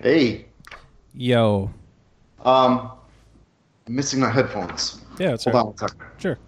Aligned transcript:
Hey, 0.00 0.46
Yo. 1.12 1.70
um, 2.44 2.92
I'm 3.88 3.96
missing 3.96 4.20
my 4.20 4.30
headphones. 4.30 5.00
Yeah, 5.18 5.34
it's 5.34 5.42
Hold 5.42 5.56
on 5.56 5.66
one 5.66 5.76
second. 5.76 6.00
Sure. 6.18 6.38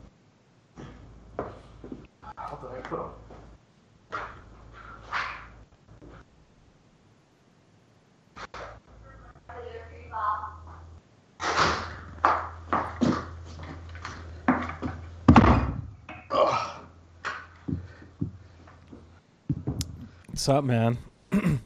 What's 20.29 20.49
up, 20.49 20.65
man? 20.65 20.99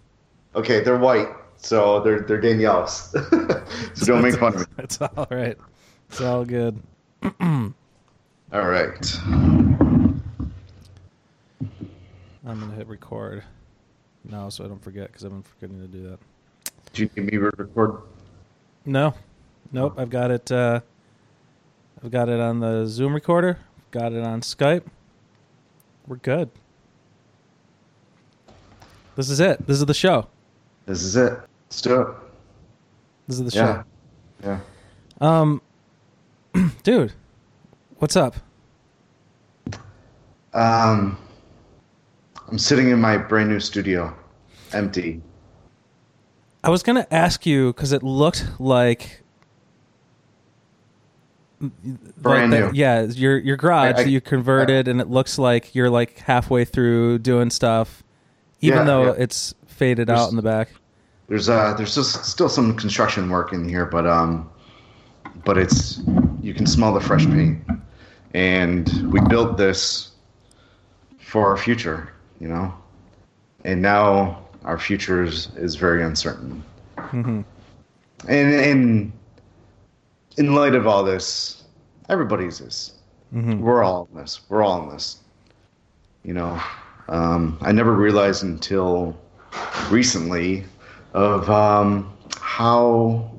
Okay, 0.57 0.85
they're 0.85 0.96
white, 0.96 1.27
so 1.64 2.00
they're 2.00 2.20
they're 2.20 2.41
Danielle's. 2.41 3.10
so 3.95 4.04
don't 4.04 4.23
make 4.23 4.36
fun 4.36 4.54
of 4.54 4.60
me. 4.60 4.66
It's 4.78 5.00
all 5.00 5.27
right. 5.30 5.56
It's 6.10 6.20
all 6.20 6.45
good. 6.45 6.80
All 8.52 8.68
right. 8.68 9.20
I'm 9.27 10.20
gonna 12.45 12.74
hit 12.77 12.87
record 12.87 13.42
now, 14.23 14.48
so 14.48 14.64
I 14.64 14.68
don't 14.68 14.82
forget 14.84 15.09
because 15.09 15.24
I've 15.24 15.32
been 15.32 15.42
forgetting 15.42 15.80
to 15.80 15.88
do 15.88 16.10
that. 16.10 16.18
Do 16.92 17.02
you 17.02 17.10
need 17.16 17.32
me 17.32 17.38
to 17.38 17.50
record? 17.56 18.02
No, 18.84 19.15
nope. 19.73 19.95
I've 19.96 20.10
got 20.10 20.30
it. 20.30 20.52
Uh, 20.52 20.80
I've 22.04 22.12
got 22.12 22.28
it 22.28 22.38
on 22.38 22.60
the 22.60 22.87
Zoom 22.87 23.15
recorder. 23.15 23.59
Got 23.90 24.12
it 24.12 24.23
on 24.23 24.42
Skype. 24.42 24.84
We're 26.06 26.16
good. 26.16 26.51
This 29.16 29.30
is 29.30 29.40
it. 29.40 29.66
This 29.66 29.78
is 29.78 29.87
the 29.87 29.95
show. 29.95 30.28
This 30.87 31.02
is 31.02 31.16
it. 31.16 31.40
Let's 31.75 31.83
do 31.83 32.01
it. 32.03 32.09
This 33.27 33.41
is 33.41 33.53
the 33.53 33.59
Yeah. 33.59 33.83
show. 33.83 33.85
Yeah. 34.45 34.61
Um, 35.41 35.61
dude, 36.85 37.13
what's 37.99 38.15
up? 38.15 38.37
Um, 40.52 41.19
I'm 42.49 42.59
sitting 42.59 42.91
in 42.91 43.01
my 43.01 43.17
brand 43.17 43.49
new 43.49 43.59
studio, 43.59 44.15
empty. 44.73 45.21
I 46.63 46.71
was 46.71 46.85
gonna 46.85 47.09
ask 47.11 47.45
you 47.45 47.73
because 47.73 47.91
it 47.91 48.05
looked 48.05 48.47
like 48.61 49.23
Brand 51.61 52.52
like 52.52 52.61
that- 52.61 52.73
new. 52.73 52.79
Yeah, 52.79 53.02
your 53.02 53.37
your 53.39 53.57
garage 53.57 53.87
I- 53.87 53.89
I- 53.89 54.05
that 54.05 54.09
you 54.11 54.21
converted, 54.21 54.87
and 54.87 55.01
it 55.01 55.11
looks 55.11 55.41
like 55.41 55.75
you're 55.75 55.91
like 55.91 56.19
halfway 56.19 56.65
through 56.65 57.19
doing 57.19 57.51
stuff, 57.51 58.05
even 58.61 58.79
Yeah, 58.79 58.85
though 58.85 59.05
yeah. 59.07 59.15
it's 59.25 59.55
faded 59.67 60.07
There's- 60.07 60.21
out 60.21 60.30
in 60.30 60.37
the 60.37 60.43
back. 60.43 60.69
There's 61.29 61.49
uh 61.49 61.75
there's 61.75 61.95
just 61.95 62.25
still 62.25 62.49
some 62.49 62.77
construction 62.77 63.30
work 63.30 63.53
in 63.53 63.69
here, 63.69 63.87
but 63.87 64.06
um, 64.06 64.50
but 65.44 65.56
it's 65.59 66.00
you 66.41 66.53
can 66.55 66.67
smell 66.67 66.93
the 66.93 67.00
fresh 67.00 67.25
paint, 67.27 67.65
and 68.34 68.89
we 69.12 69.21
built 69.28 69.56
this 69.56 70.12
for 71.19 71.49
our 71.49 71.56
future, 71.56 72.12
you 72.41 72.49
know, 72.49 72.72
and 73.65 73.81
now 73.81 74.45
our 74.65 74.78
future 74.78 75.22
is, 75.22 75.49
is 75.56 75.75
very 75.75 76.03
uncertain. 76.03 76.62
hmm 76.99 77.41
And 78.28 78.55
and 78.55 79.12
in 80.37 80.55
light 80.55 80.75
of 80.75 80.87
all 80.87 81.03
this, 81.05 81.65
everybody's 82.09 82.59
this. 82.59 82.93
hmm 83.31 83.61
We're 83.61 83.83
all 83.83 84.09
in 84.12 84.19
this. 84.19 84.41
We're 84.49 84.62
all 84.62 84.83
in 84.83 84.91
this. 84.91 85.19
You 86.22 86.34
know, 86.34 86.61
um, 87.09 87.59
I 87.62 87.72
never 87.72 87.93
realized 87.93 88.45
until 88.45 89.17
recently 89.91 90.65
of 91.15 91.48
um, 91.48 92.12
how 92.38 93.31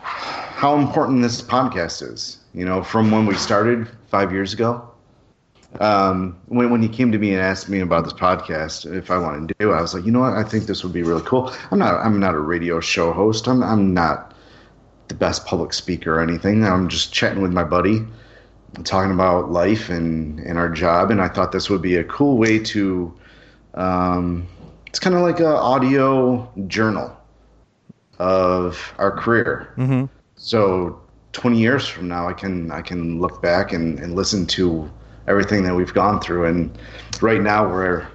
how 0.00 0.76
important 0.76 1.22
this 1.22 1.40
podcast 1.40 2.02
is. 2.02 2.38
You 2.54 2.64
know, 2.64 2.82
from 2.82 3.10
when 3.10 3.26
we 3.26 3.34
started 3.34 3.88
five 4.08 4.32
years 4.32 4.52
ago. 4.52 4.84
Um, 5.80 6.38
when 6.46 6.70
when 6.70 6.82
he 6.82 6.88
came 6.88 7.12
to 7.12 7.18
me 7.18 7.34
and 7.34 7.42
asked 7.42 7.68
me 7.68 7.80
about 7.80 8.04
this 8.04 8.14
podcast, 8.14 8.90
if 8.90 9.10
I 9.10 9.18
wanted 9.18 9.48
to 9.48 9.54
do, 9.58 9.70
it, 9.70 9.76
I 9.76 9.82
was 9.82 9.92
like, 9.92 10.06
you 10.06 10.10
know 10.10 10.20
what, 10.20 10.32
I 10.32 10.42
think 10.42 10.64
this 10.64 10.82
would 10.82 10.94
be 10.94 11.02
really 11.02 11.22
cool. 11.26 11.52
I'm 11.70 11.78
not 11.78 11.94
I'm 12.04 12.18
not 12.18 12.34
a 12.34 12.40
radio 12.40 12.80
show 12.80 13.12
host. 13.12 13.46
I'm 13.46 13.62
I'm 13.62 13.92
not 13.92 14.34
the 15.08 15.14
best 15.14 15.46
public 15.46 15.72
speaker 15.72 16.16
or 16.16 16.20
anything. 16.20 16.64
I'm 16.64 16.88
just 16.88 17.12
chatting 17.12 17.42
with 17.42 17.52
my 17.52 17.64
buddy, 17.64 18.00
talking 18.84 19.10
about 19.10 19.50
life 19.50 19.88
and, 19.88 20.38
and 20.40 20.58
our 20.58 20.68
job. 20.68 21.10
And 21.10 21.20
I 21.20 21.28
thought 21.28 21.52
this 21.52 21.68
would 21.68 21.82
be 21.82 21.96
a 21.96 22.04
cool 22.04 22.36
way 22.36 22.58
to, 22.58 23.12
um, 23.74 24.46
it's 24.88 24.98
kind 24.98 25.14
of 25.14 25.22
like 25.22 25.38
an 25.38 25.46
audio 25.46 26.50
journal 26.66 27.14
of 28.18 28.94
our 28.96 29.12
career. 29.12 29.72
hmm 29.76 30.06
So 30.36 31.00
20 31.32 31.58
years 31.58 31.86
from 31.86 32.08
now, 32.08 32.26
I 32.26 32.32
can, 32.32 32.70
I 32.70 32.80
can 32.80 33.20
look 33.20 33.42
back 33.42 33.72
and, 33.72 34.00
and 34.00 34.14
listen 34.14 34.46
to 34.46 34.90
everything 35.26 35.62
that 35.64 35.74
we've 35.74 35.92
gone 35.92 36.20
through. 36.20 36.46
And 36.46 36.76
right 37.20 37.40
now 37.40 37.68
we're, 37.68 38.06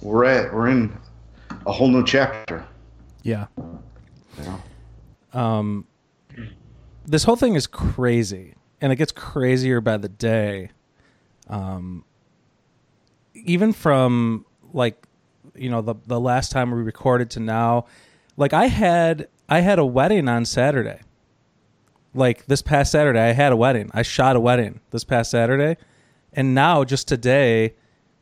we're 0.00 0.24
at, 0.24 0.54
we're 0.54 0.68
in 0.68 0.96
a 1.66 1.72
whole 1.72 1.88
new 1.88 2.04
chapter. 2.04 2.64
Yeah. 3.24 3.46
Know? 4.38 4.62
Um, 5.38 5.86
this 7.04 7.24
whole 7.24 7.36
thing 7.36 7.56
is 7.56 7.66
crazy, 7.66 8.54
and 8.80 8.92
it 8.92 8.96
gets 8.96 9.10
crazier 9.10 9.80
by 9.80 9.96
the 9.96 10.08
day. 10.08 10.70
Um, 11.48 12.04
even 13.34 13.72
from 13.72 14.46
like, 14.72 15.04
you 15.54 15.70
know, 15.70 15.82
the 15.82 15.94
the 16.06 16.20
last 16.20 16.52
time 16.52 16.70
we 16.70 16.82
recorded 16.82 17.30
to 17.30 17.40
now, 17.40 17.86
like 18.36 18.52
I 18.52 18.66
had 18.66 19.28
I 19.48 19.60
had 19.60 19.78
a 19.78 19.86
wedding 19.86 20.28
on 20.28 20.44
Saturday. 20.44 21.00
Like 22.14 22.44
this 22.46 22.60
past 22.60 22.92
Saturday, 22.92 23.20
I 23.20 23.32
had 23.32 23.52
a 23.52 23.56
wedding. 23.56 23.90
I 23.94 24.02
shot 24.02 24.36
a 24.36 24.40
wedding 24.40 24.80
this 24.90 25.02
past 25.02 25.30
Saturday, 25.30 25.80
and 26.32 26.54
now 26.54 26.84
just 26.84 27.08
today, 27.08 27.74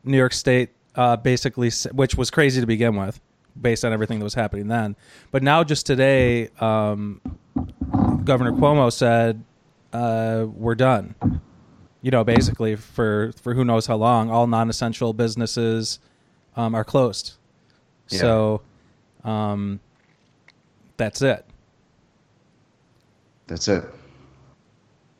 New 0.04 0.16
York 0.16 0.32
State 0.32 0.70
uh, 0.94 1.16
basically, 1.16 1.70
which 1.92 2.14
was 2.14 2.30
crazy 2.30 2.60
to 2.60 2.66
begin 2.66 2.96
with, 2.96 3.20
based 3.60 3.84
on 3.84 3.92
everything 3.92 4.18
that 4.18 4.24
was 4.24 4.34
happening 4.34 4.68
then. 4.68 4.96
But 5.30 5.42
now, 5.42 5.64
just 5.64 5.86
today, 5.86 6.48
um, 6.60 7.20
Governor 8.24 8.52
Cuomo 8.52 8.92
said 8.92 9.42
uh, 9.92 10.46
we're 10.52 10.74
done. 10.74 11.14
You 12.02 12.10
know, 12.10 12.24
basically 12.24 12.76
for 12.76 13.32
for 13.42 13.54
who 13.54 13.64
knows 13.64 13.86
how 13.86 13.96
long, 13.96 14.30
all 14.30 14.46
non-essential 14.46 15.12
businesses 15.12 15.98
um, 16.56 16.74
are 16.74 16.84
closed. 16.84 17.34
Yeah. 18.08 18.18
So 18.18 18.62
um, 19.24 19.80
that's 20.96 21.22
it. 21.22 21.44
That's 23.46 23.66
it. 23.68 23.84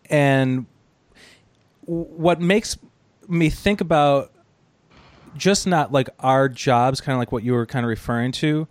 and 0.08 0.66
what 1.86 2.40
makes 2.40 2.76
me 3.28 3.50
think 3.50 3.80
about 3.80 4.30
just 5.36 5.66
not 5.66 5.90
like 5.92 6.08
our 6.20 6.48
jobs 6.48 7.00
kind 7.00 7.14
of 7.14 7.19
like 7.19 7.32
what 7.32 7.42
you 7.42 7.52
were 7.52 7.66
kind 7.66 7.84
of 7.84 7.88
referring 7.88 8.30
to 8.32 8.66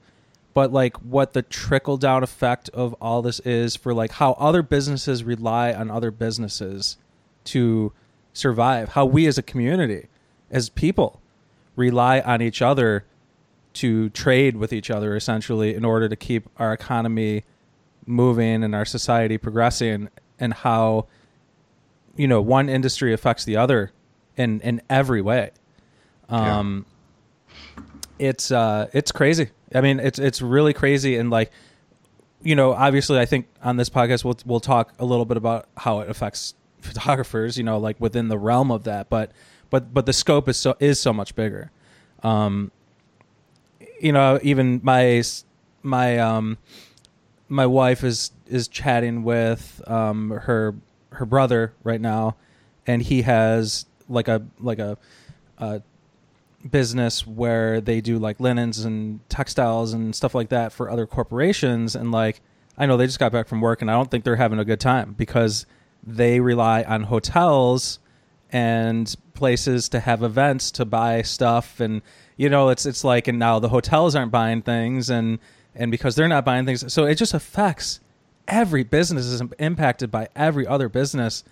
but 0.53 0.71
like 0.71 0.95
what 0.97 1.33
the 1.33 1.41
trickle 1.41 1.97
down 1.97 2.23
effect 2.23 2.69
of 2.69 2.93
all 3.01 3.21
this 3.21 3.39
is 3.41 3.75
for 3.75 3.93
like 3.93 4.11
how 4.11 4.33
other 4.33 4.61
businesses 4.61 5.23
rely 5.23 5.73
on 5.73 5.89
other 5.91 6.11
businesses 6.11 6.97
to 7.43 7.91
survive 8.33 8.89
how 8.89 9.05
we 9.05 9.25
as 9.27 9.37
a 9.37 9.43
community 9.43 10.07
as 10.51 10.69
people 10.69 11.18
rely 11.79 12.19
on 12.19 12.41
each 12.41 12.61
other 12.61 13.05
to 13.71 14.09
trade 14.09 14.57
with 14.57 14.73
each 14.73 14.91
other 14.91 15.15
essentially 15.15 15.73
in 15.73 15.85
order 15.85 16.09
to 16.09 16.15
keep 16.15 16.49
our 16.57 16.73
economy 16.73 17.43
moving 18.05 18.63
and 18.63 18.75
our 18.75 18.85
society 18.85 19.37
progressing 19.37 20.09
and 20.39 20.53
how 20.53 21.07
you 22.15 22.27
know 22.27 22.41
one 22.41 22.67
industry 22.67 23.13
affects 23.13 23.45
the 23.45 23.55
other 23.55 23.91
in 24.35 24.59
in 24.61 24.81
every 24.89 25.21
way. 25.21 25.51
Um 26.27 26.85
it's 28.17 28.51
uh 28.51 28.89
it's 28.93 29.11
crazy. 29.11 29.49
I 29.73 29.81
mean 29.81 29.99
it's 29.99 30.19
it's 30.19 30.41
really 30.41 30.73
crazy 30.73 31.15
and 31.15 31.29
like 31.29 31.51
you 32.41 32.55
know 32.55 32.71
obviously 32.71 33.19
i 33.19 33.25
think 33.25 33.47
on 33.61 33.75
this 33.75 33.89
podcast 33.89 34.23
we'll 34.23 34.37
we'll 34.45 34.59
talk 34.61 34.93
a 34.97 35.05
little 35.05 35.25
bit 35.25 35.35
about 35.35 35.67
how 35.75 35.99
it 35.99 36.09
affects 36.09 36.53
photographers 36.79 37.57
you 37.57 37.63
know 37.65 37.77
like 37.77 37.99
within 37.99 38.29
the 38.29 38.37
realm 38.37 38.71
of 38.71 38.85
that 38.85 39.09
but 39.09 39.33
but 39.69 39.93
but 39.93 40.05
the 40.05 40.13
scope 40.13 40.47
is 40.49 40.57
so 40.57 40.75
is 40.79 40.99
so 40.99 41.13
much 41.13 41.35
bigger. 41.35 41.71
Um 42.23 42.71
you 43.99 44.11
know 44.11 44.39
even 44.41 44.79
my 44.83 45.23
my 45.83 46.17
um 46.17 46.57
my 47.47 47.65
wife 47.65 48.03
is 48.03 48.31
is 48.47 48.67
chatting 48.67 49.23
with 49.23 49.81
um 49.87 50.31
her 50.31 50.75
her 51.11 51.25
brother 51.25 51.73
right 51.83 52.01
now 52.01 52.35
and 52.87 53.01
he 53.01 53.23
has 53.23 53.85
like 54.07 54.27
a 54.27 54.41
like 54.59 54.79
a, 54.79 54.97
a 55.57 55.81
business 56.69 57.25
where 57.25 57.79
they 57.79 58.01
do 58.01 58.17
like 58.17 58.39
linens 58.39 58.83
and 58.83 59.19
textiles 59.29 59.93
and 59.93 60.15
stuff 60.15 60.35
like 60.35 60.49
that 60.49 60.71
for 60.73 60.89
other 60.89 61.05
corporations 61.05 61.95
and 61.95 62.11
like 62.11 62.41
I 62.77 62.85
know 62.85 62.97
they 62.97 63.05
just 63.05 63.19
got 63.19 63.31
back 63.31 63.47
from 63.47 63.61
work 63.61 63.81
and 63.81 63.91
I 63.91 63.93
don't 63.93 64.09
think 64.09 64.23
they're 64.23 64.37
having 64.37 64.59
a 64.59 64.65
good 64.65 64.79
time 64.79 65.13
because 65.17 65.65
they 66.03 66.39
rely 66.39 66.83
on 66.83 67.03
hotels 67.03 67.99
and 68.51 69.13
places 69.39 69.89
to 69.89 69.99
have 69.99 70.21
events 70.21 70.69
to 70.69 70.85
buy 70.85 71.23
stuff 71.23 71.79
and 71.79 72.03
you 72.37 72.49
know 72.49 72.69
it's 72.69 72.85
it's 72.85 73.03
like 73.03 73.27
and 73.27 73.39
now 73.39 73.57
the 73.57 73.69
hotels 73.69 74.15
aren't 74.15 74.31
buying 74.31 74.61
things 74.61 75.09
and 75.09 75.39
and 75.75 75.91
because 75.91 76.15
they're 76.15 76.27
not 76.27 76.45
buying 76.45 76.65
things, 76.65 76.91
so 76.91 77.05
it 77.05 77.15
just 77.15 77.33
affects 77.33 77.99
every 78.47 78.83
business 78.83 79.25
is 79.25 79.41
impacted 79.59 80.11
by 80.11 80.27
every 80.35 80.65
other 80.65 80.89
business, 80.89 81.43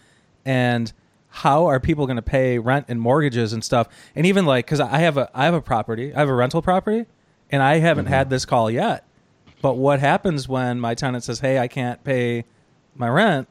and 0.46 0.92
how 1.30 1.68
are 1.68 1.80
people 1.80 2.06
going 2.06 2.18
to 2.18 2.22
pay 2.22 2.58
rent 2.58 2.86
and 2.88 3.00
mortgages 3.00 3.54
and 3.54 3.64
stuff? 3.64 3.88
And 4.16 4.26
even 4.26 4.46
like 4.46 4.66
because 4.66 4.80
I 4.80 4.98
have 5.00 5.18
a 5.18 5.30
I 5.34 5.46
have 5.46 5.54
a 5.54 5.62
property, 5.62 6.14
I 6.14 6.20
have 6.20 6.30
a 6.30 6.34
rental 6.34 6.62
property, 6.62 7.06
and 7.50 7.62
I 7.62 7.78
haven't 7.78 8.06
mm-hmm. 8.06 8.14
had 8.14 8.30
this 8.30 8.46
call 8.46 8.70
yet. 8.70 9.06
But 9.62 9.76
what 9.78 10.00
happens 10.00 10.48
when 10.48 10.80
my 10.80 10.94
tenant 10.94 11.24
says, 11.24 11.40
"Hey, 11.40 11.60
I 11.60 11.68
can't 11.68 12.04
pay 12.04 12.46
my 12.96 13.08
rent," 13.08 13.48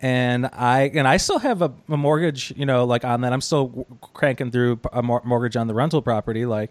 and 0.00 0.46
I 0.46 0.90
and 0.94 1.06
I 1.06 1.16
still 1.16 1.38
have 1.38 1.62
a, 1.62 1.72
a 1.88 1.96
mortgage, 1.96 2.52
you 2.56 2.66
know, 2.66 2.84
like 2.84 3.04
on 3.04 3.20
that. 3.22 3.32
I'm 3.32 3.40
still 3.40 3.86
cranking 4.14 4.50
through 4.50 4.80
a 4.92 5.02
mor- 5.02 5.22
mortgage 5.24 5.56
on 5.56 5.66
the 5.66 5.74
rental 5.74 6.02
property, 6.02 6.46
like. 6.46 6.70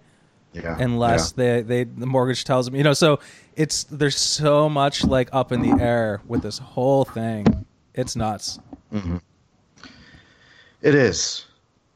Yeah, 0.53 0.77
unless 0.79 1.33
yeah. 1.35 1.43
they 1.43 1.61
they 1.61 1.83
the 1.83 2.07
mortgage 2.07 2.43
tells 2.45 2.65
them, 2.65 2.75
you 2.75 2.81
know, 2.81 2.93
so 2.93 3.19
it's 3.55 3.83
there's 3.83 4.17
so 4.17 4.69
much 4.69 5.03
like 5.03 5.29
up 5.33 5.51
in 5.51 5.61
the 5.61 5.83
air 5.83 6.21
with 6.25 6.41
this 6.41 6.57
whole 6.57 7.03
thing. 7.03 7.65
It's 7.93 8.15
nuts. 8.15 8.57
Mm-hmm. 8.91 9.17
It 10.81 10.95
is. 10.95 11.45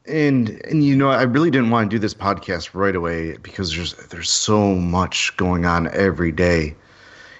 And 0.06 0.60
and 0.68 0.84
you 0.84 0.96
know, 0.96 1.10
I 1.10 1.22
really 1.22 1.50
didn't 1.50 1.70
want 1.70 1.90
to 1.90 1.96
do 1.96 1.98
this 1.98 2.14
podcast 2.14 2.70
right 2.74 2.94
away 2.94 3.36
because 3.38 3.74
there's 3.74 3.94
there's 4.08 4.30
so 4.30 4.74
much 4.74 5.36
going 5.36 5.64
on 5.64 5.88
every 5.94 6.32
day. 6.32 6.74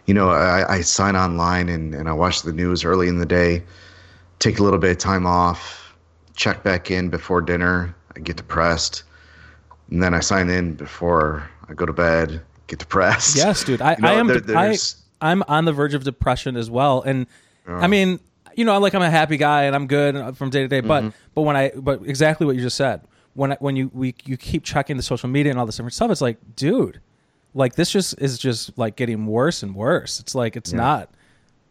You 0.07 0.15
know, 0.15 0.31
I, 0.31 0.77
I 0.77 0.81
sign 0.81 1.15
online 1.17 1.69
and, 1.69 1.95
and 1.95 2.09
I 2.09 2.13
watch 2.13 2.43
the 2.43 2.53
news 2.53 2.85
early 2.85 3.09
in 3.09 3.19
the 3.19 3.27
day, 3.27 3.63
take 4.43 4.59
a 4.59 4.63
little 4.63 4.79
bit 4.79 4.91
of 4.91 4.99
time 4.99 5.27
off, 5.27 5.95
check 6.35 6.63
back 6.63 6.91
in 6.91 7.09
before 7.09 7.41
dinner, 7.41 7.95
I 8.17 8.21
get 8.21 8.37
depressed. 8.37 9.05
And 9.91 10.03
then 10.03 10.15
I 10.15 10.21
sign 10.21 10.49
in 10.49 10.75
before 10.75 11.49
I 11.69 11.75
go 11.75 11.87
to 11.87 11.93
bed, 11.93 12.43
get 12.67 12.79
depressed. 12.79 13.37
Yes, 13.37 13.63
dude. 13.63 13.81
I, 13.83 13.93
you 13.97 14.03
know, 14.03 14.09
I 14.09 14.13
am 14.15 14.27
there, 14.27 14.57
I, 14.57 14.77
I'm 15.21 15.43
on 15.49 15.65
the 15.65 15.73
verge 15.73 15.95
of 15.95 16.05
depression 16.05 16.57
as 16.57 16.71
well. 16.71 17.03
And 17.03 17.27
uh, 17.69 17.75
I 17.75 17.87
mean, 17.87 18.19
you 18.57 18.65
know, 18.65 18.75
I'm 18.75 18.83
like 18.83 18.95
I'm 18.95 19.03
a 19.03 19.11
happy 19.11 19.37
guy 19.37 19.65
and 19.65 19.77
I'm 19.77 19.87
good 19.87 20.37
from 20.37 20.51
day 20.51 20.61
to 20.61 20.69
day. 20.69 20.81
But 20.81 21.05
mm-hmm. 21.05 21.17
but 21.35 21.43
when 21.43 21.57
I 21.57 21.71
but 21.77 22.03
exactly 22.07 22.47
what 22.47 22.57
you 22.57 22.63
just 22.63 22.77
said 22.77 23.03
when 23.35 23.53
I, 23.53 23.57
when 23.61 23.77
you 23.77 23.91
we 23.93 24.15
you 24.25 24.37
keep 24.37 24.65
checking 24.65 24.97
the 24.97 25.03
social 25.03 25.29
media 25.29 25.51
and 25.51 25.59
all 25.59 25.67
this 25.67 25.77
different 25.77 25.95
stuff, 25.95 26.11
it's 26.11 26.21
like, 26.21 26.39
dude, 26.57 27.01
like 27.55 27.75
this 27.75 27.91
just 27.91 28.21
is 28.21 28.39
just 28.39 28.77
like 28.77 28.97
getting 28.97 29.27
worse 29.27 29.63
and 29.63 29.75
worse. 29.75 30.21
It's 30.21 30.35
like 30.35 30.57
it's 30.57 30.73
yeah. 30.73 30.79
not 30.79 31.11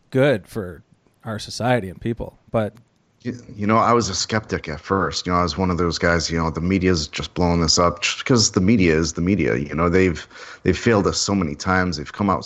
good 0.10 0.48
for 0.48 0.84
our 1.24 1.40
society 1.40 1.90
and 1.90 2.00
people. 2.00 2.38
But 2.52 2.76
you 3.24 3.68
know, 3.68 3.78
I 3.78 3.94
was 3.94 4.10
a 4.10 4.16
skeptic 4.16 4.68
at 4.68 4.80
first. 4.80 5.28
You 5.28 5.32
know, 5.32 5.40
I 5.40 5.44
was 5.44 5.58
one 5.58 5.70
of 5.70 5.78
those 5.78 6.00
guys. 6.00 6.32
You 6.32 6.40
know, 6.40 6.50
the 6.50 6.62
media's 6.62 7.08
just 7.08 7.34
blowing 7.36 7.62
this 7.62 7.78
up 7.78 8.02
because 8.18 8.52
the 8.52 8.62
media 8.62 8.96
is 8.96 9.14
the 9.14 9.22
media. 9.22 9.56
You 9.58 9.76
know, 9.76 9.90
they've 9.90 10.28
they've 10.64 10.78
failed 10.78 11.06
us 11.06 11.20
so 11.20 11.36
many 11.36 11.56
times. 11.56 11.98
They've 11.98 12.12
come 12.12 12.30
out 12.30 12.46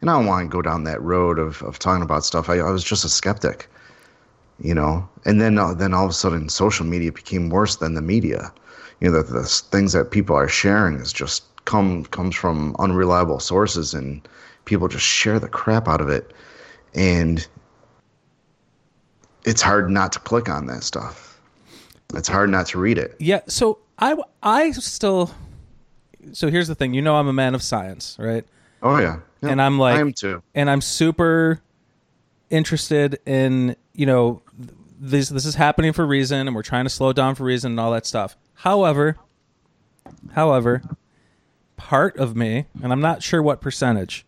and 0.00 0.10
I 0.10 0.14
don't 0.14 0.26
want 0.26 0.48
to 0.48 0.54
go 0.54 0.62
down 0.62 0.84
that 0.84 1.02
road 1.02 1.38
of, 1.38 1.62
of 1.62 1.78
talking 1.78 2.02
about 2.02 2.24
stuff. 2.24 2.48
I, 2.48 2.58
I 2.58 2.70
was 2.70 2.84
just 2.84 3.04
a 3.04 3.08
skeptic, 3.08 3.68
you 4.60 4.74
know. 4.74 5.08
And 5.24 5.40
then 5.40 5.58
uh, 5.58 5.74
then 5.74 5.94
all 5.94 6.04
of 6.04 6.10
a 6.10 6.14
sudden, 6.14 6.48
social 6.48 6.86
media 6.86 7.10
became 7.10 7.48
worse 7.48 7.76
than 7.76 7.94
the 7.94 8.02
media. 8.02 8.52
You 9.00 9.10
know, 9.10 9.22
the, 9.22 9.32
the 9.32 9.44
things 9.44 9.92
that 9.92 10.10
people 10.10 10.36
are 10.36 10.48
sharing 10.48 10.96
is 10.96 11.12
just 11.12 11.44
come 11.64 12.04
comes 12.06 12.36
from 12.36 12.76
unreliable 12.78 13.40
sources, 13.40 13.94
and 13.94 14.26
people 14.64 14.86
just 14.88 15.04
share 15.04 15.40
the 15.40 15.48
crap 15.48 15.88
out 15.88 16.00
of 16.00 16.08
it, 16.08 16.32
and 16.94 17.46
it's 19.48 19.62
hard 19.62 19.90
not 19.90 20.12
to 20.12 20.18
click 20.20 20.48
on 20.48 20.66
that 20.66 20.82
stuff. 20.82 21.40
It's 22.14 22.28
hard 22.28 22.50
not 22.50 22.66
to 22.68 22.78
read 22.78 22.98
it. 22.98 23.16
Yeah. 23.18 23.40
So 23.48 23.78
I 23.98 24.16
I 24.42 24.70
still. 24.72 25.30
So 26.32 26.48
here's 26.50 26.68
the 26.68 26.74
thing. 26.74 26.94
You 26.94 27.02
know, 27.02 27.16
I'm 27.16 27.28
a 27.28 27.32
man 27.32 27.54
of 27.54 27.62
science, 27.62 28.16
right? 28.18 28.44
Oh 28.82 28.98
yeah 28.98 29.20
and 29.42 29.62
I'm 29.62 29.78
like, 29.78 29.96
I 29.96 30.00
am 30.00 30.12
too. 30.12 30.42
And 30.54 30.70
I'm 30.70 30.80
super 30.80 31.60
interested 32.50 33.18
in 33.26 33.76
you 33.92 34.06
know 34.06 34.42
this 34.98 35.28
this 35.28 35.44
is 35.44 35.54
happening 35.54 35.92
for 35.92 36.06
reason, 36.06 36.46
and 36.46 36.54
we're 36.54 36.62
trying 36.62 36.84
to 36.84 36.90
slow 36.90 37.12
down 37.12 37.34
for 37.34 37.44
reason 37.44 37.72
and 37.72 37.80
all 37.80 37.92
that 37.92 38.06
stuff. 38.06 38.36
However, 38.54 39.16
however, 40.32 40.82
part 41.76 42.16
of 42.16 42.36
me, 42.36 42.66
and 42.82 42.92
I'm 42.92 43.00
not 43.00 43.22
sure 43.22 43.42
what 43.42 43.60
percentage, 43.60 44.26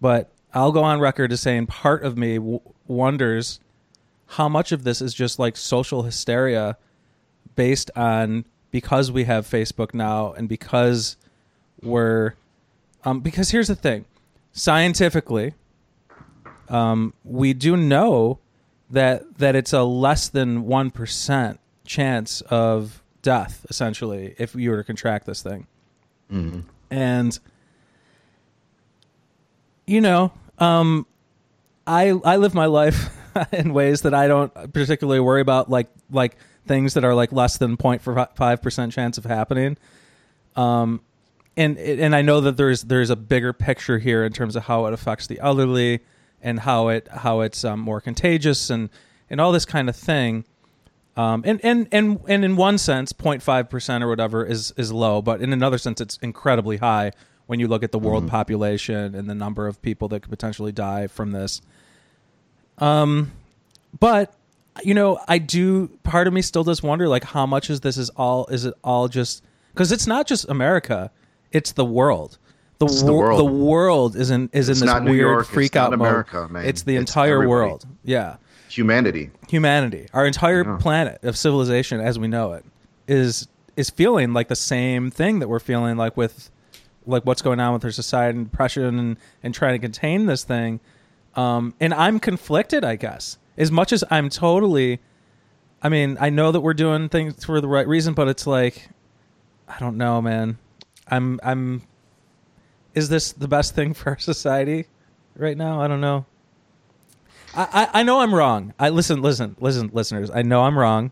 but 0.00 0.32
I'll 0.52 0.72
go 0.72 0.82
on 0.82 1.00
record 1.00 1.32
as 1.32 1.40
saying 1.40 1.66
part 1.66 2.02
of 2.02 2.16
me 2.16 2.36
w- 2.36 2.60
wonders 2.86 3.60
how 4.32 4.48
much 4.48 4.72
of 4.72 4.82
this 4.82 5.02
is 5.02 5.12
just 5.12 5.38
like 5.38 5.58
social 5.58 6.04
hysteria 6.04 6.78
based 7.54 7.90
on 7.94 8.46
because 8.70 9.12
we 9.12 9.24
have 9.24 9.46
Facebook 9.46 9.92
now 9.92 10.32
and 10.32 10.48
because 10.48 11.16
we're 11.82 12.32
um, 13.04 13.20
because 13.20 13.50
here's 13.50 13.68
the 13.68 13.74
thing 13.74 14.06
scientifically, 14.52 15.54
um, 16.70 17.12
we 17.24 17.52
do 17.52 17.76
know 17.76 18.38
that 18.90 19.38
that 19.38 19.54
it's 19.54 19.74
a 19.74 19.82
less 19.82 20.30
than 20.30 20.64
one 20.64 20.90
percent 20.90 21.60
chance 21.84 22.40
of 22.42 23.02
death, 23.20 23.66
essentially, 23.68 24.34
if 24.38 24.54
you 24.54 24.70
were 24.70 24.78
to 24.78 24.84
contract 24.84 25.26
this 25.26 25.42
thing. 25.42 25.66
Mm-hmm. 26.32 26.60
And 26.90 27.38
you 29.86 30.00
know, 30.00 30.32
um, 30.58 31.06
I 31.86 32.18
I 32.24 32.36
live 32.36 32.54
my 32.54 32.66
life 32.66 33.10
in 33.52 33.72
ways 33.72 34.02
that 34.02 34.14
I 34.14 34.28
don't 34.28 34.52
particularly 34.72 35.20
worry 35.20 35.40
about, 35.40 35.70
like 35.70 35.88
like 36.10 36.36
things 36.66 36.94
that 36.94 37.04
are 37.04 37.14
like 37.14 37.32
less 37.32 37.58
than 37.58 37.76
0.5 37.76 38.62
percent 38.62 38.92
chance 38.92 39.18
of 39.18 39.24
happening. 39.24 39.76
Um, 40.56 41.00
and 41.56 41.78
and 41.78 42.14
I 42.14 42.22
know 42.22 42.40
that 42.40 42.56
there's 42.56 42.82
there's 42.82 43.10
a 43.10 43.16
bigger 43.16 43.52
picture 43.52 43.98
here 43.98 44.24
in 44.24 44.32
terms 44.32 44.56
of 44.56 44.64
how 44.64 44.86
it 44.86 44.92
affects 44.92 45.26
the 45.26 45.38
elderly 45.40 46.00
and 46.40 46.60
how 46.60 46.88
it 46.88 47.08
how 47.08 47.40
it's 47.40 47.64
um, 47.64 47.80
more 47.80 48.00
contagious 48.00 48.70
and 48.70 48.90
and 49.28 49.40
all 49.40 49.52
this 49.52 49.64
kind 49.64 49.88
of 49.88 49.96
thing. 49.96 50.44
Um, 51.14 51.42
and, 51.44 51.60
and 51.62 51.88
and 51.92 52.20
and 52.26 52.44
in 52.44 52.56
one 52.56 52.78
sense, 52.78 53.12
05 53.12 53.68
percent 53.68 54.02
or 54.02 54.08
whatever 54.08 54.44
is 54.44 54.72
is 54.78 54.92
low, 54.92 55.20
but 55.20 55.42
in 55.42 55.52
another 55.52 55.78
sense, 55.78 56.00
it's 56.00 56.16
incredibly 56.18 56.78
high 56.78 57.12
when 57.46 57.60
you 57.60 57.68
look 57.68 57.82
at 57.82 57.92
the 57.92 57.98
world 57.98 58.24
mm-hmm. 58.24 58.30
population 58.30 59.14
and 59.14 59.28
the 59.28 59.34
number 59.34 59.66
of 59.66 59.82
people 59.82 60.08
that 60.08 60.20
could 60.20 60.30
potentially 60.30 60.72
die 60.72 61.06
from 61.06 61.32
this. 61.32 61.60
Um, 62.78 63.32
but 63.98 64.34
you 64.82 64.94
know, 64.94 65.18
I 65.28 65.38
do. 65.38 65.88
Part 66.02 66.26
of 66.26 66.32
me 66.32 66.42
still 66.42 66.64
does 66.64 66.82
wonder, 66.82 67.08
like, 67.08 67.24
how 67.24 67.46
much 67.46 67.70
is 67.70 67.80
this 67.80 67.96
is 67.96 68.10
all? 68.10 68.46
Is 68.46 68.64
it 68.64 68.74
all 68.82 69.08
just 69.08 69.44
because 69.72 69.92
it's 69.92 70.06
not 70.06 70.26
just 70.26 70.48
America? 70.48 71.10
It's 71.50 71.72
the 71.72 71.84
world. 71.84 72.38
The, 72.78 72.86
wor- 72.86 73.04
the 73.04 73.12
world. 73.12 73.38
The 73.38 73.44
world 73.44 74.16
is 74.16 74.30
in 74.30 74.50
is 74.52 74.68
it's 74.68 74.80
in 74.80 74.86
this 74.86 75.00
weird 75.02 75.18
York, 75.18 75.46
freak 75.46 75.76
out 75.76 75.92
America, 75.92 76.40
mode. 76.40 76.50
Man. 76.50 76.64
It's 76.64 76.82
the 76.82 76.96
it's 76.96 77.10
entire 77.10 77.34
everybody. 77.34 77.48
world. 77.48 77.86
Yeah. 78.02 78.36
Humanity. 78.70 79.30
Humanity. 79.48 80.08
Our 80.14 80.26
entire 80.26 80.64
yeah. 80.64 80.78
planet 80.80 81.22
of 81.22 81.36
civilization 81.36 82.00
as 82.00 82.18
we 82.18 82.26
know 82.26 82.54
it 82.54 82.64
is 83.06 83.46
is 83.76 83.90
feeling 83.90 84.32
like 84.32 84.48
the 84.48 84.56
same 84.56 85.10
thing 85.10 85.38
that 85.38 85.48
we're 85.48 85.60
feeling 85.60 85.96
like 85.96 86.16
with 86.16 86.50
like 87.06 87.24
what's 87.26 87.42
going 87.42 87.60
on 87.60 87.72
with 87.72 87.84
our 87.84 87.90
society 87.90 88.38
and 88.38 88.50
depression 88.50 88.98
and, 88.98 89.16
and 89.42 89.54
trying 89.54 89.74
to 89.74 89.78
contain 89.78 90.26
this 90.26 90.44
thing. 90.44 90.80
Um, 91.34 91.74
and 91.80 91.94
I'm 91.94 92.18
conflicted, 92.18 92.84
I 92.84 92.96
guess. 92.96 93.38
As 93.56 93.70
much 93.70 93.92
as 93.92 94.04
I'm 94.10 94.28
totally 94.28 95.00
I 95.82 95.88
mean, 95.88 96.16
I 96.20 96.30
know 96.30 96.52
that 96.52 96.60
we're 96.60 96.74
doing 96.74 97.08
things 97.08 97.44
for 97.44 97.60
the 97.60 97.68
right 97.68 97.86
reason, 97.86 98.14
but 98.14 98.28
it's 98.28 98.46
like 98.46 98.88
I 99.66 99.78
don't 99.78 99.96
know, 99.96 100.22
man. 100.22 100.58
I'm 101.08 101.40
I'm 101.42 101.82
is 102.94 103.08
this 103.08 103.32
the 103.32 103.48
best 103.48 103.74
thing 103.74 103.94
for 103.94 104.10
our 104.10 104.18
society 104.18 104.86
right 105.36 105.56
now? 105.56 105.82
I 105.82 105.88
don't 105.88 106.00
know. 106.00 106.26
I, 107.54 107.88
I, 107.92 108.00
I 108.00 108.02
know 108.02 108.20
I'm 108.20 108.34
wrong. 108.34 108.72
I 108.78 108.90
listen, 108.90 109.20
listen, 109.20 109.56
listen, 109.60 109.90
listeners. 109.92 110.30
I 110.30 110.42
know 110.42 110.62
I'm 110.62 110.78
wrong, 110.78 111.10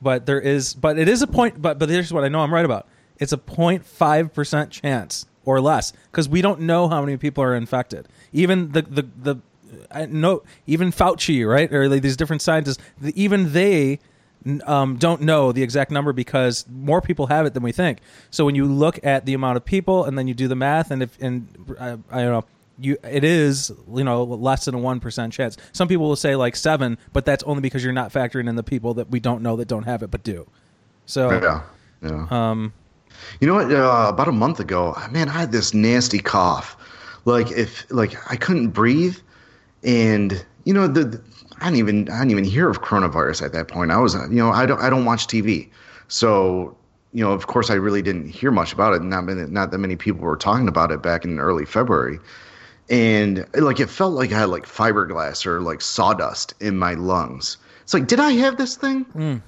but 0.00 0.26
there 0.26 0.40
is, 0.40 0.74
but 0.74 0.98
it 0.98 1.08
is 1.08 1.22
a 1.22 1.26
point. 1.26 1.60
But 1.60 1.78
but 1.78 1.90
here's 1.90 2.12
what 2.12 2.24
I 2.24 2.28
know 2.28 2.40
I'm 2.40 2.52
right 2.52 2.64
about. 2.64 2.88
It's 3.18 3.32
a 3.32 3.36
0.5 3.36 4.32
percent 4.32 4.70
chance 4.70 5.26
or 5.44 5.60
less 5.60 5.92
because 6.10 6.28
we 6.28 6.40
don't 6.40 6.60
know 6.60 6.88
how 6.88 7.02
many 7.02 7.18
people 7.18 7.44
are 7.44 7.54
infected. 7.54 8.08
Even 8.32 8.72
the 8.72 8.82
the 8.82 9.02
the 9.18 9.36
I 9.90 10.06
know 10.06 10.42
even 10.66 10.92
Fauci, 10.92 11.48
right, 11.48 11.72
or 11.72 11.88
like 11.88 12.02
these 12.02 12.16
different 12.16 12.42
scientists, 12.42 12.78
even 13.14 13.52
they 13.52 14.00
um, 14.64 14.96
don't 14.96 15.22
know 15.22 15.52
the 15.52 15.62
exact 15.62 15.90
number 15.90 16.12
because 16.12 16.64
more 16.68 17.00
people 17.00 17.26
have 17.26 17.46
it 17.46 17.54
than 17.54 17.62
we 17.62 17.72
think. 17.72 18.00
So 18.30 18.44
when 18.44 18.54
you 18.54 18.66
look 18.66 19.04
at 19.04 19.26
the 19.26 19.34
amount 19.34 19.56
of 19.56 19.64
people 19.64 20.04
and 20.04 20.18
then 20.18 20.28
you 20.28 20.34
do 20.34 20.48
the 20.48 20.56
math, 20.56 20.90
and 20.90 21.02
if 21.02 21.20
and 21.20 21.76
I, 21.80 21.90
I 22.10 22.22
don't 22.22 22.32
know, 22.32 22.44
you 22.80 22.96
it 23.02 23.24
is 23.24 23.72
you 23.92 24.04
know 24.04 24.22
less 24.24 24.64
than 24.64 24.74
a 24.74 24.78
one 24.78 25.00
percent 25.00 25.32
chance. 25.32 25.56
Some 25.72 25.88
people 25.88 26.08
will 26.08 26.16
say 26.16 26.36
like 26.36 26.56
seven, 26.56 26.98
but 27.12 27.24
that's 27.24 27.42
only 27.44 27.60
because 27.60 27.82
you're 27.82 27.92
not 27.92 28.12
factoring 28.12 28.48
in 28.48 28.56
the 28.56 28.62
people 28.62 28.94
that 28.94 29.10
we 29.10 29.20
don't 29.20 29.42
know 29.42 29.56
that 29.56 29.68
don't 29.68 29.84
have 29.84 30.02
it 30.02 30.10
but 30.10 30.22
do. 30.22 30.46
So 31.06 31.30
yeah, 31.30 31.62
yeah. 32.02 32.26
Um, 32.30 32.72
you 33.40 33.48
know 33.48 33.54
what? 33.54 33.72
Uh, 33.72 34.06
about 34.08 34.28
a 34.28 34.32
month 34.32 34.60
ago, 34.60 34.96
man, 35.10 35.28
I 35.28 35.32
had 35.32 35.52
this 35.52 35.74
nasty 35.74 36.18
cough. 36.18 36.76
Like 37.24 37.50
if 37.50 37.86
like 37.90 38.16
I 38.30 38.36
couldn't 38.36 38.68
breathe, 38.68 39.18
and 39.84 40.44
you 40.64 40.74
know 40.74 40.86
the 40.86 41.20
I 41.60 41.64
didn't 41.64 41.78
even 41.78 42.08
I 42.10 42.18
didn't 42.18 42.30
even 42.32 42.44
hear 42.44 42.68
of 42.68 42.82
coronavirus 42.82 43.42
at 43.42 43.52
that 43.52 43.68
point. 43.68 43.90
I 43.90 43.98
was 43.98 44.14
you 44.14 44.28
know 44.36 44.50
I 44.50 44.66
don't 44.66 44.80
I 44.80 44.90
don't 44.90 45.04
watch 45.04 45.26
TV, 45.26 45.68
so 46.08 46.76
you 47.12 47.24
know, 47.24 47.32
of 47.32 47.46
course, 47.46 47.70
I 47.70 47.74
really 47.74 48.02
didn't 48.02 48.28
hear 48.28 48.50
much 48.50 48.72
about 48.72 48.94
it. 48.94 49.02
Not 49.02 49.24
many, 49.24 49.42
not 49.46 49.70
that 49.70 49.78
many 49.78 49.96
people 49.96 50.20
were 50.20 50.36
talking 50.36 50.68
about 50.68 50.90
it 50.90 51.02
back 51.02 51.24
in 51.24 51.38
early 51.38 51.64
February, 51.64 52.18
and 52.90 53.46
like 53.54 53.80
it 53.80 53.88
felt 53.88 54.12
like 54.12 54.32
I 54.32 54.40
had 54.40 54.50
like 54.50 54.66
fiberglass 54.66 55.46
or 55.46 55.60
like 55.60 55.80
sawdust 55.80 56.54
in 56.60 56.76
my 56.78 56.94
lungs. 56.94 57.56
It's 57.82 57.94
like, 57.94 58.06
did 58.06 58.20
I 58.20 58.32
have 58.32 58.58
this 58.58 58.76
thing? 58.76 59.06
Mm. 59.06 59.42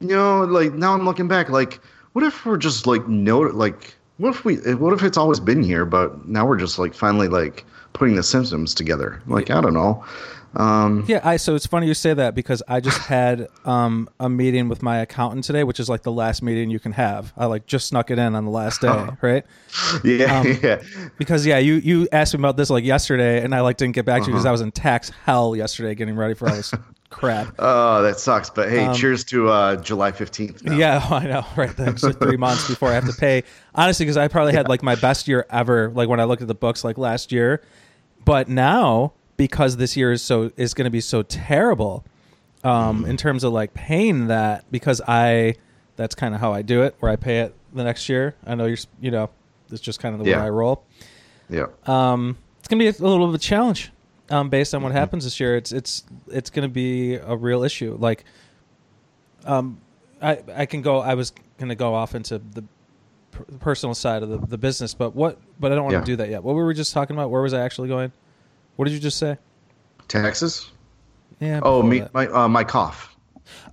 You 0.00 0.08
know, 0.08 0.44
like 0.44 0.74
now 0.74 0.94
I'm 0.94 1.04
looking 1.04 1.28
back, 1.28 1.48
like, 1.48 1.80
what 2.12 2.24
if 2.24 2.46
we're 2.46 2.56
just 2.56 2.86
like 2.86 3.06
no, 3.08 3.40
like, 3.40 3.94
what 4.18 4.30
if 4.30 4.44
we, 4.44 4.56
what 4.74 4.92
if 4.92 5.02
it's 5.02 5.18
always 5.18 5.40
been 5.40 5.62
here, 5.62 5.84
but 5.84 6.28
now 6.28 6.46
we're 6.46 6.56
just 6.56 6.78
like 6.78 6.94
finally 6.94 7.28
like 7.28 7.64
putting 7.92 8.16
the 8.16 8.22
symptoms 8.22 8.74
together? 8.74 9.20
Like, 9.26 9.50
I 9.50 9.60
don't 9.60 9.74
know. 9.74 10.04
Um, 10.54 11.06
Yeah, 11.08 11.20
I 11.24 11.38
so 11.38 11.54
it's 11.54 11.64
funny 11.66 11.86
you 11.86 11.94
say 11.94 12.12
that 12.12 12.34
because 12.34 12.62
I 12.68 12.80
just 12.80 12.98
had 13.06 13.48
um, 13.64 14.06
a 14.20 14.28
meeting 14.28 14.68
with 14.68 14.82
my 14.82 14.98
accountant 14.98 15.44
today, 15.44 15.64
which 15.64 15.80
is 15.80 15.88
like 15.88 16.02
the 16.02 16.12
last 16.12 16.42
meeting 16.42 16.68
you 16.68 16.78
can 16.78 16.92
have. 16.92 17.32
I 17.38 17.46
like 17.46 17.64
just 17.66 17.88
snuck 17.88 18.10
it 18.10 18.18
in 18.18 18.34
on 18.34 18.44
the 18.44 18.50
last 18.50 18.82
day, 18.82 19.06
right? 19.22 19.46
yeah, 20.04 20.40
Um, 20.40 20.58
yeah. 20.62 20.82
Because 21.16 21.46
yeah, 21.46 21.56
you 21.58 21.74
you 21.76 22.06
asked 22.12 22.34
me 22.34 22.40
about 22.40 22.58
this 22.58 22.68
like 22.68 22.84
yesterday, 22.84 23.42
and 23.42 23.54
I 23.54 23.60
like 23.62 23.78
didn't 23.78 23.94
get 23.94 24.04
back 24.04 24.22
to 24.22 24.26
you 24.26 24.32
because 24.32 24.44
Uh-huh. 24.44 24.50
I 24.50 24.52
was 24.52 24.60
in 24.60 24.72
tax 24.72 25.10
hell 25.24 25.56
yesterday, 25.56 25.94
getting 25.94 26.16
ready 26.16 26.34
for 26.34 26.48
all 26.50 26.54
this 26.54 26.74
crap. 27.12 27.54
Oh, 27.58 28.02
that 28.02 28.18
sucks. 28.18 28.50
But 28.50 28.68
hey, 28.70 28.86
Um, 28.86 28.94
cheers 28.94 29.22
to 29.24 29.48
uh, 29.48 29.76
July 29.76 30.10
15th. 30.10 30.64
now. 30.64 30.76
Yeah, 30.76 31.06
I 31.10 31.26
know, 31.26 31.46
right? 31.56 31.78
Extra 31.78 32.12
three 32.12 32.36
months 32.36 32.66
before 32.68 32.88
I 32.88 32.94
have 32.94 33.06
to 33.08 33.12
pay. 33.18 33.44
Honestly, 33.74 34.04
because 34.04 34.16
I 34.16 34.28
probably 34.28 34.52
had 34.54 34.68
like 34.68 34.82
my 34.82 34.94
best 34.96 35.28
year 35.28 35.46
ever. 35.50 35.90
Like 35.90 36.08
when 36.08 36.18
I 36.20 36.24
looked 36.24 36.42
at 36.42 36.48
the 36.48 36.54
books, 36.54 36.82
like 36.82 36.98
last 36.98 37.30
year, 37.30 37.62
but 38.24 38.48
now 38.48 39.12
because 39.36 39.76
this 39.76 39.96
year 39.96 40.12
is 40.12 40.22
so 40.22 40.50
is 40.56 40.74
going 40.74 40.84
to 40.84 40.90
be 40.90 41.00
so 41.00 41.22
terrible 41.22 42.04
um, 42.64 43.04
in 43.04 43.16
terms 43.16 43.44
of 43.44 43.52
like 43.52 43.74
paying 43.74 44.26
that 44.28 44.64
because 44.70 45.00
I 45.06 45.54
that's 45.96 46.14
kind 46.14 46.34
of 46.34 46.40
how 46.40 46.52
I 46.52 46.62
do 46.62 46.82
it 46.82 46.94
where 47.00 47.10
I 47.10 47.16
pay 47.16 47.40
it 47.40 47.54
the 47.72 47.84
next 47.84 48.08
year. 48.08 48.34
I 48.46 48.54
know 48.54 48.66
you're 48.66 48.78
you 49.00 49.10
know 49.10 49.30
it's 49.70 49.80
just 49.80 50.00
kind 50.00 50.14
of 50.14 50.22
the 50.24 50.30
way 50.30 50.36
I 50.38 50.48
roll. 50.48 50.84
Yeah. 51.48 51.66
Um, 51.86 52.36
it's 52.58 52.68
gonna 52.68 52.78
be 52.78 52.86
a 52.88 52.92
little 52.92 53.18
bit 53.18 53.28
of 53.28 53.34
a 53.34 53.38
challenge 53.38 53.90
um, 54.32 54.48
based 54.48 54.74
on 54.74 54.82
what 54.82 54.92
happens 54.92 55.24
this 55.24 55.38
year. 55.38 55.56
It's 55.56 55.70
it's 55.72 56.04
it's 56.28 56.50
gonna 56.50 56.68
be 56.68 57.14
a 57.14 57.36
real 57.36 57.62
issue. 57.62 57.96
Like, 58.00 58.24
um, 59.44 59.80
I 60.20 60.38
I 60.54 60.66
can 60.66 60.82
go. 60.82 60.98
I 61.00 61.14
was 61.14 61.32
gonna 61.58 61.74
go 61.74 61.94
off 61.94 62.14
into 62.14 62.38
the 62.38 62.64
per- 63.30 63.44
personal 63.60 63.94
side 63.94 64.22
of 64.22 64.28
the, 64.28 64.38
the 64.38 64.58
business, 64.58 64.94
but 64.94 65.14
what? 65.14 65.38
But 65.60 65.72
I 65.72 65.74
don't 65.74 65.84
want 65.84 65.94
to 65.94 65.98
Yeah. 66.00 66.04
do 66.04 66.16
that 66.16 66.28
yet. 66.30 66.42
What 66.42 66.54
were 66.54 66.66
we 66.66 66.74
just 66.74 66.92
talking 66.92 67.14
about? 67.16 67.30
Where 67.30 67.42
was 67.42 67.54
I 67.54 67.60
actually 67.60 67.88
going? 67.88 68.12
What 68.76 68.86
did 68.86 68.94
you 68.94 69.00
just 69.00 69.18
say? 69.18 69.36
Taxes? 70.08 70.70
Yeah. 71.40 71.60
Oh, 71.62 71.78
before 71.82 71.90
me, 71.90 71.98
that. 72.00 72.14
my 72.14 72.26
uh, 72.28 72.48
my 72.48 72.64
cough. 72.64 73.14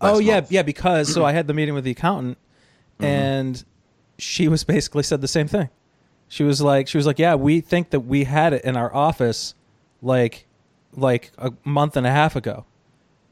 Oh 0.01 0.13
last 0.13 0.23
yeah, 0.23 0.33
month. 0.35 0.51
yeah. 0.51 0.61
Because 0.63 1.13
so 1.13 1.25
I 1.25 1.31
had 1.31 1.47
the 1.47 1.53
meeting 1.53 1.73
with 1.73 1.83
the 1.83 1.91
accountant, 1.91 2.37
and 2.99 3.63
she 4.17 4.47
was 4.47 4.63
basically 4.75 5.03
said 5.03 5.21
the 5.21 5.27
same 5.27 5.47
thing. 5.47 5.69
She 6.27 6.43
was 6.43 6.61
like, 6.61 6.87
she 6.87 6.97
was 6.97 7.07
like, 7.07 7.17
yeah, 7.17 7.33
we 7.35 7.59
think 7.59 7.89
that 7.89 8.01
we 8.01 8.25
had 8.25 8.53
it 8.53 8.63
in 8.63 8.77
our 8.77 8.93
office, 8.93 9.55
like, 10.03 10.45
like 10.95 11.31
a 11.37 11.51
month 11.63 11.97
and 11.97 12.05
a 12.05 12.11
half 12.11 12.35
ago. 12.35 12.65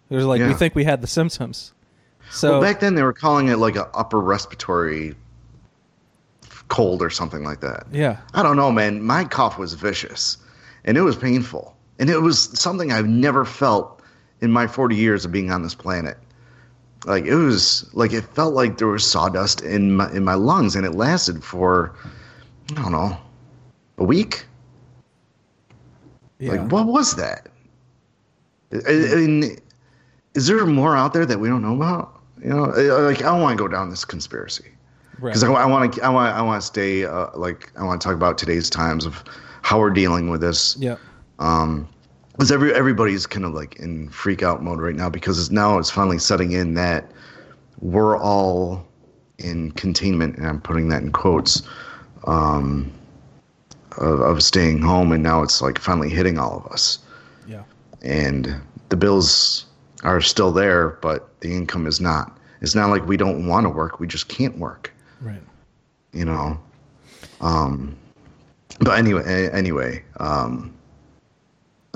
It 0.09 0.15
was 0.15 0.25
like 0.25 0.41
we 0.41 0.53
think 0.53 0.75
we 0.75 0.83
had 0.83 1.01
the 1.01 1.07
symptoms. 1.07 1.73
So 2.29 2.53
well, 2.53 2.61
back 2.61 2.79
then 2.79 2.95
they 2.95 3.03
were 3.03 3.13
calling 3.13 3.47
it 3.49 3.57
like 3.57 3.75
a 3.75 3.87
upper 3.93 4.19
respiratory 4.19 5.15
cold 6.67 7.01
or 7.01 7.09
something 7.09 7.43
like 7.43 7.61
that. 7.61 7.87
yeah, 7.91 8.17
I 8.33 8.43
don't 8.43 8.57
know, 8.57 8.71
man. 8.71 9.01
My 9.01 9.23
cough 9.23 9.57
was 9.57 9.73
vicious, 9.73 10.37
and 10.85 10.97
it 10.97 11.01
was 11.01 11.15
painful, 11.15 11.75
and 11.99 12.09
it 12.09 12.21
was 12.21 12.59
something 12.59 12.91
I've 12.91 13.07
never 13.07 13.45
felt 13.45 14.01
in 14.41 14.51
my 14.51 14.67
40 14.67 14.95
years 14.95 15.25
of 15.25 15.31
being 15.31 15.51
on 15.51 15.63
this 15.63 15.75
planet. 15.75 16.17
Like 17.05 17.25
it 17.25 17.35
was 17.35 17.89
like 17.93 18.11
it 18.11 18.23
felt 18.23 18.53
like 18.53 18.77
there 18.77 18.87
was 18.87 19.09
sawdust 19.09 19.61
in 19.61 19.93
my 19.95 20.11
in 20.11 20.23
my 20.23 20.33
lungs, 20.33 20.75
and 20.75 20.85
it 20.85 20.91
lasted 20.91 21.43
for 21.43 21.95
I 22.71 22.81
don't 22.81 22.91
know 22.91 23.17
a 23.97 24.03
week. 24.03 24.45
Yeah. 26.39 26.51
Like, 26.51 26.71
what 26.71 26.87
was 26.87 27.15
that? 27.15 27.47
I, 28.71 28.77
I 28.89 29.15
mean, 29.15 29.57
is 30.33 30.47
there 30.47 30.65
more 30.65 30.95
out 30.95 31.13
there 31.13 31.25
that 31.25 31.39
we 31.39 31.47
don't 31.47 31.61
know 31.61 31.75
about? 31.75 32.13
You 32.43 32.49
know, 32.49 32.65
like 32.65 33.19
I 33.19 33.23
don't 33.23 33.41
want 33.41 33.57
to 33.57 33.63
go 33.63 33.67
down 33.67 33.89
this 33.89 34.05
conspiracy 34.05 34.65
right. 35.19 35.31
because 35.31 35.43
I, 35.43 35.65
want 35.65 35.93
to, 35.93 36.01
I 36.03 36.09
want, 36.09 36.35
I 36.35 36.41
want 36.41 36.61
to 36.61 36.67
stay 36.67 37.05
uh, 37.05 37.29
like 37.35 37.71
I 37.75 37.83
want 37.83 37.99
to 37.99 38.07
talk 38.07 38.15
about 38.15 38.37
today's 38.37 38.69
times 38.69 39.05
of 39.05 39.23
how 39.63 39.79
we're 39.79 39.89
dealing 39.89 40.29
with 40.29 40.41
this. 40.41 40.77
yeah, 40.79 40.97
Um, 41.39 41.87
because 42.33 42.51
every 42.51 42.73
everybody's 42.75 43.25
kind 43.25 43.45
of 43.45 43.53
like 43.53 43.77
in 43.77 44.09
freak 44.09 44.43
out 44.43 44.63
mode 44.63 44.79
right 44.79 44.95
now 44.95 45.09
because 45.09 45.39
it's 45.39 45.49
now 45.49 45.79
it's 45.79 45.89
finally 45.89 46.19
setting 46.19 46.51
in 46.51 46.75
that 46.75 47.11
we're 47.79 48.17
all 48.17 48.85
in 49.39 49.71
containment, 49.71 50.37
and 50.37 50.45
I'm 50.45 50.61
putting 50.61 50.89
that 50.89 51.01
in 51.01 51.11
quotes. 51.11 51.63
Um, 52.25 52.91
of, 53.97 54.19
of 54.21 54.43
staying 54.43 54.81
home, 54.81 55.11
and 55.11 55.23
now 55.23 55.41
it's 55.41 55.61
like 55.61 55.79
finally 55.79 56.09
hitting 56.09 56.37
all 56.37 56.57
of 56.57 56.71
us 56.71 56.99
yeah, 57.47 57.63
and 58.01 58.55
the 58.89 58.95
bills 58.97 59.65
are 60.03 60.21
still 60.21 60.51
there, 60.51 60.89
but 61.01 61.29
the 61.39 61.53
income 61.53 61.87
is 61.87 61.99
not. 61.99 62.37
It's 62.61 62.75
not 62.75 62.89
like 62.89 63.05
we 63.07 63.17
don't 63.17 63.47
want 63.47 63.65
to 63.65 63.69
work; 63.69 63.99
we 63.99 64.07
just 64.07 64.27
can't 64.27 64.57
work. 64.57 64.91
right. 65.21 65.41
You 66.13 66.25
know. 66.25 66.59
Um, 67.41 67.95
but 68.79 68.97
anyway, 68.97 69.49
anyway, 69.51 70.03
um, 70.19 70.73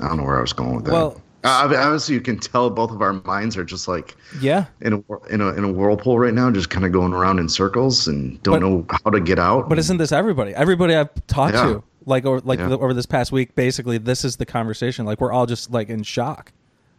I 0.00 0.08
don't 0.08 0.16
know 0.16 0.24
where 0.24 0.38
I 0.38 0.40
was 0.40 0.52
going 0.52 0.76
with 0.76 0.84
that. 0.86 0.92
Well- 0.92 1.20
I, 1.44 1.64
I- 1.64 1.82
obviously, 1.84 2.14
you 2.14 2.20
can 2.20 2.38
tell 2.38 2.70
both 2.70 2.90
of 2.92 3.02
our 3.02 3.14
minds 3.24 3.56
are 3.56 3.64
just 3.64 3.88
like 3.88 4.16
Yeah, 4.40 4.66
in 4.80 4.92
a 4.94 5.26
in 5.28 5.40
a 5.40 5.48
in 5.54 5.64
a 5.64 5.72
whirlpool 5.72 6.18
right 6.18 6.32
now, 6.34 6.50
just 6.50 6.70
kind 6.70 6.86
of 6.86 6.92
going 6.92 7.12
around 7.12 7.38
in 7.38 7.48
circles 7.48 8.06
and 8.08 8.42
don't 8.42 8.60
But- 8.60 8.66
know 8.66 8.86
how 9.04 9.10
to 9.10 9.20
get 9.20 9.38
out. 9.38 9.68
but 9.68 9.78
isn't 9.78 9.96
this 9.96 10.12
everybody? 10.12 10.54
Everybody 10.54 10.94
I've 10.94 11.10
talked 11.26 11.54
Yeah. 11.54 11.64
to, 11.64 11.82
like, 12.06 12.24
or 12.26 12.40
like 12.40 12.58
Yeah. 12.58 12.68
the, 12.68 12.78
over 12.78 12.94
this 12.94 13.06
past 13.06 13.32
week, 13.32 13.54
basically, 13.54 13.98
this 13.98 14.24
is 14.24 14.36
the 14.36 14.46
conversation. 14.46 15.04
Like, 15.06 15.20
we're 15.20 15.32
all 15.32 15.46
just 15.46 15.70
like 15.70 15.88
in 15.88 16.02
shock, 16.04 16.52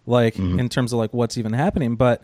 like 0.06 0.36
Mm-hmm. 0.36 0.60
in 0.60 0.70
terms 0.70 0.92
of 0.94 1.00
like 1.00 1.14
what's 1.14 1.38
even 1.38 1.54
happening. 1.54 1.96
But 1.96 2.22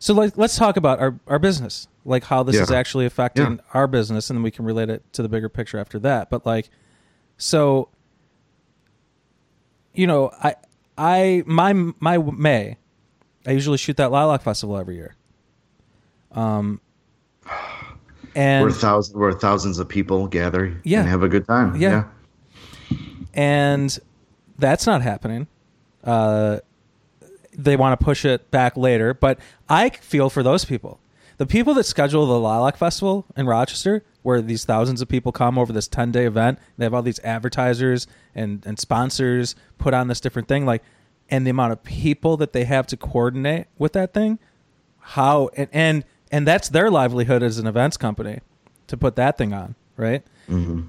so, 0.00 0.14
like, 0.14 0.38
let's 0.38 0.56
talk 0.56 0.76
about 0.76 1.00
our 1.00 1.18
our 1.26 1.40
business, 1.40 1.88
like 2.04 2.22
how 2.24 2.44
this 2.44 2.54
is 2.54 2.70
actually 2.70 3.04
affecting 3.06 3.52
Yeah. 3.54 3.58
our 3.74 3.88
business, 3.88 4.30
and 4.30 4.36
then 4.38 4.44
we 4.44 4.52
can 4.52 4.64
relate 4.64 4.90
it 4.90 5.02
to 5.14 5.22
the 5.22 5.28
bigger 5.28 5.48
picture 5.48 5.78
after 5.78 5.98
that. 5.98 6.30
But 6.30 6.46
like, 6.46 6.70
so 7.36 7.88
you 9.92 10.06
know, 10.06 10.30
I 10.40 10.54
I 10.98 11.44
my 11.46 11.72
my 12.00 12.18
May, 12.18 12.76
I 13.46 13.52
usually 13.52 13.78
shoot 13.78 13.96
that 13.98 14.10
Lilac 14.10 14.42
Festival 14.42 14.76
every 14.76 14.96
year. 14.96 15.14
Um, 16.32 16.80
and 18.34 18.62
where 18.64 18.70
thousands 18.72 19.16
where 19.16 19.32
thousands 19.32 19.78
of 19.78 19.88
people 19.88 20.26
gather 20.26 20.78
Yeah. 20.84 21.00
and 21.00 21.08
have 21.08 21.22
a 21.22 21.28
good 21.28 21.46
time. 21.46 21.76
Yeah. 21.80 22.04
and 23.34 23.98
that's 24.58 24.86
not 24.86 25.02
happening. 25.02 25.46
Uh, 26.04 26.58
they 27.52 27.76
want 27.76 27.98
to 27.98 28.04
push 28.04 28.24
it 28.24 28.50
back 28.50 28.76
later, 28.76 29.14
but 29.14 29.38
I 29.68 29.90
feel 29.90 30.30
for 30.30 30.42
those 30.42 30.64
people. 30.64 31.00
The 31.38 31.46
people 31.46 31.74
that 31.74 31.84
schedule 31.84 32.26
the 32.26 32.38
Lilac 32.38 32.76
Festival 32.76 33.24
in 33.36 33.46
Rochester, 33.46 34.04
where 34.28 34.42
these 34.42 34.66
thousands 34.66 35.00
of 35.00 35.08
people 35.08 35.32
come 35.32 35.58
over 35.58 35.72
this 35.72 35.88
10 35.88 36.12
day 36.12 36.26
event, 36.26 36.58
they 36.76 36.84
have 36.84 36.92
all 36.92 37.00
these 37.00 37.18
advertisers 37.20 38.06
and, 38.34 38.62
and 38.66 38.78
sponsors 38.78 39.56
put 39.78 39.94
on 39.94 40.08
this 40.08 40.20
different 40.20 40.48
thing, 40.48 40.66
like, 40.66 40.82
and 41.30 41.46
the 41.46 41.50
amount 41.50 41.72
of 41.72 41.82
people 41.82 42.36
that 42.36 42.52
they 42.52 42.64
have 42.64 42.86
to 42.88 42.96
coordinate 42.98 43.68
with 43.78 43.94
that 43.94 44.12
thing, 44.12 44.38
how, 44.98 45.48
and, 45.56 45.70
and, 45.72 46.04
and 46.30 46.46
that's 46.46 46.68
their 46.68 46.90
livelihood 46.90 47.42
as 47.42 47.56
an 47.56 47.66
events 47.66 47.96
company 47.96 48.40
to 48.88 48.98
put 48.98 49.16
that 49.16 49.38
thing 49.38 49.54
on, 49.54 49.74
right? 49.96 50.22
Mm-hmm. 50.46 50.82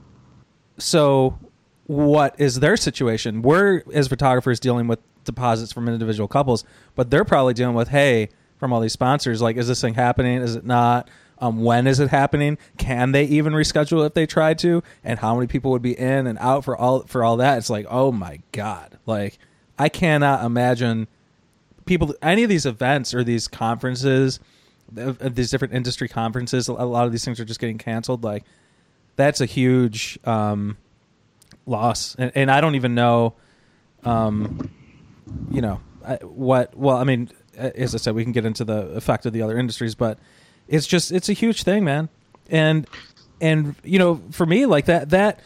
so 0.77 1.39
what 1.87 2.35
is 2.37 2.59
their 2.59 2.75
situation? 2.75 3.41
We're 3.41 3.83
as 3.93 4.09
photographers 4.09 4.59
dealing 4.59 4.87
with 4.87 4.99
deposits 5.23 5.71
from 5.71 5.87
individual 5.87 6.27
couples 6.27 6.65
but 6.95 7.09
they're 7.09 7.25
probably 7.25 7.53
dealing 7.53 7.75
with 7.75 7.87
hey 7.87 8.29
from 8.57 8.73
all 8.73 8.79
these 8.79 8.93
sponsors 8.93 9.41
like 9.41 9.55
is 9.55 9.69
this 9.69 9.79
thing 9.79 9.93
happening? 9.93 10.41
Is 10.41 10.55
it 10.57 10.65
not 10.65 11.09
um, 11.39 11.63
when 11.63 11.87
is 11.87 11.99
it 11.99 12.09
happening? 12.09 12.57
Can 12.77 13.11
they 13.11 13.23
even 13.25 13.53
reschedule 13.53 14.05
if 14.05 14.13
they 14.13 14.25
try 14.25 14.53
to? 14.55 14.83
And 15.03 15.19
how 15.19 15.35
many 15.35 15.47
people 15.47 15.71
would 15.71 15.81
be 15.81 15.97
in 15.97 16.27
and 16.27 16.37
out 16.39 16.65
for 16.65 16.75
all 16.75 17.03
for 17.03 17.23
all 17.23 17.37
that? 17.37 17.57
It's 17.57 17.69
like 17.69 17.85
oh 17.89 18.11
my 18.11 18.39
god. 18.51 18.97
Like 19.05 19.37
i 19.77 19.87
cannot 19.87 20.43
imagine 20.43 21.07
people 21.85 22.13
any 22.21 22.43
of 22.43 22.49
these 22.49 22.65
events 22.65 23.13
or 23.13 23.23
these 23.23 23.47
conferences 23.47 24.41
of 24.97 25.35
these 25.35 25.49
different 25.49 25.73
industry 25.73 26.09
conferences 26.09 26.67
a 26.67 26.73
lot 26.73 27.05
of 27.05 27.11
these 27.13 27.23
things 27.23 27.39
are 27.39 27.45
just 27.45 27.59
getting 27.59 27.77
canceled. 27.77 28.23
Like 28.23 28.43
that's 29.19 29.41
a 29.41 29.45
huge 29.45 30.17
um, 30.23 30.77
loss, 31.65 32.15
and, 32.15 32.31
and 32.35 32.49
I 32.49 32.61
don't 32.61 32.75
even 32.75 32.95
know, 32.95 33.33
um, 34.05 34.71
you 35.51 35.61
know, 35.61 35.81
what. 36.21 36.75
Well, 36.77 36.95
I 36.95 37.03
mean, 37.03 37.29
uh, 37.57 37.71
as 37.75 37.93
I 37.93 37.97
said, 37.97 38.15
we 38.15 38.23
can 38.23 38.31
get 38.31 38.45
into 38.45 38.63
the 38.63 38.91
effect 38.91 39.25
of 39.25 39.33
the 39.33 39.41
other 39.41 39.57
industries, 39.57 39.93
but 39.93 40.19
it's 40.69 40.87
just 40.87 41.11
it's 41.11 41.27
a 41.27 41.33
huge 41.33 41.63
thing, 41.63 41.83
man. 41.83 42.07
And 42.49 42.87
and 43.41 43.75
you 43.83 43.99
know, 43.99 44.21
for 44.31 44.45
me, 44.45 44.65
like 44.65 44.85
that 44.85 45.09
that 45.09 45.41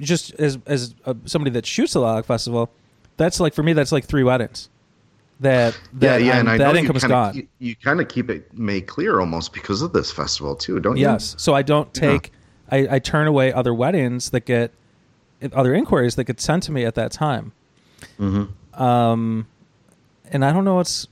just 0.00 0.34
as 0.34 0.58
as 0.66 0.94
uh 1.04 1.14
somebody 1.26 1.50
that 1.52 1.64
shoots 1.66 1.92
the 1.92 2.00
Lilac 2.00 2.24
Festival, 2.24 2.70
that's 3.16 3.38
like 3.38 3.54
for 3.54 3.62
me, 3.62 3.72
that's 3.74 3.92
like 3.92 4.04
three 4.06 4.24
weddings. 4.24 4.68
that 5.40 5.78
that, 5.92 6.20
yeah, 6.22 6.26
yeah, 6.26 6.32
I'm- 6.32 6.40
and 6.40 6.48
I 6.48 6.56
that 6.58 6.76
income 6.76 6.94
you 6.94 6.96
is 6.96 7.02
kinda, 7.02 7.14
gone. 7.14 7.34
You, 7.34 7.46
you 7.58 7.76
kind 7.76 8.00
of 8.00 8.08
keep 8.08 8.30
it 8.30 8.56
made 8.56 8.86
clear 8.86 9.20
almost 9.20 9.52
because 9.52 9.82
of 9.82 9.92
this 9.92 10.10
festival 10.10 10.56
too, 10.56 10.80
don't 10.80 10.96
you? 10.96 11.02
Yes. 11.02 11.34
So 11.38 11.52
I 11.54 11.60
don't 11.62 11.88
Yeah. 11.94 12.00
take, 12.12 12.32
I, 12.70 12.88
I 12.96 12.98
turn 12.98 13.26
away 13.26 13.52
other 13.52 13.74
weddings 13.74 14.30
that 14.30 14.46
get, 14.46 14.72
other 15.52 15.74
inquiries 15.74 16.14
that 16.14 16.24
get 16.24 16.40
sent 16.40 16.62
to 16.64 16.72
me 16.72 16.86
at 16.86 16.94
that 16.94 17.12
time. 17.12 17.52
Mm-hmm. 18.18 18.82
Um, 18.82 19.46
and 20.30 20.42
I 20.42 20.52
don't 20.52 20.64
know 20.64 20.76
what's, 20.76 21.06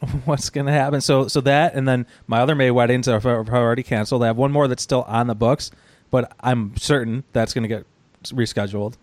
what's 0.24 0.50
going 0.50 0.66
to 0.66 0.72
happen. 0.72 1.00
So, 1.00 1.28
so 1.28 1.40
that, 1.42 1.74
and 1.74 1.86
then 1.86 2.06
my 2.26 2.40
other 2.40 2.54
May 2.54 2.70
weddings 2.70 3.08
are, 3.08 3.20
are 3.26 3.48
already 3.48 3.82
canceled. 3.82 4.22
I 4.22 4.26
have 4.26 4.36
one 4.36 4.52
more 4.52 4.68
that's 4.68 4.82
still 4.82 5.02
on 5.02 5.26
the 5.26 5.34
books, 5.34 5.70
but 6.10 6.32
I'm 6.40 6.76
certain 6.76 7.24
that's 7.32 7.54
going 7.54 7.62
to 7.62 7.68
get 7.68 7.86
rescheduled. 8.26 8.94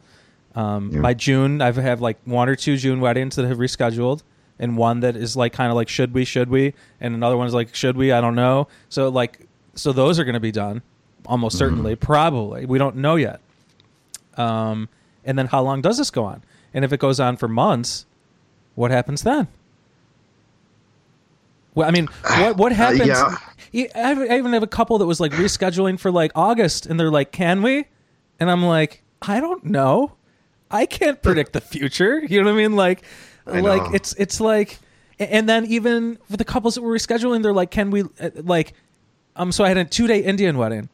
Um, 0.55 0.91
Yeah. 0.91 0.99
My 0.99 1.13
June, 1.13 1.61
I've 1.61 1.75
have 1.77 2.01
like 2.01 2.17
one 2.25 2.47
or 2.49 2.55
two 2.55 2.77
June 2.77 2.99
weddings 2.99 3.35
that 3.35 3.47
have 3.47 3.57
rescheduled, 3.57 4.21
and 4.59 4.77
one 4.77 4.99
that 4.99 5.15
is 5.15 5.35
like 5.35 5.51
kind 5.53 5.71
of 5.71 5.75
like 5.75 5.89
should 5.89 6.13
we, 6.13 6.25
should 6.25 6.49
we, 6.49 6.73
and 7.01 7.15
another 7.15 7.37
one's 7.37 7.53
like 7.53 7.73
should 7.73 7.97
we, 7.97 8.11
I 8.11 8.21
don't 8.21 8.35
know. 8.35 8.67
So 8.89 9.09
like, 9.09 9.47
so 9.75 9.91
those 9.91 10.19
are 10.19 10.23
going 10.23 10.35
to 10.35 10.39
be 10.39 10.51
done, 10.51 10.83
almost 11.25 11.57
certainly, 11.57 11.95
probably. 11.95 12.65
We 12.65 12.77
don't 12.77 12.97
know 12.97 13.15
yet. 13.15 13.41
Um, 14.37 14.89
and 15.25 15.37
then 15.37 15.47
how 15.47 15.61
long 15.63 15.81
does 15.81 15.97
this 15.97 16.11
go 16.11 16.23
on? 16.25 16.43
And 16.73 16.85
if 16.85 16.93
it 16.93 16.99
goes 16.99 17.19
on 17.19 17.37
for 17.37 17.47
months, 17.47 18.05
what 18.75 18.91
happens 18.91 19.23
then? 19.23 19.47
Well, 21.75 21.87
I 21.87 21.91
mean, 21.91 22.07
what 22.39 22.57
what 22.57 22.71
happens? 22.83 23.07
yeah. 23.07 23.37
I 23.95 23.97
have- 24.09 24.19
I 24.19 24.37
even 24.37 24.53
have 24.53 24.63
a 24.63 24.67
couple 24.67 24.97
that 24.99 25.05
was 25.05 25.19
like 25.19 25.31
rescheduling 25.31 25.99
for 25.99 26.11
like 26.11 26.31
August, 26.35 26.85
and 26.85 26.99
they're 26.99 27.09
like, 27.11 27.31
"Can 27.31 27.61
we?" 27.63 27.85
And 28.39 28.51
I'm 28.51 28.63
like, 28.63 29.01
"I 29.21 29.39
don't 29.39 29.65
know. 29.65 30.13
I 30.69 30.85
can't 30.85 31.21
predict 31.21 31.53
the 31.53 31.61
future." 31.61 32.19
You 32.23 32.41
know 32.43 32.51
what 32.51 32.59
I 32.59 32.61
mean? 32.61 32.75
Like, 32.75 33.03
I 33.47 33.61
like 33.61 33.83
know. 33.83 33.95
it's 33.95 34.13
it's 34.13 34.39
like, 34.39 34.77
and 35.19 35.49
then 35.49 35.65
even 35.65 36.17
for 36.29 36.37
the 36.37 36.45
couples 36.45 36.75
that 36.75 36.81
were 36.81 36.93
rescheduling, 36.93 37.41
they're 37.41 37.53
like, 37.53 37.71
"Can 37.71 37.89
we?" 37.89 38.03
uh, 38.19 38.29
Like, 38.43 38.73
um, 39.35 39.51
so 39.51 39.63
I 39.63 39.69
had 39.69 39.77
a 39.77 39.85
two 39.85 40.05
day 40.05 40.19
Indian 40.19 40.57
wedding 40.57 40.89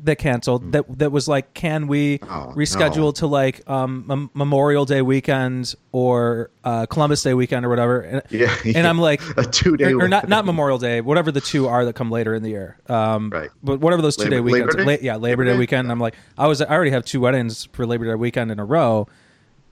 that 0.00 0.16
canceled. 0.16 0.72
That 0.72 0.98
that 0.98 1.12
was 1.12 1.28
like, 1.28 1.54
"Can 1.54 1.86
we 1.86 2.18
Oh, 2.22 2.52
reschedule 2.56 2.96
no. 2.96 3.12
to 3.12 3.26
like 3.26 3.68
um 3.70 4.04
Mem- 4.06 4.30
Memorial 4.34 4.84
Day 4.84 5.00
weekend 5.02 5.74
or 5.92 6.50
uh, 6.64 6.86
Columbus 6.86 7.22
Day 7.22 7.34
weekend 7.34 7.64
or 7.64 7.68
whatever?" 7.68 8.00
And, 8.00 8.22
Yeah, 8.30 8.52
and 8.64 8.86
I'm 8.86 8.98
like, 8.98 9.20
a 9.36 9.44
two-day 9.44 9.92
or, 9.92 10.02
or 10.04 10.08
not 10.08 10.28
not 10.28 10.44
Memorial 10.44 10.78
Day, 10.78 11.00
whatever 11.00 11.30
the 11.30 11.40
two 11.40 11.68
are 11.68 11.84
that 11.84 11.94
come 11.94 12.10
later 12.10 12.34
in 12.34 12.42
the 12.42 12.50
year. 12.50 12.78
Um, 12.88 13.30
Right. 13.30 13.50
But 13.62 13.80
whatever 13.80 14.02
those 14.02 14.16
two 14.16 14.28
day 14.28 14.40
weekends, 14.40 14.74
Labor 14.74 14.84
Day? 14.90 14.96
La- 14.96 15.02
yeah, 15.02 15.14
Labor, 15.14 15.26
Labor 15.26 15.44
Day 15.44 15.52
Day? 15.52 15.58
weekend. 15.58 15.80
And 15.86 15.92
I'm 15.92 16.00
like, 16.00 16.14
I 16.36 16.46
was 16.48 16.60
I 16.60 16.66
already 16.66 16.90
have 16.90 17.04
two 17.04 17.20
weddings 17.20 17.66
for 17.72 17.86
Labor 17.86 18.06
Day 18.06 18.14
weekend 18.16 18.50
in 18.50 18.58
a 18.58 18.64
row, 18.64 19.06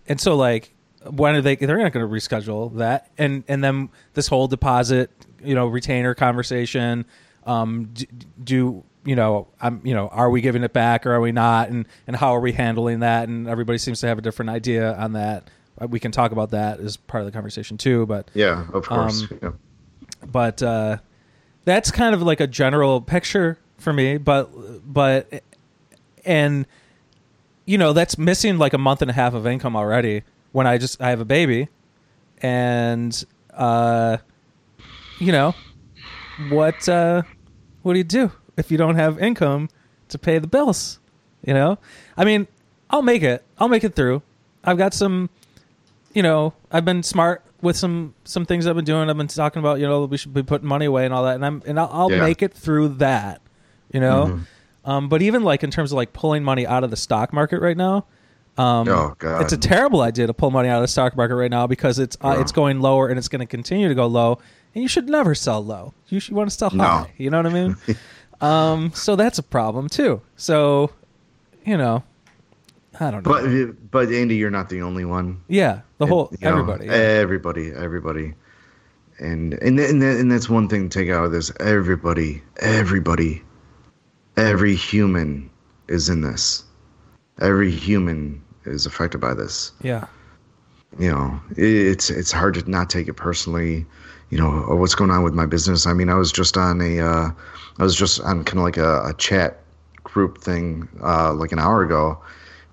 and 0.06 0.20
so 0.20 0.36
like, 0.36 0.72
when 1.10 1.34
are 1.34 1.40
they? 1.42 1.56
They're 1.56 1.78
not 1.78 1.92
going 1.92 2.06
to 2.08 2.12
reschedule 2.14 2.76
that, 2.76 3.10
and 3.18 3.42
and 3.48 3.64
then 3.64 3.88
this 4.14 4.28
whole 4.28 4.46
deposit, 4.48 5.10
you 5.42 5.54
know, 5.56 5.66
retainer 5.66 6.14
conversation. 6.14 7.04
Um, 7.46 7.88
do, 7.94 8.04
do 8.44 8.84
you 9.04 9.16
know? 9.16 9.48
I'm 9.60 9.80
you 9.84 9.94
know, 9.94 10.08
are 10.08 10.30
we 10.30 10.40
giving 10.40 10.62
it 10.62 10.72
back 10.72 11.06
or 11.06 11.12
are 11.12 11.20
we 11.20 11.32
not? 11.32 11.68
And 11.70 11.86
and 12.06 12.16
how 12.16 12.34
are 12.36 12.40
we 12.40 12.52
handling 12.52 13.00
that? 13.00 13.28
And 13.28 13.48
everybody 13.48 13.78
seems 13.78 14.00
to 14.00 14.06
have 14.06 14.18
a 14.18 14.22
different 14.22 14.50
idea 14.50 14.94
on 14.94 15.12
that. 15.14 15.48
Uh, 15.80 15.86
We 15.88 16.00
can 16.00 16.12
talk 16.12 16.32
about 16.32 16.50
that 16.50 16.80
as 16.80 16.96
part 16.96 17.22
of 17.22 17.26
the 17.26 17.32
conversation 17.32 17.76
too, 17.78 18.06
but 18.06 18.30
Yeah, 18.34 18.66
of 18.72 18.86
course. 18.86 19.22
Um, 19.30 19.38
yeah. 19.42 19.50
but 20.30 20.62
uh, 20.62 20.98
that's 21.64 21.90
kind 21.90 22.14
of 22.14 22.22
like 22.22 22.40
a 22.40 22.46
general 22.46 23.00
picture 23.00 23.58
for 23.78 23.92
me. 23.92 24.16
But 24.18 24.50
but 24.92 25.42
and 26.24 26.66
you 27.64 27.78
know 27.78 27.92
that's 27.92 28.18
missing 28.18 28.58
like 28.58 28.72
a 28.74 28.78
month 28.78 29.00
and 29.02 29.10
a 29.10 29.14
half 29.14 29.32
of 29.34 29.46
income 29.46 29.76
already 29.76 30.22
when 30.52 30.66
I 30.66 30.76
just 30.78 31.00
I 31.00 31.10
have 31.10 31.20
a 31.20 31.24
baby, 31.24 31.68
and 32.42 33.24
uh, 33.54 34.18
you 35.18 35.32
know 35.32 35.54
what 36.50 36.88
uh, 36.88 37.22
what 37.82 37.92
do 37.92 37.98
you 37.98 38.04
do 38.04 38.32
if 38.56 38.70
you 38.70 38.78
don't 38.78 38.96
have 38.96 39.18
income 39.18 39.68
to 40.08 40.18
pay 40.18 40.38
the 40.38 40.46
bills? 40.46 40.98
You 41.44 41.54
know, 41.54 41.78
I 42.16 42.24
mean, 42.24 42.46
I'll 42.90 43.02
make 43.02 43.22
it. 43.22 43.42
I'll 43.58 43.68
make 43.68 43.84
it 43.84 43.94
through. 43.94 44.22
I've 44.64 44.76
got 44.78 44.92
some 44.94 45.30
you 46.12 46.22
know, 46.22 46.52
I've 46.72 46.84
been 46.84 47.02
smart 47.02 47.42
with 47.62 47.76
some 47.76 48.14
some 48.24 48.44
things 48.44 48.66
I've 48.66 48.76
been 48.76 48.84
doing. 48.84 49.08
I've 49.08 49.16
been 49.16 49.28
talking 49.28 49.60
about, 49.60 49.78
you 49.80 49.86
know, 49.86 50.04
we 50.04 50.16
should 50.16 50.34
be 50.34 50.42
putting 50.42 50.66
money 50.68 50.86
away 50.86 51.04
and 51.04 51.14
all 51.14 51.24
that, 51.24 51.36
and 51.36 51.44
I'm 51.46 51.62
and 51.66 51.78
I'll, 51.78 51.90
I'll 51.92 52.10
Yeah. 52.12 52.20
make 52.20 52.42
it 52.42 52.52
through 52.52 52.88
that, 52.98 53.40
you 53.92 54.00
know. 54.00 54.26
Mm-hmm. 54.26 54.90
Um, 54.90 55.08
but 55.08 55.22
even 55.22 55.44
like 55.44 55.62
in 55.62 55.70
terms 55.70 55.92
of 55.92 55.96
like 55.96 56.12
pulling 56.12 56.42
money 56.42 56.66
out 56.66 56.84
of 56.84 56.90
the 56.90 56.96
stock 56.96 57.32
market 57.32 57.60
right 57.60 57.76
now, 57.76 58.06
um, 58.58 58.88
Oh, 58.88 59.14
God. 59.18 59.42
it's 59.42 59.52
a 59.52 59.58
terrible 59.58 60.00
idea 60.00 60.26
to 60.26 60.34
pull 60.34 60.50
money 60.50 60.68
out 60.68 60.76
of 60.78 60.82
the 60.82 60.88
stock 60.88 61.16
market 61.16 61.36
right 61.36 61.50
now 61.50 61.66
because 61.66 61.98
it's 61.98 62.16
uh, 62.24 62.32
Yeah. 62.34 62.40
it's 62.40 62.50
going 62.52 62.80
lower 62.80 63.08
and 63.08 63.18
it's 63.18 63.28
going 63.28 63.40
to 63.40 63.46
continue 63.46 63.88
to 63.88 63.94
go 63.94 64.06
low, 64.06 64.38
and 64.74 64.82
you 64.82 64.88
should 64.88 65.08
never 65.08 65.34
sell 65.34 65.64
low. 65.64 65.94
You 66.08 66.18
should 66.18 66.34
want 66.34 66.50
to 66.50 66.56
sell 66.56 66.70
No. 66.72 66.82
high. 66.84 67.12
You 67.18 67.30
know 67.30 67.36
what 67.38 67.46
I 67.46 67.50
mean? 67.50 67.76
um, 68.40 68.92
so 68.94 69.16
that's 69.16 69.38
a 69.38 69.42
problem 69.42 69.88
too. 69.88 70.20
So, 70.36 70.90
you 71.64 71.76
know, 71.76 72.02
I 72.98 73.10
don't 73.10 73.24
know. 73.26 73.30
But 73.32 73.90
but 73.90 74.12
Andy, 74.12 74.36
you're 74.36 74.50
not 74.50 74.68
the 74.68 74.82
only 74.82 75.04
one. 75.04 75.42
yeah, 75.48 75.80
the 75.98 76.06
whole 76.06 76.30
know, 76.40 76.48
everybody. 76.50 76.86
yeah. 76.86 76.92
everybody, 76.92 77.72
everybody, 77.72 78.34
and 79.18 79.54
and 79.54 79.78
and 79.78 80.02
and 80.02 80.30
that's 80.32 80.48
one 80.48 80.68
thing 80.68 80.88
to 80.88 80.98
take 80.98 81.10
out 81.10 81.24
of 81.24 81.32
this. 81.32 81.50
Everybody, 81.60 82.42
everybody, 82.58 83.42
every 84.36 84.74
human 84.74 85.50
is 85.88 86.08
in 86.08 86.20
this. 86.22 86.64
Every 87.40 87.70
human 87.70 88.42
is 88.64 88.86
affected 88.86 89.20
by 89.20 89.34
this. 89.34 89.72
yeah. 89.82 90.06
You 90.98 91.10
know, 91.12 91.40
it- 91.56 91.64
it's 91.64 92.10
it's 92.10 92.32
hard 92.32 92.54
to 92.54 92.68
not 92.70 92.90
take 92.90 93.06
it 93.08 93.14
personally. 93.14 93.86
You 94.30 94.38
know, 94.38 94.46
or 94.64 94.76
what's 94.76 94.94
going 94.94 95.10
on 95.10 95.22
with 95.24 95.34
my 95.34 95.46
business? 95.46 95.86
I 95.86 95.92
mean, 95.92 96.08
I 96.08 96.14
was 96.14 96.30
just 96.30 96.56
on 96.56 96.80
a, 96.80 97.00
uh, 97.00 97.30
I 97.78 97.82
was 97.82 97.96
just 97.96 98.20
on 98.20 98.44
kind 98.44 98.58
of 98.58 98.64
like 98.64 98.76
a, 98.76 99.02
a 99.06 99.14
chat 99.14 99.58
group 100.04 100.38
thing 100.38 100.88
uh, 101.02 101.32
like 101.34 101.52
an 101.52 101.58
hour 101.58 101.82
ago 101.82 102.18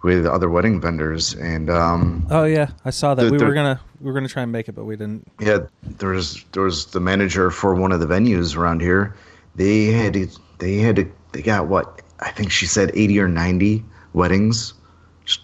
with 0.04 0.26
other 0.28 0.50
wedding 0.50 0.80
vendors, 0.80 1.34
and 1.34 1.70
um, 1.70 2.26
Oh 2.30 2.43
yeah, 2.46 2.70
I 2.86 2.91
saw 2.91 3.15
that. 3.15 3.24
The- 3.24 3.32
we 3.32 3.43
were 3.43 3.54
gonna 3.54 3.80
we 4.00 4.06
were 4.06 4.13
gonna 4.13 4.28
try 4.30 4.43
and 4.43 4.52
make 4.52 4.70
it, 4.70 4.74
but 4.74 4.86
we 4.86 4.96
didn't. 4.96 5.28
Yeah, 5.39 5.60
there 5.84 6.10
was 6.10 6.46
there 6.52 6.63
was 6.63 6.86
the 6.88 7.00
manager 7.00 7.50
for 7.50 7.74
one 7.74 7.91
of 7.91 8.00
the 8.00 8.06
venues 8.06 8.56
around 8.56 8.82
here. 8.82 9.15
They 9.56 9.86
had 9.88 10.13
to, 10.13 10.28
they 10.60 10.78
had 10.78 10.98
to, 10.98 11.12
they 11.32 11.41
got 11.41 11.67
what 11.67 12.04
I 12.20 12.30
think 12.30 12.52
she 12.52 12.67
said 12.67 12.91
eighty 12.93 13.20
or 13.20 13.28
ninety 13.28 13.84
weddings, 14.13 14.76
just 15.26 15.41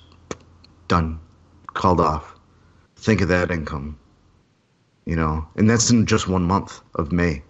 done, 0.87 1.19
called 1.73 1.99
off. 1.99 2.35
Think 2.97 3.21
of 3.21 3.27
that 3.29 3.49
income, 3.49 3.97
you 5.05 5.15
know, 5.15 5.45
and 5.55 5.69
that's 5.69 5.89
in 5.89 6.05
just 6.05 6.27
one 6.27 6.43
month 6.43 6.81
of 6.95 7.11
May, 7.11 7.41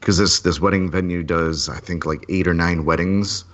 because 0.00 0.18
this 0.18 0.40
this 0.40 0.60
wedding 0.60 0.90
venue 0.90 1.22
does 1.22 1.68
I 1.68 1.78
think 1.78 2.04
like 2.06 2.24
eight 2.28 2.46
or 2.48 2.54
nine 2.54 2.84
weddings 2.84 3.44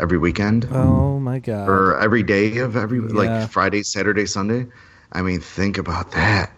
every 0.00 0.18
weekend 0.18 0.66
Oh 0.72 1.18
my 1.18 1.38
god. 1.38 1.68
or 1.68 1.98
every 2.00 2.22
day 2.22 2.58
of 2.58 2.76
every 2.76 2.98
Yeah. 2.98 3.14
like 3.14 3.50
Friday, 3.50 3.82
Saturday, 3.82 4.26
Sunday. 4.26 4.66
I 5.12 5.22
mean, 5.22 5.40
think 5.40 5.76
about 5.78 6.12
that. 6.12 6.50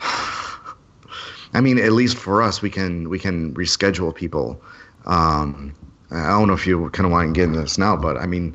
I 1.52 1.60
mean, 1.60 1.78
at 1.78 1.92
least 1.92 2.16
for 2.16 2.42
us, 2.42 2.62
we 2.62 2.70
can 2.70 3.08
we 3.08 3.18
can 3.18 3.54
reschedule 3.54 4.14
people. 4.14 4.60
Um, 5.06 5.74
I 6.10 6.28
don't 6.28 6.48
know 6.48 6.54
if 6.54 6.66
you 6.66 6.90
kind 6.90 7.06
of 7.06 7.12
want 7.12 7.34
to 7.34 7.38
get 7.38 7.48
into 7.48 7.60
this 7.60 7.78
now, 7.78 7.96
but 7.96 8.16
I 8.16 8.26
mean, 8.26 8.54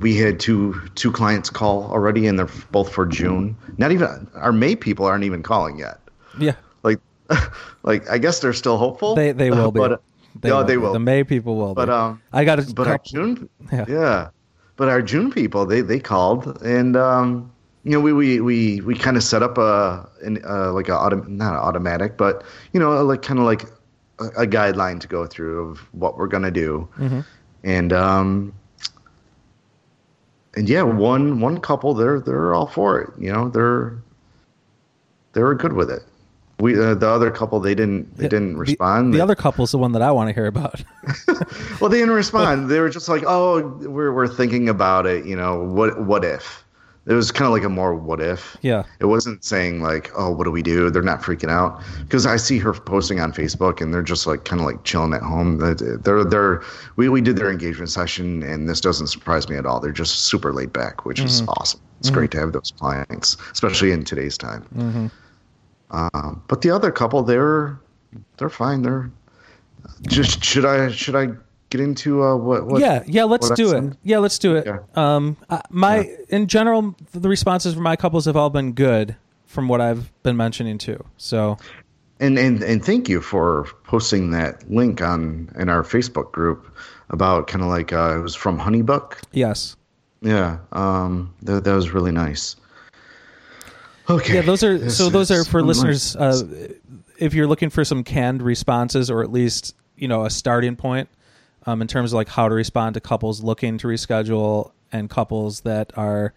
we 0.00 0.16
had 0.16 0.38
two 0.40 0.80
two 0.94 1.10
clients 1.12 1.50
call 1.50 1.84
already, 1.90 2.26
and 2.26 2.38
they're 2.38 2.48
both 2.70 2.92
for 2.92 3.06
June. 3.06 3.56
Not 3.78 3.92
even 3.92 4.28
our 4.34 4.52
May 4.52 4.76
people 4.76 5.04
aren't 5.06 5.24
even 5.24 5.42
calling 5.42 5.78
yet. 5.78 5.98
yeah, 6.38 6.54
Like, 6.82 6.98
like 7.82 8.08
I 8.10 8.18
guess 8.18 8.40
they're 8.40 8.52
still 8.52 8.76
hopeful. 8.78 9.14
they 9.14 9.32
they 9.32 9.50
will 9.50 9.70
be. 9.72 9.80
but, 9.80 10.02
they 10.40 10.50
oh, 10.50 10.58
will 10.58 10.64
they 10.64 10.76
will. 10.76 10.92
The 10.92 10.98
May 11.00 11.24
people 11.24 11.56
will. 11.56 11.74
But 11.74 11.86
be. 11.86 11.92
um, 11.92 12.22
I 12.32 12.44
got 12.44 12.58
a 12.58 12.74
but 12.74 12.86
our 12.86 12.98
June, 13.04 13.48
Yeah. 13.72 13.84
yeah. 13.88 14.28
But 14.76 14.88
our 14.88 15.02
June 15.02 15.32
people, 15.32 15.66
they 15.66 15.80
they 15.80 15.98
called 15.98 16.62
and 16.62 16.96
um, 16.96 17.50
you 17.82 17.90
know 17.92 18.00
we 18.00 18.12
we 18.12 18.40
we, 18.40 18.80
we 18.82 18.94
kind 18.94 19.16
of 19.16 19.24
set 19.24 19.42
up 19.42 19.58
a 19.58 20.08
an, 20.22 20.38
uh, 20.48 20.72
like 20.72 20.88
a 20.88 20.92
autom- 20.92 21.26
not 21.28 21.54
automatic, 21.54 22.16
but 22.16 22.44
you 22.72 22.78
know 22.78 23.02
like 23.04 23.22
kind 23.22 23.40
of 23.40 23.44
like 23.46 23.64
a, 24.20 24.26
a 24.42 24.46
guideline 24.46 25.00
to 25.00 25.08
go 25.08 25.26
through 25.26 25.70
of 25.70 25.78
what 25.92 26.16
we're 26.18 26.28
gonna 26.28 26.52
do, 26.52 26.88
Mhm. 26.98 27.24
and 27.64 27.92
um, 27.92 28.52
and 30.58 30.68
yeah, 30.68 30.82
one 30.82 31.40
one 31.40 31.58
couple 31.60 31.94
they're 31.94 32.20
they're 32.20 32.54
all 32.54 32.66
for 32.66 33.00
it. 33.00 33.10
You 33.18 33.32
know 33.32 33.48
they're 33.48 33.96
they're 35.32 35.54
good 35.54 35.72
with 35.72 35.90
it. 35.90 36.02
We 36.60 36.78
uh, 36.78 36.94
the 36.94 37.08
other 37.08 37.30
couple 37.30 37.60
they 37.60 37.74
didn't 37.74 38.16
they 38.16 38.26
didn't 38.28 38.54
the- 38.54 38.58
respond. 38.58 39.12
The, 39.14 39.18
They- 39.18 39.22
other 39.22 39.36
couple's 39.36 39.70
the 39.70 39.78
one 39.78 39.92
that 39.92 40.02
I 40.02 40.10
want 40.10 40.28
to 40.28 40.34
hear 40.34 40.46
about. 40.46 40.82
well, 41.80 41.88
they 41.88 41.98
didn't 41.98 42.14
respond. 42.14 42.68
They 42.68 42.80
were 42.80 42.90
just 42.90 43.08
like, 43.08 43.22
"Oh, 43.26 43.60
we're 43.88 44.12
we're 44.12 44.26
thinking 44.28 44.68
about 44.68 45.06
it. 45.06 45.24
You 45.24 45.36
know, 45.36 45.62
what 45.62 46.04
what 46.04 46.24
if?" 46.24 46.64
It 47.08 47.14
was 47.14 47.32
kind 47.32 47.46
of 47.46 47.52
like 47.52 47.64
a 47.64 47.70
more 47.70 47.94
"what 47.94 48.20
if." 48.20 48.56
yeah, 48.60 48.82
It 49.00 49.06
wasn't 49.06 49.42
saying 49.42 49.80
like, 49.82 50.10
"Oh, 50.14 50.30
what 50.30 50.44
do 50.44 50.50
we 50.50 50.62
do?" 50.62 50.90
They're 50.90 51.02
not 51.02 51.22
freaking 51.22 51.48
out 51.50 51.82
because 52.02 52.26
I 52.26 52.36
see 52.36 52.58
her 52.58 52.74
posting 52.74 53.18
on 53.18 53.32
Facebook 53.32 53.80
and 53.80 53.92
they're 53.94 54.02
just 54.02 54.26
like 54.26 54.44
kind 54.44 54.60
of 54.60 54.66
like 54.66 54.84
chilling 54.84 55.14
at 55.14 55.22
home. 55.22 55.56
They're 55.58 56.22
they're 56.22 56.62
we 56.96 57.08
we 57.08 57.22
did 57.22 57.36
their 57.36 57.50
engagement 57.50 57.88
session 57.90 58.42
and 58.42 58.68
this 58.68 58.80
doesn't 58.80 59.06
surprise 59.06 59.48
me 59.48 59.56
at 59.56 59.64
all. 59.64 59.80
They're 59.80 59.90
just 59.90 60.26
super 60.26 60.52
laid 60.52 60.72
back, 60.72 61.06
which 61.06 61.20
is 61.20 61.42
awesome. 61.48 61.80
It's 62.00 62.10
great 62.10 62.30
to 62.32 62.38
have 62.38 62.52
those 62.52 62.72
clients, 62.78 63.36
especially 63.52 63.90
in 63.90 64.04
today's 64.04 64.36
time. 64.36 64.62
hmm 64.74 65.06
Um, 65.90 66.42
but 66.46 66.60
the 66.60 66.70
other 66.70 66.90
couple, 66.92 67.22
they're 67.22 67.78
they're 68.36 68.50
fine. 68.50 68.82
They're 68.82 69.10
just 70.08 70.44
should 70.44 70.66
I 70.66 70.90
should 70.90 71.16
I 71.16 71.28
get 71.70 71.80
into 71.80 72.22
uh, 72.22 72.36
what, 72.36 72.66
what? 72.66 72.80
yeah, 72.80 73.02
yeah. 73.06 73.24
Let's 73.24 73.50
do 73.50 73.76
it. 73.76 73.96
Yeah, 74.02 74.18
let's 74.18 74.38
do 74.38 74.56
it. 74.56 74.66
Yeah. 74.66 74.78
Um, 74.94 75.36
uh, 75.50 75.60
my 75.70 76.10
in 76.28 76.46
general, 76.46 76.94
the 77.12 77.28
responses 77.28 77.74
from 77.74 77.82
my 77.82 77.96
couples 77.96 78.24
have 78.24 78.36
all 78.36 78.50
been 78.50 78.72
good 78.72 79.16
from 79.46 79.68
what 79.68 79.80
I've 79.80 80.10
been 80.22 80.36
mentioning 80.36 80.78
too. 80.78 81.02
So 81.16 81.58
And 82.20 82.38
and 82.38 82.62
and 82.62 82.84
thank 82.84 83.08
you 83.08 83.20
for 83.20 83.64
posting 83.84 84.30
that 84.30 84.68
link 84.70 85.00
on 85.02 85.50
in 85.58 85.68
our 85.68 85.82
Facebook 85.82 86.32
group 86.32 86.74
about 87.10 87.46
kind 87.46 87.62
of 87.62 87.68
like 87.68 87.92
uh, 87.92 88.18
it 88.18 88.22
was 88.22 88.34
from 88.34 88.58
Honeybook. 88.58 89.14
yes, 89.32 89.76
Yeah, 90.20 90.58
um, 90.72 91.34
that 91.42 91.64
that 91.64 91.74
was 91.74 91.90
really 91.90 92.12
nice. 92.12 92.56
Okay. 94.10 94.36
yeah. 94.36 94.40
Those 94.40 94.62
are 94.64 94.78
This 94.78 94.96
so. 94.96 95.10
Those 95.10 95.30
are 95.30 95.44
for 95.44 95.62
listeners. 95.62 96.16
Uh, 96.16 96.68
if 97.18 97.34
you're 97.34 97.46
looking 97.46 97.68
for 97.68 97.84
some 97.84 98.04
canned 98.04 98.42
responses, 98.42 99.10
or 99.10 99.22
at 99.22 99.30
least 99.30 99.74
you 99.96 100.08
know 100.08 100.24
a 100.24 100.30
starting 100.30 100.76
point 100.76 101.08
um, 101.68 101.82
in 101.82 101.88
terms 101.88 102.12
of 102.12 102.16
like 102.16 102.28
how 102.28 102.48
to 102.48 102.54
respond 102.54 102.94
to 102.94 103.00
couples 103.00 103.42
looking 103.42 103.76
to 103.78 103.86
reschedule 103.88 104.72
and 104.90 105.10
couples 105.10 105.60
that 105.60 105.92
are, 105.98 106.32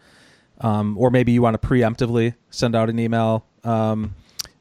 um, 0.60 0.98
or 0.98 1.10
maybe 1.10 1.32
you 1.32 1.42
want 1.42 1.60
to 1.60 1.68
preemptively 1.68 2.34
send 2.50 2.76
out 2.76 2.90
an 2.90 3.00
email. 3.00 3.46
Um, 3.64 4.14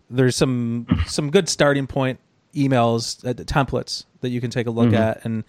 there's 0.09 0.37
some 0.37 0.87
some 1.07 1.31
good 1.31 1.49
starting 1.49 1.87
point 1.87 2.21
emails 2.55 3.25
uh, 3.29 3.33
templates 3.45 4.05
that 4.21 4.31
you 4.31 4.41
can 4.41 4.51
take 4.51 4.67
a 4.67 4.71
look 4.71 4.91
Mhm. 4.91 4.99
at. 4.99 5.25
And 5.25 5.45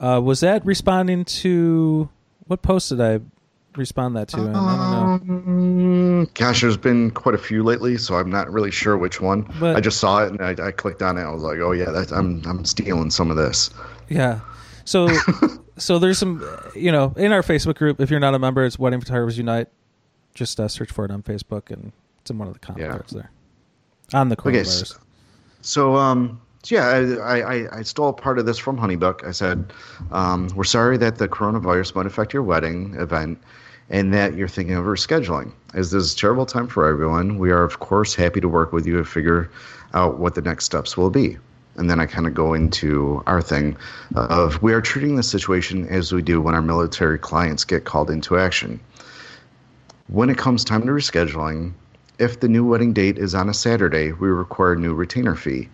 uh, 0.00 0.20
was 0.22 0.40
that 0.40 0.64
responding 0.66 1.24
to 1.24 2.08
what 2.46 2.62
post 2.62 2.88
did 2.88 3.00
I 3.00 3.20
respond 3.76 4.16
that 4.16 4.28
to? 4.28 4.38
And 4.46 4.56
I 4.56 4.76
don't 4.76 5.26
know. 5.26 6.22
Um, 6.22 6.28
gosh, 6.34 6.60
there's 6.62 6.76
been 6.76 7.10
quite 7.10 7.34
a 7.34 7.38
few 7.38 7.62
lately, 7.62 7.98
so 7.98 8.14
I'm 8.16 8.30
not 8.30 8.50
really 8.52 8.70
sure 8.70 8.96
which 8.96 9.20
one. 9.20 9.46
But- 9.60 9.76
I 9.76 9.80
just 9.80 9.98
saw 9.98 10.24
it 10.24 10.30
and 10.32 10.40
I, 10.40 10.68
I 10.68 10.70
clicked 10.72 11.02
on 11.02 11.18
it. 11.18 11.22
I 11.22 11.30
was 11.30 11.42
like, 11.42 11.58
oh 11.58 11.72
yeah, 11.72 11.90
that's, 11.90 12.10
I'm 12.12 12.42
I'm 12.46 12.64
stealing 12.64 13.10
some 13.10 13.30
of 13.30 13.36
this. 13.36 13.70
Yeah. 14.08 14.40
So 14.86 15.08
so 15.76 15.98
there's 15.98 16.16
some 16.18 16.42
you 16.74 16.90
know 16.90 17.12
in 17.18 17.32
our 17.32 17.42
Facebook 17.42 17.76
group. 17.76 18.00
If 18.00 18.10
you're 18.10 18.20
not 18.20 18.34
a 18.34 18.38
member, 18.38 18.64
it's 18.64 18.78
Wedding 18.78 19.00
Photographers 19.00 19.36
Unite. 19.36 19.68
Just 20.34 20.58
uh, 20.58 20.68
search 20.68 20.90
for 20.90 21.04
it 21.04 21.10
on 21.10 21.22
Facebook, 21.22 21.70
and 21.70 21.92
it's 22.22 22.30
in 22.30 22.38
one 22.38 22.48
of 22.48 22.54
the 22.54 22.60
comments 22.60 23.12
Yeah. 23.12 23.20
there. 23.20 23.30
On 24.20 24.28
the 24.28 24.36
Okay, 24.38 24.50
coronavirus. 24.60 24.82
s- 24.82 24.98
So, 25.62 25.96
um, 25.96 26.40
so 26.62 26.74
yeah, 26.76 27.18
I, 27.24 27.40
I, 27.40 27.78
I 27.78 27.82
stole 27.82 28.12
part 28.12 28.38
of 28.38 28.44
this 28.46 28.58
from 28.58 28.76
Honeybook. 28.78 29.26
I 29.26 29.30
said, 29.32 29.72
um, 30.12 30.48
we're 30.54 30.64
sorry 30.64 30.96
that 30.98 31.16
the 31.18 31.26
coronavirus 31.26 31.94
might 31.94 32.06
affect 32.06 32.32
your 32.34 32.42
wedding 32.42 32.94
event 32.96 33.38
and 33.88 34.12
that 34.14 34.34
you're 34.34 34.46
thinking 34.46 34.76
of 34.76 34.84
rescheduling. 34.84 35.52
As 35.74 35.90
this 35.90 36.04
is 36.04 36.12
a 36.12 36.16
terrible 36.16 36.44
time 36.46 36.68
for 36.68 36.86
everyone, 36.86 37.38
we 37.38 37.50
are, 37.50 37.62
of 37.64 37.80
course, 37.80 38.14
happy 38.14 38.40
to 38.40 38.48
work 38.48 38.72
with 38.72 38.86
you 38.86 38.96
to 38.98 39.04
figure 39.04 39.50
out 39.94 40.18
what 40.18 40.34
the 40.34 40.42
next 40.42 40.66
steps 40.66 40.96
will 40.96 41.10
be. 41.10 41.38
And 41.76 41.90
then 41.90 42.00
I 42.00 42.06
kind 42.06 42.26
of 42.26 42.34
go 42.34 42.54
into 42.54 43.22
our 43.26 43.42
thing 43.42 43.76
of 44.14 44.62
we 44.62 44.72
are 44.72 44.80
treating 44.80 45.16
the 45.16 45.22
situation 45.22 45.86
as 45.88 46.12
we 46.12 46.22
do 46.22 46.40
when 46.40 46.54
our 46.54 46.62
military 46.62 47.18
clients 47.18 47.64
get 47.64 47.84
called 47.84 48.10
into 48.10 48.38
action. 48.38 48.80
When 50.08 50.30
it 50.30 50.38
comes 50.38 50.64
time 50.64 50.82
to 50.82 50.92
rescheduling, 50.92 51.72
if 52.18 52.40
the 52.40 52.48
new 52.48 52.64
wedding 52.64 52.92
date 52.92 53.18
is 53.18 53.34
on 53.34 53.48
a 53.48 53.54
Saturday, 53.54 54.12
we 54.12 54.28
require 54.28 54.72
a 54.72 54.78
new 54.78 54.94
retainer 54.94 55.34
fee. 55.34 55.68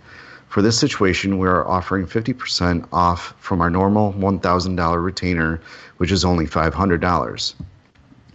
For 0.48 0.60
this 0.60 0.78
situation, 0.78 1.38
we 1.38 1.46
are 1.46 1.66
offering 1.66 2.06
50% 2.06 2.86
off 2.92 3.34
from 3.38 3.60
our 3.60 3.70
normal 3.70 4.12
$1,000 4.14 5.04
retainer, 5.04 5.60
which 5.98 6.10
is 6.10 6.24
only 6.24 6.46
$500. 6.46 7.54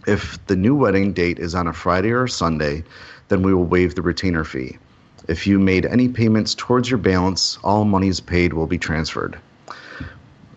If 0.06 0.46
the 0.46 0.56
new 0.56 0.74
wedding 0.74 1.12
date 1.12 1.38
is 1.38 1.54
on 1.54 1.66
a 1.66 1.72
Friday 1.72 2.10
or 2.10 2.24
a 2.24 2.28
Sunday, 2.28 2.82
then 3.28 3.42
we 3.42 3.52
will 3.52 3.64
waive 3.64 3.94
the 3.94 4.02
retainer 4.02 4.42
fee. 4.42 4.78
If 5.28 5.46
you 5.46 5.58
made 5.58 5.84
any 5.86 6.08
payments 6.08 6.54
towards 6.54 6.90
your 6.90 6.98
balance, 6.98 7.58
all 7.62 7.84
monies 7.84 8.18
paid 8.18 8.54
will 8.54 8.66
be 8.66 8.78
transferred. 8.78 9.38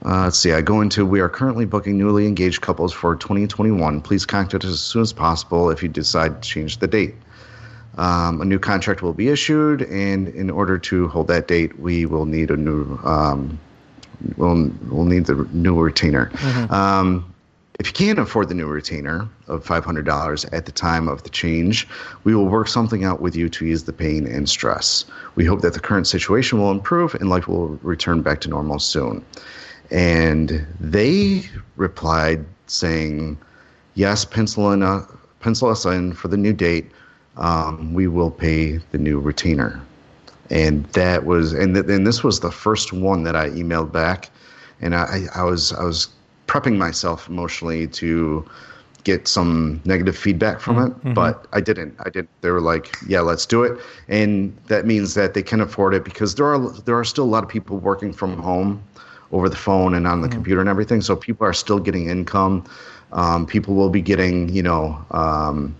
Uh, 0.03 0.23
let's 0.23 0.39
see. 0.39 0.51
I 0.53 0.61
go 0.61 0.81
into 0.81 1.05
we 1.05 1.19
are 1.19 1.29
currently 1.29 1.65
booking 1.65 1.97
newly 1.97 2.25
engaged 2.25 2.61
couples 2.61 2.91
for 2.91 3.15
2021. 3.15 4.01
Please 4.01 4.25
contact 4.25 4.65
us 4.65 4.71
as 4.71 4.79
soon 4.79 5.03
as 5.03 5.13
possible 5.13 5.69
if 5.69 5.83
you 5.83 5.89
decide 5.89 6.41
to 6.41 6.49
change 6.49 6.77
the 6.77 6.87
date. 6.87 7.13
Um, 7.97 8.41
a 8.41 8.45
new 8.45 8.57
contract 8.57 9.01
will 9.01 9.13
be 9.13 9.27
issued, 9.27 9.83
and 9.83 10.29
in 10.29 10.49
order 10.49 10.77
to 10.79 11.07
hold 11.09 11.27
that 11.27 11.47
date, 11.47 11.77
we 11.77 12.05
will 12.05 12.25
need 12.25 12.49
a 12.49 12.57
new 12.57 12.97
um, 13.03 13.59
we'll 14.37 14.71
we'll 14.89 15.05
need 15.05 15.25
the 15.25 15.47
new 15.51 15.79
retainer. 15.79 16.31
Um, 16.69 17.30
if 17.81 17.87
you 17.87 17.93
can't 17.93 18.19
afford 18.19 18.47
the 18.47 18.53
new 18.53 18.67
retainer 18.67 19.27
of 19.47 19.65
$500 19.65 20.53
at 20.53 20.67
the 20.67 20.71
time 20.71 21.07
of 21.07 21.23
the 21.23 21.31
change, 21.31 21.87
we 22.23 22.35
will 22.35 22.45
work 22.45 22.67
something 22.67 23.03
out 23.03 23.21
with 23.21 23.35
you 23.35 23.49
to 23.49 23.65
ease 23.65 23.85
the 23.85 23.91
pain 23.91 24.27
and 24.27 24.47
stress. 24.47 25.03
We 25.33 25.45
hope 25.45 25.61
that 25.61 25.73
the 25.73 25.79
current 25.79 26.05
situation 26.05 26.59
will 26.59 26.69
improve 26.69 27.15
and 27.15 27.27
life 27.27 27.47
will 27.47 27.69
return 27.81 28.21
back 28.21 28.39
to 28.41 28.49
normal 28.49 28.77
soon. 28.77 29.25
And 29.89 30.63
they 30.79 31.49
replied 31.75 32.45
saying, 32.67 33.39
Yes, 33.95 34.25
pencil, 34.25 34.71
in 34.71 34.83
a, 34.83 35.07
pencil 35.39 35.69
us 35.69 35.83
in 35.83 36.13
for 36.13 36.27
the 36.27 36.37
new 36.37 36.53
date. 36.53 36.91
Um, 37.37 37.95
we 37.95 38.07
will 38.07 38.29
pay 38.29 38.77
the 38.91 38.99
new 38.99 39.19
retainer. 39.19 39.81
And 40.51 40.85
that 40.93 41.25
was, 41.25 41.51
and, 41.53 41.73
th- 41.73 41.87
and 41.87 42.05
this 42.05 42.23
was 42.23 42.41
the 42.41 42.51
first 42.51 42.93
one 42.93 43.23
that 43.23 43.35
I 43.35 43.49
emailed 43.49 43.91
back. 43.91 44.29
And 44.81 44.93
I, 44.93 45.23
I 45.33 45.41
was, 45.41 45.73
I 45.73 45.83
was 45.83 46.09
prepping 46.51 46.77
myself 46.77 47.29
emotionally 47.29 47.87
to 47.87 48.45
get 49.05 49.27
some 49.27 49.81
negative 49.85 50.17
feedback 50.17 50.59
from 50.59 50.77
it, 50.85 51.13
but 51.15 51.47
I 51.53 51.61
didn't. 51.61 51.95
I 52.05 52.09
didn't. 52.09 52.29
They 52.41 52.51
were 52.51 52.59
like, 52.59 52.95
"Yeah, 53.07 53.21
let's 53.21 53.45
do 53.45 53.63
it," 53.63 53.79
and 54.09 54.55
that 54.67 54.85
means 54.85 55.13
that 55.13 55.33
they 55.33 55.43
can 55.43 55.61
afford 55.61 55.93
it 55.93 56.03
because 56.03 56.35
there 56.35 56.45
are 56.45 56.59
there 56.85 56.97
are 56.97 57.05
still 57.05 57.23
a 57.23 57.31
lot 57.35 57.43
of 57.43 57.49
people 57.49 57.77
working 57.77 58.11
from 58.11 58.37
home 58.37 58.83
over 59.31 59.47
the 59.47 59.55
phone 59.55 59.93
and 59.95 60.05
on 60.05 60.21
the 60.21 60.27
computer 60.27 60.59
and 60.59 60.69
everything. 60.69 61.01
So 61.01 61.15
people 61.15 61.47
are 61.47 61.53
still 61.53 61.79
getting 61.79 62.09
income. 62.09 62.65
Um, 63.13 63.45
people 63.45 63.75
will 63.75 63.89
be 63.89 64.01
getting, 64.01 64.49
you 64.49 64.61
know, 64.61 65.03
um, 65.11 65.73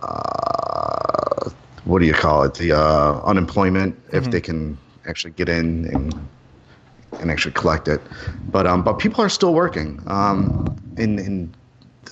uh, 0.00 1.50
what 1.84 1.98
do 2.00 2.06
you 2.06 2.14
call 2.14 2.42
it? 2.44 2.54
The 2.54 2.72
uh, 2.72 3.20
unemployment 3.24 3.94
if 4.12 4.30
they 4.30 4.40
can 4.40 4.78
actually 5.06 5.32
get 5.32 5.48
in 5.48 5.84
and 5.94 6.14
and 7.20 7.30
actually 7.30 7.52
collect 7.52 7.88
it. 7.88 8.00
But 8.50 8.66
um, 8.66 8.82
but 8.82 8.98
people 8.98 9.22
are 9.24 9.28
still 9.28 9.54
working. 9.54 10.00
Um, 10.06 10.76
and 10.96 11.18
and 11.18 11.56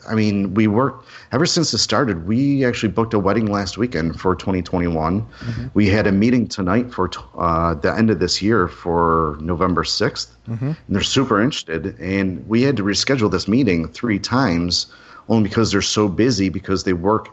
I 0.08 0.14
mean, 0.14 0.54
we 0.54 0.66
worked 0.66 1.06
ever 1.32 1.46
since 1.46 1.72
it 1.74 1.78
started. 1.78 2.26
We 2.26 2.64
actually 2.64 2.90
booked 2.92 3.14
a 3.14 3.18
wedding 3.18 3.46
last 3.46 3.76
weekend 3.78 4.20
for 4.20 4.34
2021. 4.36 5.26
We 5.74 5.88
had 5.88 6.06
a 6.06 6.12
meeting 6.12 6.46
tonight 6.48 6.92
for 6.92 7.10
uh, 7.36 7.74
the 7.74 7.92
end 7.92 8.10
of 8.10 8.20
this 8.20 8.40
year 8.40 8.68
for 8.68 9.36
November 9.40 9.82
6th. 9.82 10.28
And 10.70 10.76
they're 10.88 11.02
super 11.02 11.42
interested, 11.42 11.98
and 11.98 12.46
we 12.48 12.62
had 12.62 12.76
to 12.76 12.84
reschedule 12.84 13.30
this 13.30 13.48
meeting 13.48 13.88
three 13.88 14.18
times 14.20 14.86
only 15.28 15.48
because 15.48 15.72
they're 15.72 15.82
so 15.82 16.08
busy 16.08 16.48
because 16.48 16.84
they 16.84 16.92
work. 16.92 17.28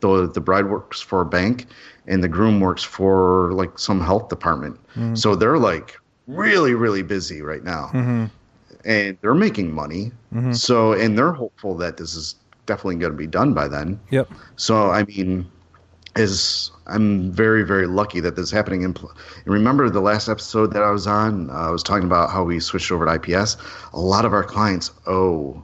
The 0.00 0.28
the 0.28 0.40
bride 0.40 0.66
works 0.68 1.00
for 1.00 1.20
a 1.20 1.24
bank, 1.26 1.66
and 2.08 2.24
the 2.24 2.28
groom 2.28 2.58
works 2.58 2.82
for 2.82 3.52
like 3.52 3.78
some 3.78 4.00
health 4.00 4.28
department. 4.28 4.80
So 5.14 5.36
they're 5.36 5.58
like 5.58 5.96
really 6.26 6.74
really 6.74 7.02
busy 7.02 7.42
right 7.42 7.64
now 7.64 8.28
and 8.86 9.18
they're 9.20 9.34
making 9.34 9.72
money. 9.72 10.12
So, 10.52 10.92
and 10.92 11.18
they're 11.18 11.32
hopeful 11.32 11.74
that 11.76 11.96
this 11.96 12.14
is 12.14 12.36
definitely 12.66 12.96
going 12.96 13.12
to 13.12 13.18
be 13.18 13.26
done 13.26 13.52
by 13.52 13.68
then. 13.68 14.00
Yep. 14.10 14.30
So, 14.56 14.90
I 14.90 15.02
mean, 15.04 15.50
is 16.14 16.70
I'm 16.86 17.30
very 17.30 17.62
very 17.62 17.86
lucky 17.86 18.20
that 18.20 18.36
this 18.36 18.44
is 18.46 18.50
happening. 18.50 18.84
And 18.84 18.98
remember 19.44 19.90
the 19.90 20.00
last 20.00 20.28
episode 20.28 20.72
that 20.72 20.82
I 20.82 20.90
was 20.90 21.06
on, 21.06 21.50
uh, 21.50 21.54
I 21.54 21.70
was 21.70 21.82
talking 21.82 22.06
about 22.06 22.30
how 22.30 22.44
we 22.44 22.60
switched 22.60 22.90
over 22.90 23.04
to 23.04 23.14
IPS. 23.14 23.56
A 23.92 24.00
lot 24.00 24.24
of 24.24 24.32
our 24.32 24.44
clients 24.44 24.92
owe 25.06 25.62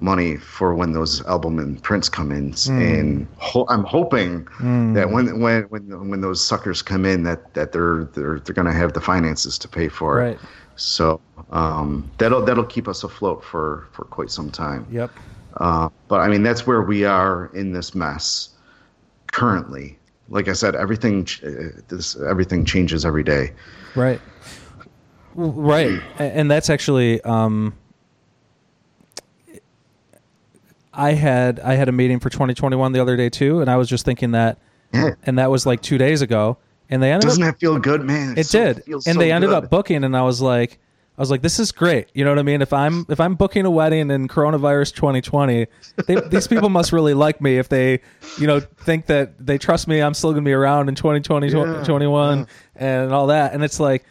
money 0.00 0.36
for 0.36 0.74
when 0.74 0.92
those 0.92 1.24
album 1.26 1.58
and 1.58 1.82
prints 1.82 2.08
come 2.08 2.30
in, 2.32 2.54
and 2.68 3.26
ho- 3.38 3.66
I'm 3.68 3.84
hoping 3.84 4.46
that 4.94 5.10
when 5.10 5.40
when 5.40 5.62
when 5.64 6.08
when 6.10 6.20
those 6.20 6.44
suckers 6.44 6.82
come 6.82 7.04
in, 7.04 7.22
that 7.24 7.54
that 7.54 7.72
they're 7.72 8.04
they're 8.14 8.40
they're 8.40 8.54
going 8.54 8.66
to 8.66 8.72
have 8.72 8.92
the 8.92 9.00
finances 9.00 9.58
to 9.58 9.68
pay 9.68 9.88
for 9.88 10.16
Right. 10.16 10.34
it. 10.34 10.40
So 10.76 11.20
um, 11.50 12.08
that'll 12.18 12.44
that'll 12.44 12.64
keep 12.66 12.86
us 12.88 13.02
afloat 13.04 13.42
for 13.44 13.88
for 13.92 14.04
quite 14.04 14.30
some 14.30 14.50
time. 14.50 14.86
Yep. 14.90 15.10
Uh, 15.56 15.88
but 16.08 16.20
I 16.20 16.28
mean, 16.28 16.42
that's 16.42 16.66
where 16.66 16.82
we 16.82 17.04
are 17.04 17.50
in 17.54 17.72
this 17.72 17.94
mess 17.94 18.50
currently. 19.32 19.98
Like 20.28 20.48
I 20.48 20.52
said, 20.52 20.74
everything 20.76 21.24
ch- 21.24 21.42
uh, 21.42 21.48
this 21.88 22.16
everything 22.20 22.64
changes 22.64 23.04
every 23.04 23.24
day. 23.24 23.52
Right. 23.96 24.20
Right. 25.34 26.00
And 26.18 26.50
that's 26.50 26.68
actually 26.70 27.20
um 27.22 27.74
I 30.92 31.12
had 31.12 31.60
I 31.60 31.74
had 31.74 31.88
a 31.88 31.92
meeting 31.92 32.18
for 32.20 32.30
2021 32.30 32.92
the 32.92 33.00
other 33.00 33.16
day 33.16 33.28
too 33.28 33.60
and 33.60 33.70
I 33.70 33.76
was 33.76 33.88
just 33.88 34.04
thinking 34.04 34.32
that 34.32 34.58
Yeah, 34.92 35.10
and 35.24 35.38
that 35.38 35.50
was 35.50 35.66
like 35.66 35.82
2 35.82 35.98
days 35.98 36.22
ago 36.22 36.56
and 36.90 37.02
they 37.02 37.12
ended 37.12 37.28
doesn't 37.28 37.42
up 37.42 37.54
that 37.54 37.60
feel 37.60 37.78
good, 37.78 38.02
man? 38.04 38.36
it 38.38 38.46
so- 38.46 38.72
did. 38.74 38.82
And 38.88 39.02
so 39.02 39.12
they 39.14 39.30
ended 39.32 39.50
good. 39.50 39.64
up 39.64 39.70
booking 39.70 40.04
and 40.04 40.16
I 40.16 40.22
was 40.22 40.40
like 40.40 40.78
I 41.16 41.20
was 41.20 41.32
like, 41.32 41.42
this 41.42 41.58
is 41.58 41.72
great. 41.72 42.06
You 42.14 42.22
know 42.22 42.30
what 42.30 42.38
I 42.38 42.42
mean? 42.44 42.62
If 42.62 42.72
I'm 42.72 43.04
if 43.08 43.18
I'm 43.18 43.34
booking 43.34 43.66
a 43.66 43.70
wedding 43.70 44.08
in 44.12 44.28
coronavirus 44.28 44.94
2020, 44.94 45.66
they, 46.06 46.14
these 46.28 46.46
people 46.46 46.68
must 46.68 46.92
really 46.92 47.12
like 47.12 47.40
me 47.40 47.58
if 47.58 47.68
they, 47.68 48.00
you 48.38 48.46
know, 48.46 48.60
think 48.60 49.06
that 49.06 49.44
they 49.44 49.58
trust 49.58 49.88
me. 49.88 50.00
I'm 50.00 50.14
still 50.14 50.30
going 50.30 50.44
to 50.44 50.48
be 50.48 50.52
around 50.52 50.88
in 50.88 50.94
2020, 50.94 51.48
Yeah, 51.48 51.82
21, 51.82 52.46
and 52.76 53.12
all 53.12 53.26
that. 53.26 53.52
And 53.52 53.64
it's 53.64 53.80
like, 53.80 54.04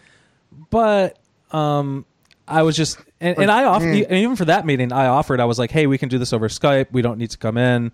but 0.70 1.18
um, 1.52 2.06
I 2.48 2.64
was 2.64 2.76
just 2.76 3.00
and, 3.20 3.38
and 3.38 3.52
I 3.52 3.66
offered 3.66 3.94
and 3.94 4.12
even 4.12 4.36
for 4.36 4.46
that 4.46 4.66
meeting, 4.66 4.92
I 4.92 5.08
offered. 5.08 5.40
I 5.40 5.46
was 5.46 5.60
like, 5.60 5.72
hey, 5.72 5.88
we 5.88 5.98
can 5.98 6.10
do 6.10 6.18
this 6.18 6.34
over 6.34 6.48
Skype. 6.48 6.88
We 6.92 7.02
don't 7.02 7.18
need 7.18 7.32
to 7.32 7.38
come 7.38 7.58
in. 7.58 7.92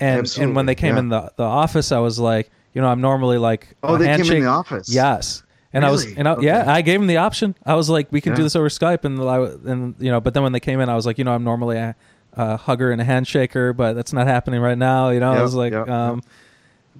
And 0.00 0.32
and 0.38 0.54
when 0.54 0.66
they 0.66 0.74
came 0.74 0.94
yeah. 0.94 1.00
in 1.00 1.08
the 1.08 1.32
the 1.36 1.44
office, 1.44 1.90
I 1.92 1.98
was 1.98 2.18
like, 2.18 2.50
you 2.74 2.82
know, 2.82 2.88
I'm 2.88 3.00
normally 3.00 3.38
like, 3.38 3.74
Oh, 3.82 3.96
they 3.96 4.06
came 4.16 4.32
in 4.32 4.42
the 4.42 4.48
office? 4.48 4.88
Yes. 4.88 5.42
And 5.72 5.84
I 5.84 5.90
was, 5.90 6.06
and 6.06 6.26
I, 6.26 6.32
Okay. 6.32 6.46
yeah, 6.46 6.72
I 6.72 6.80
gave 6.80 6.98
them 6.98 7.08
the 7.08 7.18
option. 7.18 7.54
I 7.66 7.74
was 7.74 7.90
like, 7.90 8.10
we 8.10 8.22
can 8.22 8.34
do 8.34 8.42
this 8.42 8.56
over 8.56 8.70
Skype, 8.70 9.04
and 9.04 9.20
I, 9.20 9.70
and 9.70 9.94
you 9.98 10.10
know, 10.10 10.18
but 10.18 10.32
then 10.32 10.42
when 10.42 10.52
they 10.52 10.60
came 10.60 10.80
in, 10.80 10.88
I 10.88 10.94
was 10.94 11.04
like, 11.04 11.18
you 11.18 11.24
know, 11.24 11.32
I'm 11.34 11.44
normally 11.44 11.76
a, 11.76 11.94
a 12.32 12.56
hugger 12.56 12.90
and 12.90 13.02
a 13.02 13.04
handshaker, 13.04 13.76
but 13.76 13.92
that's 13.92 14.12
not 14.12 14.26
happening 14.26 14.62
right 14.62 14.78
now. 14.78 15.10
You 15.10 15.20
know, 15.20 15.30
I 15.30 15.42
was 15.42 15.54
like, 15.54 15.72
yep, 15.72 15.86
um, 15.88 16.22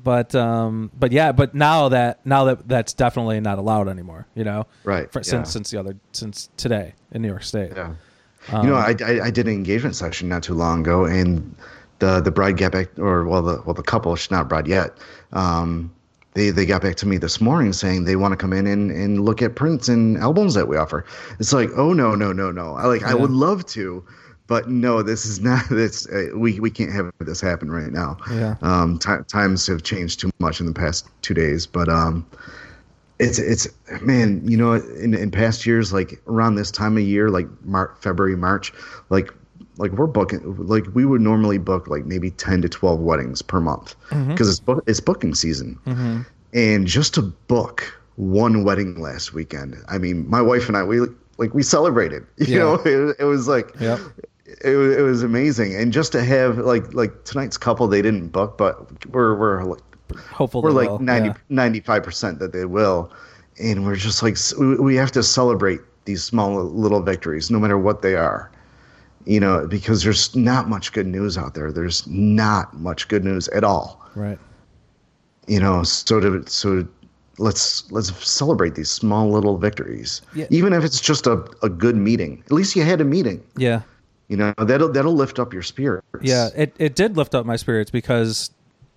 but 0.03 0.35
um, 0.35 0.91
but 0.99 1.13
yeah, 1.13 1.33
but 1.33 1.55
now 1.55 1.89
that 1.89 2.25
now 2.25 2.45
that 2.45 2.69
that's 2.69 2.93
definitely 2.93 3.41
not 3.41 3.59
allowed 3.59 3.89
anymore. 3.89 4.27
You 4.35 4.45
know, 4.45 4.67
Right, 4.85 5.11
For, 5.13 5.21
yeah. 5.21 5.25
Since 5.25 5.53
since 5.53 5.71
the 5.71 5.81
other 5.81 5.97
since 6.13 6.51
today 6.57 6.95
in 7.13 7.23
New 7.23 7.29
York 7.29 7.43
State. 7.43 7.73
Yeah. 7.75 7.95
Um, 8.51 8.65
you 8.65 8.71
know, 8.71 8.77
I, 8.77 8.95
I 9.05 9.21
I 9.25 9.31
did 9.31 9.47
an 9.47 9.53
engagement 9.53 9.97
session 9.97 10.29
not 10.29 10.43
too 10.43 10.55
long 10.55 10.81
ago, 10.81 11.05
and 11.05 11.55
the 11.99 12.21
the 12.21 12.31
bride 12.31 12.57
got 12.57 12.73
back, 12.73 12.99
or 12.99 13.27
well, 13.27 13.43
the 13.43 13.63
well 13.65 13.75
the 13.75 13.83
couple, 13.83 14.15
she's 14.17 14.31
not 14.31 14.49
bride 14.49 14.67
yet. 14.67 14.97
Um, 15.33 15.93
they 16.35 16.51
they 16.51 16.65
got 16.65 16.83
back 16.83 16.97
to 16.97 17.07
me 17.07 17.19
this 17.19 17.41
morning 17.41 17.73
saying 17.73 18.05
they 18.05 18.17
want 18.17 18.33
to 18.33 18.37
come 18.37 18.53
in 18.53 18.67
and, 18.67 18.91
and 18.91 19.25
look 19.25 19.43
at 19.43 19.57
prints 19.57 19.89
and 19.89 20.17
albums 20.19 20.55
that 20.55 20.69
we 20.69 20.77
offer. 20.77 21.05
It's 21.41 21.53
like, 21.53 21.71
oh 21.77 21.93
no 21.93 22.15
no 22.15 22.33
no 22.33 22.51
no! 22.51 22.77
I 22.77 22.87
like 22.87 23.03
I 23.03 23.15
would 23.15 23.31
love 23.31 23.67
to, 23.67 24.05
but 24.49 24.69
no, 24.69 25.03
this 25.03 25.25
is 25.25 25.39
not 25.51 25.69
this. 25.71 26.09
Uh, 26.09 26.31
we 26.35 26.59
we 26.59 26.71
can't 26.71 26.93
have 26.93 27.13
this 27.21 27.41
happen 27.41 27.71
right 27.71 27.93
now. 27.93 28.17
Yeah. 28.33 28.57
Um, 28.63 28.99
ti 28.99 29.13
times 29.29 29.67
have 29.69 29.85
changed 29.85 30.19
too 30.19 30.31
much 30.41 30.59
in 30.59 30.67
the 30.67 30.75
past 30.75 31.07
two 31.23 31.35
days, 31.35 31.67
but 31.67 31.89
um, 31.89 32.27
it's 33.21 33.39
it's 33.39 33.69
man 34.03 34.41
you 34.49 34.57
know 34.57 34.73
in, 34.75 35.15
in 35.15 35.31
past 35.31 35.65
years 35.67 35.93
like 35.93 36.21
around 36.27 36.55
this 36.57 36.71
time 36.71 36.97
of 36.97 37.03
year 37.03 37.31
like 37.31 37.47
Mar- 37.65 37.95
february 38.01 38.37
march 38.37 38.73
like 39.11 39.33
like 39.77 39.91
we're 39.93 40.07
booking 40.07 40.41
like 40.67 40.85
we 40.95 41.05
would 41.05 41.21
normally 41.21 41.59
book 41.59 41.89
like 41.89 42.05
maybe 42.05 42.31
10 42.31 42.63
to 42.63 42.69
12 42.69 43.01
weddings 43.01 43.43
per 43.43 43.61
month 43.61 43.97
because 44.29 44.49
it's 44.49 44.61
book, 44.61 44.85
it's 44.87 45.01
booking 45.01 45.35
season 45.35 45.77
and 46.55 46.87
just 46.87 47.13
to 47.15 47.23
book 47.23 47.93
one 48.15 48.63
wedding 48.63 49.01
last 49.01 49.33
weekend 49.35 49.77
i 49.89 49.99
mean 49.99 50.29
my 50.31 50.41
wife 50.41 50.69
and 50.69 50.77
i 50.77 50.83
we 50.85 51.01
like 51.39 51.53
we 51.55 51.63
celebrated 51.65 52.25
you 52.39 52.55
Yeah. 52.55 52.59
know 52.61 52.75
it, 52.85 53.17
it 53.19 53.25
was 53.25 53.49
like 53.49 53.75
Yep. 53.81 53.99
It, 54.65 54.77
it 54.77 55.03
was 55.03 55.23
amazing 55.23 55.75
and 55.75 55.93
just 55.93 56.13
to 56.13 56.23
have 56.25 56.59
like 56.59 56.93
like 56.95 57.25
tonight's 57.25 57.57
couple 57.57 57.87
they 57.89 58.03
didn't 58.03 58.29
book 58.29 58.59
but 58.59 59.07
we're 59.07 59.35
we're 59.37 59.65
like 59.65 59.81
Hopefully, 60.33 60.63
we're 60.65 60.71
like 60.71 60.89
will. 60.89 60.99
90, 61.01 61.29
Yeah. 61.29 61.35
95% 61.69 62.39
that 62.39 62.53
they 62.53 62.65
will 62.65 63.13
and 63.61 63.85
we're 63.85 63.95
just 63.97 64.23
like 64.23 64.37
we 64.59 64.77
we 64.77 64.97
have 64.97 65.13
to 65.13 65.23
celebrate 65.23 65.81
these 66.07 66.25
small 66.25 66.65
little 66.65 67.03
victories 67.03 67.51
no 67.51 67.59
matter 67.59 67.77
what 67.79 68.01
they 68.03 68.15
are 68.15 68.51
you 69.27 69.39
know 69.39 69.67
because 69.67 70.03
there's 70.05 70.35
not 70.35 70.69
much 70.69 70.93
good 70.93 71.07
news 71.07 71.37
out 71.37 71.55
there 71.55 71.71
there's 71.71 72.07
not 72.07 72.73
much 72.81 73.09
good 73.09 73.25
news 73.25 73.49
at 73.49 73.65
all 73.65 74.01
Right. 74.15 74.39
you 75.47 75.61
know 75.61 75.83
so 75.83 76.21
to 76.21 76.47
so 76.49 76.87
let's 77.37 77.91
let's 77.93 78.11
celebrate 78.27 78.75
these 78.75 78.91
small 78.91 79.31
little 79.31 79.59
victories 79.59 80.23
Yeah. 80.35 80.47
even 80.51 80.73
if 80.73 80.83
it's 80.85 81.01
just 81.01 81.27
a, 81.27 81.45
a 81.63 81.69
good 81.69 81.97
meeting 81.97 82.43
at 82.47 82.53
least 82.53 82.75
you 82.77 82.83
had 82.85 83.01
a 83.01 83.05
meeting 83.05 83.43
Yeah. 83.57 83.83
You 84.29 84.37
know 84.37 84.53
that'll 84.59 84.93
that'll 84.93 85.15
lift 85.15 85.39
up 85.39 85.53
your 85.53 85.63
spirits 85.63 86.07
Yeah, 86.21 86.49
it, 86.55 86.75
it 86.79 86.95
did 86.95 87.17
lift 87.17 87.35
up 87.35 87.47
my 87.47 87.57
spirits 87.57 87.91
because, 87.91 88.51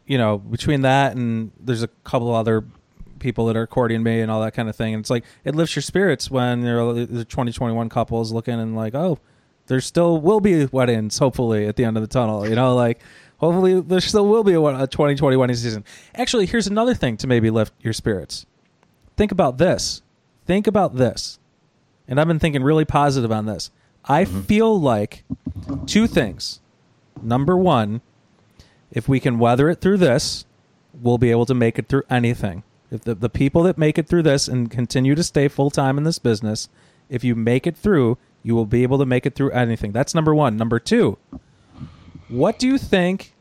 you 0.06 0.18
know, 0.18 0.38
between 0.38 0.82
that 0.82 1.16
and 1.16 1.52
there's 1.60 1.84
a 1.84 1.88
couple 2.04 2.34
other 2.34 2.66
people 3.20 3.46
that 3.46 3.56
are 3.56 3.68
courting 3.68 4.04
me 4.04 4.20
and 4.20 4.30
all 4.30 4.42
that 4.42 4.54
kind 4.54 4.68
of 4.68 4.76
thing. 4.76 4.94
And 4.94 5.02
it's 5.02 5.10
like 5.10 5.24
it 5.46 5.56
lifts 5.56 5.76
your 5.76 5.84
spirits 5.84 6.30
when 6.30 6.64
you're 6.64 6.94
the 6.94 7.24
2021 7.26 7.88
couples 7.90 8.32
looking 8.32 8.60
and 8.60 8.76
like, 8.76 8.94
oh, 8.94 9.20
there 9.68 9.80
still 9.80 10.20
will 10.20 10.42
be 10.42 10.66
weddings, 10.66 11.18
hopefully, 11.18 11.66
at 11.66 11.78
the 11.78 11.86
end 11.86 11.96
of 11.96 12.02
the 12.02 12.08
tunnel. 12.08 12.48
You 12.48 12.56
know, 12.56 12.76
like 12.76 13.00
hopefully 13.38 13.80
there 13.80 14.02
still 14.02 14.28
will 14.28 14.44
be 14.44 14.54
a, 14.54 14.62
a 14.62 14.88
2020 14.88 15.54
season. 15.54 15.86
Actually, 16.14 16.46
here's 16.46 16.68
another 16.68 16.94
thing 16.94 17.16
to 17.18 17.28
maybe 17.28 17.50
lift 17.50 17.74
your 17.80 17.94
spirits. 17.94 18.46
Think 19.16 19.32
about 19.32 19.58
this. 19.58 20.02
Think 20.46 20.68
about 20.68 20.96
this. 20.96 21.40
And 22.08 22.20
I've 22.20 22.28
been 22.28 22.40
thinking 22.40 22.64
really 22.64 22.84
positive 22.84 23.32
on 23.32 23.46
this. 23.46 23.72
I 24.06 24.26
mm-hmm. 24.26 24.42
feel 24.42 24.80
like 24.80 25.24
two 25.86 26.08
things. 26.08 26.60
Number 27.22 27.56
one, 27.56 28.02
if 28.92 29.08
we 29.08 29.20
can 29.20 29.40
weather 29.40 29.70
it 29.70 29.82
through 29.82 29.98
this, 29.98 30.46
we'll 30.94 31.18
be 31.18 31.32
able 31.32 31.46
to 31.46 31.54
make 31.54 31.80
it 31.80 31.88
through 31.88 32.04
anything. 32.10 32.64
If 32.90 33.02
the, 33.02 33.16
the 33.16 33.30
people 33.30 33.64
that 33.64 33.78
make 33.78 33.98
it 33.98 34.08
through 34.08 34.24
this 34.24 34.48
and 34.48 34.70
continue 34.70 35.16
to 35.16 35.24
stay 35.24 35.48
full 35.48 35.70
time 35.70 35.98
in 35.98 36.04
this 36.04 36.20
business, 36.20 36.68
if 37.10 37.24
you 37.24 37.36
make 37.36 37.66
it 37.66 37.78
through, 37.78 38.18
you 38.44 38.56
will 38.56 38.66
be 38.66 38.84
able 38.84 38.98
to 38.98 39.06
make 39.06 39.26
it 39.26 39.36
through 39.36 39.52
anything. 39.52 39.92
That's 39.92 40.14
number 40.14 40.36
one. 40.36 40.58
Number 40.58 40.80
two, 40.80 41.18
what 42.28 42.60
do 42.60 42.68
you 42.68 42.78
think 42.78 43.34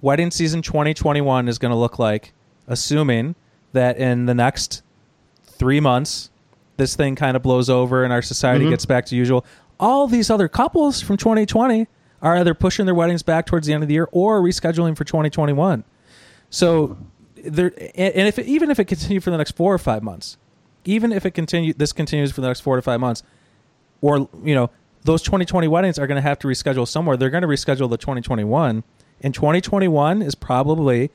wedding 0.00 0.30
season 0.30 0.62
2021 0.62 1.48
is 1.48 1.58
going 1.58 1.70
to 1.70 1.76
look 1.76 1.98
like, 1.98 2.32
assuming 2.66 3.34
that 3.72 3.96
in 3.96 4.26
the 4.26 4.34
next 4.34 4.82
three 5.42 5.80
months, 5.80 6.30
this 6.80 6.96
thing 6.96 7.14
kind 7.14 7.36
of 7.36 7.42
blows 7.42 7.68
over 7.68 8.02
and 8.02 8.12
our 8.12 8.22
society 8.22 8.64
mm-hmm. 8.64 8.70
gets 8.70 8.86
back 8.86 9.06
to 9.06 9.16
usual. 9.16 9.44
All 9.78 10.06
these 10.06 10.30
other 10.30 10.48
couples 10.48 11.00
from 11.00 11.16
2020 11.16 11.86
are 12.22 12.36
either 12.36 12.54
pushing 12.54 12.86
their 12.86 12.94
weddings 12.94 13.22
back 13.22 13.46
towards 13.46 13.66
the 13.66 13.72
end 13.72 13.82
of 13.82 13.88
the 13.88 13.94
year 13.94 14.08
or 14.12 14.40
rescheduling 14.40 14.96
for 14.96 15.04
2021. 15.04 15.84
So 16.50 16.98
there, 17.36 17.72
and 17.94 18.14
and 18.14 18.28
if 18.28 18.38
it, 18.38 18.46
even 18.46 18.70
if 18.70 18.80
it 18.80 18.86
continued 18.86 19.22
for 19.22 19.30
the 19.30 19.38
next 19.38 19.52
four 19.52 19.72
or 19.72 19.78
five 19.78 20.02
months, 20.02 20.36
even 20.84 21.12
if 21.12 21.24
it 21.24 21.32
continue, 21.32 21.72
this 21.72 21.92
continues 21.92 22.32
for 22.32 22.40
the 22.40 22.48
next 22.48 22.60
four 22.60 22.76
to 22.76 22.82
five 22.82 23.00
months, 23.00 23.22
or 24.00 24.28
you 24.42 24.54
know, 24.54 24.70
those 25.02 25.22
2020 25.22 25.68
weddings 25.68 25.98
are 25.98 26.06
going 26.06 26.16
to 26.16 26.22
have 26.22 26.38
to 26.40 26.48
reschedule 26.48 26.86
somewhere. 26.88 27.16
They're 27.16 27.30
going 27.30 27.42
to 27.42 27.48
reschedule 27.48 27.88
the 27.88 27.96
2021, 27.96 28.84
and 29.20 29.34
2021 29.34 30.22
is 30.22 30.34
probably 30.34 31.10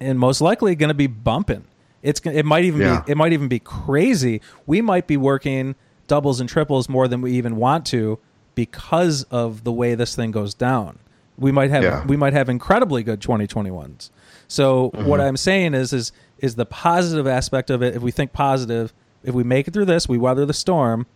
and 0.00 0.18
most 0.18 0.40
likely 0.40 0.74
going 0.74 0.88
to 0.88 0.94
be 0.94 1.06
bumping. 1.06 1.64
It's 2.02 2.20
it 2.20 2.44
might 2.44 2.64
even 2.64 2.80
Yeah. 2.80 3.02
be 3.06 3.12
it 3.12 3.16
might 3.16 3.32
even 3.32 3.48
be 3.48 3.58
crazy. 3.58 4.40
We 4.66 4.80
might 4.80 5.06
be 5.06 5.16
working 5.16 5.74
doubles 6.06 6.40
and 6.40 6.48
triples 6.48 6.88
more 6.88 7.08
than 7.08 7.20
we 7.20 7.32
even 7.32 7.56
want 7.56 7.84
to 7.86 8.18
because 8.54 9.24
of 9.24 9.64
the 9.64 9.72
way 9.72 9.94
this 9.94 10.14
thing 10.16 10.30
goes 10.30 10.54
down. 10.54 10.98
We 11.38 11.52
might 11.52 11.70
have 11.70 11.82
Yeah. 11.82 12.04
we 12.06 12.16
might 12.16 12.32
have 12.32 12.48
incredibly 12.48 13.02
good 13.02 13.20
2021s. 13.20 14.10
So 14.48 14.90
what 14.94 15.20
I'm 15.20 15.36
saying 15.36 15.74
is 15.74 15.92
is 15.92 16.12
is 16.38 16.54
the 16.54 16.66
positive 16.66 17.26
aspect 17.26 17.68
of 17.70 17.82
it. 17.82 17.94
If 17.96 18.02
we 18.02 18.10
think 18.10 18.32
positive, 18.32 18.92
if 19.24 19.34
we 19.34 19.42
make 19.44 19.66
it 19.68 19.74
through 19.74 19.86
this, 19.86 20.08
we 20.08 20.18
weather 20.18 20.46
the 20.46 20.54
storm. 20.54 21.06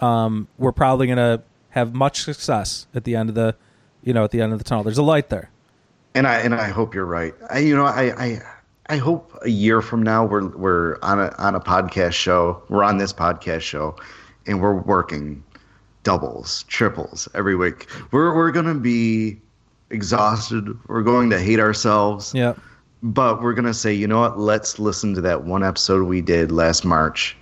Um, 0.00 0.48
we're 0.58 0.72
probably 0.72 1.06
going 1.06 1.18
to 1.18 1.42
have 1.70 1.94
much 1.94 2.22
success 2.24 2.86
at 2.92 3.04
the 3.04 3.14
end 3.14 3.28
of 3.28 3.36
the, 3.36 3.54
you 4.02 4.12
know, 4.12 4.24
at 4.24 4.32
the 4.32 4.40
end 4.40 4.52
of 4.52 4.58
the 4.58 4.64
tunnel. 4.64 4.82
There's 4.82 4.98
a 4.98 5.02
light 5.04 5.30
there. 5.30 5.50
and 6.14 6.26
I 6.26 6.38
and 6.40 6.52
I 6.54 6.68
hope 6.68 6.94
you're 6.94 7.06
right. 7.06 7.32
I, 7.48 7.58
you 7.60 7.76
know, 7.76 7.86
I, 7.86 8.02
I 8.24 8.42
I 8.86 8.96
hope 8.96 9.38
a 9.42 9.48
year 9.48 9.80
from 9.80 10.02
now 10.02 10.24
we're 10.24 10.48
we're 10.56 10.98
on 11.02 11.20
a 11.20 11.34
on 11.38 11.54
a 11.54 11.60
podcast 11.60 12.12
show. 12.12 12.62
We're 12.68 12.84
on 12.84 12.98
this 12.98 13.12
podcast 13.12 13.60
show, 13.60 13.96
and 14.46 14.60
we're 14.60 14.74
working 14.74 15.42
doubles, 16.02 16.64
triples 16.64 17.28
every 17.34 17.54
week. 17.54 17.86
We're 18.10 18.34
we're 18.34 18.50
gonna 18.50 18.74
be 18.74 19.40
exhausted. 19.90 20.76
We're 20.88 21.02
going 21.02 21.30
to 21.30 21.38
hate 21.38 21.60
ourselves. 21.60 22.32
Yeah. 22.34 22.54
But 23.04 23.42
we're 23.42 23.54
gonna 23.54 23.74
say, 23.74 23.92
you 23.92 24.06
know 24.06 24.20
what? 24.20 24.38
Let's 24.38 24.78
listen 24.78 25.14
to 25.14 25.20
that 25.22 25.44
one 25.44 25.62
episode 25.64 26.06
we 26.06 26.20
did 26.20 26.50
last 26.52 26.84
March, 26.84 27.36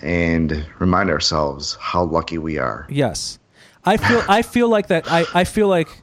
and 0.00 0.66
remind 0.78 1.10
ourselves 1.10 1.76
how 1.80 2.04
lucky 2.04 2.38
we 2.38 2.58
are. 2.58 2.86
Yes, 2.88 3.38
I 3.84 3.96
feel. 3.96 4.22
I 4.28 4.42
feel 4.42 4.68
like 4.68 4.88
that. 4.88 5.10
I, 5.10 5.24
I 5.34 5.44
feel 5.44 5.68
like. 5.68 6.02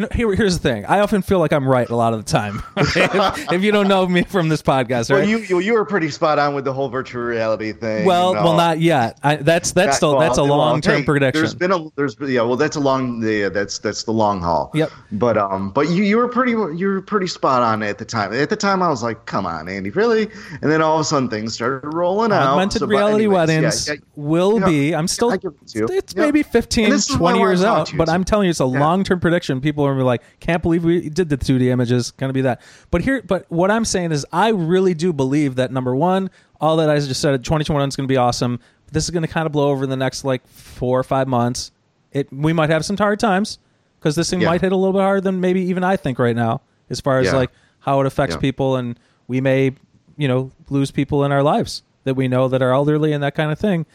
No, 0.00 0.08
here, 0.12 0.34
here's 0.34 0.58
the 0.58 0.68
thing. 0.68 0.86
I 0.86 1.00
often 1.00 1.20
feel 1.22 1.38
like 1.40 1.52
I'm 1.52 1.68
right 1.68 1.88
a 1.88 1.94
lot 1.96 2.12
of 2.14 2.24
the 2.24 2.30
time. 2.30 2.62
If, 2.76 3.52
if 3.52 3.62
you 3.62 3.70
don't 3.72 3.88
know 3.88 4.06
me 4.06 4.22
from 4.22 4.48
this 4.48 4.62
podcast, 4.62 5.10
Well, 5.10 5.26
you, 5.26 5.38
you 5.38 5.58
you 5.60 5.72
were 5.74 5.84
pretty 5.84 6.10
spot 6.10 6.38
on 6.38 6.54
with 6.54 6.64
the 6.64 6.72
whole 6.72 6.88
virtual 6.88 7.22
reality 7.22 7.72
thing. 7.72 8.04
well, 8.06 8.32
well, 8.34 8.56
not 8.56 8.80
yet. 8.80 9.18
I, 9.22 9.36
that's 9.36 9.72
that's 9.72 9.96
still 9.96 10.12
Well, 10.16 10.20
that's 10.20 10.38
a 10.38 10.44
well, 10.44 10.56
long 10.58 10.80
term 10.80 10.98
hey, 11.00 11.04
prediction. 11.04 11.40
There's 11.40 11.54
been 11.54 11.72
a 11.72 11.88
there's 11.96 12.16
yeah 12.20 12.42
well 12.42 12.56
that's 12.56 12.76
a 12.76 12.80
long 12.80 13.22
yeah 13.22 13.48
that's 13.48 13.78
that's 13.78 14.04
the 14.04 14.12
long 14.12 14.40
haul. 14.40 14.70
Yep. 14.74 14.90
But 15.12 15.36
um 15.38 15.70
but 15.70 15.88
you 15.90 16.02
you 16.04 16.16
were 16.16 16.28
pretty 16.28 16.52
you 16.52 16.86
were 16.88 17.02
pretty 17.02 17.26
spot 17.26 17.62
on 17.62 17.82
at 17.82 17.98
the 17.98 18.04
time. 18.04 18.32
At 18.32 18.48
the 18.50 18.56
time 18.56 18.82
I 18.82 18.88
was 18.88 19.02
like, 19.02 19.26
come 19.26 19.46
on, 19.46 19.68
Andy, 19.68 19.90
really? 19.90 20.28
And 20.62 20.70
then 20.70 20.80
all 20.82 20.96
of 20.96 21.00
a 21.02 21.04
sudden 21.04 21.28
things 21.28 21.54
started 21.54 21.92
rolling 21.94 22.32
out. 22.32 22.46
Augmented 22.52 22.80
So, 22.80 22.86
reality 22.86 23.24
anyways, 23.24 23.36
weddings 23.48 23.88
yeah, 23.88 23.94
yeah, 23.94 24.00
will 24.16 24.60
be. 24.60 24.94
I'm 24.94 25.08
still. 25.08 25.30
I 25.32 25.36
give 25.36 25.52
it 25.60 25.68
to 25.68 25.78
you. 25.80 25.88
It's 25.90 26.14
Yeah. 26.14 26.22
maybe 26.22 26.42
15, 26.42 26.84
And 26.84 26.92
this 26.94 27.08
is 27.10 27.16
why 27.16 27.30
I 27.30 27.34
20 27.34 27.38
years 27.38 27.64
out, 27.64 27.92
but. 27.96 28.08
I'm 28.08 28.24
telling 28.24 28.46
you, 28.46 28.50
it's 28.50 28.60
a 28.60 28.64
long 28.64 29.04
term 29.04 29.20
prediction. 29.20 29.60
People 29.60 29.86
gonna 29.94 30.00
be 30.02 30.06
like, 30.06 30.22
"Can't 30.40 30.62
believe 30.62 30.84
we 30.84 31.08
did 31.08 31.28
the 31.28 31.36
2D 31.36 31.70
images." 31.70 32.10
Gonna 32.12 32.32
be 32.32 32.42
that. 32.42 32.60
But 32.90 33.02
here, 33.02 33.22
but 33.26 33.46
what 33.50 33.70
I'm 33.70 33.84
saying 33.84 34.12
is, 34.12 34.24
I 34.32 34.48
really 34.50 34.94
do 34.94 35.12
believe 35.12 35.56
that 35.56 35.72
number 35.72 35.94
one, 35.94 36.30
all 36.60 36.76
that 36.78 36.90
I 36.90 36.98
just 36.98 37.20
said, 37.20 37.32
2021 37.44 37.88
is 37.88 37.96
gonna 37.96 38.06
be 38.06 38.16
awesome. 38.16 38.60
this 38.92 39.04
is 39.04 39.10
going 39.10 39.22
to 39.22 39.28
kind 39.28 39.46
of 39.46 39.52
blow 39.52 39.70
over 39.70 39.84
in 39.84 39.90
the 39.90 39.94
next 39.96 40.24
like 40.24 40.44
four 40.48 40.98
or 40.98 41.04
five 41.04 41.28
months. 41.28 41.70
It 42.10 42.26
we 42.32 42.52
might 42.52 42.70
have 42.70 42.84
some 42.84 42.96
hard 42.96 43.20
times 43.20 43.60
because 44.00 44.16
this 44.16 44.28
thing 44.28 44.40
Yeah. 44.40 44.48
might 44.48 44.60
hit 44.62 44.72
a 44.72 44.76
little 44.76 44.92
bit 44.92 45.02
harder 45.02 45.20
than 45.20 45.40
maybe 45.40 45.60
even 45.62 45.84
I 45.84 45.94
think 45.96 46.18
right 46.18 46.34
now, 46.34 46.62
as 46.90 47.00
far 47.00 47.20
as 47.20 47.26
Yeah. 47.26 47.36
like 47.36 47.50
how 47.78 48.00
it 48.00 48.06
affects 48.08 48.34
Yeah. 48.34 48.40
people, 48.40 48.74
and 48.74 48.98
we 49.28 49.40
may 49.40 49.76
you 50.16 50.26
know 50.26 50.50
lose 50.70 50.90
people 50.90 51.24
in 51.24 51.30
our 51.30 51.44
lives 51.44 51.84
that 52.02 52.14
we 52.14 52.26
know 52.26 52.48
that 52.48 52.62
are 52.62 52.72
elderly 52.72 53.12
and 53.12 53.22
that 53.22 53.36
kind 53.36 53.52
of 53.52 53.60
thing. 53.60 53.86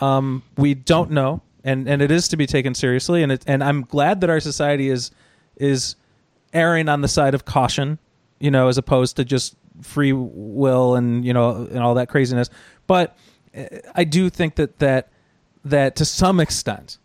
Um, 0.00 0.42
we 0.58 0.74
don't 0.74 1.10
know, 1.12 1.40
and 1.64 1.88
and 1.88 2.02
it 2.02 2.10
is 2.10 2.28
to 2.28 2.36
be 2.36 2.46
taken 2.46 2.74
seriously, 2.74 3.22
and 3.22 3.32
it, 3.32 3.42
and 3.46 3.64
I'm 3.64 3.82
glad 3.82 4.20
that 4.20 4.28
our 4.28 4.40
society 4.40 4.90
is 4.90 5.10
is 5.56 5.96
erring 6.52 6.88
on 6.88 7.00
the 7.00 7.08
side 7.08 7.34
of 7.34 7.44
caution, 7.44 7.98
you 8.38 8.50
know, 8.50 8.68
as 8.68 8.78
opposed 8.78 9.16
to 9.16 9.24
just 9.24 9.56
free 9.82 10.12
will 10.12 10.94
and 10.94 11.24
you 11.24 11.32
know 11.32 11.66
and 11.70 11.78
all 11.78 11.94
that 11.94 12.08
craziness. 12.08 12.50
But 12.86 13.16
uh, 13.56 13.64
I 13.94 14.04
do 14.04 14.30
think 14.30 14.56
that 14.56 14.78
that 14.78 15.08
that 15.64 15.96
to 15.96 16.04
some 16.04 16.40
extent, 16.40 16.98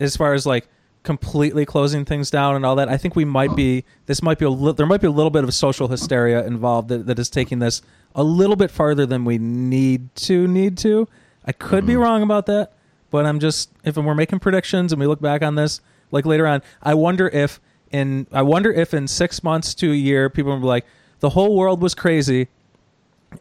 as 0.00 0.16
far 0.16 0.34
as 0.34 0.46
like 0.46 0.68
completely 1.02 1.64
closing 1.64 2.04
things 2.04 2.30
down 2.30 2.54
and 2.54 2.66
all 2.66 2.76
that, 2.76 2.88
I 2.88 2.96
think 2.96 3.16
we 3.16 3.24
might 3.24 3.54
be 3.56 3.84
this 4.06 4.22
might 4.22 4.38
be 4.38 4.44
a 4.44 4.50
li- 4.50 4.72
there 4.72 4.86
might 4.86 5.00
be 5.00 5.06
a 5.06 5.12
little 5.12 5.30
bit 5.30 5.44
of 5.44 5.54
social 5.54 5.88
hysteria 5.88 6.44
involved 6.44 6.88
that, 6.88 7.06
that 7.06 7.18
is 7.18 7.30
taking 7.30 7.60
this 7.60 7.82
a 8.14 8.22
little 8.22 8.56
bit 8.56 8.70
farther 8.70 9.06
than 9.06 9.24
we 9.24 9.38
need 9.38 10.14
to 10.16 10.46
need 10.46 10.76
to. 10.78 11.08
I 11.44 11.52
could 11.52 11.86
be 11.86 11.96
wrong 11.96 12.22
about 12.22 12.46
that, 12.46 12.74
but 13.10 13.24
I'm 13.24 13.40
just 13.40 13.70
if 13.84 13.96
we're 13.96 14.14
making 14.14 14.40
predictions 14.40 14.92
and 14.92 15.00
we 15.00 15.06
look 15.06 15.20
back 15.20 15.42
on 15.42 15.54
this 15.54 15.80
like 16.10 16.26
later 16.26 16.46
on, 16.46 16.62
I 16.82 16.94
wonder 16.94 17.28
if 17.28 17.60
in 17.92 18.26
I 18.32 18.42
wonder 18.42 18.72
if 18.72 18.94
in 18.94 19.08
six 19.08 19.42
months 19.42 19.74
to 19.76 19.92
a 19.92 19.94
year 19.94 20.28
people 20.30 20.52
will 20.52 20.60
be 20.60 20.66
like 20.66 20.86
the 21.20 21.30
whole 21.30 21.56
world 21.56 21.80
was 21.80 21.94
crazy. 21.94 22.48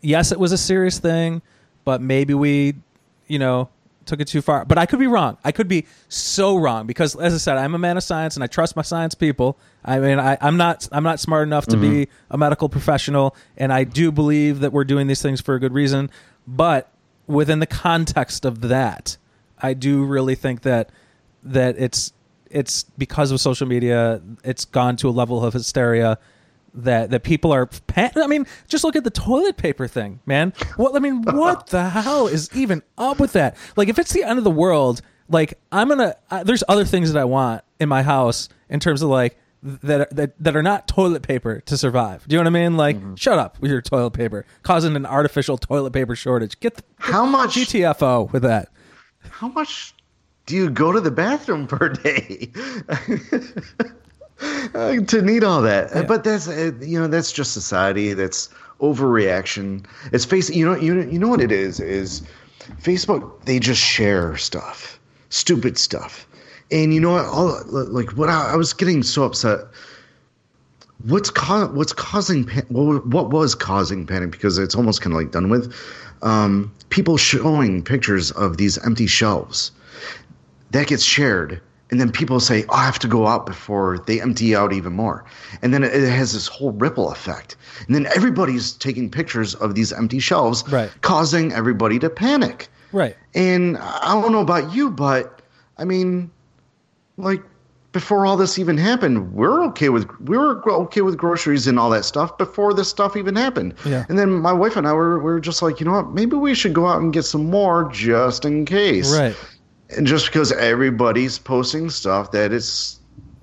Yes, 0.01 0.31
it 0.31 0.39
was 0.39 0.51
a 0.51 0.57
serious 0.57 0.99
thing, 0.99 1.41
but 1.85 2.01
maybe 2.01 2.33
we, 2.33 2.75
you 3.27 3.39
know, 3.39 3.69
took 4.07 4.19
it 4.19 4.27
too 4.27 4.41
far. 4.41 4.65
But 4.65 4.77
I 4.77 4.85
could 4.85 4.99
be 4.99 5.07
wrong. 5.07 5.37
I 5.43 5.51
could 5.51 5.67
be 5.67 5.85
so 6.09 6.57
wrong 6.57 6.87
because, 6.87 7.15
as 7.15 7.33
I 7.33 7.37
said, 7.37 7.57
I'm 7.57 7.75
a 7.75 7.77
man 7.77 7.97
of 7.97 8.03
science 8.03 8.35
and 8.35 8.43
I 8.43 8.47
trust 8.47 8.75
my 8.75 8.81
science 8.81 9.13
people. 9.13 9.57
I 9.85 9.99
mean, 9.99 10.19
I, 10.19 10.37
I'm 10.41 10.57
not 10.57 10.89
I'm 10.91 11.03
not 11.03 11.19
smart 11.19 11.47
enough 11.47 11.67
to 11.67 11.77
be 11.77 11.87
mm-hmm. 11.87 12.33
a 12.33 12.37
medical 12.37 12.69
professional, 12.69 13.35
and 13.57 13.71
I 13.71 13.83
do 13.83 14.11
believe 14.11 14.61
that 14.61 14.73
we're 14.73 14.85
doing 14.85 15.07
these 15.07 15.21
things 15.21 15.41
for 15.41 15.55
a 15.55 15.59
good 15.59 15.73
reason. 15.73 16.09
But 16.47 16.89
within 17.27 17.59
the 17.59 17.67
context 17.67 18.45
of 18.45 18.61
that, 18.61 19.17
I 19.59 19.73
do 19.73 20.03
really 20.03 20.35
think 20.35 20.61
that 20.61 20.89
that 21.43 21.75
it's 21.77 22.13
it's 22.51 22.83
because 22.97 23.31
of 23.31 23.39
social 23.39 23.67
media, 23.67 24.21
it's 24.43 24.65
gone 24.65 24.95
to 24.97 25.09
a 25.09 25.11
level 25.11 25.43
of 25.43 25.53
hysteria 25.53 26.17
that 26.73 27.09
that 27.09 27.23
people 27.23 27.51
are. 27.51 27.65
Pa- 27.65 28.11
I 28.15 28.27
mean, 28.27 28.45
just 28.67 28.83
look 28.83 28.95
at 28.95 29.03
the 29.03 29.09
toilet 29.09 29.57
paper 29.57 29.87
thing, 29.87 30.19
man. 30.25 30.53
What 30.75 30.95
I 30.95 30.99
mean, 30.99 31.23
what 31.23 31.67
the 31.67 31.89
hell 31.89 32.27
is 32.27 32.49
even 32.55 32.83
up 32.97 33.19
with 33.19 33.33
that? 33.33 33.57
Like, 33.75 33.89
if 33.89 33.97
it's 33.99 34.13
the 34.13 34.23
end 34.23 34.37
of 34.37 34.43
the 34.43 34.51
world, 34.51 35.01
like 35.29 35.55
I'm 35.71 35.89
gonna. 35.89 36.15
Uh, 36.29 36.43
there's 36.43 36.63
other 36.67 36.85
things 36.85 37.11
that 37.13 37.19
I 37.19 37.25
want 37.25 37.63
in 37.79 37.89
my 37.89 38.03
house 38.03 38.49
in 38.69 38.79
terms 38.79 39.01
of 39.01 39.09
like 39.09 39.37
that 39.63 40.01
are, 40.01 40.07
that 40.11 40.37
that 40.43 40.55
are 40.55 40.63
not 40.63 40.87
toilet 40.87 41.23
paper 41.23 41.61
to 41.61 41.77
survive. 41.77 42.27
Do 42.27 42.35
you 42.35 42.43
know 42.43 42.49
what 42.49 42.57
I 42.59 42.63
mean? 42.63 42.77
Like, 42.77 42.97
shut 43.15 43.39
up 43.39 43.59
with 43.59 43.71
your 43.71 43.81
toilet 43.81 44.11
paper, 44.11 44.45
causing 44.61 44.95
an 44.95 45.05
artificial 45.05 45.57
toilet 45.57 45.93
paper 45.93 46.15
shortage. 46.15 46.59
Get 46.59 46.75
the 46.75 46.83
How 46.99 47.25
much? 47.25 47.55
GTFO 47.55 48.31
with 48.31 48.43
that. 48.43 48.69
How 49.29 49.47
much 49.47 49.93
do 50.47 50.55
you 50.55 50.69
go 50.71 50.91
to 50.91 50.99
the 50.99 51.11
bathroom 51.11 51.67
per 51.67 51.89
day 51.89 52.49
Uh, 54.75 54.97
to 55.07 55.21
need 55.23 55.43
all 55.43 55.63
that? 55.63 55.91
Uh, 55.95 56.01
Yeah. 56.01 56.05
But 56.05 56.23
that's 56.23 56.47
uh, 56.47 56.71
you 56.79 56.99
know 56.99 57.07
that's 57.07 57.31
just 57.31 57.53
society. 57.53 58.13
That's 58.13 58.49
overreaction. 58.81 59.83
It's 60.11 60.25
face. 60.25 60.47
You 60.51 60.63
know 60.63 60.75
you 60.75 60.93
know, 60.93 61.09
you 61.11 61.17
know 61.17 61.27
what 61.27 61.41
it 61.41 61.51
is 61.51 61.79
is 61.79 62.21
Facebook. 62.83 63.43
They 63.45 63.57
just 63.57 63.81
share 63.81 64.37
stuff, 64.37 64.99
stupid 65.29 65.79
stuff, 65.79 66.27
and 66.69 66.93
you 66.93 66.99
know 66.99 67.13
what? 67.13 67.25
All 67.25 67.63
like 67.67 68.11
what 68.11 68.29
I, 68.29 68.53
I 68.53 68.55
was 68.57 68.73
getting 68.73 69.01
so 69.01 69.23
upset. 69.23 69.61
What's 71.05 71.31
ca- 71.31 71.69
what's 71.69 71.93
causing 71.93 72.45
pa- 72.45 72.61
what, 72.69 73.07
what 73.07 73.31
was 73.31 73.55
causing 73.55 74.05
panic 74.05 74.29
because 74.29 74.59
it's 74.59 74.75
almost 74.75 75.01
kind 75.01 75.13
of 75.15 75.19
like 75.19 75.31
done 75.31 75.49
with 75.49 75.73
um, 76.21 76.71
people 76.89 77.17
showing 77.17 77.81
pictures 77.83 78.29
of 78.31 78.57
these 78.57 78.77
empty 78.85 79.07
shelves 79.07 79.71
that 80.71 80.87
gets 80.87 81.03
shared 81.03 81.61
and 81.89 81.99
then 82.01 82.11
people 82.11 82.39
say 82.39 82.65
oh, 82.69 82.73
i 82.75 82.83
have 82.85 82.99
to 82.99 83.07
go 83.07 83.27
out 83.27 83.45
before 83.45 83.99
they 84.07 84.21
empty 84.21 84.55
out 84.55 84.73
even 84.73 84.93
more 84.93 85.23
and 85.61 85.73
then 85.73 85.83
it, 85.83 85.93
has 85.93 86.33
this 86.33 86.47
whole 86.47 86.71
ripple 86.73 87.11
effect 87.11 87.55
and 87.85 87.95
then 87.95 88.05
everybody's 88.15 88.73
taking 88.73 89.09
pictures 89.09 89.55
of 89.55 89.75
these 89.75 89.93
empty 89.93 90.19
shelves 90.19 90.63
Right. 90.69 90.89
causing 91.01 91.53
everybody 91.53 91.99
to 91.99 92.09
panic 92.09 92.67
Right. 92.91 93.15
and 93.35 93.77
i 93.77 94.13
don't 94.21 94.31
know 94.31 94.41
about 94.41 94.73
you 94.73 94.89
but 94.91 95.41
i 95.77 95.85
mean 95.85 96.29
like 97.17 97.41
before 97.93 98.25
all 98.27 98.37
this 98.37 98.59
even 98.59 98.77
happened 98.77 99.33
we're 99.33 99.63
okay 99.65 99.89
with 99.89 100.07
we 100.19 100.37
were 100.37 100.61
okay 100.69 101.01
with 101.01 101.17
groceries 101.17 101.65
and 101.67 101.79
all 101.79 101.89
that 101.89 102.05
stuff 102.05 102.37
before 102.37 102.73
this 102.73 102.89
stuff 102.89 103.15
even 103.15 103.35
happened 103.35 103.73
Yeah. 103.85 104.05
and 104.09 104.19
then 104.19 104.29
my 104.33 104.53
wife 104.53 104.75
and 104.75 104.85
i 104.87 104.93
were, 104.93 105.17
we 105.19 105.23
were 105.23 105.39
just 105.39 105.61
like 105.61 105.79
you 105.79 105.85
know 105.85 105.93
what 105.93 106.11
maybe 106.11 106.35
we 106.35 106.53
should 106.53 106.73
go 106.73 106.85
out 106.85 107.01
and 107.01 107.11
get 107.13 107.23
some 107.23 107.49
more 107.49 107.89
just 107.91 108.43
in 108.45 108.65
case 108.65 109.17
Right. 109.17 109.35
And 109.95 110.05
just 110.05 110.27
because 110.27 110.51
everybody's 110.51 111.39
posting 111.39 111.89
stuff 111.89 112.31
that 112.31 112.51
it's 112.51 112.99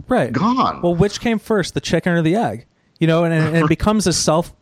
Right. 0.09 0.33
gone. 0.33 0.83
Well, 0.83 0.95
which 0.95 1.21
came 1.21 1.39
first, 1.39 1.75
the 1.75 1.81
chicken 1.81 2.13
or 2.13 2.23
the 2.23 2.37
egg? 2.37 2.67
You 3.01 3.07
know, 3.07 3.25
and, 3.25 3.35
and 3.35 3.57
it 3.57 3.69
becomes 3.69 4.07
a 4.07 4.13
self 4.13 4.53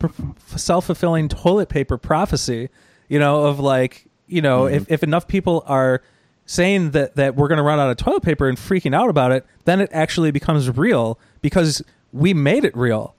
self 0.55 0.85
fulfilling 0.85 1.29
toilet 1.29 1.69
paper 1.69 1.97
prophecy. 1.97 2.69
You 3.09 3.19
know, 3.19 3.43
of 3.45 3.59
like, 3.59 4.07
you 4.27 4.41
know, 4.41 4.63
mm-hmm. 4.63 4.75
if, 4.75 4.91
if 4.91 5.03
enough 5.03 5.27
people 5.27 5.63
are 5.67 6.01
saying 6.45 6.91
that 6.91 7.15
that 7.15 7.35
we're 7.35 7.47
going 7.47 7.57
to 7.57 7.63
run 7.63 7.79
out 7.79 7.89
of 7.89 7.97
toilet 7.97 8.23
paper 8.23 8.47
and 8.47 8.57
freaking 8.57 8.95
out 8.95 9.09
about 9.09 9.31
it, 9.31 9.45
then 9.65 9.79
it 9.81 9.89
actually 9.91 10.31
becomes 10.31 10.69
real 10.69 11.19
because 11.41 11.81
we 12.11 12.33
made 12.33 12.65
it 12.65 12.75
real. 12.75 13.15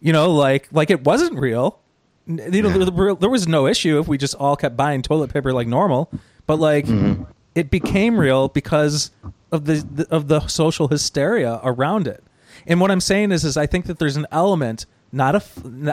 You 0.00 0.12
know, 0.12 0.30
like 0.30 0.68
like 0.72 0.90
it 0.90 1.04
wasn't 1.04 1.38
real. 1.38 1.78
You 2.26 2.62
know, 2.62 2.68
Yeah. 2.68 2.84
there, 2.84 3.14
there 3.14 3.30
was 3.30 3.48
no 3.48 3.66
issue 3.66 3.98
if 3.98 4.06
we 4.06 4.16
just 4.16 4.34
all 4.36 4.54
kept 4.56 4.76
buying 4.76 5.02
toilet 5.02 5.32
paper 5.32 5.52
like 5.52 5.66
normal, 5.66 6.10
but 6.46 6.60
like 6.60 6.86
mm-hmm. 6.86 7.24
It 7.54 7.70
became 7.70 8.18
real 8.18 8.48
because 8.48 9.10
of 9.50 9.66
the, 9.66 9.74
the 9.74 10.08
of 10.10 10.28
the 10.28 10.46
social 10.46 10.88
hysteria 10.88 11.60
around 11.62 12.06
it. 12.06 12.24
And 12.66 12.80
what 12.80 12.90
I'm 12.90 13.00
saying 13.00 13.32
is, 13.32 13.44
is 13.44 13.56
I 13.56 13.66
think 13.66 13.86
that 13.86 13.98
there's 13.98 14.16
an 14.16 14.26
element, 14.30 14.86
not 15.10 15.34
a, 15.34 15.42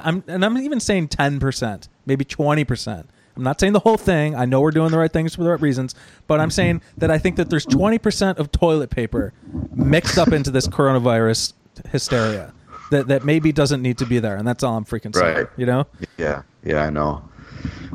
I'm, 0.03 0.23
and 0.27 0.45
I'm 0.45 0.57
even 0.57 0.79
saying 0.79 1.09
10 1.09 1.39
percent, 1.39 1.89
maybe 2.05 2.25
20 2.25 2.63
percent. 2.63 3.09
I'm 3.35 3.43
not 3.43 3.59
saying 3.59 3.73
the 3.73 3.79
whole 3.79 3.97
thing. 3.97 4.35
I 4.35 4.45
know 4.45 4.59
we're 4.59 4.71
doing 4.71 4.91
the 4.91 4.97
right 4.97 5.11
things 5.11 5.35
for 5.35 5.43
the 5.43 5.49
right 5.51 5.61
reasons, 5.61 5.95
but 6.27 6.41
I'm 6.41 6.51
saying 6.51 6.81
that 6.97 7.09
I 7.09 7.17
think 7.17 7.37
that 7.37 7.49
there's 7.49 7.65
20 7.65 7.97
percent 7.97 8.37
of 8.37 8.51
toilet 8.51 8.89
paper 8.89 9.33
mixed 9.73 10.17
up 10.17 10.33
into 10.33 10.51
this 10.51 10.67
coronavirus 10.67 11.53
hysteria 11.91 12.53
that 12.91 13.07
that 13.07 13.23
maybe 13.23 13.51
doesn't 13.51 13.81
need 13.81 13.97
to 13.99 14.05
be 14.05 14.19
there, 14.19 14.35
and 14.35 14.47
that's 14.47 14.63
all 14.63 14.75
I'm 14.75 14.85
freaking 14.85 15.15
saying. 15.15 15.35
Right. 15.35 15.47
You 15.57 15.65
know? 15.65 15.87
yeah, 16.17 16.43
yeah, 16.63 16.83
I 16.83 16.89
know. 16.89 17.28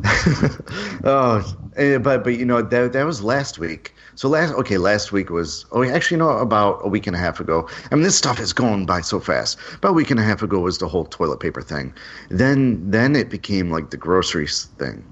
oh, 1.05 1.57
eh, 1.77 1.99
but 1.99 2.25
but 2.25 2.37
you 2.37 2.45
know 2.45 2.63
that 2.63 2.93
that 2.93 3.05
was 3.05 3.23
last 3.23 3.59
week. 3.59 3.95
So 4.17 4.29
last 4.29 4.55
okay, 4.55 4.79
last 4.79 5.13
week 5.13 5.31
was 5.31 5.67
oh 5.73 5.83
actually 5.83 6.19
no 6.19 6.31
about 6.31 6.81
a 6.83 6.89
week 6.89 7.07
and 7.07 7.17
a 7.17 7.19
half 7.19 7.41
ago. 7.41 7.69
I 7.91 7.95
mean 7.95 8.05
this 8.05 8.17
stuff 8.17 8.39
is 8.39 8.53
going 8.53 8.87
by 8.87 9.01
so 9.01 9.19
fast. 9.19 9.59
About 9.75 9.91
a 9.91 9.93
week 9.93 10.11
and 10.11 10.21
a 10.21 10.23
half 10.23 10.43
ago 10.43 10.61
was 10.61 10.79
the 10.79 10.89
whole 10.89 11.05
toilet 11.07 11.41
paper 11.41 11.63
thing. 11.63 11.93
Then 12.29 12.91
then 12.91 13.17
it 13.17 13.29
became 13.31 13.71
like 13.71 13.91
the 13.91 13.97
groceries 13.97 14.67
thing. 14.79 15.05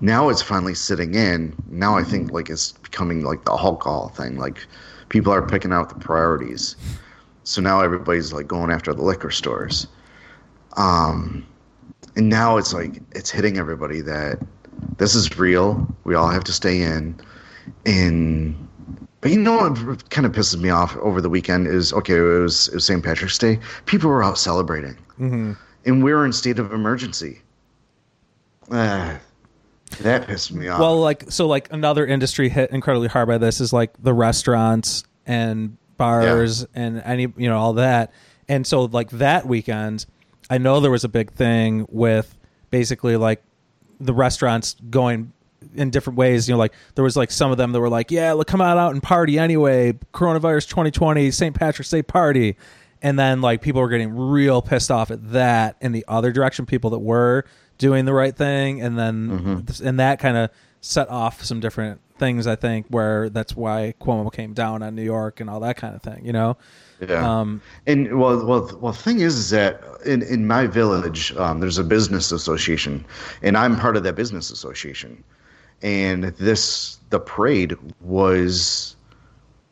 Now 0.00 0.28
it's 0.28 0.42
finally 0.42 0.74
sitting 0.74 1.14
in. 1.14 1.54
Now 1.68 1.96
I 1.96 2.04
think 2.04 2.30
like 2.30 2.48
it's 2.48 2.72
becoming 2.72 3.24
like 3.24 3.44
the 3.44 3.52
alcohol 3.52 4.08
thing. 4.08 4.38
Like 4.38 4.66
people 5.08 5.32
are 5.32 5.42
picking 5.46 5.72
out 5.72 5.88
the 5.88 5.96
priorities. 5.96 6.76
So 7.44 7.60
now 7.60 7.80
everybody's 7.80 8.32
like 8.32 8.46
going 8.46 8.70
after 8.70 8.94
the 8.94 9.02
liquor 9.02 9.30
stores. 9.30 9.86
Um 10.76 11.46
and 12.16 12.28
now 12.28 12.56
it's 12.56 12.72
like 12.72 13.00
it's 13.12 13.30
hitting 13.30 13.58
everybody 13.58 14.00
that 14.02 14.38
this 14.98 15.14
is 15.14 15.38
real. 15.38 15.86
We 16.04 16.14
all 16.14 16.28
have 16.28 16.44
to 16.44 16.52
stay 16.52 16.80
in. 16.82 17.18
And 17.86 18.68
but 19.20 19.30
you 19.30 19.38
know 19.40 19.68
what 19.70 20.10
kind 20.10 20.26
of 20.26 20.32
pisses 20.32 20.58
me 20.60 20.70
off 20.70 20.96
over 20.98 21.20
the 21.20 21.28
weekend 21.28 21.66
is 21.66 21.92
okay, 21.92 22.16
it 22.16 22.20
was 22.20 22.68
it 22.68 22.74
was 22.74 22.84
St. 22.86 23.02
Patrick's 23.04 23.38
Day. 23.38 23.58
People 23.86 24.10
were 24.10 24.22
out 24.22 24.38
celebrating, 24.38 24.96
Mm-hmm. 25.18 25.52
and 25.84 26.04
we 26.04 26.12
were 26.12 26.24
in 26.24 26.32
state 26.32 26.58
of 26.58 26.72
emergency. 26.72 27.40
Uh, 28.70 29.16
that 30.00 30.26
pissed 30.26 30.52
me 30.52 30.68
off. 30.68 30.80
Well, 30.80 30.98
like 31.00 31.24
so, 31.30 31.46
like 31.46 31.72
another 31.72 32.06
industry 32.06 32.48
hit 32.48 32.70
incredibly 32.70 33.08
hard 33.08 33.26
by 33.28 33.38
this 33.38 33.60
is 33.60 33.72
like 33.72 33.90
the 34.02 34.12
restaurants 34.12 35.04
and 35.26 35.76
bars 35.96 36.66
and 36.74 37.02
any 37.04 37.22
you 37.36 37.48
know 37.48 37.58
all 37.58 37.72
that. 37.74 38.12
And 38.48 38.66
so, 38.66 38.84
like 38.84 39.10
that 39.10 39.46
weekend, 39.46 40.06
I 40.50 40.58
know 40.58 40.80
there 40.80 40.90
was 40.90 41.04
a 41.04 41.08
big 41.08 41.32
thing 41.32 41.86
with 41.88 42.36
basically 42.70 43.16
like 43.16 43.42
the 44.00 44.14
restaurants 44.14 44.76
going 44.90 45.32
in 45.74 45.90
different 45.90 46.18
ways. 46.18 46.48
You 46.48 46.54
know, 46.54 46.58
like 46.58 46.72
there 46.94 47.04
was 47.04 47.16
like 47.16 47.30
some 47.30 47.50
of 47.50 47.58
them 47.58 47.72
that 47.72 47.80
were 47.80 47.88
like, 47.88 48.10
"Yeah, 48.10 48.32
look, 48.32 48.46
come 48.46 48.60
out 48.60 48.78
out 48.78 48.92
and 48.92 49.02
party 49.02 49.38
anyway." 49.38 49.92
Coronavirus 50.12 50.68
2020, 50.68 51.30
St. 51.30 51.54
Patrick's 51.54 51.90
Day 51.90 52.02
party. 52.02 52.56
And 53.00 53.16
then 53.18 53.40
like 53.40 53.62
people 53.62 53.80
were 53.80 53.88
getting 53.88 54.16
real 54.16 54.60
pissed 54.60 54.90
off 54.90 55.10
at 55.10 55.30
that 55.30 55.76
in 55.80 55.92
the 55.92 56.04
other 56.08 56.32
direction, 56.32 56.66
people 56.66 56.90
that 56.90 56.98
were 56.98 57.44
doing 57.78 58.06
the 58.06 58.12
right 58.12 58.34
thing, 58.36 58.82
and 58.82 58.98
then 58.98 59.28
mm-hmm. 59.28 59.86
and 59.86 60.00
that 60.00 60.18
kind 60.18 60.36
of 60.36 60.50
set 60.80 61.08
off 61.08 61.44
some 61.44 61.60
different 61.60 62.00
things. 62.18 62.46
I 62.46 62.56
think 62.56 62.86
where 62.88 63.28
that's 63.28 63.54
why 63.54 63.94
Cuomo 64.00 64.32
came 64.32 64.52
down 64.52 64.82
on 64.82 64.96
New 64.96 65.04
York 65.04 65.38
and 65.40 65.48
all 65.48 65.60
that 65.60 65.76
kind 65.76 65.94
of 65.94 66.02
thing. 66.02 66.24
You 66.24 66.32
know. 66.32 66.56
Yeah. 67.00 67.40
Um, 67.40 67.60
and 67.86 68.18
well, 68.18 68.44
well, 68.44 68.70
well. 68.80 68.92
The 68.92 68.98
thing 68.98 69.20
is, 69.20 69.36
is 69.36 69.50
that 69.50 69.82
in 70.04 70.22
in 70.22 70.46
my 70.46 70.66
village, 70.66 71.32
um, 71.36 71.60
there's 71.60 71.78
a 71.78 71.84
business 71.84 72.32
association, 72.32 73.04
and 73.42 73.56
I'm 73.56 73.76
part 73.76 73.96
of 73.96 74.02
that 74.02 74.14
business 74.16 74.50
association. 74.50 75.22
And 75.80 76.24
this, 76.24 76.98
the 77.10 77.20
parade 77.20 77.76
was 78.00 78.96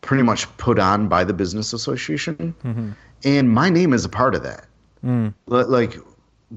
pretty 0.02 0.22
much 0.22 0.46
put 0.56 0.78
on 0.78 1.08
by 1.08 1.24
the 1.24 1.32
business 1.34 1.72
association, 1.72 2.54
Mm-hmm. 2.64 2.90
and 3.24 3.50
my 3.50 3.70
name 3.70 3.92
is 3.92 4.04
a 4.04 4.08
part 4.08 4.36
of 4.36 4.44
that. 4.44 4.66
Mm. 5.04 5.34
Like, 5.46 5.98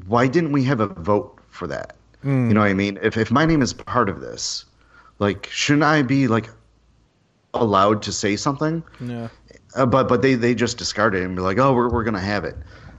why 0.05 0.27
didn't 0.27 0.51
we 0.51 0.63
have 0.65 0.79
a 0.79 0.87
vote 0.87 1.39
for 1.49 1.65
that? 1.67 1.95
Mm. 2.23 2.49
You 2.49 2.53
know 2.53 2.59
what 2.61 2.69
I 2.69 2.73
mean? 2.75 2.99
If 3.01 3.17
if 3.17 3.31
my 3.31 3.45
name 3.45 3.63
is 3.63 3.73
part 3.73 4.07
of 4.07 4.21
this, 4.21 4.65
like, 5.17 5.47
shouldn't 5.51 5.83
I 5.83 6.03
be 6.03 6.27
like 6.27 6.47
allowed 7.55 8.01
to 8.03 8.11
say 8.11 8.35
something? 8.35 8.83
yeah. 8.99 9.29
Uh, 9.75 9.85
but 9.85 10.07
but 10.07 10.21
they, 10.21 10.35
they 10.35 10.55
just 10.55 10.77
discarded 10.77 11.21
it 11.21 11.25
and 11.25 11.35
be 11.35 11.41
like, 11.41 11.57
oh, 11.59 11.73
we're, 11.73 11.89
we're 11.89 12.03
gonna 12.03 12.19
have 12.19 12.43
it. 12.45 12.55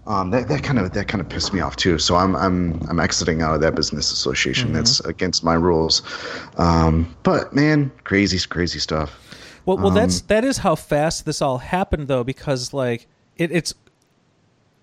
Um, 0.07 0.31
that 0.31 0.49
that 0.49 0.62
kind 0.62 0.79
of 0.79 0.93
that 0.93 1.09
kind 1.09 1.21
of 1.21 1.29
pissed 1.29 1.53
me 1.53 1.61
off 1.61 1.77
too. 1.77 1.99
So 1.99 2.16
I'm 2.16 2.35
I'm 2.37 2.81
I'm 2.89 2.99
exiting 3.01 3.43
out 3.43 3.55
of 3.55 3.61
that 3.61 3.75
business 3.75 4.11
association. 4.12 4.68
Mm-hmm. 4.68 4.77
That's 4.77 5.01
against 5.01 5.45
my 5.45 5.55
rules. 5.55 6.03
Um, 6.57 7.14
but 7.23 7.55
man, 7.55 7.91
crazy 8.05 8.39
crazy 8.49 8.79
stuff. 8.79 9.16
Well, 9.66 9.77
well, 9.77 9.89
Um, 9.89 9.95
that's 9.95 10.23
that 10.23 10.45
is 10.45 10.59
how 10.59 10.75
fast 10.75 11.27
this 11.27 11.43
all 11.43 11.59
happened, 11.59 12.09
though, 12.09 12.25
because 12.25 12.73
like 12.73 13.07
it, 13.37 13.53
it's. 13.53 13.75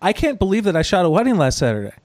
I 0.01 0.13
can't 0.13 0.37
believe 0.37 0.65
that 0.65 0.75
I 0.75 0.83
shot 0.83 1.05
a 1.05 1.09
wedding 1.09 1.37
last 1.37 1.57
Saturday. 1.57 1.95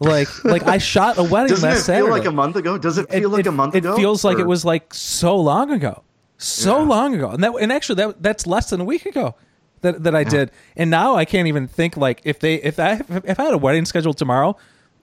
Like, 0.00 0.28
like 0.44 0.64
I 0.64 0.78
shot 0.78 1.18
a 1.18 1.22
wedding 1.22 1.50
Doesn't 1.50 1.68
it 1.68 1.72
last 1.72 1.86
feel 1.86 1.94
Saturday. 1.94 2.10
like 2.10 2.24
a 2.24 2.32
month 2.32 2.56
ago? 2.56 2.76
Does 2.78 2.98
it 2.98 3.08
feel 3.10 3.30
like 3.30 3.46
a 3.46 3.52
month 3.52 3.76
it 3.76 3.78
ago? 3.78 3.94
feels 3.96 4.24
like 4.24 4.38
it 4.38 4.46
was 4.46 4.64
like 4.64 4.92
so 4.92 5.36
long 5.36 5.70
ago, 5.70 6.02
so 6.42 6.78
Yeah. 6.78 6.84
long 6.84 7.14
ago, 7.14 7.30
and 7.30 7.42
that 7.44 7.52
and 7.60 7.70
actually 7.72 7.96
that 7.96 8.22
that's 8.22 8.46
less 8.46 8.70
than 8.70 8.80
a 8.80 8.84
week 8.84 9.06
ago 9.06 9.34
that 9.82 10.02
that 10.04 10.14
I 10.14 10.24
did, 10.24 10.50
and 10.76 10.90
now 10.90 11.14
I 11.16 11.24
can't 11.24 11.48
even 11.48 11.68
think 11.68 11.96
like 11.96 12.20
if 12.24 12.38
they 12.40 12.54
if 12.56 12.78
I 12.78 13.00
if 13.24 13.38
I 13.38 13.44
had 13.44 13.54
a 13.54 13.58
wedding 13.58 13.84
scheduled 13.84 14.16
tomorrow, 14.18 14.56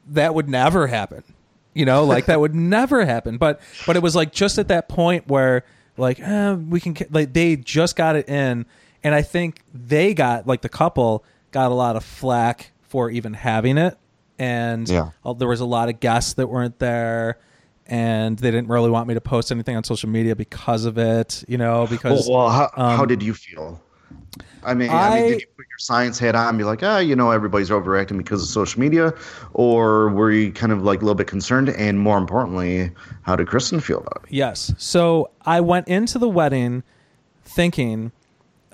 that 0.10 0.34
would 0.36 0.50
never 0.50 0.88
happen. 0.88 1.24
You 1.74 1.86
know, 1.86 2.04
like 2.06 2.26
that 2.26 2.40
would 2.40 2.56
never 2.80 3.06
happen. 3.06 3.38
But 3.38 3.60
but 3.86 3.96
it 3.96 4.02
was 4.04 4.16
like 4.16 4.32
just 4.32 4.58
at 4.58 4.68
that 4.70 4.90
point 4.90 5.28
where 5.28 5.64
like 5.96 6.20
eh, 6.20 6.54
we 6.54 6.80
can 6.80 6.96
like 7.12 7.34
they 7.34 7.56
just 7.56 7.96
got 7.96 8.16
it 8.16 8.28
in, 8.30 8.66
and 9.04 9.14
I 9.16 9.22
think 9.22 9.62
they 9.74 10.14
got 10.14 10.48
like 10.48 10.62
the 10.62 10.70
couple 10.70 11.24
got 11.52 11.72
a 11.72 11.76
lot 11.76 11.96
of 11.96 12.04
flack 12.04 12.72
for 12.82 13.10
even 13.12 13.34
having 13.34 13.78
it, 13.78 13.96
and 14.40 14.88
Yeah. 14.90 15.10
there 15.38 15.48
was 15.48 15.60
a 15.60 15.66
lot 15.66 15.90
of 15.90 16.00
guests 16.00 16.34
that 16.34 16.48
weren't 16.48 16.80
there. 16.80 17.38
And 17.88 18.38
they 18.38 18.52
didn't 18.52 18.68
really 18.68 18.90
want 18.90 19.08
me 19.08 19.14
to 19.14 19.22
post 19.22 19.52
anything 19.52 19.76
on 19.76 19.84
social 19.84 20.10
media 20.10 20.36
because 20.36 20.86
of 20.86 20.98
it, 20.98 21.44
you 21.48 21.58
know. 21.58 21.88
Because 21.88 22.28
well 22.30 22.50
how, 22.50 22.70
how 22.76 23.02
um, 23.02 23.08
did 23.08 23.24
you 23.24 23.34
feel? 23.34 23.82
I 24.64 24.74
mean, 24.74 24.90
I, 24.90 25.16
mean, 25.16 25.32
did 25.32 25.42
you 25.42 25.48
put 25.56 25.66
your 25.70 25.78
science 25.78 26.20
hat 26.20 26.36
on 26.36 26.50
and 26.50 26.58
be 26.58 26.64
like, 26.64 26.84
ah, 26.84 27.00
you 27.00 27.16
know, 27.16 27.32
everybody's 27.32 27.72
overacting 27.72 28.18
because 28.18 28.42
of 28.42 28.50
social 28.50 28.82
media, 28.82 29.14
or 29.54 30.10
were 30.10 30.32
you 30.32 30.52
kind 30.52 30.72
of 30.72 30.84
like 30.84 31.02
a 31.02 31.06
little 31.06 31.16
bit 31.16 31.28
concerned? 31.28 31.70
And 31.70 32.00
more 32.00 32.18
importantly, 32.18 32.92
how 33.22 33.36
did 33.36 33.48
Kristen 33.48 33.80
feel 33.80 34.00
about 34.00 34.24
it? 34.26 34.34
Yes. 34.34 34.74
So 34.78 35.32
I 35.46 35.62
went 35.62 35.88
into 35.88 36.20
the 36.20 36.28
wedding 36.28 36.84
thinking, 37.46 38.12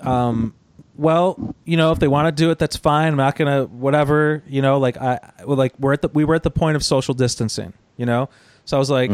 um, 0.00 0.54
well, 0.96 1.54
you 1.64 1.76
know, 1.76 1.92
if 1.92 1.98
they 1.98 2.08
want 2.08 2.26
to 2.26 2.32
do 2.32 2.50
it, 2.50 2.58
that's 2.58 2.76
fine. 2.76 3.08
I'm 3.08 3.16
not 3.16 3.36
gonna 3.36 3.64
whatever. 3.64 4.42
You 4.46 4.62
know, 4.62 4.78
like 4.78 4.96
I 4.96 5.20
like 5.44 5.74
we're 5.78 5.92
at 5.92 6.02
the 6.02 6.08
we 6.08 6.24
were 6.24 6.34
at 6.34 6.42
the 6.42 6.50
point 6.50 6.76
of 6.76 6.84
social 6.84 7.14
distancing. 7.14 7.72
You 7.96 8.06
know, 8.06 8.28
so 8.64 8.76
I 8.76 8.80
was 8.80 8.90
like, 8.90 9.10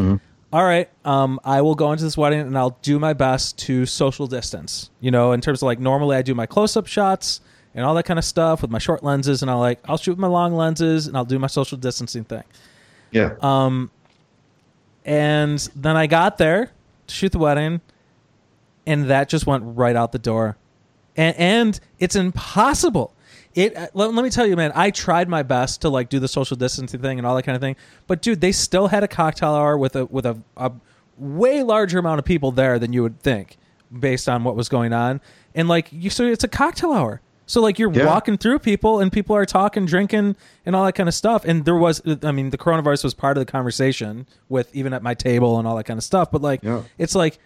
all 0.53 0.63
right, 0.63 0.89
um, 1.05 1.39
I 1.45 1.61
will 1.61 1.75
go 1.75 1.91
into 1.91 2.03
this 2.03 2.17
wedding 2.17 2.41
and 2.41 2.57
I'll 2.57 2.77
do 2.81 2.99
my 2.99 3.13
best 3.13 3.57
to 3.59 3.85
social 3.85 4.27
distance. 4.27 4.89
You 4.99 5.11
know, 5.11 5.31
in 5.31 5.41
terms 5.41 5.61
of 5.61 5.67
like 5.67 5.79
normally 5.79 6.15
I 6.17 6.21
do 6.21 6.35
my 6.35 6.45
close 6.45 6.75
up 6.75 6.87
shots 6.87 7.41
and 7.73 7.85
all 7.85 7.95
that 7.95 8.03
kind 8.03 8.19
of 8.19 8.25
stuff 8.25 8.61
with 8.61 8.69
my 8.69 8.79
short 8.79 9.03
lenses, 9.03 9.41
and 9.41 9.49
I'll 9.49 9.59
like 9.59 9.79
I'll 9.85 9.97
shoot 9.97 10.11
with 10.11 10.19
my 10.19 10.27
long 10.27 10.53
lenses 10.53 11.07
and 11.07 11.15
I'll 11.15 11.25
do 11.25 11.39
my 11.39 11.47
social 11.47 11.77
distancing 11.77 12.25
thing. 12.25 12.43
Yeah. 13.11 13.35
Um, 13.41 13.91
and 15.05 15.59
then 15.75 15.97
I 15.97 16.07
got 16.07 16.37
there 16.37 16.71
to 17.07 17.15
shoot 17.15 17.31
the 17.31 17.39
wedding, 17.39 17.81
and 18.85 19.05
that 19.09 19.29
just 19.29 19.47
went 19.47 19.63
right 19.65 19.95
out 19.95 20.11
the 20.11 20.19
door. 20.19 20.57
And 21.15 21.35
and 21.37 21.79
it's 21.99 22.15
impossible. 22.15 23.13
It 23.53 23.75
uh, 23.75 23.87
let, 23.93 24.13
let 24.13 24.23
me 24.23 24.29
tell 24.29 24.45
you, 24.47 24.55
man. 24.55 24.71
I 24.75 24.91
tried 24.91 25.27
my 25.27 25.43
best 25.43 25.81
to 25.81 25.89
like 25.89 26.09
do 26.09 26.19
the 26.19 26.27
social 26.27 26.55
distancing 26.57 27.01
thing 27.01 27.17
and 27.17 27.27
all 27.27 27.35
that 27.35 27.43
kind 27.43 27.55
of 27.55 27.61
thing, 27.61 27.75
but 28.07 28.21
dude, 28.21 28.41
they 28.41 28.51
still 28.51 28.87
had 28.87 29.03
a 29.03 29.07
cocktail 29.07 29.53
hour 29.53 29.77
with 29.77 29.95
a 29.95 30.05
with 30.05 30.25
a, 30.25 30.41
a 30.57 30.71
way 31.17 31.61
larger 31.63 31.99
amount 31.99 32.19
of 32.19 32.25
people 32.25 32.51
there 32.51 32.79
than 32.79 32.93
you 32.93 33.03
would 33.03 33.19
think, 33.19 33.57
based 33.99 34.29
on 34.29 34.43
what 34.43 34.55
was 34.55 34.69
going 34.69 34.93
on. 34.93 35.19
And 35.53 35.67
like 35.67 35.87
you, 35.91 36.09
so 36.09 36.23
it's 36.25 36.43
a 36.43 36.47
cocktail 36.47 36.93
hour. 36.93 37.21
So 37.45 37.59
like 37.61 37.77
you're 37.77 37.91
Yeah. 37.91 38.05
walking 38.05 38.37
through 38.37 38.59
people 38.59 39.01
and 39.01 39.11
people 39.11 39.35
are 39.35 39.45
talking, 39.45 39.85
drinking, 39.85 40.37
and 40.65 40.73
all 40.75 40.85
that 40.85 40.93
kind 40.93 41.09
of 41.09 41.13
stuff. 41.15 41.43
And 41.43 41.65
there 41.65 41.75
was, 41.75 42.01
I 42.23 42.31
mean, 42.31 42.49
the 42.51 42.57
coronavirus 42.57 43.03
was 43.03 43.13
part 43.13 43.35
of 43.37 43.45
the 43.45 43.51
conversation 43.51 44.25
with 44.47 44.73
even 44.73 44.93
at 44.93 45.03
my 45.03 45.13
table 45.13 45.59
and 45.59 45.67
all 45.67 45.75
that 45.75 45.83
kind 45.83 45.97
of 45.97 46.03
stuff. 46.05 46.31
But 46.31 46.41
like, 46.41 46.63
Yeah. 46.63 46.83
it's 46.97 47.13
like, 47.13 47.39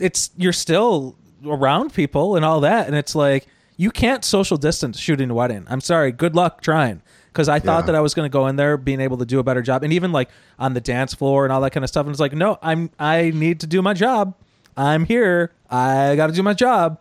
it's 0.00 0.30
you're 0.36 0.52
still 0.52 1.16
around 1.46 1.94
people 1.94 2.34
and 2.34 2.44
all 2.44 2.60
that, 2.62 2.88
and 2.88 2.96
it's 2.96 3.14
like 3.14 3.46
you 3.76 3.90
can't 3.90 4.24
social 4.24 4.56
distance 4.56 4.98
shooting 4.98 5.30
a 5.30 5.34
wedding. 5.34 5.66
I'm 5.68 5.80
sorry. 5.80 6.12
Good 6.12 6.34
luck 6.34 6.60
trying. 6.62 7.02
Because 7.32 7.48
I 7.48 7.58
thought 7.58 7.82
Yeah. 7.82 7.86
that 7.86 7.94
I 7.96 8.00
was 8.00 8.14
going 8.14 8.26
to 8.26 8.32
go 8.32 8.46
in 8.46 8.54
there 8.56 8.76
being 8.76 9.00
able 9.00 9.16
to 9.18 9.24
do 9.24 9.40
a 9.40 9.42
better 9.42 9.60
job, 9.62 9.82
and 9.82 9.92
even 9.92 10.12
like 10.12 10.28
on 10.58 10.74
the 10.74 10.80
dance 10.80 11.14
floor 11.14 11.44
and 11.44 11.52
all 11.52 11.60
that 11.62 11.70
kind 11.70 11.82
of 11.82 11.90
stuff. 11.90 12.06
And 12.06 12.12
it's 12.12 12.20
like, 12.20 12.32
no, 12.32 12.58
I'm 12.62 12.90
I 12.98 13.32
need 13.34 13.58
to 13.60 13.66
do 13.66 13.82
my 13.82 13.92
job. 13.94 14.34
I'm 14.76 15.04
here. 15.04 15.50
I 15.68 16.14
got 16.16 16.28
to 16.28 16.32
do 16.32 16.42
my 16.44 16.54
job 16.54 17.00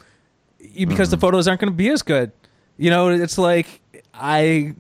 because 0.87 1.09
the 1.11 1.17
photos 1.17 1.47
aren't 1.47 1.61
going 1.61 1.71
to 1.71 1.77
be 1.77 1.89
as 1.89 2.01
good. 2.01 2.31
You 2.77 2.89
know, 2.89 3.09
it's 3.09 3.37
like 3.37 3.81
I 4.13 4.73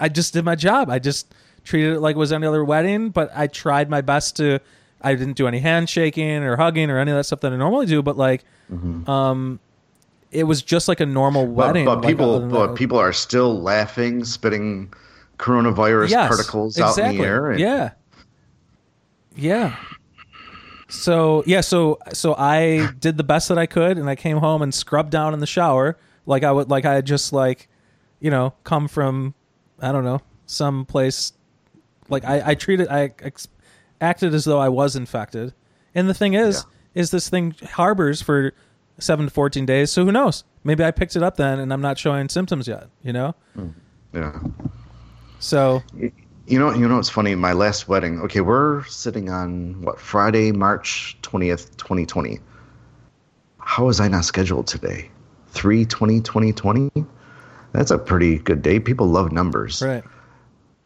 I 0.00 0.08
just 0.08 0.32
did 0.32 0.44
my 0.44 0.56
job. 0.56 0.90
I 0.90 0.98
just 0.98 1.32
treated 1.62 1.94
it 1.94 2.00
like 2.00 2.16
it 2.16 2.18
was 2.18 2.32
any 2.32 2.46
other 2.46 2.64
wedding, 2.64 3.10
but 3.10 3.30
I 3.34 3.46
tried 3.46 3.88
my 3.88 4.00
best 4.00 4.36
to. 4.38 4.58
I 5.00 5.14
didn't 5.14 5.34
do 5.36 5.46
any 5.46 5.60
handshaking 5.60 6.42
or 6.42 6.56
hugging 6.56 6.90
or 6.90 6.98
any 6.98 7.12
of 7.12 7.16
that 7.16 7.24
stuff 7.24 7.40
that 7.42 7.52
I 7.52 7.56
normally 7.56 7.86
do, 7.86 8.02
but 8.02 8.16
like, 8.16 8.44
um, 9.06 9.60
it 10.30 10.44
was 10.44 10.62
just 10.62 10.88
like 10.88 11.00
a 11.00 11.06
normal 11.06 11.46
wedding. 11.46 11.84
but 11.84 11.98
like, 11.98 12.08
people, 12.08 12.40
but 12.48 12.74
people 12.74 12.98
are 12.98 13.12
still 13.12 13.60
laughing, 13.60 14.24
spitting 14.24 14.92
coronavirus 15.38 16.10
Yes, 16.10 16.28
particles 16.28 16.78
out 16.80 16.96
in 16.98 17.16
the 17.16 17.22
air. 17.24 17.50
and- 17.50 17.60
Yeah. 17.60 17.90
Yeah. 19.34 19.76
So 20.88 21.42
yeah, 21.46 21.60
so 21.62 21.98
so 22.12 22.34
I 22.38 22.88
did 22.98 23.16
the 23.16 23.24
best 23.24 23.48
that 23.48 23.58
I 23.58 23.66
could, 23.66 23.98
and 23.98 24.08
I 24.08 24.14
came 24.14 24.38
home 24.38 24.62
and 24.62 24.72
scrubbed 24.72 25.10
down 25.10 25.34
in 25.34 25.40
the 25.40 25.46
shower 25.46 25.98
like 26.26 26.42
I 26.44 26.52
would, 26.52 26.70
like 26.70 26.84
I 26.84 26.94
had 26.94 27.06
just 27.06 27.32
like, 27.32 27.68
you 28.20 28.30
know, 28.30 28.52
come 28.64 28.88
from, 28.88 29.34
I 29.80 29.92
don't 29.92 30.04
know, 30.04 30.20
some 30.46 30.84
place. 30.86 31.32
Like 32.08 32.24
I, 32.24 32.50
I 32.50 32.54
treated, 32.54 32.88
I 32.88 33.12
ex- 33.20 33.48
acted 34.00 34.32
as 34.32 34.44
though 34.44 34.58
I 34.60 34.68
was 34.68 34.94
infected, 34.96 35.54
and 35.94 36.08
the 36.08 36.14
thing 36.14 36.34
is, 36.34 36.64
is 36.94 37.10
this 37.10 37.28
thing 37.28 37.54
harbors 37.72 38.22
for 38.22 38.52
seven 38.98 39.26
to 39.26 39.30
fourteen 39.32 39.66
days. 39.66 39.90
So 39.90 40.04
who 40.04 40.12
knows? 40.12 40.44
Maybe 40.64 40.84
I 40.84 40.90
picked 40.90 41.16
it 41.16 41.22
up 41.22 41.36
then, 41.36 41.58
and 41.58 41.72
I'm 41.72 41.80
not 41.80 41.98
showing 41.98 42.28
symptoms 42.28 42.66
yet. 42.68 42.88
You 43.02 43.12
know. 43.12 43.34
Hmm. 43.54 43.68
yeah. 44.12 44.38
So 45.38 45.82
You 46.46 46.58
know, 46.58 46.72
you 46.72 46.88
know, 46.88 46.98
it's 46.98 47.08
funny. 47.10 47.34
My 47.34 47.52
last 47.52 47.88
wedding. 47.88 48.20
Okay, 48.20 48.40
we're 48.40 48.84
sitting 48.84 49.30
on 49.30 49.80
what 49.82 50.00
Friday, 50.00 50.52
March 50.52 51.16
twentieth, 51.22 51.76
twenty 51.76 52.06
twenty. 52.06 52.38
How 53.58 53.86
was 53.86 53.98
I 54.00 54.08
not 54.08 54.24
scheduled 54.24 54.66
today? 54.66 55.10
Three 55.48 55.84
twenty, 55.84 56.20
twenty 56.20 56.52
twenty. 56.52 56.90
That's 57.72 57.90
a 57.90 57.98
pretty 57.98 58.38
good 58.38 58.62
day. 58.62 58.78
People 58.80 59.06
love 59.06 59.32
numbers. 59.32 59.82
right. 59.82 60.04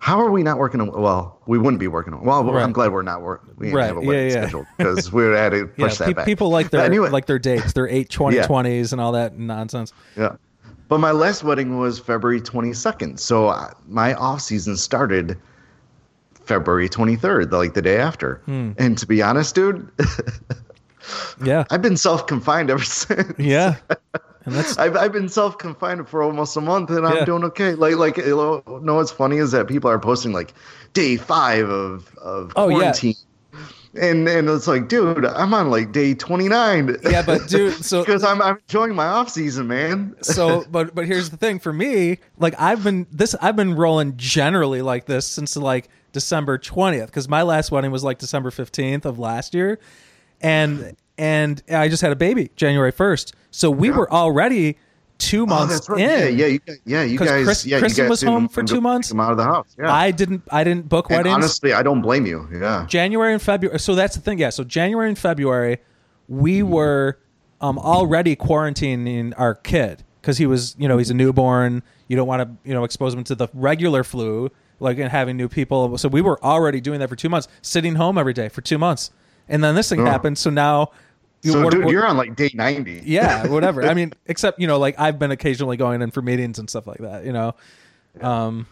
How 0.01 0.19
are 0.21 0.31
we 0.31 0.43
not 0.43 0.59
working 0.59 0.81
on? 0.81 0.91
Well, 0.91 1.39
we 1.47 1.59
wouldn't 1.59 1.79
be 1.79 1.87
working 1.87 2.15
on. 2.15 2.25
Well, 2.25 2.43
Right. 2.45 2.63
I'm 2.63 2.73
glad 2.73 2.91
we're 2.93 3.03
not 3.03 3.21
working. 3.23 3.55
We 3.59 3.71
Right, 3.73 3.87
have 3.87 3.99
a 3.99 4.01
yeah, 4.01 4.07
wedding 4.07 4.25
yeah. 4.31 4.41
scheduled 4.43 4.67
because 4.79 5.13
we 5.13 5.25
had 5.25 5.51
to 5.51 5.71
Yeah, 5.77 5.87
push 5.89 5.99
that 5.99 6.07
pe- 6.09 6.13
back. 6.15 6.25
people 6.27 6.49
like 6.49 6.71
their 6.71 6.81
anyway, 6.81 7.11
like 7.11 7.27
their 7.27 7.39
dates, 7.39 7.75
their 7.75 7.87
eight 7.89 8.09
twenty 8.19 8.41
twenties 8.43 8.93
and 8.93 9.01
all 9.01 9.13
that 9.13 9.39
nonsense. 9.39 9.93
Yeah. 10.17 10.37
But 10.89 10.99
my 10.99 11.13
last 11.13 11.45
wedding 11.45 11.79
was 11.79 12.01
February 12.01 12.41
22nd. 12.41 13.21
So 13.21 13.47
uh, 13.49 13.71
my 13.87 14.15
off 14.15 14.41
season 14.41 14.77
started 14.77 15.39
February 16.35 16.89
23rd, 16.89 17.53
like 17.53 17.75
the 17.75 17.83
day 17.83 17.99
after. 17.99 18.37
Hmm. 18.47 18.73
And 18.79 18.99
to 18.99 19.07
be 19.07 19.23
honest, 19.23 19.55
dude, 19.55 19.89
Yeah, 21.45 21.65
I've 21.71 21.81
been 21.83 21.97
self 21.97 22.27
confined 22.27 22.71
ever 22.71 22.83
since. 22.85 23.33
yeah, 23.39 23.77
and 24.51 24.59
that's 24.59 24.77
I've, 24.79 24.97
I've 24.97 25.13
been 25.13 25.29
self 25.29 25.59
confined 25.59 26.09
for 26.09 26.23
almost 26.23 26.57
a 26.57 26.61
month 26.61 26.91
and 26.91 27.07
I'm 27.07 27.25
doing 27.25 27.45
okay. 27.45 27.75
Like, 27.75 27.97
like, 27.97 28.17
you 28.17 28.37
know, 28.37 28.63
what's 28.95 29.11
funny 29.13 29.37
is 29.39 29.53
that 29.53 29.69
people 29.69 29.89
are 29.91 29.99
posting 29.99 30.33
like 30.33 30.53
day 30.93 31.17
five 31.17 31.69
of, 31.69 32.15
of 32.19 32.53
Oh, 32.57 32.69
yeah. 32.69 32.77
quarantine. 32.77 33.15
And, 34.01 34.29
and 34.29 34.49
it's 34.49 34.69
like, 34.69 34.87
dude, 34.89 35.25
I'm 35.25 35.53
on 35.53 35.69
like 35.71 35.91
day 35.91 36.15
29. 36.15 36.97
yeah, 37.03 37.23
but 37.23 37.49
dude, 37.49 37.85
so 37.85 38.03
because 38.05 38.23
I'm, 38.23 38.41
I'm 38.41 38.59
enjoying 38.69 38.95
my 38.95 39.07
off 39.07 39.29
season, 39.31 39.67
man. 39.67 40.15
so 40.23 40.65
but 40.71 40.95
but 40.95 41.07
here's 41.07 41.31
the 41.31 41.37
thing 41.37 41.59
for 41.59 41.73
me 41.73 42.19
like 42.39 42.55
i've 42.59 42.85
been 42.85 43.07
this 43.11 43.35
i've 43.43 43.57
been 43.57 43.75
rolling 43.75 44.17
generally 44.17 44.81
like 44.83 45.07
this 45.07 45.27
since 45.27 45.57
like 45.57 45.89
december 46.13 46.57
20th 46.59 47.07
because 47.07 47.29
my 47.29 47.43
last 47.43 47.73
wedding 47.73 47.91
was 47.91 48.05
like 48.05 48.19
december 48.19 48.51
15th 48.51 49.05
of 49.05 49.19
last 49.19 49.55
year 49.55 49.79
and 50.41 50.97
and 51.21 51.63
I 51.71 51.89
just 51.89 52.03
had 52.03 52.11
a 52.13 52.17
baby 52.17 52.51
January 52.57 52.91
first, 52.91 53.35
so 53.51 53.71
we 53.71 53.89
Yeah. 53.91 53.97
were 53.99 54.13
already 54.13 54.77
two 55.19 55.45
months 55.45 55.75
that's 55.75 55.89
right. 55.91 56.01
in. 56.01 56.09
Yeah, 56.09 56.29
yeah, 56.29 56.47
you, 56.47 56.59
guys- 56.61 56.79
yeah, 56.87 57.03
you 57.03 57.19
guys. 57.19 57.45
Chris- 57.45 57.67
yeah, 57.67 57.77
you 57.77 57.81
Kristen 57.83 58.09
was 58.09 58.23
home 58.23 58.49
for 58.49 58.63
two 58.63 58.81
months. 58.81 59.09
Come 59.11 59.21
out 59.21 59.33
of 59.33 59.37
the 59.37 59.45
house. 59.45 59.77
Yeah. 59.79 59.93
I 59.93 60.11
didn't. 60.13 60.43
I 60.51 60.65
didn't 60.65 60.89
book 60.89 61.11
and 61.11 61.19
weddings. 61.19 61.35
honestly, 61.35 61.75
I 61.75 61.83
don't 61.83 62.01
blame 62.01 62.25
you. 62.25 62.49
Yeah. 62.51 62.87
January 62.89 63.35
and 63.35 63.43
February. 63.43 63.79
So 63.79 63.95
that's 63.95 64.15
the 64.17 64.23
thing. 64.23 64.39
Yeah. 64.39 64.49
So 64.51 64.65
January 64.65 65.09
and 65.09 65.19
February, 65.19 65.79
we 66.27 66.63
were 66.63 67.19
um, 67.61 67.79
already 67.79 68.35
quarantining 68.35 69.35
our 69.37 69.55
kid 69.55 70.03
because 70.23 70.39
he 70.39 70.47
was, 70.47 70.75
you 70.79 70.89
know, 70.89 70.97
he's 70.97 71.11
a 71.11 71.15
newborn. 71.15 71.83
You 72.09 72.17
don't 72.17 72.27
want 72.27 72.43
to, 72.43 72.69
you 72.69 72.73
know, 72.75 72.85
expose 72.85 73.13
him 73.13 73.25
to 73.25 73.35
the 73.35 73.49
regular 73.53 74.03
flu, 74.05 74.49
like 74.79 74.99
and 74.99 75.11
having 75.11 75.37
new 75.37 75.49
people. 75.49 75.99
So 75.99 76.09
we 76.09 76.23
were 76.23 76.43
already 76.43 76.81
doing 76.81 76.99
that 77.01 77.11
for 77.11 77.17
two 77.17 77.29
months, 77.29 77.47
sitting 77.61 77.97
home 77.97 78.17
every 78.17 78.33
day 78.33 78.49
for 78.49 78.63
two 78.63 78.79
months, 78.79 79.11
and 79.51 79.63
then 79.63 79.75
this 79.75 79.91
thing 79.91 80.01
Oh. 80.01 80.07
happened. 80.07 80.39
So 80.39 80.49
now, 80.49 80.93
So, 81.43 81.63
what- 81.65 81.73
dude, 81.73 81.85
what- 81.85 81.93
you're 81.93 82.07
on 82.07 82.17
like 82.17 82.37
day 82.37 82.51
ninety. 82.55 83.01
yeah, 83.07 83.47
whatever. 83.47 83.83
I 83.85 83.95
mean, 84.01 84.13
except 84.27 84.61
you 84.61 84.67
know, 84.67 84.79
like 84.79 84.99
I've 84.99 85.19
been 85.19 85.31
occasionally 85.31 85.77
going 85.77 86.03
in 86.03 86.11
for 86.11 86.23
meetings 86.23 86.59
and 86.59 86.69
stuff 86.69 86.87
like 86.87 86.99
that. 86.99 87.25
You 87.25 87.33
know, 87.33 87.55
um, 88.21 88.67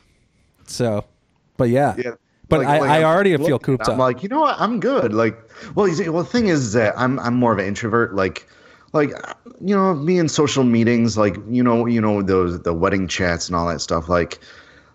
so, 0.67 1.05
but 1.57 1.71
yeah, 1.71 1.95
Yeah. 1.97 2.11
but 2.49 2.61
Like- 2.61 2.69
I, 2.69 2.79
like, 2.81 2.91
I 2.91 2.99
I'm 2.99 3.05
already 3.05 3.33
looking 3.33 3.47
feel 3.47 3.59
cooped 3.59 3.89
I'm 3.89 3.95
up. 3.95 3.99
like, 3.99 4.23
you 4.23 4.29
know 4.29 4.41
what? 4.41 4.61
I'm 4.61 4.81
good. 4.81 5.13
Like, 5.13 5.37
well, 5.75 5.89
you 5.89 5.95
see, 5.95 6.09
well, 6.09 6.23
the 6.23 6.29
thing 6.29 6.49
is 6.49 6.73
that 6.75 6.95
I'm 6.99 7.19
I'm 7.21 7.35
more 7.35 7.53
of 7.53 7.59
an 7.59 7.65
introvert. 7.67 8.15
Like, 8.15 8.47
like 8.93 9.11
you 9.61 9.75
know, 9.75 9.95
me 9.95 10.19
in 10.19 10.29
social 10.29 10.65
meetings, 10.65 11.17
like 11.17 11.37
you 11.49 11.63
know, 11.63 11.87
you 11.87 12.01
know 12.01 12.23
those 12.23 12.61
the 12.63 12.75
wedding 12.75 13.09
chats 13.09 13.49
and 13.49 13.57
all 13.57 13.67
that 13.69 13.81
stuff. 13.81 14.09
Like, 14.09 14.39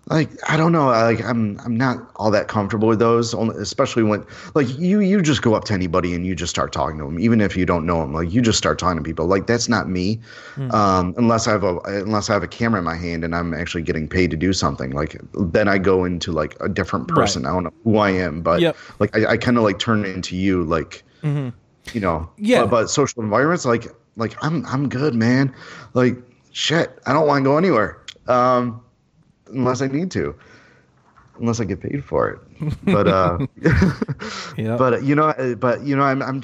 like 0.08 0.30
I 0.50 0.58
don't 0.58 0.74
know. 0.74 0.88
Like, 0.88 1.24
I'm 1.24 1.58
I'm 1.64 1.78
not 1.78 2.12
all 2.18 2.30
that 2.32 2.50
comfortable 2.50 2.90
with 2.90 3.00
those, 3.00 3.34
only- 3.34 3.56
especially 3.56 4.04
when 4.04 4.26
like 4.54 4.68
you 4.78 5.00
you 5.00 5.22
just 5.22 5.42
go 5.42 5.54
up 5.54 5.64
to 5.66 5.74
anybody 5.74 6.14
and 6.14 6.26
you 6.26 6.36
just 6.36 6.50
start 6.50 6.74
talking 6.74 6.98
to 6.98 7.06
them, 7.06 7.20
even 7.20 7.40
if 7.40 7.56
you 7.56 7.66
don't 7.66 7.86
know 7.86 8.02
them. 8.02 8.14
Like, 8.14 8.32
you 8.34 8.42
just 8.42 8.58
start 8.58 8.78
talking 8.80 8.98
to 8.98 9.04
people. 9.04 9.28
Like, 9.28 9.48
that's 9.48 9.70
not 9.70 9.88
me, 9.90 10.20
um, 10.72 11.14
unless 11.18 11.48
I 11.48 11.52
have 11.52 11.64
a 11.64 11.78
unless 11.86 12.30
I 12.30 12.34
have 12.34 12.44
a 12.44 12.48
camera 12.50 12.80
in 12.80 12.86
my 12.86 12.96
hand 12.98 13.24
and 13.24 13.34
I'm 13.34 13.54
actually 13.54 13.84
getting 13.84 14.10
paid 14.10 14.30
to 14.32 14.38
do 14.38 14.52
something. 14.52 14.92
Like, 14.92 15.20
then 15.34 15.70
I 15.70 15.78
go 15.78 16.04
into 16.04 16.34
like 16.34 16.58
a 16.60 16.68
different 16.68 17.08
person. 17.08 17.46
I 17.46 17.54
don't 17.54 17.64
know 17.64 17.74
who 17.86 17.98
I 17.98 18.10
am, 18.10 18.42
but 18.42 18.60
Yep. 18.60 18.76
like 19.00 19.16
I, 19.18 19.26
I 19.32 19.38
kind 19.38 19.56
of 19.58 19.64
like 19.64 19.80
turn 19.80 20.04
into 20.06 20.36
you, 20.36 20.64
like 20.66 21.04
you 21.24 21.54
know. 22.02 22.30
Yeah. 22.38 22.62
But, 22.64 22.70
but 22.72 22.90
social 22.90 23.24
environments, 23.24 23.66
like 23.66 23.88
like 24.18 24.36
I'm 24.44 24.66
I'm 24.66 24.90
good, 24.90 25.16
man. 25.16 25.56
Like 25.94 26.18
shit, 26.52 27.00
I 27.06 27.14
don't 27.14 27.26
want 27.26 27.44
to 27.44 27.50
go 27.50 27.58
anywhere, 27.58 28.00
um, 28.28 28.80
unless 29.54 29.82
I 29.82 29.88
need 29.88 30.12
to, 30.12 30.36
unless 31.40 31.60
I 31.60 31.66
get 31.66 31.82
paid 31.82 32.04
for 32.04 32.30
it. 32.30 32.40
But 32.86 33.08
uh, 33.08 33.38
Yep. 34.58 34.78
but 34.78 35.04
you 35.04 35.16
know, 35.16 35.26
uh, 35.30 35.56
but 35.56 35.84
you 35.84 35.96
know, 35.96 36.04
I'm 36.04 36.22
I'm. 36.22 36.42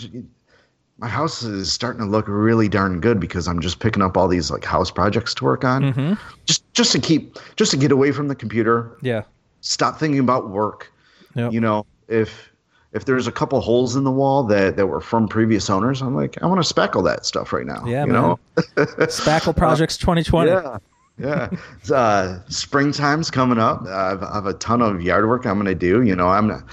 My 0.97 1.07
house 1.07 1.43
is 1.43 1.71
starting 1.71 2.01
to 2.01 2.07
look 2.07 2.25
really 2.27 2.67
darn 2.67 2.99
good 2.99 3.21
because 3.21 3.47
I'm 3.47 3.61
just 3.61 3.79
picking 3.79 4.01
up 4.03 4.17
all 4.17 4.27
these 4.27 4.51
like 4.51 4.65
house 4.65 4.91
projects 4.91 5.33
to 5.35 5.45
work 5.45 5.63
on, 5.63 5.93
Mm-hmm. 5.93 6.13
just 6.45 6.71
just 6.73 6.91
to 6.91 6.99
keep 6.99 7.37
just 7.55 7.71
to 7.71 7.77
get 7.77 7.91
away 7.93 8.11
from 8.11 8.27
the 8.27 8.35
computer, 8.35 8.97
yeah, 9.01 9.23
stop 9.61 9.97
thinking 9.97 10.19
about 10.19 10.49
work. 10.49 10.91
Yep. 11.35 11.53
You 11.53 11.61
know, 11.61 11.85
if 12.09 12.49
if 12.91 13.05
there's 13.05 13.27
a 13.27 13.31
couple 13.31 13.61
holes 13.61 13.95
in 13.95 14.03
the 14.03 14.11
wall 14.11 14.43
that 14.45 14.75
that 14.75 14.87
were 14.87 14.99
from 14.99 15.29
previous 15.29 15.69
owners, 15.69 16.01
I'm 16.01 16.15
like, 16.15 16.41
I 16.43 16.47
want 16.47 16.59
to 16.61 16.67
speckle 16.67 17.01
that 17.03 17.25
stuff 17.25 17.53
right 17.53 17.65
now. 17.65 17.85
Yeah, 17.85 18.03
you 18.05 18.11
man. 18.11 18.21
know, 18.21 18.39
Spackle 18.57 19.55
Projects 19.55 19.95
2020. 19.95 20.51
yeah, 20.51 20.79
yeah. 21.19 21.49
Uh, 21.93 22.39
springtime's 22.49 23.29
coming 23.31 23.57
up. 23.59 23.81
I've, 23.87 24.23
I 24.23 24.33
have 24.35 24.45
a 24.45 24.53
ton 24.53 24.81
of 24.81 25.01
yard 25.01 25.27
work 25.27 25.45
I'm 25.45 25.55
going 25.55 25.65
to 25.67 25.75
do. 25.75 26.01
You 26.03 26.15
know, 26.15 26.29
I'm 26.29 26.47
not. 26.47 26.63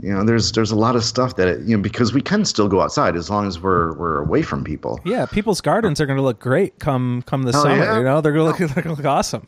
You 0.00 0.12
know, 0.12 0.24
there's 0.24 0.52
there's 0.52 0.70
a 0.72 0.76
lot 0.76 0.96
of 0.96 1.04
stuff 1.04 1.36
that 1.36 1.60
you 1.62 1.76
know 1.76 1.82
because 1.82 2.12
we 2.12 2.20
can 2.20 2.44
still 2.44 2.68
go 2.68 2.80
outside 2.80 3.16
as 3.16 3.30
long 3.30 3.46
as 3.46 3.60
we're 3.60 3.94
we're 3.94 4.18
away 4.20 4.42
from 4.42 4.64
people. 4.64 5.00
Yeah, 5.04 5.24
people's 5.24 5.60
gardens 5.60 6.00
are 6.00 6.06
going 6.06 6.16
to 6.18 6.22
look 6.22 6.40
great 6.40 6.78
come 6.80 7.22
come 7.22 7.44
the 7.44 7.52
Hell 7.52 7.62
summer. 7.62 7.76
yeah. 7.76 7.98
You 7.98 8.04
know, 8.04 8.20
they're 8.20 8.32
going 8.32 8.52
to 8.52 8.64
look, 8.64 8.70
they're 8.74 8.82
gonna 8.82 8.96
look 8.96 9.06
awesome. 9.06 9.46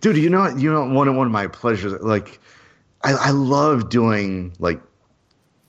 dude 0.00 0.16
you 0.16 0.30
know 0.30 0.48
you 0.56 0.72
know 0.72 0.84
one 0.88 1.08
of 1.08 1.14
one 1.14 1.26
of 1.26 1.32
my 1.32 1.46
pleasures 1.46 1.92
like 2.00 2.40
i 3.04 3.12
i 3.12 3.28
love 3.30 3.90
doing 3.90 4.50
like 4.58 4.80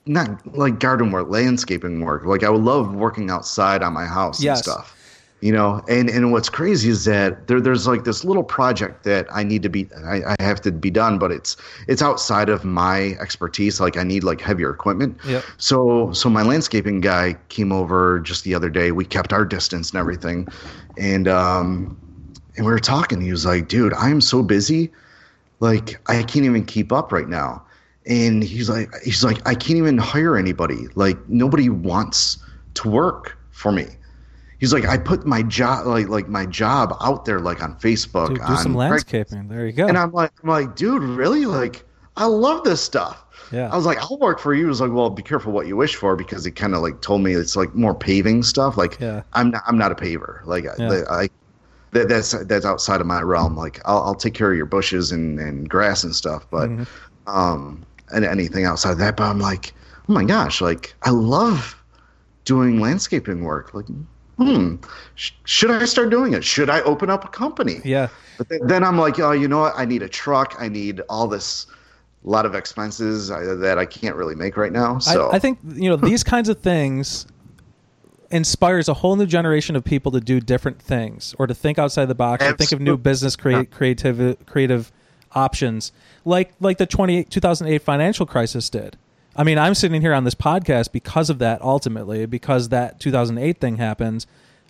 not 0.06 0.30
like 0.56 0.80
garden 0.80 1.12
work 1.12 1.28
landscaping 1.30 2.00
work 2.00 2.24
like 2.26 2.44
i 2.44 2.50
would 2.50 2.62
love 2.62 2.96
working 2.96 3.30
outside 3.30 3.84
on 3.84 3.92
my 3.92 4.06
house 4.06 4.42
Yes. 4.42 4.60
and 4.60 4.64
stuff 4.74 4.98
you 5.44 5.52
know 5.52 5.82
and 5.90 6.10
and 6.10 6.32
what's 6.32 6.50
crazy 6.50 6.90
is 6.90 7.06
that 7.06 7.48
there 7.48 7.60
there's 7.60 7.86
like 7.86 8.04
this 8.06 8.24
little 8.24 8.44
project 8.44 9.04
that 9.04 9.28
i 9.32 9.44
need 9.44 9.62
to 9.62 9.70
be 9.70 9.90
I, 10.06 10.36
I 10.40 10.44
have 10.44 10.62
to 10.62 10.72
be 10.72 10.90
done 10.90 11.20
but 11.20 11.32
it's 11.32 11.58
it's 11.88 12.02
outside 12.02 12.50
of 12.50 12.64
my 12.64 13.18
expertise 13.20 13.80
like 13.82 13.98
i 13.98 14.04
need 14.04 14.24
like 14.24 14.40
heavier 14.40 14.70
equipment 14.70 15.18
Yep. 15.28 15.44
so 15.58 16.12
so 16.14 16.30
my 16.30 16.44
landscaping 16.44 17.02
guy 17.02 17.36
came 17.50 17.72
over 17.72 18.20
just 18.20 18.44
the 18.46 18.56
other 18.56 18.70
day 18.70 18.92
we 18.92 19.06
kept 19.06 19.34
our 19.34 19.44
distance 19.44 19.92
and 19.92 20.00
everything 20.00 20.48
and 20.98 21.28
um 21.28 21.98
and 22.56 22.66
we 22.66 22.72
were 22.72 22.80
talking. 22.80 23.20
He 23.22 23.32
was 23.32 23.46
like, 23.46 23.68
"Dude, 23.68 23.94
I 23.94 24.10
am 24.10 24.22
so 24.22 24.44
busy, 24.44 24.92
like 25.60 26.00
I 26.10 26.22
can't 26.24 26.46
even 26.46 26.66
keep 26.66 26.92
up 26.92 27.12
right 27.12 27.28
now." 27.28 27.64
And 28.06 28.44
he's 28.44 28.70
like, 28.70 28.90
"He's 29.04 29.24
like, 29.24 29.40
I 29.48 29.56
can't 29.56 29.78
even 29.78 29.98
hire 29.98 30.38
anybody. 30.38 30.88
Like 30.96 31.18
nobody 31.28 31.70
wants 31.70 32.38
to 32.76 32.90
work 32.90 33.38
for 33.52 33.72
me." 33.72 33.88
He's 34.64 34.72
like, 34.72 34.86
"I 34.88 34.98
put 34.98 35.26
my 35.26 35.44
job, 35.44 35.86
like 35.88 36.08
like 36.08 36.30
my 36.30 36.46
job, 36.46 36.96
out 37.02 37.26
there, 37.26 37.42
like 37.42 37.62
on 37.62 37.76
Facebook, 37.80 38.30
Do, 38.30 38.36
do 38.36 38.42
on 38.44 38.58
some 38.64 38.76
landscaping. 38.76 39.50
There 39.50 39.68
you 39.68 39.74
go. 39.74 39.88
And 39.88 39.98
I'm 39.98 40.14
like, 40.14 40.32
I'm 40.42 40.48
like, 40.48 40.78
dude, 40.78 41.04
really? 41.04 41.46
Like, 41.46 41.84
I 42.16 42.28
love 42.28 42.64
this 42.64 42.82
stuff. 42.82 43.26
Yeah. 43.52 43.70
I 43.70 43.76
was 43.76 43.86
like, 43.86 43.98
I'll 44.00 44.18
work 44.20 44.40
for 44.40 44.54
you. 44.54 44.62
He 44.64 44.70
was 44.70 44.80
like, 44.80 44.94
well, 44.94 45.10
be 45.10 45.22
careful 45.22 45.52
what 45.52 45.68
you 45.68 45.76
wish 45.76 45.96
for 45.98 46.16
because 46.16 46.46
he 46.46 46.52
kind 46.52 46.74
of 46.76 46.82
like 46.82 47.02
told 47.02 47.22
me 47.24 47.34
it's 47.34 47.58
like 47.58 47.76
more 47.76 47.94
paving 47.94 48.42
stuff. 48.44 48.78
Like, 48.78 48.98
Yeah. 49.02 49.24
I'm 49.34 49.52
not, 49.52 49.64
I'm 49.68 49.78
not 49.78 49.92
a 49.92 49.96
paver. 49.96 50.46
Like, 50.46 50.64
Yeah. 50.80 51.04
I, 51.10 51.24
I 51.24 51.30
that, 51.92 52.08
that's 52.08 52.32
that's 52.46 52.66
outside 52.66 53.02
of 53.02 53.06
my 53.08 53.22
realm. 53.22 53.58
Like, 53.58 53.82
I'll, 53.84 54.02
I'll 54.04 54.16
take 54.16 54.34
care 54.34 54.50
of 54.50 54.56
your 54.56 54.66
bushes 54.66 55.12
and, 55.12 55.40
and 55.42 55.70
grass 55.70 56.06
and 56.06 56.16
stuff, 56.16 56.48
but 56.50 56.70
Mm-hmm. 56.70 57.30
um, 57.30 57.86
and 58.14 58.24
anything 58.24 58.64
outside 58.64 58.92
of 58.92 58.98
that. 59.00 59.18
But 59.18 59.26
I'm 59.26 59.40
like, 59.40 59.74
oh 60.08 60.14
my 60.14 60.24
gosh, 60.24 60.62
like 60.62 60.94
I 61.04 61.10
love 61.10 61.76
doing 62.46 62.80
landscaping 62.80 63.44
work. 63.44 63.74
Like, 63.74 63.86
hmm, 64.44 64.76
sh- 65.16 65.32
should 65.46 65.72
I 65.72 65.86
start 65.86 66.10
doing 66.10 66.34
it? 66.34 66.44
Should 66.44 66.70
I 66.70 66.82
open 66.82 67.10
up 67.10 67.26
a 67.26 67.30
company? 67.30 67.82
yeah. 67.84 68.10
But 68.38 68.50
then, 68.50 68.60
then 68.64 68.84
I'm 68.84 68.98
like, 68.98 69.20
oh, 69.20 69.32
you 69.32 69.48
know 69.48 69.60
what? 69.60 69.74
I 69.78 69.86
need 69.86 70.02
a 70.02 70.10
truck. 70.10 70.56
I 70.58 70.68
need 70.68 71.02
all 71.08 71.28
this, 71.28 71.68
lot 72.24 72.46
of 72.46 72.56
expenses 72.56 73.30
uh, 73.30 73.56
that 73.60 73.78
I 73.78 73.86
can't 73.86 74.16
really 74.16 74.34
make 74.34 74.58
right 74.58 74.72
now. 74.72 74.98
So 74.98 75.30
I, 75.30 75.36
I 75.36 75.40
think 75.40 75.60
you 75.76 75.90
know 75.90 75.96
these 75.96 76.24
kinds 76.24 76.50
of 76.50 76.60
things 76.60 77.28
inspires 78.32 78.90
a 78.90 78.96
whole 78.96 79.16
new 79.16 79.28
generation 79.28 79.76
of 79.76 79.84
people 79.84 80.12
to 80.12 80.20
do 80.20 80.40
different 80.40 80.82
things 80.82 81.36
or 81.38 81.46
to 81.46 81.54
think 81.54 81.78
outside 81.78 82.06
the 82.06 82.16
box 82.16 82.44
or 82.44 82.54
think 82.54 82.72
of 82.72 82.82
new 82.82 82.98
business 82.98 83.36
crea- 83.36 83.66
creative 83.66 84.44
creative 84.48 84.92
options 85.34 85.92
like 86.26 86.54
like 86.60 86.78
the 86.80 86.86
28 86.86 87.30
2008 87.30 87.82
financial 87.82 88.26
crisis 88.26 88.70
did 88.70 88.98
i 89.36 89.44
mean 89.44 89.58
i'm 89.58 89.74
sitting 89.76 90.02
here 90.02 90.14
on 90.14 90.24
this 90.24 90.36
podcast 90.36 90.92
because 90.92 91.30
of 91.30 91.40
that 91.40 91.62
ultimately 91.62 92.26
because 92.26 92.70
that 92.70 93.00
2008 93.00 93.60
thing 93.60 93.78
happened 93.78 94.26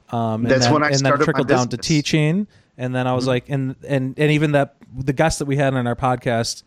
um, 0.09 0.41
and 0.41 0.51
That's 0.51 0.66
then, 0.66 0.74
when 0.74 0.84
I 0.84 0.88
and 0.88 0.95
then 0.95 0.99
started 0.99 1.20
my 1.20 1.26
trickled 1.26 1.47
down 1.47 1.70
to 1.70 1.78
teaching 1.78 2.47
and 2.78 2.93
then 2.93 3.07
i 3.07 3.14
was 3.14 3.28
like 3.28 3.49
and 3.49 3.76
and 3.88 4.18
and 4.18 4.32
even 4.32 4.51
that 4.51 4.76
the 4.95 5.14
guests 5.14 5.39
that 5.39 5.45
we 5.45 5.57
had 5.57 5.74
on 5.74 5.88
our 5.88 5.95
podcast 5.95 6.64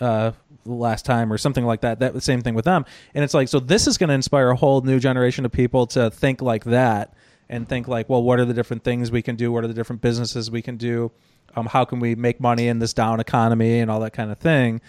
uh, 0.00 0.32
last 0.64 1.04
time 1.04 1.32
or 1.32 1.38
something 1.38 1.64
like 1.64 1.80
that. 1.80 2.00
That 2.00 2.14
the 2.14 2.20
same 2.20 2.42
thing 2.42 2.54
with 2.54 2.64
them. 2.64 2.84
And 3.14 3.24
it's 3.24 3.34
like, 3.34 3.48
so 3.48 3.60
this 3.60 3.86
is 3.86 3.98
going 3.98 4.08
to 4.08 4.14
inspire 4.14 4.50
a 4.50 4.56
whole 4.56 4.80
new 4.82 5.00
generation 5.00 5.44
of 5.44 5.52
people 5.52 5.86
to 5.88 6.10
think 6.10 6.42
like 6.42 6.64
that 6.64 7.14
and 7.48 7.68
think 7.68 7.88
like, 7.88 8.08
well, 8.08 8.22
what 8.22 8.38
are 8.38 8.44
the 8.44 8.54
different 8.54 8.84
things 8.84 9.10
we 9.10 9.22
can 9.22 9.36
do? 9.36 9.50
What 9.50 9.64
are 9.64 9.68
the 9.68 9.74
different 9.74 10.02
businesses 10.02 10.50
we 10.50 10.62
can 10.62 10.76
do? 10.76 11.10
Um, 11.56 11.66
how 11.66 11.84
can 11.84 11.98
we 11.98 12.14
make 12.14 12.40
money 12.40 12.68
in 12.68 12.78
this 12.78 12.92
down 12.92 13.20
economy 13.20 13.80
and 13.80 13.90
all 13.90 14.00
that 14.00 14.12
kind 14.12 14.30
of 14.30 14.38
thing? 14.38 14.80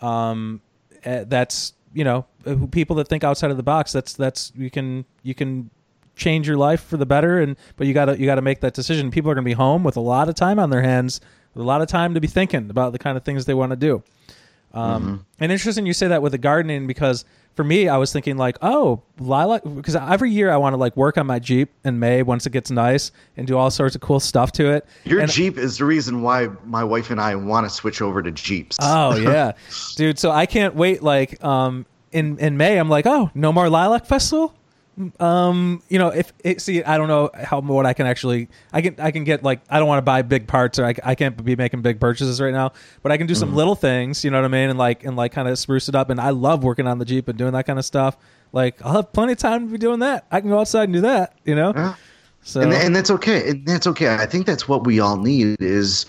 Um, 0.00 0.60
eh, 1.04 1.24
that's 1.26 1.72
you 1.94 2.04
know 2.04 2.26
uh, 2.46 2.56
people 2.70 2.96
that 2.96 3.08
think 3.08 3.24
outside 3.24 3.50
of 3.50 3.56
the 3.56 3.62
box. 3.62 3.92
That's 3.92 4.12
that's 4.12 4.52
you 4.56 4.70
can 4.70 5.04
you 5.22 5.34
can 5.34 5.70
change 6.14 6.46
your 6.46 6.56
life 6.56 6.82
for 6.82 6.96
the 6.96 7.06
better 7.06 7.40
and 7.40 7.56
but 7.76 7.86
you 7.86 7.94
gotta 7.94 8.18
you 8.18 8.26
gotta 8.26 8.42
make 8.42 8.60
that 8.60 8.74
decision 8.74 9.10
people 9.10 9.30
are 9.30 9.34
gonna 9.34 9.44
be 9.44 9.54
home 9.54 9.82
with 9.82 9.96
a 9.96 10.00
lot 10.00 10.28
of 10.28 10.34
time 10.34 10.58
on 10.58 10.68
their 10.68 10.82
hands 10.82 11.22
a 11.56 11.60
lot 11.60 11.80
of 11.80 11.88
time 11.88 12.12
to 12.12 12.20
be 12.20 12.26
thinking 12.26 12.68
about 12.68 12.92
the 12.92 12.98
kind 12.98 13.16
of 13.16 13.24
things 13.24 13.46
they 13.46 13.54
want 13.54 13.70
to 13.70 13.76
do 13.76 14.02
um, 14.74 15.26
And 15.38 15.52
interesting 15.52 15.86
you 15.86 15.92
say 15.92 16.08
that 16.08 16.22
with 16.22 16.32
the 16.32 16.38
gardening 16.38 16.86
because 16.86 17.24
for 17.54 17.64
me, 17.64 17.88
I 17.88 17.98
was 17.98 18.12
thinking 18.12 18.38
like, 18.38 18.56
oh, 18.62 19.02
lilac, 19.18 19.62
because 19.64 19.94
every 19.94 20.30
year 20.30 20.50
I 20.50 20.56
want 20.56 20.72
to 20.72 20.78
like 20.78 20.96
work 20.96 21.18
on 21.18 21.26
my 21.26 21.38
Jeep 21.38 21.70
in 21.84 21.98
May 21.98 22.22
once 22.22 22.46
it 22.46 22.50
gets 22.50 22.70
nice 22.70 23.12
and 23.36 23.46
do 23.46 23.58
all 23.58 23.70
sorts 23.70 23.94
of 23.94 24.00
cool 24.00 24.20
stuff 24.20 24.52
to 24.52 24.70
it. 24.70 24.86
your 25.04 25.20
And- 25.20 25.30
Jeep 25.30 25.58
is 25.58 25.78
the 25.78 25.84
reason 25.84 26.22
why 26.22 26.48
my 26.64 26.82
wife 26.82 27.10
and 27.10 27.20
I 27.20 27.34
want 27.34 27.66
to 27.66 27.70
switch 27.70 28.00
over 28.00 28.22
to 28.22 28.30
Jeeps. 28.30 28.78
Oh 28.80 29.16
yeah, 29.18 29.52
dude. 29.96 30.18
So 30.18 30.30
I 30.30 30.46
can't 30.46 30.74
wait. 30.74 31.02
Like, 31.02 31.42
um, 31.44 31.84
in 32.10 32.38
in 32.38 32.56
May, 32.56 32.78
I'm 32.78 32.88
like, 32.88 33.06
oh, 33.06 33.30
no 33.34 33.52
more 33.52 33.68
lilac 33.68 34.06
festival. 34.06 34.54
Um, 35.18 35.82
you 35.88 35.98
know, 35.98 36.08
if 36.08 36.32
it, 36.44 36.60
see, 36.60 36.82
I 36.82 36.98
don't 36.98 37.08
know 37.08 37.30
how 37.34 37.60
what 37.60 37.86
I 37.86 37.92
can 37.92 38.06
actually, 38.06 38.48
I 38.72 38.82
can, 38.82 38.96
I 38.98 39.10
can 39.10 39.24
get 39.24 39.42
like, 39.42 39.60
I 39.70 39.78
don't 39.78 39.88
want 39.88 39.98
to 39.98 40.02
buy 40.02 40.22
big 40.22 40.46
parts 40.46 40.78
or 40.78 40.84
I, 40.84 40.94
I 41.02 41.14
can't 41.14 41.42
be 41.44 41.56
making 41.56 41.82
big 41.82 41.98
purchases 41.98 42.40
right 42.40 42.52
now, 42.52 42.72
but 43.02 43.10
I 43.12 43.16
can 43.16 43.26
do 43.26 43.34
some 43.34 43.48
Mm-hmm. 43.48 43.56
little 43.56 43.74
things, 43.74 44.24
you 44.24 44.30
know 44.30 44.38
what 44.38 44.44
I 44.44 44.48
mean, 44.48 44.70
and 44.70 44.78
like, 44.78 45.04
and 45.04 45.16
like, 45.16 45.32
kind 45.32 45.48
of 45.48 45.58
spruce 45.58 45.88
it 45.88 45.94
up. 45.94 46.10
And 46.10 46.20
I 46.20 46.30
love 46.30 46.62
working 46.62 46.86
on 46.86 46.98
the 46.98 47.04
Jeep 47.04 47.28
and 47.28 47.38
doing 47.38 47.52
that 47.52 47.66
kind 47.66 47.78
of 47.78 47.84
stuff. 47.84 48.16
Like, 48.52 48.84
I'll 48.84 48.92
have 48.92 49.12
plenty 49.12 49.32
of 49.32 49.38
time 49.38 49.66
to 49.66 49.72
be 49.72 49.78
doing 49.78 50.00
that. 50.00 50.26
I 50.30 50.40
can 50.40 50.50
go 50.50 50.60
outside 50.60 50.84
and 50.84 50.92
do 50.92 51.00
that, 51.02 51.38
you 51.44 51.54
know. 51.54 51.72
Yeah. 51.74 51.94
So 52.42 52.60
and, 52.60 52.72
and 52.72 52.94
that's 52.94 53.10
okay. 53.10 53.48
And 53.48 53.66
that's 53.66 53.86
okay. 53.86 54.14
I 54.14 54.26
think 54.26 54.46
that's 54.46 54.68
what 54.68 54.84
we 54.84 55.00
all 55.00 55.16
need 55.16 55.56
is 55.60 56.06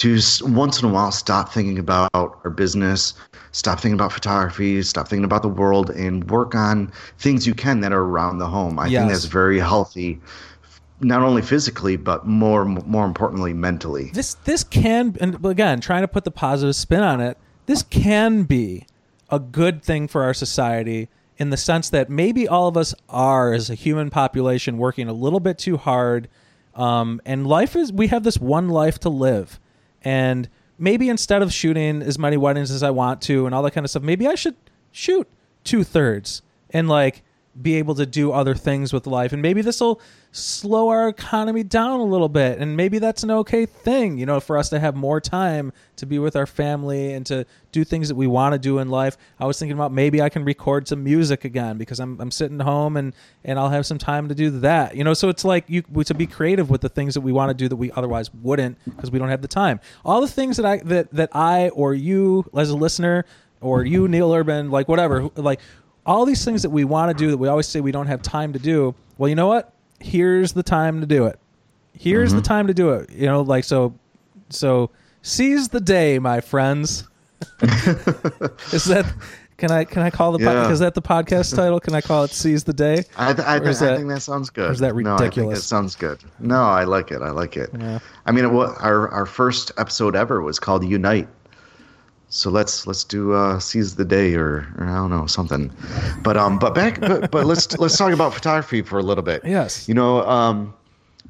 to 0.00 0.18
once 0.42 0.80
in 0.82 0.88
a 0.88 0.92
while 0.92 1.12
stop 1.12 1.52
thinking 1.52 1.78
about 1.78 2.10
our 2.14 2.50
business, 2.50 3.14
stop 3.52 3.80
thinking 3.80 3.94
about 3.94 4.12
photography, 4.12 4.82
stop 4.82 5.06
thinking 5.08 5.24
about 5.24 5.42
the 5.42 5.48
world, 5.48 5.90
and 5.90 6.28
work 6.30 6.54
on 6.54 6.90
things 7.18 7.46
you 7.46 7.52
can 7.54 7.80
that 7.80 7.92
are 7.92 8.02
around 8.02 8.38
the 8.38 8.46
home. 8.46 8.78
I 8.78 8.86
Yes. 8.86 9.00
think 9.00 9.12
that's 9.12 9.24
very 9.26 9.58
healthy, 9.58 10.18
not 11.00 11.22
only 11.22 11.42
physically 11.42 11.96
but 11.96 12.26
more 12.26 12.64
more 12.64 13.04
importantly 13.04 13.52
mentally. 13.52 14.10
this 14.14 14.34
this 14.44 14.64
can 14.64 15.16
and 15.20 15.44
again 15.44 15.80
trying 15.80 16.02
to 16.02 16.08
put 16.08 16.24
the 16.24 16.30
positive 16.30 16.76
spin 16.76 17.02
on 17.02 17.20
it 17.20 17.36
this 17.66 17.82
can 17.82 18.42
be 18.44 18.86
a 19.30 19.38
good 19.38 19.82
thing 19.82 20.08
for 20.08 20.22
our 20.22 20.34
society 20.34 21.08
in 21.38 21.48
the 21.50 21.56
sense 21.56 21.88
that 21.88 22.10
maybe 22.10 22.46
all 22.46 22.68
of 22.68 22.76
us 22.76 22.94
are 23.08 23.52
as 23.54 23.70
a 23.70 23.74
human 23.74 24.10
population 24.10 24.76
working 24.76 25.08
a 25.08 25.12
little 25.12 25.40
bit 25.40 25.56
too 25.58 25.76
hard 25.78 26.28
um, 26.74 27.20
and 27.24 27.46
life 27.46 27.74
is 27.76 27.92
we 27.92 28.08
have 28.08 28.22
this 28.22 28.38
one 28.38 28.68
life 28.68 28.98
to 29.00 29.08
live 29.08 29.58
and 30.02 30.48
maybe 30.78 31.08
instead 31.08 31.42
of 31.42 31.52
shooting 31.52 32.02
as 32.02 32.18
many 32.18 32.36
weddings 32.36 32.70
as 32.70 32.82
i 32.82 32.90
want 32.90 33.20
to 33.20 33.46
and 33.46 33.54
all 33.54 33.62
that 33.62 33.72
kind 33.72 33.84
of 33.84 33.90
stuff 33.90 34.02
maybe 34.02 34.26
i 34.26 34.34
should 34.34 34.56
shoot 34.90 35.28
two-thirds 35.64 36.42
and 36.70 36.88
like 36.88 37.22
be 37.60 37.74
able 37.76 37.94
to 37.96 38.06
do 38.06 38.30
other 38.30 38.54
things 38.54 38.92
with 38.92 39.06
life. 39.06 39.32
And 39.32 39.42
maybe 39.42 39.60
this 39.60 39.80
will 39.80 40.00
slow 40.30 40.88
our 40.88 41.08
economy 41.08 41.64
down 41.64 41.98
a 41.98 42.04
little 42.04 42.28
bit. 42.28 42.58
And 42.58 42.76
maybe 42.76 43.00
that's 43.00 43.24
an 43.24 43.30
okay 43.32 43.66
thing 43.66 44.18
you 44.18 44.26
know 44.26 44.38
for 44.38 44.56
us 44.56 44.68
to 44.68 44.78
have 44.78 44.94
more 44.94 45.20
time 45.20 45.72
to 45.96 46.06
be 46.06 46.18
with 46.20 46.36
our 46.36 46.46
family 46.46 47.12
and 47.12 47.26
to 47.26 47.44
do 47.72 47.82
things 47.82 48.08
that 48.08 48.14
we 48.14 48.28
want 48.28 48.52
to 48.52 48.58
do 48.58 48.78
in 48.78 48.88
life. 48.88 49.16
I 49.40 49.46
was 49.46 49.58
thinking 49.58 49.76
about 49.76 49.92
maybe 49.92 50.22
i 50.22 50.28
can 50.28 50.44
record 50.44 50.86
some 50.86 51.02
music 51.02 51.44
again 51.44 51.76
because 51.78 51.98
i'm, 51.98 52.20
I'm 52.20 52.30
sitting 52.30 52.60
home 52.60 52.96
and 52.96 53.14
and 53.44 53.58
i'll 53.58 53.68
have 53.68 53.86
some 53.86 53.98
time 53.98 54.28
to 54.28 54.34
do 54.34 54.50
that 54.60 54.94
you 54.94 55.04
know? 55.04 55.14
So 55.14 55.28
it's 55.28 55.44
like 55.44 55.64
you 55.68 55.82
to 55.82 56.14
be 56.14 56.26
creative 56.26 56.70
with 56.70 56.80
the 56.80 56.88
things 56.88 57.14
that 57.14 57.20
we 57.20 57.32
want 57.32 57.50
to 57.50 57.54
do 57.54 57.68
that 57.68 57.76
we 57.76 57.90
otherwise 57.92 58.32
wouldn't 58.32 58.78
because 58.84 59.10
we 59.10 59.18
don't 59.18 59.28
have 59.28 59.42
the 59.42 59.48
time. 59.48 59.80
All 60.04 60.20
the 60.20 60.28
things 60.28 60.56
that 60.56 60.66
i 60.66 60.76
that 60.78 61.12
that 61.12 61.30
i 61.34 61.68
or 61.70 61.94
you 61.94 62.48
as 62.56 62.70
a 62.70 62.76
listener 62.76 63.24
or 63.60 63.84
you 63.84 64.08
neal 64.08 64.32
urban 64.32 64.70
like 64.70 64.88
whatever 64.88 65.28
like 65.36 65.60
all 66.06 66.24
these 66.24 66.44
things 66.44 66.62
that 66.62 66.70
we 66.70 66.84
want 66.84 67.16
to 67.16 67.24
do 67.24 67.30
that 67.30 67.36
we 67.36 67.48
always 67.48 67.66
say 67.66 67.80
we 67.80 67.92
don't 67.92 68.06
have 68.06 68.22
time 68.22 68.52
to 68.52 68.58
do 68.58 68.94
well 69.18 69.28
you 69.28 69.34
know 69.34 69.46
what 69.46 69.72
here's 70.00 70.52
the 70.52 70.62
time 70.62 71.00
to 71.00 71.06
do 71.06 71.26
it 71.26 71.38
here's 71.92 72.32
the 72.32 72.38
mm-hmm. 72.38 72.44
time 72.44 72.66
to 72.66 72.74
do 72.74 72.90
it 72.90 73.10
you 73.10 73.26
know 73.26 73.42
like 73.42 73.64
so 73.64 73.94
so 74.48 74.90
seize 75.22 75.68
the 75.68 75.80
day 75.80 76.18
my 76.18 76.40
friends 76.40 77.08
is 77.62 78.84
that 78.84 79.12
can 79.56 79.70
i 79.70 79.84
can 79.84 80.02
i 80.02 80.10
call 80.10 80.32
the 80.32 80.38
po- 80.38 80.52
Yeah. 80.52 80.70
is 80.70 80.78
that 80.78 80.94
the 80.94 81.02
podcast 81.02 81.54
title 81.54 81.80
can 81.80 81.94
i 81.94 82.00
call 82.00 82.24
it 82.24 82.30
seize 82.30 82.64
the 82.64 82.72
day 82.72 83.04
I, 83.16 83.32
th- 83.32 83.46
I, 83.46 83.58
th- 83.58 83.70
is 83.70 83.82
I 83.82 83.96
think 83.96 84.08
that 84.08 84.20
sounds 84.20 84.50
good. 84.50 84.70
is 84.70 84.78
that 84.80 84.94
No, 84.94 85.14
I 85.14 85.18
think 85.18 85.36
ridiculous? 85.36 85.60
that 85.60 85.64
sounds 85.64 85.94
good. 85.96 86.18
No, 86.38 86.62
I 86.62 86.84
like 86.84 87.10
it. 87.10 87.20
I 87.22 87.30
like 87.30 87.56
it. 87.56 87.70
Yeah. 87.78 87.98
I 88.26 88.32
mean, 88.32 88.52
what 88.54 88.80
our 88.80 89.08
our 89.08 89.26
first 89.26 89.72
episode 89.78 90.16
ever 90.16 90.40
was 90.40 90.58
called 90.58 90.84
Unite. 90.84 91.28
So 92.32 92.48
let's 92.48 92.86
let's 92.86 93.02
do 93.02 93.32
uh, 93.32 93.58
seize 93.58 93.96
the 93.96 94.04
day 94.04 94.34
or, 94.34 94.72
or 94.78 94.86
I 94.86 94.94
don't 94.94 95.10
know 95.10 95.26
something, 95.26 95.70
but 96.22 96.36
um 96.36 96.60
but 96.60 96.74
back 96.76 97.00
but, 97.00 97.30
but 97.30 97.44
let's 97.44 97.76
let's 97.78 97.98
talk 97.98 98.12
about 98.12 98.32
photography 98.32 98.82
for 98.82 99.00
a 99.00 99.02
little 99.02 99.24
bit. 99.24 99.42
Yes. 99.44 99.88
You 99.88 99.94
know 99.94 100.22
um, 100.22 100.72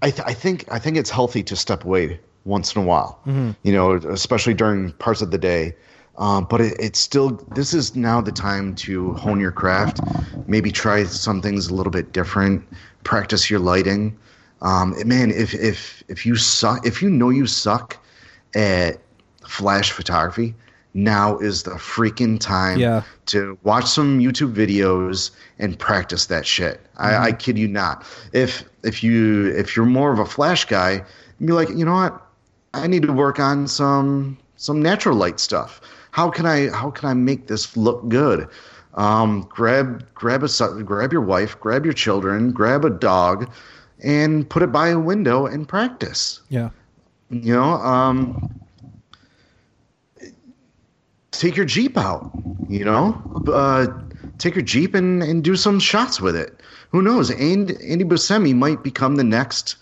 I 0.03 0.11
th- 0.11 0.23
I 0.27 0.35
think 0.35 0.71
I 0.71 0.79
think 0.79 0.99
it's 0.99 1.09
healthy 1.09 1.43
to 1.45 1.57
step 1.57 1.85
away 1.85 2.21
once 2.45 2.77
in 2.77 2.83
a 2.83 2.85
while. 2.85 3.19
Mm-hmm. 3.27 3.53
You 3.63 3.73
know, 3.73 3.95
especially 3.95 4.53
during 4.53 4.93
parts 4.93 5.23
of 5.23 5.31
the 5.31 5.39
day. 5.39 5.75
Um, 6.19 6.47
but 6.51 6.61
it, 6.61 6.77
it's 6.79 6.99
still 6.99 7.31
this 7.55 7.73
is 7.73 7.97
now 7.97 8.21
the 8.21 8.33
time 8.33 8.75
to 8.77 9.15
hone 9.15 9.41
your 9.41 9.53
craft. 9.53 10.01
Maybe 10.47 10.71
try 10.71 11.05
some 11.05 11.41
things 11.41 11.69
a 11.69 11.75
little 11.75 11.93
bit 11.93 12.13
different. 12.13 12.63
Practice 13.05 13.49
your 13.49 13.61
lighting. 13.61 14.19
Um, 14.61 14.95
man, 15.07 15.31
if 15.31 15.55
if 15.55 16.03
if 16.09 16.27
you 16.27 16.37
suck, 16.37 16.87
if 16.87 17.01
you 17.01 17.09
know 17.09 17.31
you 17.31 17.47
suck 17.47 17.97
at 18.55 19.01
flash 19.47 19.93
photography, 19.93 20.55
now 20.95 21.39
is 21.39 21.63
the 21.63 21.73
freaking 21.73 22.39
time 22.41 22.79
Yeah. 22.79 23.03
to 23.27 23.57
watch 23.63 23.87
some 23.87 24.19
YouTube 24.19 24.55
videos 24.55 25.31
and 25.59 25.79
practice 25.79 26.27
that 26.27 26.47
shit. 26.47 26.81
I, 26.97 27.17
I 27.29 27.33
kid 27.33 27.59
you 27.59 27.69
not. 27.69 28.05
If 28.33 28.65
if 28.83 29.03
you 29.03 29.49
if 29.57 29.77
you're 29.77 29.87
more 29.87 30.13
of 30.13 30.19
a 30.19 30.27
flash 30.27 30.65
guy, 30.65 31.05
be 31.45 31.53
like, 31.53 31.69
you 31.71 31.85
know 31.85 31.95
what? 31.95 32.21
I 32.75 32.87
need 32.87 33.03
to 33.03 33.13
work 33.13 33.39
on 33.39 33.67
some 33.69 34.37
some 34.57 34.83
natural 34.83 35.17
light 35.17 35.41
stuff. 35.41 35.81
How 36.11 36.29
can 36.31 36.45
I 36.47 36.69
how 36.71 36.91
can 36.91 37.09
I 37.09 37.15
make 37.15 37.47
this 37.47 37.77
look 37.77 38.09
good? 38.09 38.49
Um, 38.95 39.47
grab 39.49 40.05
grab 40.15 40.43
a 40.43 40.49
grab 40.83 41.13
your 41.13 41.23
wife, 41.23 41.59
grab 41.61 41.85
your 41.85 41.95
children, 41.95 42.51
grab 42.53 42.85
a 42.85 42.91
dog, 42.91 43.49
and 44.03 44.49
put 44.49 44.63
it 44.63 44.73
by 44.73 44.89
a 44.89 44.99
window 44.99 45.47
and 45.47 45.69
practice. 45.69 46.41
yeah 46.49 46.71
You 47.31 47.55
know, 47.55 47.75
um, 47.75 48.60
take 51.41 51.57
your 51.57 51.65
Jeep 51.65 51.97
out, 51.97 52.31
you 52.69 52.85
know, 52.85 53.21
uh, 53.53 53.87
take 54.39 54.55
your 54.55 54.63
Jeep 54.65 54.95
and, 54.95 55.23
and 55.23 55.43
do 55.43 55.57
some 55.57 55.81
shots 55.81 56.21
with 56.21 56.37
it. 56.37 56.61
Who 56.91 57.01
knows? 57.01 57.31
And 57.31 57.71
Andy 57.83 58.05
Buscemi 58.05 58.55
might 58.55 58.83
become 58.83 59.17
the 59.17 59.25
next, 59.25 59.77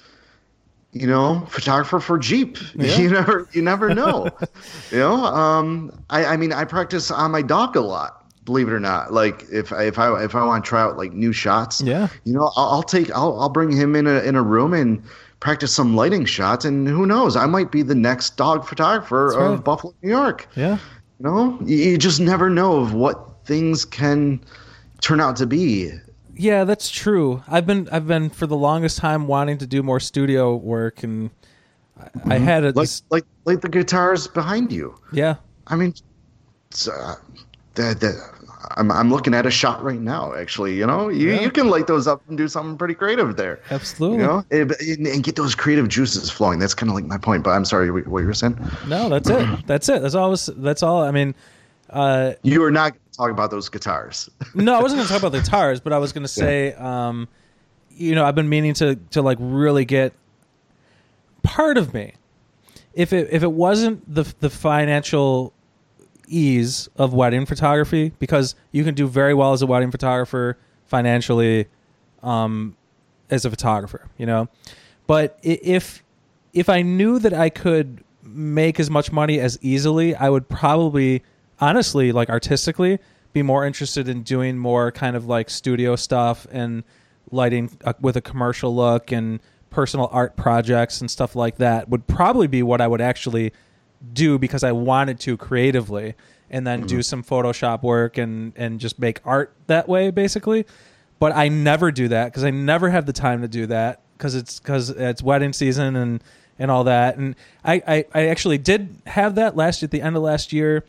you 0.93 1.07
know, 1.07 1.45
photographer 1.51 1.99
for 1.99 2.17
Jeep. 2.17 2.59
Yeah. 2.77 2.97
You 2.97 3.11
never, 3.11 3.49
you 3.53 3.63
never 3.63 3.93
know. 3.93 4.29
you 4.93 4.99
know, 4.99 5.17
um, 5.25 5.93
I, 6.11 6.25
I 6.27 6.37
mean, 6.37 6.53
I 6.53 6.65
practice 6.65 7.11
on 7.11 7.33
my 7.33 7.43
dog 7.43 7.75
a 7.77 7.81
lot. 7.81 8.15
Believe 8.45 8.69
it 8.69 8.73
or 8.73 8.81
not, 8.81 9.13
like 9.13 9.45
if 9.53 9.75
I, 9.75 9.83
if 9.85 9.99
I 9.99 10.25
if 10.25 10.35
I 10.35 10.43
want 10.43 10.65
to 10.65 10.69
try 10.69 10.81
out 10.81 10.97
like 10.97 11.13
new 11.13 11.35
shots, 11.35 11.83
Yeah. 11.83 12.09
you 12.25 12.33
know, 12.33 12.51
I'll, 12.57 12.69
I'll 12.77 12.83
take 12.83 13.11
I'll 13.11 13.39
I'll 13.39 13.51
bring 13.51 13.71
him 13.71 13.95
in 13.95 14.07
a 14.07 14.21
in 14.21 14.37
a 14.37 14.43
room 14.43 14.73
and 14.73 15.03
practice 15.41 15.71
some 15.75 15.95
lighting 15.95 16.25
shots, 16.25 16.65
and 16.65 16.89
who 16.89 17.05
knows, 17.05 17.37
I 17.37 17.45
might 17.45 17.71
be 17.71 17.83
the 17.83 17.95
next 17.95 18.39
dog 18.39 18.65
photographer 18.67 19.39
of. 19.39 19.63
Buffalo, 19.65 19.93
New 20.03 20.09
York. 20.09 20.49
yeah 20.57 20.79
You 21.21 21.27
know, 21.27 21.59
you, 21.65 21.99
just 21.99 22.21
never 22.21 22.49
know 22.49 22.79
of 22.79 22.95
what 22.95 23.45
things 23.45 23.85
can 23.85 24.41
turn 25.01 25.21
out 25.21 25.37
to 25.37 25.47
be. 25.47 25.91
Yeah, 26.35 26.65
that's 26.65 26.89
true. 26.91 27.43
I've 27.49 27.67
been 27.67 27.89
I've 27.91 28.07
been 28.07 28.31
for 28.31 28.47
the 28.47 28.57
longest 28.57 28.99
time 28.99 29.27
wanting 29.27 29.59
to 29.59 29.67
do 29.67 29.83
more 29.83 29.99
studio 29.99 30.55
work, 30.55 31.03
and 31.03 31.31
I, 31.99 32.35
I 32.35 32.39
had 32.39 32.65
a 32.65 32.71
Like 32.73 32.89
like 33.11 33.25
like 33.45 33.61
the 33.61 33.69
guitars 33.69 34.29
behind 34.29 34.71
you. 34.71 34.95
yeah 35.13 35.37
I 35.67 35.75
mean, 35.77 35.95
uh, 36.91 37.15
that 37.75 38.01
that. 38.01 38.38
I'm, 38.77 38.91
I'm 38.93 39.11
looking 39.11 39.35
at 39.35 39.47
a 39.47 39.51
shot 39.51 39.83
right 39.83 40.01
now. 40.01 40.35
Actually, 40.35 40.75
you 40.77 40.87
know, 40.87 41.09
you, 41.09 41.31
Yeah. 41.33 41.41
you 41.41 41.51
can 41.51 41.69
light 41.69 41.87
those 41.87 42.07
up 42.07 42.23
and 42.29 42.37
do 42.37 42.49
something 42.49 42.77
pretty 42.77 42.95
creative 42.95 43.37
there. 43.37 43.61
absolutely. 43.71 44.19
You 44.19 44.25
know, 44.25 44.45
and, 44.51 45.07
and 45.07 45.23
get 45.25 45.37
those 45.37 45.55
creative 45.55 45.89
juices 45.89 46.31
flowing. 46.31 46.59
That's 46.59 46.75
kind 46.75 46.91
of 46.91 46.95
like 46.97 47.05
my 47.07 47.19
point. 47.19 47.45
But 47.45 47.51
I'm 47.51 47.65
sorry, 47.65 47.91
what 47.91 48.21
you 48.21 48.27
were 48.27 48.35
saying. 48.35 48.59
No, 48.87 49.09
that's 49.09 49.29
it. 49.31 49.47
That's 49.67 49.89
it. 49.89 50.03
That's 50.03 50.15
all. 50.15 50.27
I 50.27 50.29
was- 50.29 50.51
That's 50.57 50.83
all. 50.83 51.03
I 51.03 51.11
mean, 51.11 51.35
uh, 51.91 52.33
You 52.43 52.63
are 52.65 52.71
not 52.71 52.95
talking 53.17 53.33
about 53.33 53.51
those 53.51 53.69
guitars. 53.69 54.29
no, 54.55 54.75
I 54.75 54.83
wasn't 54.83 54.99
going 54.99 55.07
to 55.07 55.13
talk 55.13 55.23
about 55.23 55.33
the 55.33 55.41
guitars, 55.41 55.81
but 55.81 55.93
I 55.93 55.99
was 55.99 56.13
going 56.13 56.23
to 56.25 56.29
say, 56.29 56.73
um, 56.75 57.29
you 57.91 58.15
know, 58.15 58.25
I've 58.25 58.35
been 58.35 58.49
meaning 58.49 58.75
to 58.75 58.97
to 59.11 59.23
like 59.23 59.39
really 59.41 59.85
get 59.85 60.13
part 61.43 61.79
of 61.79 61.95
me. 61.95 62.13
If 62.95 63.13
it 63.13 63.29
if 63.31 63.43
it 63.43 63.53
wasn't 63.53 64.13
the 64.13 64.25
the 64.41 64.51
financial 64.51 65.53
ease 66.29 66.89
of 66.97 67.13
wedding 67.15 67.47
photography, 67.47 68.13
because 68.19 68.55
you 68.73 68.85
can 68.85 68.95
do 68.95 69.07
very 69.07 69.35
well 69.35 69.53
as 69.53 69.63
a 69.63 69.67
wedding 69.67 69.91
photographer 69.91 70.57
financially, 70.85 71.67
um, 72.23 72.77
as 73.31 73.45
a 73.45 73.51
photographer, 73.51 74.09
you 74.17 74.27
know. 74.27 74.49
But 75.07 75.39
if 75.43 76.03
if 76.53 76.69
I 76.69 76.83
knew 76.83 77.19
that 77.19 77.33
I 77.33 77.51
could 77.51 78.03
make 78.23 78.81
as 78.81 78.91
much 78.91 79.13
money 79.13 79.41
as 79.41 79.59
easily, 79.63 80.15
I 80.15 80.29
would 80.29 80.49
probably, 80.49 81.23
honestly, 81.61 82.13
like 82.13 82.29
artistically, 82.29 82.99
be 83.33 83.43
more 83.43 83.65
interested 83.65 84.09
in 84.09 84.23
doing 84.23 84.59
more 84.59 84.91
kind 84.93 85.17
of 85.17 85.27
like 85.27 85.51
studio 85.51 85.97
stuff 85.97 86.47
and 86.51 86.85
lighting 87.31 87.71
uh, 87.85 87.93
with 88.01 88.17
a 88.17 88.21
commercial 88.21 88.75
look 88.75 89.13
and 89.13 89.41
personal 89.71 90.09
art 90.13 90.37
projects 90.37 91.01
and 91.01 91.11
stuff 91.11 91.37
like 91.37 91.57
that. 91.57 91.89
Would 91.89 92.07
probably 92.07 92.47
be 92.47 92.63
what 92.63 92.81
I 92.81 92.87
would 92.87 93.01
actually 93.01 93.53
do 94.13 94.39
because 94.39 94.65
I 94.65 94.73
wanted 94.73 95.21
to 95.21 95.37
creatively, 95.37 96.15
and 96.51 96.67
then 96.67 96.87
do 96.87 97.03
some 97.03 97.23
Photoshop 97.23 97.83
work 97.83 98.19
and 98.19 98.53
and 98.57 98.81
just 98.81 98.99
make 98.99 99.21
art 99.25 99.55
that 99.67 99.89
way, 99.89 100.11
basically. 100.11 100.67
But 101.19 101.37
I 101.37 101.49
never 101.49 101.91
do 101.91 102.09
that 102.09 102.27
because 102.27 102.45
I 102.45 102.51
never 102.51 102.91
have 102.91 103.07
the 103.07 103.13
time 103.13 103.43
to 103.43 103.49
do 103.49 103.67
that 103.67 104.01
because 104.17 104.35
it's 104.35 104.59
because 104.59 104.91
it's 104.91 105.23
wedding 105.23 105.53
season 105.53 105.97
and 105.97 106.23
and 106.59 106.71
all 106.71 106.85
that. 106.85 107.17
And 107.17 107.37
I, 107.65 107.83
I 107.87 108.05
I 108.15 108.27
actually 108.29 108.59
did 108.59 108.97
have 109.07 109.37
that 109.37 109.57
last 109.57 109.83
at 109.83 109.91
the 109.91 110.03
end 110.03 110.17
of 110.17 110.23
last 110.23 110.53
year. 110.53 110.85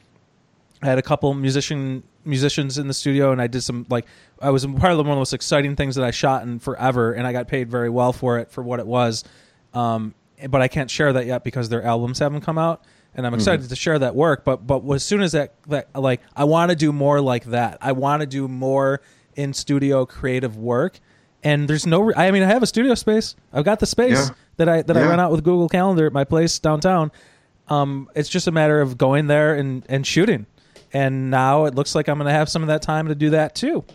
I 0.82 0.88
had 0.88 0.98
a 0.98 1.02
couple 1.02 1.34
musician 1.34 2.04
musicians 2.26 2.78
in 2.78 2.88
the 2.88 2.94
studio, 2.94 3.32
and 3.32 3.42
I 3.42 3.48
did 3.48 3.62
some 3.62 3.86
like 3.90 4.06
I 4.42 4.50
was 4.50 4.66
part 4.66 4.92
of 4.92 4.98
the 4.98 5.04
one 5.04 5.12
of 5.12 5.16
the 5.16 5.22
most 5.22 5.34
exciting 5.34 5.76
things 5.76 5.96
that 5.96 6.06
I 6.06 6.12
shot 6.12 6.44
in 6.44 6.60
forever, 6.60 7.14
and 7.14 7.28
I 7.28 7.34
got 7.34 7.48
paid 7.48 7.70
very 7.70 7.90
well 7.90 8.14
for 8.14 8.40
it 8.40 8.52
for 8.52 8.64
what 8.64 8.80
it 8.80 8.88
was. 8.88 9.24
Um, 9.74 10.14
but 10.50 10.62
I 10.62 10.68
can't 10.68 10.90
share 10.90 11.12
that 11.14 11.26
yet 11.26 11.44
because 11.44 11.70
their 11.70 11.84
albums 11.84 12.20
haven't 12.20 12.42
come 12.42 12.58
out, 12.58 12.84
and 13.16 13.26
I'm 13.26 13.34
excited 13.34 13.68
to 13.70 13.76
share 13.76 14.00
that 14.00 14.16
work. 14.16 14.44
But 14.46 14.66
but 14.68 14.88
as 14.92 15.04
soon 15.04 15.22
as 15.22 15.32
that 15.34 15.54
that 15.68 15.88
like 15.96 16.22
I 16.36 16.44
want 16.46 16.70
to 16.72 16.76
do 16.76 16.92
more 16.94 17.20
like 17.22 17.46
that. 17.46 17.78
I 17.82 17.92
want 17.92 18.22
to 18.22 18.28
do 18.28 18.48
more 18.48 19.02
in 19.36 19.54
studio 19.54 20.06
creative 20.06 20.58
work. 20.58 21.00
And 21.42 21.70
there's 21.70 21.86
no. 21.86 22.02
re- 22.02 22.14
I 22.18 22.32
mean, 22.32 22.44
I 22.44 22.48
have 22.48 22.64
a 22.64 22.68
studio 22.68 22.94
space. 22.96 23.36
I've 23.54 23.64
got 23.64 23.80
the 23.80 23.86
space 23.86 24.28
Yeah. 24.30 24.36
that 24.58 24.68
I 24.70 24.82
that 24.82 24.98
I 24.98 25.02
Yeah. 25.02 25.08
rent 25.10 25.22
out 25.22 25.32
with 25.32 25.44
Google 25.44 25.70
Calendar 25.70 26.06
at 26.06 26.12
my 26.14 26.26
place 26.26 26.60
downtown. 26.60 27.12
Um, 27.70 28.10
it's 28.16 28.28
just 28.30 28.48
a 28.48 28.52
matter 28.52 28.82
of 28.82 28.98
going 28.98 29.28
there 29.28 29.56
and 29.56 29.84
and 29.88 30.06
shooting. 30.06 30.46
And 30.92 31.30
now 31.30 31.66
it 31.66 31.76
looks 31.76 31.94
like 31.96 32.10
I'm 32.10 32.18
going 32.18 32.26
to 32.28 32.34
have 32.34 32.50
some 32.50 32.62
of 32.64 32.68
that 32.68 32.82
time 32.82 33.08
to 33.08 33.16
do 33.16 33.30
that 33.30 33.54
too. 33.56 33.86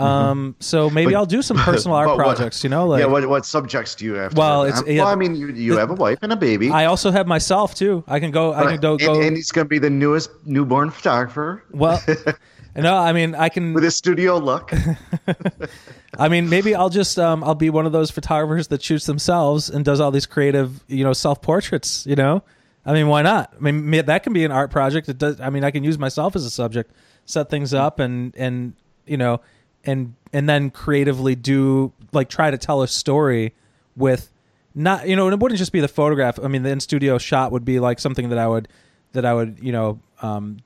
Um, 0.00 0.56
so 0.60 0.88
maybe 0.88 1.06
Mm-hmm. 1.06 1.12
But- 1.12 1.18
I'll 1.18 1.26
do 1.26 1.42
some 1.42 1.56
personal 1.70 1.96
art 1.96 2.08
what- 2.08 2.16
projects. 2.16 2.62
You 2.64 2.70
know, 2.70 2.86
like 2.86 3.00
yeah, 3.00 3.06
what 3.06 3.28
what 3.28 3.46
subjects 3.46 3.94
do 3.94 4.04
you 4.04 4.14
have? 4.14 4.36
Well, 4.36 4.64
it's- 4.64 4.82
yeah, 4.86 5.04
well, 5.04 5.12
I 5.12 5.14
mean, 5.14 5.34
you, 5.34 5.48
you 5.48 5.76
have 5.76 5.90
a 5.90 5.94
wife 5.94 6.18
and 6.22 6.32
a 6.32 6.36
baby. 6.36 6.70
I 6.70 6.86
also 6.86 7.10
have 7.10 7.26
myself 7.26 7.74
too. 7.74 8.02
I 8.08 8.20
can 8.20 8.30
go. 8.30 8.52
I 8.52 8.64
can 8.66 8.80
go. 8.80 8.92
and, 8.92 9.00
go 9.00 9.20
and 9.20 9.36
he's 9.36 9.52
going 9.52 9.64
to 9.66 9.68
be 9.68 9.78
the 9.78 9.90
newest 9.90 10.30
newborn 10.46 10.90
photographer 10.90 11.64
well, 11.70 12.02
no, 12.76 12.96
I 12.96 13.12
mean 13.12 13.34
I 13.34 13.48
can. 13.48 13.72
with 13.74 13.84
his 13.84 13.96
studio 13.96 14.38
look. 14.38 14.72
I 16.18 16.28
mean, 16.28 16.48
maybe 16.48 16.74
I'll 16.74 16.88
just 16.90 17.18
um, 17.18 17.42
I'll 17.44 17.54
be 17.54 17.70
one 17.70 17.86
of 17.86 17.92
those 17.92 18.10
photographers 18.10 18.68
that 18.68 18.82
shoots 18.82 19.06
themselves 19.06 19.70
and 19.70 19.84
does 19.84 20.00
all 20.00 20.10
these 20.10 20.26
creative, 20.26 20.82
you 20.88 21.04
know, 21.04 21.12
self 21.12 21.40
portraits. 21.40 22.04
You 22.06 22.16
know, 22.16 22.42
I 22.84 22.92
mean, 22.92 23.08
why 23.08 23.22
not? 23.22 23.54
I 23.56 23.60
mean, 23.70 23.90
that 24.06 24.22
can 24.22 24.32
be 24.32 24.44
an 24.44 24.52
art 24.52 24.70
project. 24.70 25.08
It 25.08 25.18
does. 25.18 25.40
I 25.40 25.50
mean, 25.50 25.64
I 25.64 25.70
can 25.70 25.84
use 25.84 25.98
myself 25.98 26.34
as 26.36 26.44
a 26.44 26.50
subject, 26.50 26.92
set 27.26 27.48
things 27.48 27.72
up, 27.72 28.00
and 28.00 28.34
and 28.36 28.74
you 29.06 29.16
know, 29.16 29.40
and 29.84 30.14
and 30.32 30.48
then 30.48 30.70
creatively 30.70 31.34
do 31.34 31.92
like 32.12 32.28
try 32.28 32.50
to 32.50 32.58
tell 32.58 32.82
a 32.82 32.88
story 32.88 33.54
with 33.96 34.30
not 34.74 35.08
you 35.08 35.16
know, 35.16 35.26
and 35.26 35.34
it 35.34 35.40
wouldn't 35.40 35.58
just 35.58 35.72
be 35.72 35.80
the 35.80 35.88
photograph. 35.88 36.38
I 36.42 36.48
mean, 36.48 36.62
the 36.62 36.70
in 36.70 36.80
studio 36.80 37.18
shot 37.18 37.52
would 37.52 37.64
be 37.64 37.80
like 37.80 37.98
something 37.98 38.28
that 38.28 38.38
I 38.38 38.46
would 38.46 38.68
that 39.12 39.24
I 39.24 39.34
would 39.34 39.58
you 39.60 39.72
know 39.72 40.00
um, 40.22 40.58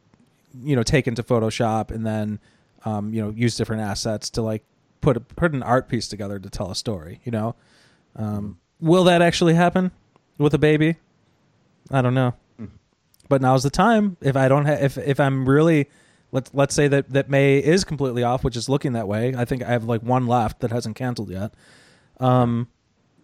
you 0.62 0.76
know 0.76 0.82
take 0.82 1.08
into 1.08 1.22
Photoshop 1.22 1.90
and 1.90 2.06
then 2.06 2.38
um, 2.84 3.12
you 3.14 3.22
know 3.22 3.30
use 3.30 3.56
different 3.56 3.82
assets 3.82 4.30
to 4.30 4.42
like 4.42 4.64
put 5.00 5.16
a, 5.16 5.20
put 5.20 5.52
an 5.52 5.62
art 5.62 5.88
piece 5.88 6.08
together 6.08 6.38
to 6.38 6.50
tell 6.50 6.70
a 6.70 6.76
story. 6.76 7.20
You 7.24 7.32
know, 7.32 7.54
um, 8.16 8.58
will 8.80 9.04
that 9.04 9.22
actually 9.22 9.54
happen 9.54 9.90
with 10.38 10.52
a 10.54 10.58
baby? 10.58 10.96
I 11.90 12.02
don't 12.02 12.14
know, 12.14 12.34
but 13.28 13.40
now's 13.40 13.62
the 13.62 13.70
time. 13.70 14.16
If 14.20 14.36
I 14.36 14.48
don't, 14.48 14.66
ha- 14.66 14.78
if 14.80 14.98
if 14.98 15.18
I'm 15.18 15.48
really 15.48 15.88
let's 16.35 16.51
let's 16.53 16.74
say 16.74 16.89
that 16.89 17.09
that 17.11 17.30
May 17.30 17.59
is 17.59 17.85
completely 17.85 18.22
off, 18.24 18.45
which 18.45 18.57
is 18.57 18.68
looking 18.68 18.93
that 18.93 19.09
way. 19.09 19.35
I 19.35 19.47
think 19.47 19.62
I 19.62 19.68
have 19.70 19.85
like 19.85 20.03
one 20.03 20.26
left 20.26 20.61
that 20.61 20.70
hasn't 20.72 20.97
canceled 20.97 21.30
yet. 21.30 21.55
Um, 22.20 22.68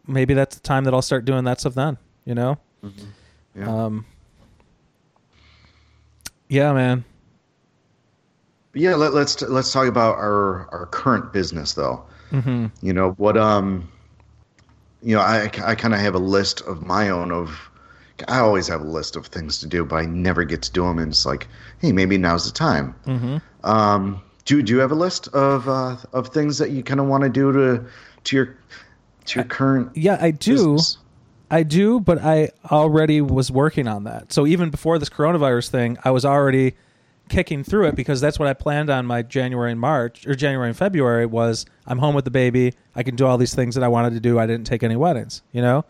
maybe 0.07 0.33
that's 0.33 0.55
the 0.55 0.63
time 0.63 0.85
that 0.85 0.95
I'll 0.95 1.03
start 1.03 1.25
doing 1.27 1.45
that 1.45 1.61
stuff 1.61 1.75
then. 1.75 1.99
You 2.25 2.35
know. 2.35 2.59
Yeah. 3.55 3.85
Um, 3.85 4.07
yeah, 6.49 6.73
man. 6.73 7.05
But 8.73 8.81
yeah, 8.81 8.95
let, 8.95 9.13
let's 9.13 9.43
let's 9.43 9.73
talk 9.73 9.89
about 9.89 10.15
our 10.17 10.69
our 10.73 10.87
current 10.87 11.33
business 11.33 11.75
though. 11.75 12.05
hmm 12.31 12.67
You 12.81 12.93
know 12.93 13.11
what? 13.19 13.37
Um, 13.37 13.91
you 15.03 15.17
know, 15.17 15.21
I 15.21 15.51
I 15.65 15.75
kind 15.75 15.93
of 15.95 16.01
have 16.01 16.15
a 16.15 16.19
list 16.21 16.63
of 16.63 16.87
my 16.87 17.11
own 17.11 17.33
of. 17.33 17.70
I 18.29 18.39
always 18.41 18.68
have 18.68 18.81
a 18.81 18.85
list 18.85 19.16
of 19.16 19.27
things 19.27 19.59
to 19.61 19.66
do, 19.66 19.85
but 19.85 19.97
I 19.97 20.07
never 20.07 20.45
get 20.45 20.62
to 20.62 20.73
do 20.73 20.85
them. 20.85 20.99
And 20.99 21.09
it's 21.12 21.25
like, 21.27 21.49
hey, 21.81 21.93
maybe 21.93 22.18
now's 22.18 22.47
the 22.47 22.53
time. 22.53 22.95
hmm 23.05 23.39
Um, 23.64 24.23
do 24.45 24.62
do 24.62 24.73
you 24.75 24.79
have 24.81 24.91
a 24.91 24.95
list 24.97 25.29
of 25.29 25.68
uh, 25.68 25.97
of 26.12 26.29
things 26.29 26.59
that 26.59 26.71
you 26.71 26.83
kind 26.83 26.99
of 27.01 27.07
want 27.07 27.23
to 27.25 27.31
do 27.31 27.53
to 27.53 27.85
to 28.25 28.37
your 28.37 28.57
to 29.27 29.39
your 29.39 29.45
current 29.45 29.97
Yeah, 29.97 30.18
I 30.21 30.31
do. 30.31 30.53
business? 30.75 30.99
I 31.53 31.62
do, 31.64 31.99
but 32.01 32.18
I 32.23 32.51
already 32.71 33.21
was 33.21 33.51
working 33.51 33.89
on 33.89 34.05
that. 34.05 34.33
So 34.33 34.47
even 34.47 34.71
before 34.71 34.99
this 35.01 35.09
coronavirus 35.09 35.68
thing, 35.71 35.99
I 36.05 36.11
was 36.12 36.25
already 36.25 36.75
kicking 37.29 37.62
through 37.64 37.87
it 37.87 37.97
because 37.97 38.21
that's 38.21 38.39
what 38.39 38.49
I 38.49 38.55
planned 38.55 38.89
on 38.91 39.05
my 39.07 39.23
January 39.23 39.71
and 39.73 39.81
March 39.81 40.27
or 40.27 40.35
January 40.35 40.68
and 40.68 40.77
February 40.77 41.27
was 41.27 41.66
I'm 41.87 41.99
home 41.99 42.14
with 42.14 42.25
the 42.25 42.31
baby. 42.31 42.75
I 42.95 43.03
can 43.03 43.16
do 43.16 43.27
all 43.27 43.37
these 43.39 43.55
things 43.55 43.75
that 43.75 43.85
I 43.85 43.89
wanted 43.89 44.14
to 44.14 44.21
do. 44.21 44.39
I 44.39 44.47
didn't 44.47 44.66
take 44.66 44.83
any 44.83 44.97
weddings, 44.97 45.43
you 45.53 45.61
know? 45.62 45.85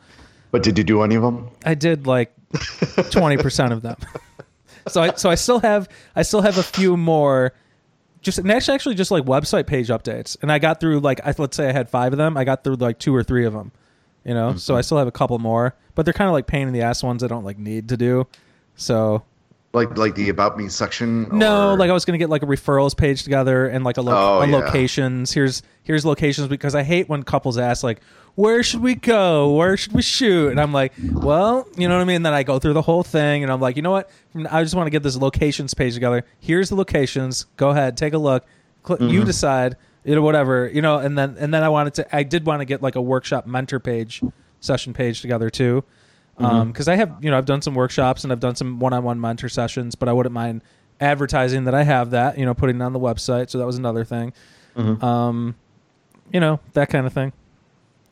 But 0.51 0.63
did 0.63 0.79
you 0.79 0.85
do 0.85 1.03
any 1.03 1.15
of 1.15 1.23
them? 1.23 1.49
I 1.65 1.75
did 1.75 2.07
like 2.07 2.33
20% 2.53 3.73
of 3.73 3.83
them. 3.83 3.97
so 4.89 5.03
I 5.03 5.13
so 5.15 5.31
I 5.31 5.35
still 5.35 5.61
have 5.61 5.89
I 6.17 6.23
still 6.23 6.41
have 6.43 6.59
a 6.59 6.63
few 6.63 6.97
more 6.97 7.53
just 8.23 8.39
and 8.39 8.51
actually 8.51 8.75
actually 8.75 8.95
just 8.97 9.11
like 9.11 9.25
website 9.25 9.67
page 9.67 9.89
updates. 9.89 10.37
And 10.43 10.51
I 10.51 10.59
got 10.59 10.81
through 10.81 11.01
like 11.01 11.21
I, 11.25 11.35
let's 11.39 11.57
say 11.57 11.69
I 11.69 11.73
had 11.73 11.89
5 11.89 12.13
of 12.13 12.19
them. 12.19 12.37
I 12.37 12.45
got 12.45 12.65
through 12.65 12.77
like 12.77 12.99
2 12.99 13.15
or 13.15 13.23
3 13.23 13.47
of 13.47 13.53
them. 13.53 13.73
You 14.25 14.35
know? 14.35 14.57
So 14.57 14.75
I 14.75 14.79
mm-hmm. 14.79 14.85
still 14.85 14.99
have 14.99 15.07
a 15.09 15.13
couple 15.13 15.39
more, 15.39 15.75
but 15.95 16.05
they're 16.05 16.13
kind 16.13 16.29
of 16.29 16.33
like 16.33 16.47
pain 16.47 16.67
in 16.67 16.75
the 16.75 16.83
ass 16.83 17.03
ones 17.03 17.23
I 17.25 17.27
don't 17.29 17.45
like 17.45 17.59
need 17.59 17.89
to 17.89 17.97
do. 17.97 18.27
So 18.77 19.23
Like 19.73 19.97
like 19.97 20.15
the 20.15 20.29
about 20.29 20.59
me 20.59 20.69
section? 20.69 21.29
no, 21.37 21.71
or- 21.71 21.79
like 21.79 21.91
I 21.91 21.93
was 21.93 22.05
gonna 22.05 22.19
get 22.19 22.29
like 22.29 22.43
a 22.43 22.47
referrals 22.47 22.97
page 22.97 23.23
together 23.23 23.67
and 23.67 23.85
like 23.85 23.97
a, 23.97 24.03
lo- 24.03 24.13
Oh, 24.13 24.43
a 24.43 24.47
yeah. 24.47 24.57
locations. 24.57 25.33
Here's 25.33 25.63
here's 25.85 26.05
locations 26.05 26.49
because 26.49 26.75
I 26.75 26.83
hate 26.83 27.09
when 27.09 27.23
couples 27.23 27.57
ask 27.57 27.83
like, 27.83 28.01
where 28.35 28.63
should 28.63 28.81
we 28.83 28.95
go? 28.95 29.53
Where 29.55 29.77
should 29.77 29.93
we 29.93 30.03
shoot? 30.03 30.51
And 30.51 30.61
I'm 30.61 30.73
like, 30.73 30.93
well, 31.13 31.69
you 31.77 31.89
know 31.89 31.97
what 31.97 32.03
I 32.03 32.05
mean. 32.05 32.17
And 32.17 32.27
then 32.27 32.33
I 32.33 32.43
go 32.43 32.59
through 32.59 32.73
the 32.75 32.83
whole 32.83 33.03
thing 33.03 33.43
and 33.43 33.53
I'm 33.53 33.61
like, 33.61 33.77
you 33.77 33.83
know 33.83 33.91
what? 33.91 34.11
I 34.51 34.63
just 34.63 34.75
want 34.75 34.87
to 34.87 34.91
get 34.91 35.03
this 35.03 35.17
locations 35.17 35.75
page 35.75 35.95
together. 35.95 36.25
Here's 36.39 36.69
the 36.71 36.75
locations. 36.77 37.45
Go 37.57 37.71
ahead, 37.71 37.97
take 37.97 38.13
a 38.15 38.19
look. 38.19 38.45
Cl- 38.87 38.99
Mm-hmm. 38.99 39.09
You 39.13 39.25
decide. 39.25 39.77
You 40.05 40.15
know 40.15 40.23
whatever. 40.23 40.71
You 40.73 40.81
know, 40.81 40.99
and 40.99 41.19
then 41.19 41.37
and 41.39 41.53
then 41.53 41.63
I 41.63 41.69
wanted 41.69 41.93
to. 41.95 42.17
I 42.17 42.23
did 42.23 42.47
want 42.47 42.61
to 42.61 42.65
get 42.65 42.81
like 42.83 42.97
a 42.97 43.03
workshop 43.03 43.47
mentor 43.47 43.79
page, 43.81 44.23
session 44.61 44.95
page 44.95 45.21
together 45.21 45.51
too 45.51 45.85
Mm-hmm. 46.39 46.71
because 46.71 46.89
I 46.89 46.97
have 46.97 47.19
you 47.23 47.31
know 47.31 47.37
I've 47.37 47.45
done 47.45 47.61
some 47.61 47.75
workshops 47.75 48.25
and 48.25 48.33
I've 48.33 48.41
done 48.41 48.57
some 48.57 48.79
one-on-one 48.79 49.21
mentor 49.21 49.51
sessions, 49.51 49.95
but 49.95 50.09
I 50.09 50.15
wouldn't 50.15 50.33
mind 50.33 50.63
advertising 50.99 51.65
that 51.65 51.75
I 51.75 51.83
have 51.83 52.13
that 52.13 52.39
you 52.39 52.47
know 52.47 52.55
putting 52.55 52.77
it 52.77 52.83
on 52.83 52.95
the 52.95 52.99
website. 52.99 53.51
So 53.51 53.59
that 53.59 53.67
was 53.67 53.77
another 53.77 54.05
thing, 54.07 54.33
Mm-hmm. 54.75 55.05
um, 55.05 55.55
you 56.33 56.41
know 56.41 56.59
that 56.73 56.89
kind 56.89 57.07
of 57.07 57.13
thing. 57.13 57.35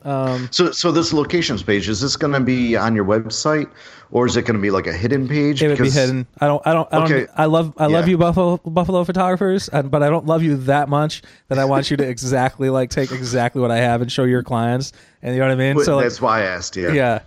Um, 0.03 0.47
So 0.51 0.71
so 0.71 0.91
this 0.91 1.11
locations 1.13 1.61
page 1.61 1.89
is 1.89 1.99
this 2.01 2.15
going 2.15 2.33
to 2.33 2.39
be 2.39 2.75
on 2.77 2.95
your 2.95 3.03
website 3.05 3.69
or 4.11 4.25
is 4.25 4.37
it 4.37 4.43
going 4.43 4.55
to 4.55 4.61
be 4.61 4.71
like 4.71 4.87
a 4.87 4.93
hidden 4.93 5.27
page? 5.27 5.61
it 5.61 5.67
would 5.67 5.77
be 5.77 5.83
'Cause- 5.83 5.93
hidden. 5.93 6.25
I 6.39 6.47
don't. 6.47 6.65
I 6.65 6.73
don't. 6.73 6.87
I 6.93 6.97
don't. 6.99 7.11
Okay. 7.11 7.27
I 7.35 7.45
love. 7.45 7.73
I 7.77 7.87
love 7.87 8.05
Yeah. 8.07 8.11
you, 8.11 8.17
Buffalo 8.17 8.57
Buffalo 8.65 9.03
photographers, 9.03 9.67
and, 9.69 9.91
but 9.91 10.01
I 10.01 10.09
don't 10.09 10.25
love 10.25 10.41
you 10.41 10.55
that 10.57 10.87
much 10.89 11.21
that 11.49 11.59
I 11.59 11.65
want 11.65 11.91
you 11.91 11.97
to 11.97 12.07
exactly 12.07 12.69
like 12.69 12.89
take 12.91 13.11
exactly 13.11 13.61
what 13.61 13.71
I 13.71 13.77
have 13.77 14.01
and 14.01 14.09
show 14.11 14.23
your 14.23 14.41
clients. 14.41 14.93
And 15.21 15.35
you 15.35 15.41
know 15.41 15.47
what 15.47 15.53
I 15.53 15.55
mean? 15.55 15.75
But 15.75 15.85
so 15.85 15.97
like, 15.97 16.05
that's 16.05 16.21
why 16.21 16.39
I 16.39 16.43
asked 16.43 16.75
you. 16.77 16.91
yeah. 16.93 17.19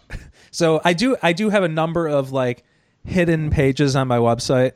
So 0.51 0.81
I 0.85 0.93
do 0.95 1.17
I 1.23 1.33
do 1.35 1.51
have 1.51 1.63
a 1.63 1.69
number 1.69 2.09
of 2.09 2.33
like 2.33 2.65
hidden 3.05 3.51
pages 3.51 3.97
on 3.97 4.09
my 4.09 4.19
website, 4.19 4.73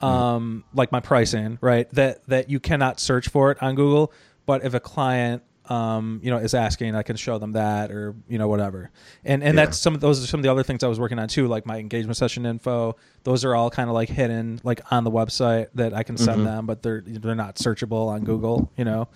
um, 0.00 0.64
like 0.74 0.90
my 0.92 1.00
pricing, 1.00 1.58
right? 1.60 1.88
That 1.90 2.26
that 2.28 2.50
you 2.50 2.60
cannot 2.60 3.00
search 3.00 3.28
for 3.28 3.50
it 3.50 3.62
on 3.62 3.74
Google, 3.76 4.12
but 4.46 4.64
if 4.64 4.74
a 4.74 4.80
client 4.80 5.42
um, 5.68 6.20
you 6.22 6.30
know, 6.30 6.38
is 6.38 6.54
asking, 6.54 6.94
I 6.94 7.02
can 7.02 7.16
show 7.16 7.38
them 7.38 7.52
that 7.52 7.90
or, 7.90 8.14
you 8.28 8.38
know, 8.38 8.48
whatever. 8.48 8.90
And 9.24 9.42
and 9.42 9.56
Yeah. 9.56 9.64
that's 9.64 9.78
some 9.78 9.94
of 9.94 10.00
those 10.00 10.22
are 10.22 10.26
some 10.26 10.40
of 10.40 10.44
the 10.44 10.50
other 10.50 10.62
things 10.62 10.84
I 10.84 10.88
was 10.88 11.00
working 11.00 11.18
on 11.18 11.28
too, 11.28 11.46
like 11.48 11.66
my 11.66 11.78
engagement 11.78 12.16
session 12.16 12.46
info. 12.46 12.96
Those 13.24 13.44
are 13.44 13.54
all 13.54 13.70
kind 13.70 13.88
of 13.88 13.94
like 13.94 14.08
hidden 14.08 14.60
like 14.64 14.80
on 14.92 15.04
the 15.04 15.10
website 15.10 15.68
that 15.74 15.92
I 15.94 16.02
can 16.02 16.16
send 16.16 16.46
them, 16.46 16.66
but 16.66 16.82
they're 16.82 17.02
they're 17.04 17.34
not 17.34 17.56
searchable 17.56 18.08
on 18.08 18.24
Google, 18.24 18.70
you 18.76 18.84
know. 18.84 19.08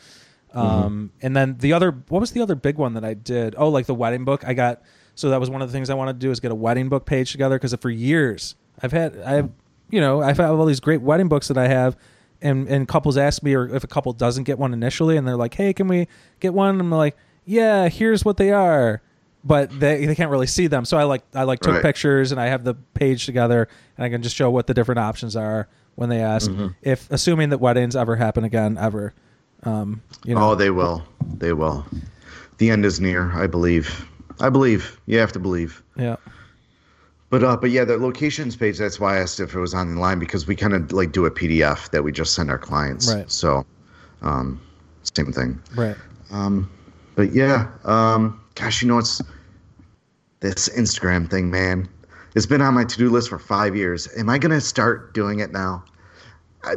Um, 0.53 1.13
and 1.23 1.37
then 1.37 1.57
the 1.59 1.73
other, 1.73 1.93
what 2.09 2.21
was 2.21 2.33
the 2.33 2.41
other 2.43 2.55
big 2.57 2.77
one 2.77 2.95
that 2.95 3.05
I 3.05 3.15
did? 3.15 3.55
Oh, 3.57 3.69
like 3.69 3.87
the 3.87 3.95
wedding 3.95 4.25
book. 4.25 4.43
I 4.45 4.53
got, 4.55 4.83
so 5.15 5.31
that 5.31 5.39
was 5.39 5.49
one 5.49 5.63
of 5.63 5.69
the 5.69 5.73
things 5.73 5.91
I 5.91 5.95
wanted 5.95 6.15
to 6.15 6.19
do 6.19 6.31
is 6.33 6.41
get 6.41 6.51
a 6.51 6.55
wedding 6.57 6.89
book 6.89 7.07
page 7.07 7.31
together 7.33 7.57
because 7.57 7.73
for 7.75 7.91
years 7.91 8.57
I've 8.83 8.91
had, 8.93 9.17
I 9.21 9.35
have, 9.35 9.51
you 9.91 10.01
know, 10.01 10.23
I've 10.23 10.39
had 10.39 10.47
all 10.51 10.65
these 10.67 10.81
great 10.81 11.03
wedding 11.03 11.29
books 11.29 11.49
that 11.49 11.59
I 11.59 11.69
have. 11.69 11.97
And, 12.43 12.69
and 12.69 12.89
couples 12.89 13.17
ask 13.19 13.43
me, 13.43 13.55
or 13.55 13.69
if 13.75 13.85
a 13.85 13.87
couple 13.87 14.13
doesn't 14.15 14.45
get 14.45 14.59
one 14.59 14.73
initially, 14.73 15.17
and 15.17 15.27
they're 15.29 15.37
like, 15.37 15.55
"Hey, 15.55 15.73
can 15.75 15.89
we 15.89 16.09
get 16.41 16.55
one?" 16.55 16.71
And 16.71 16.81
I'm 16.81 16.91
like, 16.91 17.17
"Yeah, 17.45 17.89
here's 17.89 18.25
what 18.25 18.39
they 18.39 18.51
are," 18.51 19.03
but 19.45 19.79
they, 19.79 20.07
they 20.07 20.15
can't 20.15 20.31
really 20.31 20.47
see 20.47 20.67
them. 20.67 20.85
So 20.87 20.97
I 20.97 21.03
like 21.05 21.23
I 21.35 21.43
like 21.43 21.61
took 21.61 21.75
Right. 21.75 21.83
pictures, 21.83 22.33
and 22.33 22.41
I 22.41 22.47
have 22.47 22.65
the 22.65 22.75
page 22.95 23.27
together, 23.27 23.69
and 23.99 24.05
I 24.05 24.09
can 24.09 24.23
just 24.23 24.35
show 24.37 24.51
what 24.51 24.67
the 24.67 24.73
different 24.75 24.99
options 25.01 25.37
are 25.37 25.69
when 25.97 26.09
they 26.09 26.21
ask. 26.21 26.51
Mm-hmm. 26.51 26.69
If 26.81 27.11
assuming 27.11 27.51
that 27.51 27.59
weddings 27.59 27.95
ever 27.95 28.17
happen 28.17 28.45
again, 28.45 28.79
ever, 28.79 29.13
um, 29.65 30.01
you 30.25 30.35
know, 30.35 30.53
Oh, 30.53 30.55
they 30.55 30.71
will. 30.71 31.03
They 31.37 31.53
will. 31.53 31.85
The 32.57 32.71
end 32.71 32.87
is 32.87 33.01
near, 33.01 33.33
I 33.33 33.47
believe. 33.47 34.07
I 34.41 34.49
believe. 34.49 34.99
You 35.05 35.19
have 35.19 35.33
to 35.33 35.39
believe. 35.39 35.83
yeah. 35.97 36.17
But 37.31 37.45
uh, 37.45 37.57
but 37.57 37.71
yeah, 37.71 37.85
the 37.85 37.97
locations 37.97 38.57
page. 38.57 38.77
That's 38.79 38.99
why 38.99 39.17
I 39.17 39.21
asked 39.21 39.39
if 39.39 39.55
it 39.55 39.61
was 39.61 39.73
on 39.73 39.95
the 39.95 40.01
line 40.01 40.19
because 40.19 40.49
we 40.49 40.57
kind 40.57 40.75
of 40.75 40.93
like 40.93 41.13
do 41.13 41.27
a 41.27 41.31
PDF 41.31 41.91
that 41.91 42.03
we 42.03 42.11
just 42.11 42.35
send 42.35 42.51
our 42.51 42.59
clients. 42.59 43.13
Right. 43.13 43.31
So, 43.31 43.65
um, 44.21 44.61
same 45.17 45.33
thing. 45.33 45.61
Right. 45.77 45.97
Um, 46.33 46.71
But 47.15 47.33
yeah, 47.33 47.69
um, 47.85 48.41
gosh, 48.57 48.83
you 48.83 48.89
know 48.89 48.99
it's 48.99 49.23
this 50.41 50.69
Instagram 50.71 51.31
thing, 51.31 51.51
man. 51.51 51.89
It's 52.35 52.47
been 52.47 52.63
on 52.63 52.75
my 52.75 52.85
to-do 52.85 53.11
list 53.11 53.29
for 53.29 53.39
five 53.39 53.77
years. 53.77 54.09
Am 54.17 54.29
I 54.29 54.39
gonna 54.39 54.61
start 54.61 55.15
doing 55.15 55.39
it 55.41 55.53
now? 55.53 55.85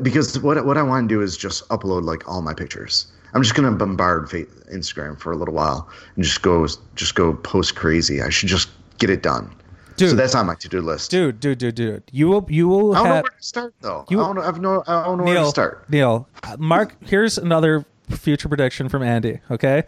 Because 0.01 0.39
what 0.39 0.63
what 0.65 0.77
I 0.77 0.83
want 0.83 1.09
to 1.09 1.15
do 1.15 1.21
is 1.21 1.35
just 1.35 1.67
upload 1.69 2.03
like 2.03 2.27
all 2.29 2.43
my 2.43 2.53
pictures. 2.53 3.07
I'm 3.33 3.41
just 3.41 3.55
gonna 3.55 3.71
bombard 3.71 4.29
Instagram 4.29 5.19
for 5.19 5.31
a 5.31 5.35
little 5.35 5.55
while 5.55 5.89
and 6.15 6.23
just 6.23 6.43
go 6.43 6.67
just 6.95 7.15
go 7.15 7.33
post 7.33 7.75
crazy. 7.75 8.21
I 8.21 8.29
should 8.29 8.49
just 8.49 8.69
get 8.99 9.09
it 9.09 9.23
done. 9.23 9.49
Dude. 9.95 10.09
so 10.11 10.15
that's 10.15 10.35
on 10.35 10.45
my 10.47 10.55
to 10.55 10.69
do 10.69 10.81
list. 10.81 11.11
dude, 11.11 11.39
dude, 11.39 11.57
dude, 11.57 11.75
dude. 11.75 12.03
You 12.11 12.27
will, 12.29 12.45
you 12.49 12.67
will 12.67 12.93
I 12.93 12.97
don't 12.99 13.07
know 13.07 13.13
where 13.15 13.23
to 13.23 13.31
start 13.43 13.73
though. 13.81 14.05
You- 14.09 14.21
I 14.21 14.25
don't 14.25 14.35
know. 14.35 14.41
I've 14.41 14.59
no. 14.61 14.83
I 14.87 15.03
don't 15.05 15.17
know 15.17 15.23
where 15.23 15.33
Neal. 15.35 15.43
to 15.45 15.49
start. 15.49 15.89
Neal, 15.89 16.27
Mark. 16.57 16.95
Here's 17.05 17.37
another 17.37 17.85
future 18.09 18.47
prediction 18.49 18.89
from 18.89 19.03
Andy. 19.03 19.39
Okay, 19.51 19.83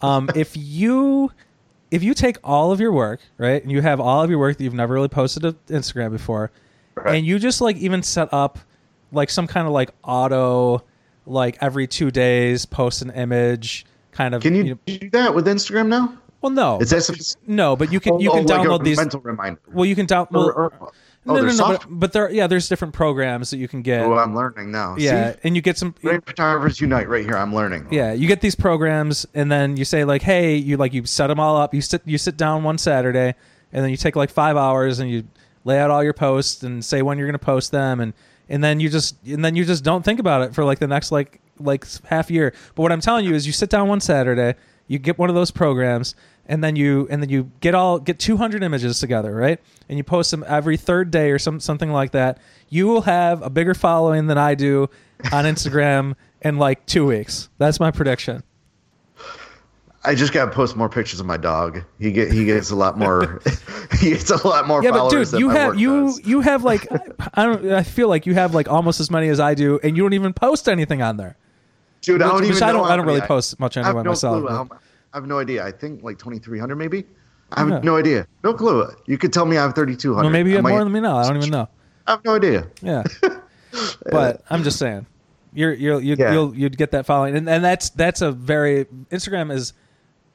um, 0.00 0.30
if 0.34 0.56
you 0.56 1.30
if 1.90 2.02
you 2.02 2.14
take 2.14 2.38
all 2.44 2.70
of 2.72 2.80
your 2.80 2.92
work 2.92 3.20
right, 3.38 3.62
and 3.62 3.70
you 3.72 3.82
have 3.82 4.00
all 4.00 4.22
of 4.22 4.30
your 4.30 4.38
work 4.38 4.56
that 4.58 4.64
you've 4.64 4.74
never 4.74 4.94
really 4.94 5.08
posted 5.08 5.42
to 5.42 5.52
Instagram 5.74 6.10
before, 6.12 6.50
Right. 6.94 7.16
and 7.16 7.26
you 7.26 7.38
just 7.38 7.60
like 7.60 7.76
even 7.76 8.02
set 8.02 8.28
up 8.32 8.58
like 9.12 9.28
some 9.30 9.46
kind 9.46 9.66
of 9.66 9.72
like 9.72 9.90
auto 10.04 10.84
like 11.26 11.58
every 11.60 11.86
two 11.86 12.10
days 12.10 12.64
post 12.64 13.02
an 13.02 13.10
image 13.10 13.84
kind 14.12 14.34
of 14.34 14.42
Can 14.42 14.54
you, 14.54 14.64
know- 14.64 14.78
do 14.86 15.10
that 15.10 15.34
with 15.34 15.46
Instagram 15.46 15.88
now? 15.88 16.16
Well 16.40 16.50
no 16.50 16.78
It's 16.80 16.92
as 16.92 17.10
if 17.10 17.18
no 17.46 17.76
but 17.76 17.92
you 17.92 18.00
can 18.00 18.14
oh, 18.14 18.18
you 18.20 18.30
oh, 18.30 18.34
can 18.36 18.46
like 18.46 18.60
download 18.60 18.84
these 18.84 18.96
mental 18.96 19.20
reminder. 19.20 19.60
well 19.72 19.84
you 19.86 19.94
can 19.94 20.06
download 20.06 20.46
Or- 20.46 20.52
or- 20.52 20.72
oh, 20.80 20.90
no 21.26 21.34
no 21.34 21.40
there's 21.42 21.58
no 21.58 21.68
but, 21.68 21.86
but 21.88 22.12
there 22.12 22.30
yeah 22.30 22.46
there's 22.46 22.68
different 22.68 22.94
programs 22.94 23.50
that 23.50 23.58
you 23.58 23.68
can 23.68 23.82
get 23.82 24.00
Oh, 24.02 24.14
I'm 24.16 24.34
learning 24.34 24.70
now. 24.72 24.96
yeah 24.98 25.32
See? 25.32 25.38
and 25.44 25.54
you 25.56 25.60
get 25.62 25.76
some 25.76 25.90
Brain 26.02 26.20
photographers 26.22 26.80
unite 26.80 27.08
right 27.08 27.24
here. 27.24 27.36
I'm 27.36 27.54
learning. 27.54 27.88
Yeah, 27.90 28.12
you 28.12 28.26
get 28.26 28.40
these 28.40 28.54
programs, 28.54 29.26
and 29.34 29.52
then 29.52 29.76
you 29.76 29.84
say 29.84 30.04
like, 30.04 30.22
"Hey, 30.22 30.56
you 30.56 30.76
like 30.78 30.94
you 30.94 31.04
set 31.04 31.26
them 31.26 31.38
all 31.38 31.56
up. 31.58 31.74
You 31.74 31.82
sit 31.82 32.00
you 32.06 32.16
sit 32.16 32.38
down 32.38 32.64
one 32.64 32.78
Saturday, 32.78 33.34
and 33.72 33.84
then 33.84 33.90
you 33.90 33.98
take 33.98 34.16
like 34.16 34.30
five 34.30 34.56
hours, 34.56 34.98
and 34.98 35.10
you 35.10 35.24
lay 35.64 35.78
out 35.78 35.90
all 35.90 36.02
your 36.02 36.14
posts 36.14 36.62
and 36.62 36.82
say 36.82 37.02
when 37.02 37.18
you're 37.18 37.26
going 37.26 37.38
to 37.38 37.44
post 37.44 37.70
them, 37.70 38.00
and 38.00 38.14
and 38.48 38.64
then 38.64 38.80
you 38.80 38.88
just 38.88 39.16
and 39.26 39.44
then 39.44 39.54
you 39.56 39.66
just 39.66 39.84
don't 39.84 40.04
think 40.04 40.20
about 40.20 40.40
it 40.40 40.54
for 40.54 40.64
like 40.64 40.78
the 40.78 40.86
next 40.88 41.12
like 41.12 41.38
like 41.58 41.84
half 42.04 42.30
year. 42.30 42.54
But 42.74 42.82
what 42.82 42.92
I'm 42.92 43.02
telling 43.02 43.26
you 43.26 43.34
is, 43.34 43.46
you 43.46 43.52
sit 43.52 43.68
down 43.68 43.88
one 43.88 44.00
Saturday, 44.00 44.54
you 44.86 44.98
get 44.98 45.18
one 45.18 45.28
of 45.28 45.34
those 45.34 45.50
programs, 45.50 46.14
and 46.50 46.62
then 46.62 46.74
you 46.76 47.06
and 47.10 47.22
then 47.22 47.30
you 47.30 47.50
get 47.60 47.74
all 47.74 47.98
get 47.98 48.18
200 48.18 48.62
images 48.62 48.98
together, 48.98 49.34
right? 49.34 49.60
And 49.88 49.96
you 49.96 50.04
post 50.04 50.30
them 50.32 50.44
every 50.46 50.76
third 50.76 51.10
day 51.10 51.30
or 51.30 51.38
some 51.38 51.60
something 51.60 51.90
like 51.92 52.10
that. 52.10 52.38
You 52.68 52.88
will 52.88 53.02
have 53.02 53.40
a 53.42 53.48
bigger 53.48 53.72
following 53.72 54.26
than 54.26 54.36
I 54.36 54.56
do 54.56 54.90
on 55.32 55.44
Instagram 55.44 56.16
in 56.42 56.58
like 56.58 56.84
two 56.86 57.06
weeks. 57.06 57.48
That's 57.58 57.78
my 57.80 57.90
prediction. 57.92 58.42
I 60.02 60.14
just 60.14 60.32
got 60.32 60.46
to 60.46 60.50
post 60.50 60.76
more 60.76 60.88
pictures 60.88 61.20
of 61.20 61.26
my 61.26 61.36
dog. 61.36 61.82
He 61.98 62.10
get 62.10 62.32
he 62.32 62.44
gets 62.46 62.70
a 62.70 62.76
lot 62.76 62.98
more. 62.98 63.40
he 64.00 64.10
gets 64.10 64.30
a 64.30 64.46
lot 64.46 64.66
more 64.66 64.82
Yeah, 64.82 64.90
but 64.90 65.10
dude, 65.10 65.30
you 65.32 65.50
have 65.50 65.78
you 65.78 66.06
does. 66.06 66.26
you 66.26 66.40
have 66.40 66.64
like 66.64 66.88
I 67.34 67.44
don't 67.44 67.70
I 67.70 67.82
feel 67.84 68.08
like 68.08 68.26
you 68.26 68.34
have 68.34 68.54
like 68.54 68.68
almost 68.68 68.98
as 68.98 69.10
many 69.10 69.28
as 69.28 69.38
I 69.38 69.54
do, 69.54 69.78
and 69.84 69.96
you 69.96 70.02
don't 70.02 70.14
even 70.14 70.32
post 70.32 70.68
anything 70.68 71.00
on 71.00 71.16
there. 71.16 71.36
dude. 72.00 72.22
I 72.22 72.28
don't 72.28 72.44
even 72.44 72.62
I 72.62 72.72
don't- 72.72 72.90
I 72.90 72.96
don't 72.96 73.06
really 73.06 73.20
many 73.20 73.28
post 73.28 73.60
much 73.60 73.76
I 73.76 73.82
anyway 73.82 74.02
no 74.02 74.10
myself, 74.10 74.68
I 75.12 75.16
have 75.18 75.26
no 75.26 75.38
idea. 75.38 75.64
I 75.64 75.72
think 75.72 76.02
like 76.02 76.18
2,300 76.18 76.76
maybe. 76.76 77.04
I 77.52 77.60
have 77.60 77.68
Yeah. 77.68 77.80
no 77.82 77.96
idea. 77.96 78.26
No 78.44 78.54
clue. 78.54 78.88
You 79.06 79.18
could 79.18 79.32
tell 79.32 79.44
me 79.44 79.56
I 79.58 79.62
have 79.62 79.74
3,200. 79.74 80.22
Well, 80.22 80.30
maybe 80.30 80.50
you 80.50 80.56
have 80.56 80.62
might- 80.62 80.70
more 80.70 80.84
than 80.84 80.92
me 80.92 81.00
now. 81.00 81.16
I 81.16 81.26
don't 81.26 81.36
even 81.38 81.50
know. 81.50 81.68
I 82.06 82.12
have 82.12 82.24
no 82.24 82.36
idea. 82.36 82.66
Yeah, 82.80 83.02
but 84.10 84.42
I'm 84.50 84.62
just 84.62 84.78
saying, 84.78 85.06
you're 85.52 85.72
you're 85.72 86.00
you, 86.00 86.16
Yeah. 86.18 86.32
you'll 86.32 86.54
you'd 86.54 86.76
get 86.76 86.92
that 86.92 87.06
following, 87.06 87.36
and 87.36 87.48
and 87.48 87.64
that's 87.64 87.90
that's 87.90 88.20
a 88.22 88.32
very 88.32 88.84
Instagram 89.10 89.52
is 89.52 89.72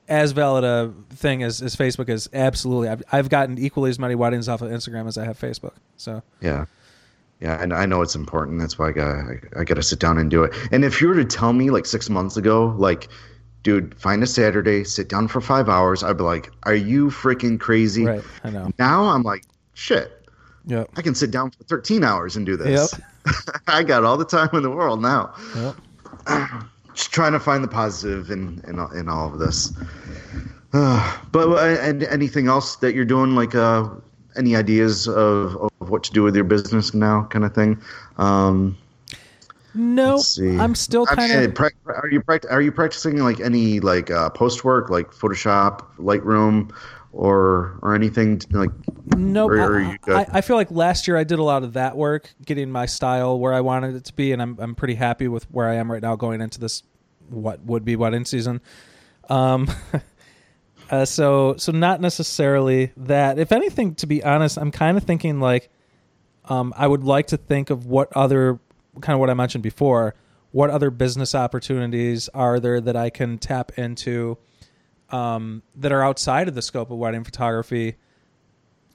as 0.08 0.34
valid 0.34 0.64
a 0.64 0.94
thing 1.16 1.42
as, 1.44 1.62
as 1.62 1.76
Facebook 1.76 2.10
is. 2.10 2.30
Absolutely, 2.34 2.90
I've 2.90 3.04
I've 3.12 3.30
gotten 3.30 3.58
equally 3.58 3.90
as 3.90 3.98
many 4.00 4.16
weddings 4.16 4.48
off 4.48 4.62
of 4.62 4.70
Instagram 4.72 5.08
as 5.08 5.18
I 5.18 5.26
have 5.26 5.40
Facebook. 5.40 5.74
So 5.98 6.22
Yeah. 6.42 6.66
Yeah, 7.42 7.62
and 7.62 7.74
I 7.74 7.86
know 7.86 8.02
it's 8.02 8.16
important. 8.16 8.60
That's 8.60 8.80
why 8.80 8.90
I 8.90 8.92
got 8.94 9.08
I, 9.10 9.40
I 9.58 9.64
got 9.66 9.76
to 9.76 9.84
sit 9.84 10.00
down 10.00 10.18
and 10.18 10.32
do 10.32 10.44
it. 10.44 10.54
And 10.72 10.86
if 10.86 11.02
you 11.02 11.10
were 11.10 11.16
to 11.16 11.26
tell 11.26 11.52
me 11.52 11.70
like 11.70 11.86
six 11.86 12.10
months 12.10 12.38
ago, 12.38 12.74
like, 12.78 13.10
dude, 13.66 13.96
find 14.00 14.22
a 14.24 14.28
Saturday, 14.28 14.84
sit 14.84 15.10
down 15.10 15.28
for 15.28 15.42
five 15.42 15.68
hours, 15.68 16.04
I'd 16.04 16.18
be 16.18 16.24
like, 16.24 16.52
"Are 16.64 16.76
you 16.76 17.08
freaking 17.08 17.60
crazy?" 17.60 18.06
right, 18.06 18.24
I 18.46 18.52
know. 18.52 18.72
Now 18.80 19.06
I'm 19.06 19.24
like, 19.24 19.44
"Shit, 19.74 20.30
Yep. 20.68 20.92
I 20.96 21.02
can 21.02 21.16
sit 21.16 21.32
down 21.32 21.52
for 21.52 21.64
13 21.66 22.04
hours 22.04 22.38
and 22.38 22.46
do 22.46 22.56
this." 22.56 22.94
Yep. 23.26 23.36
I 23.68 23.84
got 23.84 24.04
all 24.06 24.18
the 24.18 24.24
time 24.26 24.50
in 24.54 24.62
the 24.64 24.70
world 24.70 25.02
now. 25.02 25.34
Yep. 25.56 25.76
Just 26.94 27.12
trying 27.12 27.34
to 27.34 27.40
find 27.42 27.62
the 27.64 27.68
positive 27.68 28.32
in 28.32 28.62
in, 28.68 28.80
all- 28.80 28.92
in 28.92 29.10
all 29.10 29.34
of 29.34 29.40
this. 29.40 29.74
Uh, 30.72 31.18
but 31.32 31.50
uh, 31.50 31.82
and 31.82 32.04
anything 32.04 32.48
else 32.48 32.78
that 32.78 32.94
you're 32.96 33.04
doing, 33.04 33.36
like 33.36 33.56
uh, 33.56 33.90
any 34.38 34.56
ideas 34.56 35.08
of, 35.08 35.56
of 35.58 35.90
what 35.90 36.04
to 36.04 36.12
do 36.12 36.22
with 36.24 36.36
your 36.36 36.46
business 36.46 36.94
now, 36.94 37.24
kind 37.32 37.44
of 37.44 37.54
thing? 37.56 37.82
Um, 38.18 38.78
No, 39.76 40.22
I'm 40.40 40.74
still 40.74 41.06
kind 41.06 41.32
of. 41.34 41.60
are 41.60 42.10
you 42.10 42.24
are 42.50 42.62
you 42.62 42.72
practicing 42.72 43.18
like 43.18 43.42
any 43.42 43.82
like 43.82 44.10
uh, 44.10 44.30
post 44.30 44.64
work 44.64 44.90
like 44.90 45.12
Photoshop, 45.12 45.82
Lightroom, 45.98 46.74
or 47.12 47.78
or 47.82 47.94
anything 47.94 48.40
t- 48.40 48.48
like? 48.56 48.70
Nope. 49.18 49.52
I. 49.52 49.98
I, 50.08 50.26
I 50.34 50.42
feel 50.42 50.56
like 50.56 50.72
last 50.72 51.10
year 51.10 51.18
I 51.18 51.26
did 51.26 51.40
a 51.40 51.44
lot 51.44 51.64
of 51.64 51.74
that 51.74 51.98
work, 51.98 52.34
getting 52.46 52.72
my 52.72 52.86
style 52.86 53.38
where 53.38 53.54
I 53.54 53.60
wanted 53.60 53.96
it 53.96 54.06
to 54.06 54.14
be, 54.14 54.32
and 54.32 54.42
I'm 54.42 54.58
I'm 54.60 54.76
pretty 54.76 54.96
happy 54.96 55.28
with 55.28 55.44
where 55.52 55.68
I 55.68 55.76
am 55.76 55.92
right 55.92 56.02
now 56.02 56.16
going 56.16 56.40
into 56.40 56.60
this 56.60 56.84
what 57.30 57.62
would 57.66 57.84
be 57.84 57.98
wedding 57.98 58.24
season. 58.24 58.62
Um, 59.30 59.70
uh, 60.90 61.04
so 61.04 61.56
so 61.58 61.74
not 61.74 62.00
necessarily 62.00 62.94
that. 62.96 63.40
If 63.40 63.52
anything, 63.52 63.96
to 63.96 64.08
be 64.08 64.24
honest, 64.24 64.58
I'm 64.58 64.72
kind 64.72 64.96
of 64.96 65.04
thinking 65.04 65.42
like, 65.42 65.70
um, 66.46 66.74
I 66.78 66.88
would 66.88 67.04
like 67.04 67.28
to 67.28 67.38
think 67.38 67.70
of 67.70 67.88
what 67.88 68.16
other 68.16 68.60
kind 69.02 69.14
of 69.14 69.20
what 69.20 69.30
I 69.30 69.34
mentioned 69.34 69.64
before. 69.64 70.16
What 70.52 70.70
other 70.70 70.90
business 70.90 71.36
opportunities 71.36 72.30
are 72.30 72.60
there 72.60 72.80
that 72.80 72.96
I 72.96 73.10
can 73.10 73.38
tap 73.38 73.74
into 73.78 74.38
um, 75.10 75.64
that 75.76 75.92
are 75.92 76.04
outside 76.04 76.48
of 76.48 76.56
the 76.56 76.62
scope 76.62 76.90
of 76.92 76.98
wedding 76.98 77.24
photography? 77.24 77.98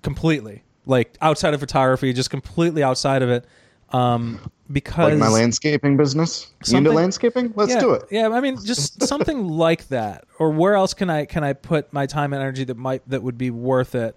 completely 0.02 0.62
like 0.86 1.16
outside 1.20 1.54
of 1.54 1.60
photography 1.60 2.12
just 2.12 2.30
completely 2.30 2.82
outside 2.82 3.22
of 3.22 3.30
it 3.30 3.44
um 3.90 4.40
because 4.72 5.10
Like 5.10 5.18
my 5.18 5.28
landscaping 5.28 5.96
business? 5.96 6.52
You 6.66 6.78
into 6.78 6.92
landscaping? 6.92 7.52
Let's 7.56 7.72
yeah, 7.72 7.80
do 7.80 7.92
it. 7.92 8.04
yeah 8.10 8.28
i 8.28 8.40
mean 8.40 8.56
just 8.64 9.02
something 9.06 9.48
like 9.48 9.88
that 9.88 10.24
or 10.38 10.50
where 10.50 10.74
else 10.74 10.94
can 10.94 11.10
i 11.10 11.24
can 11.24 11.42
i 11.42 11.52
put 11.52 11.92
my 11.92 12.06
time 12.06 12.32
and 12.32 12.40
energy 12.40 12.64
that 12.64 12.76
might 12.76 13.06
that 13.08 13.22
would 13.22 13.36
be 13.36 13.50
worth 13.50 13.94
it 13.94 14.16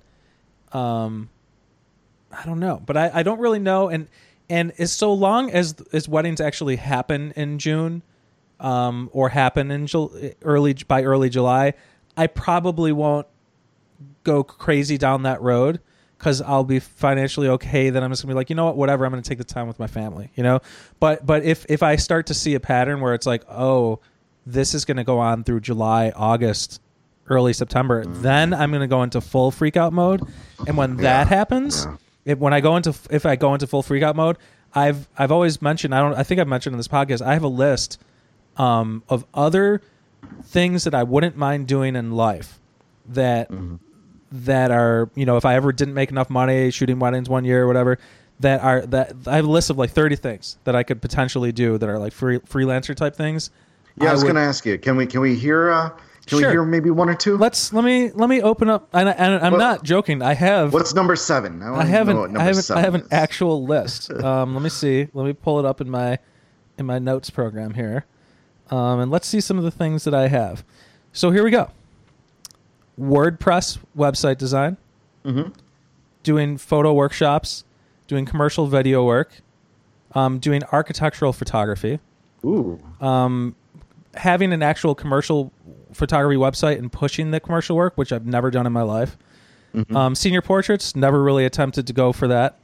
um 0.73 1.29
i 2.31 2.45
don't 2.45 2.59
know 2.59 2.81
but 2.85 2.95
i 2.97 3.11
i 3.13 3.23
don't 3.23 3.39
really 3.39 3.59
know 3.59 3.89
and 3.89 4.07
and 4.49 4.73
as 4.77 4.91
so 4.91 5.13
long 5.13 5.49
as 5.51 5.75
as 5.91 6.07
weddings 6.07 6.41
actually 6.41 6.75
happen 6.75 7.31
in 7.35 7.59
june 7.59 8.01
um 8.59 9.09
or 9.13 9.29
happen 9.29 9.71
in 9.71 9.87
Jul- 9.87 10.13
early 10.41 10.73
by 10.87 11.03
early 11.03 11.29
july 11.29 11.73
i 12.17 12.27
probably 12.27 12.91
won't 12.91 13.27
go 14.23 14.43
crazy 14.43 14.97
down 14.97 15.23
that 15.23 15.41
road 15.41 15.79
because 16.17 16.41
I'll 16.41 16.63
be 16.63 16.79
financially 16.79 17.49
okay. 17.49 17.89
Then 17.89 18.01
I'm 18.01 18.09
just 18.09 18.23
gonna 18.23 18.33
be 18.33 18.35
like, 18.35 18.49
you 18.49 18.55
know 18.55 18.65
what, 18.65 18.77
whatever. 18.77 19.05
I'm 19.05 19.11
gonna 19.11 19.21
take 19.21 19.37
the 19.39 19.43
time 19.43 19.67
with 19.67 19.77
my 19.77 19.87
family, 19.87 20.31
you 20.35 20.43
know. 20.43 20.61
But 20.99 21.25
but 21.25 21.43
if 21.43 21.65
if 21.67 21.83
I 21.83 21.97
start 21.97 22.27
to 22.27 22.33
see 22.33 22.55
a 22.55 22.59
pattern 22.61 23.01
where 23.01 23.13
it's 23.13 23.25
like, 23.25 23.43
oh, 23.49 23.99
this 24.45 24.73
is 24.73 24.85
gonna 24.85 25.03
go 25.03 25.19
on 25.19 25.43
through 25.43 25.59
July, 25.59 26.13
August, 26.15 26.81
early 27.27 27.51
September, 27.51 28.05
then 28.05 28.53
I'm 28.53 28.71
gonna 28.71 28.87
go 28.87 29.03
into 29.03 29.19
full 29.19 29.51
freak 29.51 29.75
out 29.75 29.91
mode. 29.91 30.21
And 30.65 30.77
when 30.77 30.95
that 30.97 31.27
happens, 31.27 31.85
yeah. 31.85 31.97
If 32.25 32.39
when 32.39 32.53
I 32.53 32.61
go 32.61 32.75
into 32.77 32.93
if 33.09 33.25
I 33.25 33.35
go 33.35 33.53
into 33.53 33.67
full 33.67 33.83
freak 33.83 34.03
out 34.03 34.15
mode, 34.15 34.37
I've 34.73 35.07
I've 35.17 35.31
always 35.31 35.61
mentioned 35.61 35.93
I 35.93 35.99
don't 35.99 36.13
I 36.15 36.23
think 36.23 36.39
I've 36.39 36.47
mentioned 36.47 36.73
in 36.73 36.77
this 36.77 36.87
podcast 36.87 37.21
I 37.21 37.33
have 37.33 37.43
a 37.43 37.47
list 37.47 37.99
um, 38.57 39.03
of 39.09 39.25
other 39.33 39.81
things 40.43 40.83
that 40.85 40.93
I 40.95 41.03
wouldn't 41.03 41.35
mind 41.37 41.67
doing 41.67 41.95
in 41.95 42.11
life 42.11 42.59
that 43.09 43.51
that 44.31 44.71
are 44.71 45.09
you 45.15 45.25
know 45.25 45.37
if 45.37 45.45
I 45.45 45.55
ever 45.55 45.71
didn't 45.71 45.93
make 45.93 46.09
enough 46.11 46.29
money 46.29 46.71
shooting 46.71 46.99
weddings 46.99 47.29
one 47.29 47.45
year 47.45 47.63
or 47.63 47.67
whatever 47.67 47.99
that 48.39 48.61
are 48.61 48.81
that 48.87 49.13
I 49.27 49.35
have 49.35 49.45
a 49.45 49.51
list 49.51 49.69
of 49.69 49.77
like 49.77 49.91
30 49.91 50.15
things 50.15 50.57
that 50.63 50.75
I 50.75 50.83
could 50.83 51.01
potentially 51.01 51.51
do 51.51 51.77
that 51.77 51.87
are 51.87 51.99
like 51.99 52.13
free, 52.13 52.39
freelancer 52.39 52.95
type 52.95 53.15
things. 53.15 53.51
Yeah, 54.01 54.09
I, 54.09 54.11
was 54.13 54.23
would- 54.23 54.29
gonna 54.33 54.45
ask 54.45 54.65
you. 54.65 54.77
Can 54.79 54.95
we 54.95 55.05
can 55.05 55.21
we 55.21 55.35
hear? 55.35 55.69
Uh, 55.69 55.89
can 56.25 56.39
Sure. 56.39 56.47
we 56.47 56.53
hear 56.53 56.63
maybe 56.63 56.89
one 56.89 57.09
or 57.09 57.15
two? 57.15 57.37
Let's 57.37 57.73
let 57.73 57.83
me 57.83 58.11
let 58.11 58.29
me 58.29 58.41
open 58.41 58.69
up 58.69 58.87
and, 58.93 59.09
I- 59.09 59.49
What- 59.49 59.57
not 59.57 59.83
joking. 59.83 60.21
I 60.21 60.33
have 60.33 60.73
What's 60.73 60.93
number 60.93 61.15
seven? 61.15 61.61
I 61.61 61.83
have 61.83 62.07
know 62.07 62.23
an 62.23 62.37
I 62.37 62.43
have 62.43 62.57
an, 62.57 62.77
I 62.77 62.81
have 62.81 62.95
an 62.95 63.07
actual 63.11 63.65
list. 63.65 64.09
Um, 64.23 64.53
let 64.53 64.63
me 64.63 64.69
see. 64.69 65.07
Let 65.13 65.25
me 65.25 65.33
pull 65.33 65.59
it 65.59 65.65
up 65.65 65.81
in 65.81 65.89
my 65.89 66.17
in 66.77 66.85
my 66.85 66.97
notes 66.99 67.29
program 67.29 67.73
here, 67.73 68.05
um, 68.71 68.99
and 69.01 69.11
let's 69.11 69.27
see 69.27 69.41
some 69.41 69.57
of 69.57 69.63
the 69.63 69.71
things 69.71 70.05
that 70.05 70.13
I 70.15 70.27
have. 70.29 70.63
So 71.11 71.29
here 71.31 71.43
we 71.43 71.51
go. 71.51 71.69
WordPress 72.99 73.79
website 73.97 74.37
design, 74.37 74.77
Mhm. 75.25 75.53
doing 76.23 76.57
photo 76.57 76.93
workshops, 76.93 77.63
doing 78.07 78.25
commercial 78.25 78.67
video 78.67 79.03
work, 79.05 79.41
um, 80.13 80.39
doing 80.39 80.61
architectural 80.71 81.33
photography, 81.33 81.99
Ooh, 82.45 82.79
um, 83.01 83.55
having 84.15 84.53
an 84.53 84.61
actual 84.61 84.93
commercial 84.95 85.51
photography 85.93 86.37
website 86.37 86.77
and 86.79 86.91
pushing 86.91 87.31
the 87.31 87.39
commercial 87.39 87.75
work, 87.75 87.93
which 87.97 88.11
I've 88.11 88.25
never 88.25 88.51
done 88.51 88.65
in 88.67 88.73
my 88.73 88.81
life. 88.83 89.17
Um, 89.95 90.13
senior 90.13 90.41
portraits, 90.43 90.95
never 90.95 91.23
really 91.23 91.45
attempted 91.45 91.87
to 91.87 91.93
go 91.93 92.13
for 92.13 92.27
that. 92.27 92.59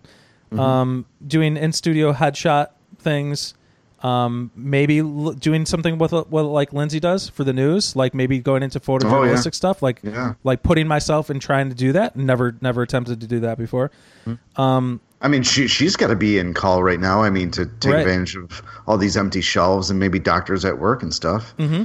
Um, 0.52 1.06
doing 1.26 1.58
in 1.58 1.72
studio 1.74 2.14
headshot 2.14 2.68
things. 3.00 3.54
Um, 4.02 4.50
maybe 4.56 5.00
l- 5.00 5.34
doing 5.34 5.66
something 5.66 5.98
with 5.98 6.14
what 6.14 6.30
like 6.44 6.72
Lindsay 6.72 7.02
does 7.02 7.28
for 7.28 7.44
the 7.44 7.52
news, 7.52 7.98
like 7.98 8.14
maybe 8.14 8.40
going 8.40 8.64
into 8.64 8.80
photojournalistic 8.80 9.12
Oh, 9.12 9.24
yeah. 9.26 9.36
stuff, 9.52 9.82
like 9.82 10.00
Yeah. 10.04 10.36
like 10.46 10.64
putting 10.64 10.88
myself 10.88 11.30
and 11.30 11.42
trying 11.42 11.68
to 11.68 11.76
do 11.76 11.92
that. 11.92 12.16
Never 12.16 12.56
never 12.62 12.82
attempted 12.84 13.20
to 13.22 13.28
do 13.28 13.42
that 13.42 13.58
before. 13.58 13.92
Hmm. 14.24 14.34
Um, 14.62 15.02
I 15.22 15.28
mean, 15.28 15.44
she 15.44 15.68
she's 15.68 15.98
got 15.98 16.08
to 16.08 16.16
be 16.16 16.38
in 16.40 16.54
call 16.54 16.82
right 16.82 17.00
now. 17.00 17.22
I 17.24 17.30
mean, 17.30 17.52
to 17.52 17.66
take 17.82 17.92
Right. 17.92 18.00
advantage 18.00 18.38
of 18.38 18.62
all 18.88 18.98
these 18.98 19.18
empty 19.18 19.42
shelves 19.42 19.90
and 19.90 20.00
maybe 20.00 20.18
doctors 20.18 20.64
at 20.64 20.80
work 20.80 21.04
and 21.04 21.14
stuff. 21.14 21.54
Mm-hmm. 21.58 21.84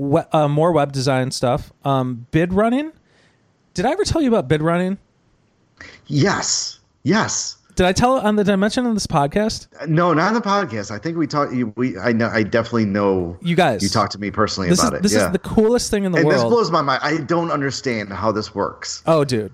We- 0.00 0.22
uh, 0.32 0.48
more 0.48 0.72
web 0.72 0.92
design 0.92 1.30
stuff. 1.30 1.72
Um, 1.84 2.26
bid 2.30 2.54
running. 2.54 2.90
Did 3.74 3.84
I 3.84 3.90
ever 3.92 4.02
tell 4.04 4.22
you 4.22 4.28
about 4.28 4.48
bid 4.48 4.62
running? 4.62 4.96
Yes, 6.06 6.80
yes. 7.02 7.56
Did 7.76 7.86
I 7.86 7.92
tell 7.92 8.18
on 8.18 8.36
the 8.36 8.44
dimension 8.44 8.84
on 8.86 8.94
this 8.94 9.06
podcast? 9.06 9.68
No, 9.88 10.12
not 10.12 10.28
on 10.28 10.34
the 10.34 10.40
podcast. 10.40 10.90
I 10.90 10.98
think 10.98 11.16
we 11.16 11.26
talked. 11.26 11.52
We 11.76 11.96
I 11.98 12.12
know. 12.12 12.28
I 12.28 12.42
definitely 12.42 12.84
know. 12.86 13.38
You 13.40 13.54
guys, 13.56 13.82
You 13.82 13.88
talked 13.88 14.12
to 14.12 14.18
me 14.18 14.30
personally 14.30 14.68
This 14.68 14.80
is 14.80 14.84
about 14.84 14.96
it. 14.98 15.02
this 15.02 15.14
yeah. 15.14 15.26
is 15.26 15.32
the 15.32 15.38
coolest 15.38 15.90
thing 15.90 16.04
in 16.04 16.12
the 16.12 16.18
and 16.18 16.30
this 16.30 16.42
blows 16.42 16.70
my 16.70 16.82
mind. 16.82 17.00
I 17.02 17.18
don't 17.18 17.50
understand 17.50 18.12
how 18.12 18.32
this 18.32 18.54
works. 18.54 19.02
Oh, 19.06 19.24
dude. 19.24 19.52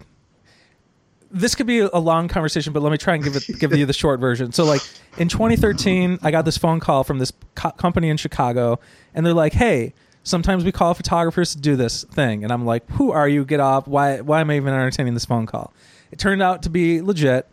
This 1.31 1.55
could 1.55 1.67
be 1.67 1.81
a 1.81 1.99
long 1.99 2.29
conversation, 2.29 2.73
but 2.73 2.83
let 2.83 2.91
me 2.91 2.99
try 2.99 3.15
and 3.15 3.23
give 3.23 3.37
it 3.37 3.45
give 3.59 3.75
you 3.77 3.85
the 3.85 3.93
short 4.05 4.19
version. 4.21 4.53
So, 4.53 4.65
like 4.65 4.81
in 5.19 5.29
2013, 5.29 6.19
I 6.23 6.31
got 6.31 6.45
this 6.45 6.57
phone 6.57 6.81
call 6.81 7.05
from 7.05 7.19
this 7.19 7.33
co- 7.55 7.73
company 7.73 8.09
in 8.09 8.17
Chicago, 8.17 8.79
and 9.15 9.27
they're 9.27 9.35
like, 9.35 9.53
"Hey, 9.53 9.93
sometimes 10.27 10.64
we 10.64 10.72
call 10.72 10.93
photographers 10.95 11.53
to 11.55 11.61
do 11.61 11.77
this 11.77 12.05
thing," 12.05 12.43
and 12.45 12.53
I'm 12.53 12.66
like, 12.66 12.89
"Who 12.93 13.12
are 13.12 13.29
you? 13.29 13.45
Get 13.45 13.61
off! 13.61 13.87
Why? 13.87 14.20
Why 14.20 14.41
am 14.41 14.51
I 14.51 14.57
even 14.57 14.74
entertaining 14.74 15.14
this 15.14 15.24
phone 15.24 15.47
call?" 15.47 15.72
It 16.11 16.18
turned 16.18 16.43
out 16.43 16.62
to 16.64 16.70
be 16.70 17.01
legit. 17.01 17.49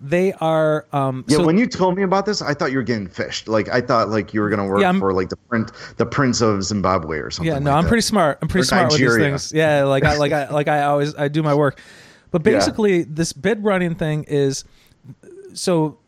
They 0.00 0.32
are. 0.34 0.86
Um, 0.92 1.24
Yeah, 1.26 1.38
so- 1.38 1.46
when 1.46 1.58
you 1.58 1.66
told 1.66 1.96
me 1.96 2.04
about 2.04 2.24
this, 2.24 2.40
I 2.40 2.54
thought 2.54 2.70
you 2.70 2.78
were 2.78 2.84
getting 2.84 3.08
phished. 3.08 3.48
Like 3.48 3.68
I 3.68 3.80
thought, 3.80 4.08
like 4.10 4.32
you 4.32 4.40
were 4.40 4.48
going 4.48 4.60
to 4.60 4.64
work 4.66 4.80
Yeah, 4.80 4.92
for 4.98 5.12
like 5.12 5.28
the 5.28 5.36
prince, 5.36 5.72
the 5.96 6.06
prince 6.06 6.40
of 6.40 6.62
Zimbabwe 6.62 7.18
or 7.18 7.30
something. 7.32 7.52
Yeah, 7.52 7.58
no, 7.58 7.70
like 7.72 7.78
I'm 7.78 7.84
that. 7.84 7.88
pretty 7.88 8.02
smart. 8.02 8.38
I'm 8.40 8.46
pretty 8.48 8.62
Or 8.62 8.66
smart 8.66 8.92
with 8.92 9.00
these 9.00 9.16
things. 9.16 9.52
Yeah, 9.52 9.82
like 9.84 10.04
I 10.04 10.16
like 10.16 10.30
I 10.32 10.48
like 10.50 10.68
I 10.68 10.84
always 10.84 11.16
I 11.16 11.26
do 11.28 11.42
my 11.42 11.54
work. 11.54 11.80
But 12.30 12.46
Yeah. 12.46 12.52
basically, 12.52 13.02
this 13.04 13.32
bid 13.32 13.64
running 13.64 13.94
thing 13.96 14.24
is 14.28 14.64
so, 15.54 15.98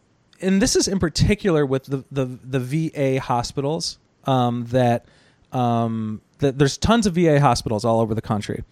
and 0.41 0.61
this 0.63 0.77
is 0.77 0.87
in 0.87 0.99
particular 0.99 1.67
with 1.67 1.85
the 1.87 2.05
the, 2.13 2.27
the 2.45 2.61
VA 2.61 3.21
hospitals 3.21 3.99
um, 4.25 4.67
that 4.67 5.05
um, 5.53 6.21
there's 6.39 6.79
tons 6.79 7.07
of 7.07 7.15
VA 7.15 7.41
hospitals 7.41 7.85
all 7.85 8.01
over 8.01 8.15
the 8.15 8.23
country, 8.23 8.65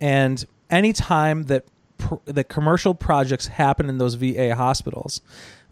and 0.00 0.44
anytime 0.70 1.44
that 1.44 1.64
pr- 1.98 2.16
that 2.26 2.48
commercial 2.48 2.94
projects 2.94 3.46
happen 3.46 3.88
in 3.88 3.98
those 3.98 4.14
VA 4.14 4.54
hospitals, 4.54 5.20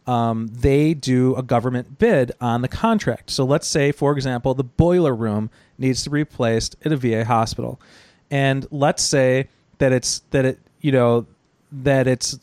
um, 0.07 0.49
they 0.49 0.95
do 0.95 1.34
a 1.36 1.43
government 1.43 1.99
bid 1.99 2.32
on 2.41 2.62
the 2.62 2.68
contract. 2.68 3.30
So 3.30 3.45
let's 3.45 3.68
say, 3.68 3.93
for 3.93 4.12
example, 4.12 4.55
the 4.55 4.64
boiler 4.64 5.14
room 5.14 5.51
needs 5.78 6.03
to 6.05 6.11
be 6.11 6.14
replaced 6.14 6.76
at 6.84 6.93
a 6.93 6.97
VA 6.97 7.24
hospital, 7.24 7.80
and 8.30 8.66
let's 8.70 9.03
say 9.03 9.49
that 9.78 9.93
it's 9.93 10.20
that 10.30 10.45
it 10.45 10.59
you 10.80 10.93
know 10.93 11.26
that 11.72 12.07
it's 12.07 12.38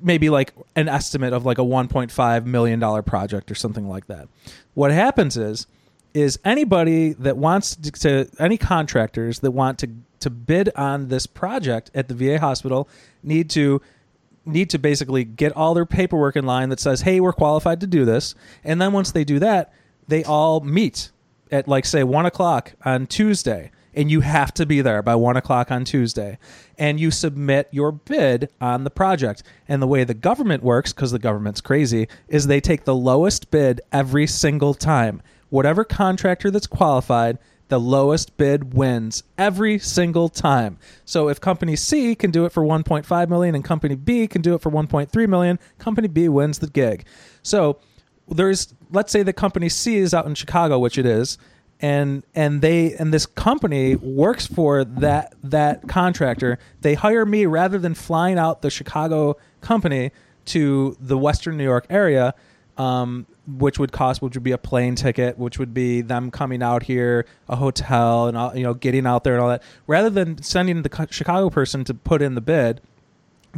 maybe 0.00 0.30
like 0.30 0.52
an 0.74 0.88
estimate 0.88 1.32
of 1.32 1.46
like 1.46 1.58
a 1.58 1.62
1.5 1.62 2.44
million 2.44 2.80
dollar 2.80 3.02
project 3.02 3.50
or 3.50 3.54
something 3.54 3.88
like 3.88 4.06
that. 4.06 4.28
What 4.74 4.90
happens 4.90 5.36
is 5.36 5.66
is 6.18 6.38
anybody 6.44 7.12
that 7.12 7.36
wants 7.36 7.76
to, 7.76 7.90
to 7.90 8.28
any 8.38 8.56
contractors 8.56 9.40
that 9.40 9.52
want 9.52 9.78
to 9.80 9.88
to 10.20 10.30
bid 10.30 10.70
on 10.74 11.08
this 11.08 11.26
project 11.26 11.92
at 11.94 12.08
the 12.08 12.14
VA 12.14 12.40
hospital 12.40 12.88
need 13.22 13.48
to 13.50 13.80
need 14.44 14.70
to 14.70 14.78
basically 14.78 15.24
get 15.24 15.52
all 15.52 15.74
their 15.74 15.86
paperwork 15.86 16.34
in 16.34 16.44
line 16.44 16.70
that 16.70 16.80
says, 16.80 17.02
"Hey, 17.02 17.20
we're 17.20 17.32
qualified 17.32 17.80
to 17.80 17.86
do 17.86 18.04
this." 18.04 18.34
And 18.64 18.80
then 18.80 18.92
once 18.92 19.12
they 19.12 19.24
do 19.24 19.38
that, 19.38 19.72
they 20.08 20.24
all 20.24 20.60
meet 20.60 21.10
at 21.52 21.68
like 21.68 21.84
say 21.84 22.02
one 22.02 22.26
o'clock 22.26 22.72
on 22.84 23.06
Tuesday, 23.06 23.70
and 23.94 24.10
you 24.10 24.20
have 24.20 24.52
to 24.54 24.66
be 24.66 24.80
there 24.80 25.02
by 25.02 25.14
one 25.14 25.36
o'clock 25.36 25.70
on 25.70 25.84
Tuesday, 25.84 26.38
and 26.78 26.98
you 26.98 27.10
submit 27.10 27.68
your 27.70 27.92
bid 27.92 28.50
on 28.60 28.84
the 28.84 28.90
project. 28.90 29.42
And 29.68 29.80
the 29.80 29.86
way 29.86 30.02
the 30.04 30.14
government 30.14 30.62
works, 30.62 30.92
because 30.92 31.12
the 31.12 31.18
government's 31.18 31.60
crazy, 31.60 32.08
is 32.26 32.46
they 32.46 32.60
take 32.60 32.84
the 32.84 32.94
lowest 32.94 33.50
bid 33.50 33.80
every 33.92 34.26
single 34.26 34.74
time. 34.74 35.22
Whatever 35.50 35.84
contractor 35.84 36.50
that's 36.50 36.66
qualified, 36.66 37.38
the 37.68 37.78
lowest 37.78 38.36
bid 38.36 38.74
wins 38.74 39.22
every 39.36 39.78
single 39.78 40.28
time. 40.28 40.78
So 41.04 41.28
if 41.28 41.40
company 41.40 41.76
C 41.76 42.14
can 42.14 42.30
do 42.30 42.44
it 42.44 42.52
for 42.52 42.62
1.5 42.62 43.28
million 43.28 43.54
and 43.54 43.64
company 43.64 43.94
B 43.94 44.26
can 44.26 44.42
do 44.42 44.54
it 44.54 44.62
for 44.62 44.70
1.3 44.70 45.28
million, 45.28 45.58
company 45.78 46.08
B 46.08 46.28
wins 46.28 46.58
the 46.58 46.68
gig. 46.68 47.04
So 47.42 47.78
there's 48.28 48.74
let's 48.90 49.12
say 49.12 49.22
the 49.22 49.32
company 49.32 49.68
C 49.68 49.96
is 49.96 50.14
out 50.14 50.26
in 50.26 50.34
Chicago, 50.34 50.78
which 50.78 50.98
it 50.98 51.06
is, 51.06 51.38
and 51.80 52.24
and 52.34 52.60
they 52.62 52.94
and 52.94 53.12
this 53.12 53.26
company 53.26 53.96
works 53.96 54.46
for 54.46 54.84
that 54.84 55.34
that 55.42 55.88
contractor. 55.88 56.58
They 56.80 56.94
hire 56.94 57.24
me 57.24 57.46
rather 57.46 57.78
than 57.78 57.94
flying 57.94 58.38
out 58.38 58.62
the 58.62 58.70
Chicago 58.70 59.36
company 59.60 60.10
to 60.46 60.96
the 61.00 61.18
Western 61.18 61.56
New 61.56 61.64
York 61.64 61.86
area. 61.90 62.34
Um, 62.76 63.26
which 63.56 63.78
would 63.78 63.92
cost, 63.92 64.20
which 64.20 64.34
would 64.34 64.42
be 64.42 64.52
a 64.52 64.58
plane 64.58 64.94
ticket, 64.94 65.38
which 65.38 65.58
would 65.58 65.72
be 65.72 66.02
them 66.02 66.30
coming 66.30 66.62
out 66.62 66.82
here, 66.82 67.24
a 67.48 67.56
hotel, 67.56 68.26
and 68.26 68.36
all, 68.36 68.54
you 68.54 68.62
know, 68.62 68.74
getting 68.74 69.06
out 69.06 69.24
there 69.24 69.34
and 69.34 69.42
all 69.42 69.48
that. 69.48 69.62
Rather 69.86 70.10
than 70.10 70.42
sending 70.42 70.82
the 70.82 71.08
Chicago 71.10 71.48
person 71.48 71.84
to 71.84 71.94
put 71.94 72.20
in 72.20 72.34
the 72.34 72.40
bid, 72.40 72.80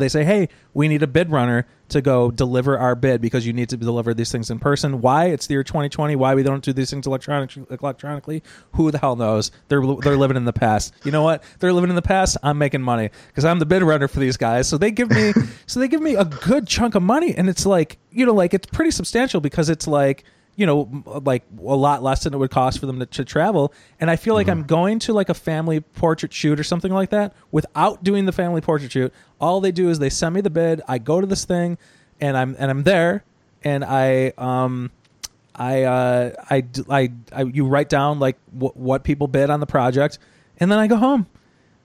they 0.00 0.08
say, 0.08 0.24
"Hey, 0.24 0.48
we 0.74 0.88
need 0.88 1.02
a 1.02 1.06
bid 1.06 1.30
runner 1.30 1.66
to 1.88 2.00
go 2.00 2.30
deliver 2.30 2.78
our 2.78 2.94
bid 2.94 3.20
because 3.20 3.46
you 3.46 3.52
need 3.52 3.68
to 3.68 3.76
deliver 3.76 4.14
these 4.14 4.32
things 4.32 4.50
in 4.50 4.58
person." 4.58 5.00
Why? 5.00 5.26
It's 5.26 5.46
the 5.46 5.54
year 5.54 5.64
2020. 5.64 6.16
Why 6.16 6.34
we 6.34 6.42
don't 6.42 6.62
do 6.62 6.72
these 6.72 6.90
things 6.90 7.06
electronic 7.06 7.56
electronically? 7.70 8.42
Who 8.74 8.90
the 8.90 8.98
hell 8.98 9.16
knows? 9.16 9.50
They're 9.68 9.82
they're 10.02 10.16
living 10.16 10.36
in 10.36 10.44
the 10.44 10.52
past. 10.52 10.94
You 11.04 11.12
know 11.12 11.22
what? 11.22 11.42
They're 11.58 11.72
living 11.72 11.90
in 11.90 11.96
the 11.96 12.02
past. 12.02 12.36
I'm 12.42 12.58
making 12.58 12.82
money 12.82 13.10
because 13.28 13.44
I'm 13.44 13.58
the 13.58 13.66
bid 13.66 13.82
runner 13.82 14.08
for 14.08 14.20
these 14.20 14.36
guys. 14.36 14.68
So 14.68 14.78
they 14.78 14.90
give 14.90 15.10
me 15.10 15.32
so 15.66 15.80
they 15.80 15.88
give 15.88 16.02
me 16.02 16.14
a 16.16 16.24
good 16.24 16.66
chunk 16.66 16.94
of 16.94 17.02
money, 17.02 17.34
and 17.34 17.48
it's 17.48 17.66
like 17.66 17.98
you 18.10 18.26
know, 18.26 18.34
like 18.34 18.54
it's 18.54 18.66
pretty 18.66 18.90
substantial 18.90 19.40
because 19.40 19.68
it's 19.68 19.86
like 19.86 20.24
you 20.60 20.66
know, 20.66 21.20
like 21.24 21.42
a 21.58 21.74
lot 21.76 22.02
less 22.02 22.24
than 22.24 22.34
it 22.34 22.36
would 22.36 22.50
cost 22.50 22.78
for 22.80 22.86
them 22.86 22.98
to, 22.98 23.06
to 23.06 23.24
travel. 23.24 23.72
And 23.98 24.10
I 24.10 24.16
feel 24.16 24.34
like 24.34 24.46
I'm 24.48 24.64
going 24.64 24.98
to 25.00 25.12
like 25.14 25.30
a 25.30 25.34
family 25.34 25.80
portrait 25.80 26.32
shoot 26.32 26.60
or 26.60 26.64
something 26.64 26.92
like 26.92 27.10
that 27.10 27.32
without 27.50 28.04
doing 28.04 28.26
the 28.26 28.32
family 28.32 28.60
portrait 28.60 28.92
shoot. 28.92 29.12
All 29.40 29.60
they 29.60 29.72
do 29.72 29.88
is 29.88 29.98
they 29.98 30.10
send 30.10 30.34
me 30.34 30.42
the 30.42 30.50
bid. 30.50 30.82
I 30.86 30.98
go 30.98 31.20
to 31.20 31.26
this 31.26 31.44
thing, 31.46 31.78
and 32.20 32.36
I'm 32.36 32.54
and 32.58 32.70
I'm 32.70 32.82
there, 32.82 33.24
and 33.64 33.84
I 33.84 34.32
um. 34.38 34.90
I, 35.52 35.82
uh, 35.82 36.30
I, 36.48 36.64
I, 36.88 37.12
I- 37.32 37.42
you 37.42 37.66
write 37.66 37.88
down 37.90 38.18
like 38.18 38.38
wh- 38.50 38.74
what 38.76 39.04
people 39.04 39.26
bid 39.26 39.50
on 39.50 39.60
the 39.60 39.66
project, 39.66 40.18
and 40.58 40.70
then 40.72 40.78
I 40.78 40.86
go 40.86 40.96
home, 40.96 41.26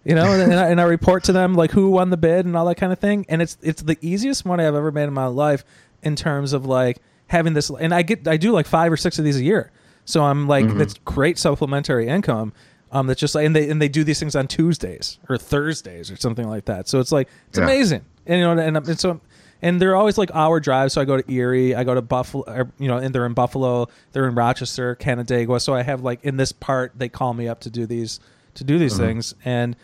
you 0.06 0.16
know, 0.16 0.32
and, 0.32 0.54
I, 0.54 0.70
and 0.70 0.80
I 0.80 0.84
report 0.86 1.26
to 1.26 1.34
them 1.34 1.56
like 1.56 1.72
who 1.72 1.90
won 1.90 2.10
the 2.10 2.16
bid 2.16 2.46
and 2.46 2.56
all 2.56 2.66
that 2.68 2.76
kind 2.76 2.94
of 2.94 3.00
thing. 3.00 3.26
And 3.28 3.42
it's 3.42 3.58
it's 3.62 3.82
the 3.82 3.98
easiest 4.02 4.46
money 4.46 4.64
I've 4.64 4.76
ever 4.76 4.92
made 4.94 5.06
in 5.06 5.14
my 5.14 5.26
life 5.26 5.66
in 6.04 6.16
terms 6.16 6.54
of 6.54 6.66
like 6.66 7.00
having 7.28 7.54
this. 7.54 7.70
And 7.70 7.94
I 7.94 8.02
get 8.02 8.28
I 8.28 8.38
do 8.38 8.52
like 8.52 8.66
five 8.68 8.92
or 8.92 8.98
six 8.98 9.18
of 9.20 9.26
these 9.26 9.38
a 9.38 9.44
year, 9.44 9.72
so 10.06 10.24
I'm 10.24 10.48
like 10.48 10.66
Mm-hmm. 10.66 10.78
that's 10.78 10.96
great 11.06 11.38
supplementary 11.38 12.08
income. 12.08 12.54
Um, 12.92 13.08
that's 13.08 13.20
just 13.20 13.36
like 13.36 13.46
and 13.46 13.56
they 13.56 13.70
and 13.70 13.82
they 13.82 13.90
do 13.90 14.04
these 14.04 14.20
things 14.20 14.36
on 14.36 14.48
Tuesdays 14.48 15.20
or 15.30 15.38
Thursdays 15.38 16.10
or 16.12 16.16
something 16.16 16.48
like 16.48 16.66
that. 16.66 16.88
So 16.88 17.00
it's 17.00 17.12
like 17.12 17.28
it's 17.50 17.58
Yeah. 17.58 17.66
amazing, 17.66 18.06
and 18.26 18.40
you 18.40 18.46
know, 18.46 18.52
and, 18.62 18.78
and 18.78 19.00
so 19.00 19.20
and 19.62 19.82
they're 19.82 19.96
always 19.96 20.18
like 20.18 20.30
hour 20.34 20.60
drives. 20.60 20.94
So 20.94 21.02
I 21.02 21.06
go 21.06 21.20
to 21.20 21.32
Erie, 21.34 21.74
I 21.76 21.84
go 21.84 21.96
to 21.96 22.02
Buffalo, 22.02 22.44
or, 22.48 22.72
you 22.78 22.88
know, 22.88 22.98
and 22.98 23.14
they're 23.16 23.26
in 23.26 23.34
Buffalo, 23.34 23.88
they're 24.12 24.28
in 24.28 24.36
Rochester, 24.36 24.96
Canandaigua. 24.96 25.60
So 25.60 25.74
I 25.74 25.82
have 25.82 26.02
like 26.04 26.24
in 26.24 26.38
this 26.38 26.52
part, 26.52 26.92
they 26.96 27.10
call 27.10 27.34
me 27.34 27.48
up 27.48 27.62
to 27.62 27.70
do 27.70 27.86
these 27.86 28.20
to 28.54 28.64
do 28.64 28.78
these 28.80 28.98
things, 28.98 29.34
and 29.44 29.76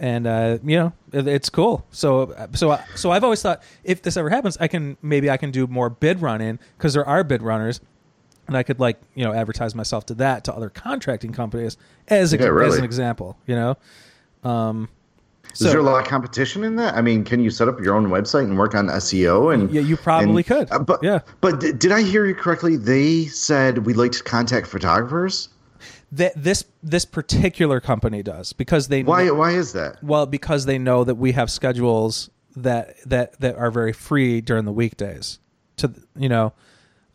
and 0.00 0.26
uh, 0.26 0.58
you 0.64 0.76
know, 0.76 0.92
it, 1.12 1.28
it's 1.28 1.48
cool. 1.50 1.86
So 1.92 2.34
so 2.54 2.76
so 2.96 3.12
I've 3.12 3.22
always 3.22 3.40
thought 3.42 3.62
if 3.84 4.02
this 4.02 4.16
ever 4.16 4.30
happens, 4.30 4.56
I 4.58 4.66
can 4.66 4.96
maybe 5.02 5.30
I 5.30 5.36
can 5.36 5.52
do 5.52 5.66
more 5.68 5.88
bid 5.90 6.20
running 6.20 6.58
because 6.76 6.94
there 6.94 7.06
are 7.06 7.22
bid 7.22 7.42
runners. 7.42 7.80
And 8.48 8.56
I 8.56 8.64
could 8.64 8.80
like 8.80 9.00
you 9.14 9.24
know 9.24 9.32
advertise 9.32 9.76
myself 9.76 10.06
to 10.06 10.14
that 10.14 10.42
to 10.44 10.52
other 10.54 10.70
contracting 10.70 11.32
companies 11.32 11.76
as 12.08 12.32
a, 12.32 12.38
Yeah, 12.38 12.64
as 12.66 12.78
an 12.78 12.84
example, 12.84 13.36
you 13.46 13.54
know. 13.54 13.76
Um, 14.42 14.88
Is 15.52 15.60
so- 15.60 15.68
there 15.68 15.78
a 15.78 15.82
lot 15.82 16.02
of 16.02 16.08
competition 16.08 16.64
in 16.64 16.74
that? 16.76 16.94
I 16.94 17.00
mean, 17.02 17.22
can 17.22 17.38
you 17.40 17.50
set 17.50 17.68
up 17.68 17.78
your 17.78 17.94
own 17.94 18.06
website 18.08 18.44
and 18.44 18.58
work 18.58 18.74
on 18.74 18.88
SEO? 18.88 19.54
And 19.54 19.70
Yeah, 19.70 19.82
you 19.82 19.96
probably 19.96 20.38
and- 20.42 20.46
could. 20.46 20.72
uh, 20.72 20.80
but 20.80 21.00
Yeah. 21.00 21.20
but 21.40 21.60
did 21.60 21.92
I 21.92 22.02
hear 22.02 22.26
you 22.26 22.34
correctly? 22.34 22.76
They 22.76 23.26
said 23.26 23.86
we'd 23.86 23.96
like 23.96 24.12
to 24.12 24.22
contact 24.24 24.66
photographers. 24.66 25.48
Th- 26.16 26.32
this 26.34 26.64
this 26.82 27.04
particular 27.04 27.80
company 27.80 28.22
does 28.22 28.52
because 28.52 28.88
they 28.88 29.02
Why? 29.02 29.30
Why 29.30 29.52
is 29.52 29.72
that? 29.74 30.02
well 30.02 30.26
because 30.26 30.66
they 30.66 30.78
know 30.78 31.04
that 31.04 31.14
we 31.14 31.32
have 31.32 31.50
schedules 31.50 32.30
that 32.56 32.96
that 33.08 33.38
that 33.40 33.56
are 33.56 33.70
very 33.70 33.92
free 33.92 34.40
during 34.40 34.64
the 34.64 34.72
weekdays 34.72 35.38
to 35.76 35.92
you 36.16 36.28
know 36.28 36.52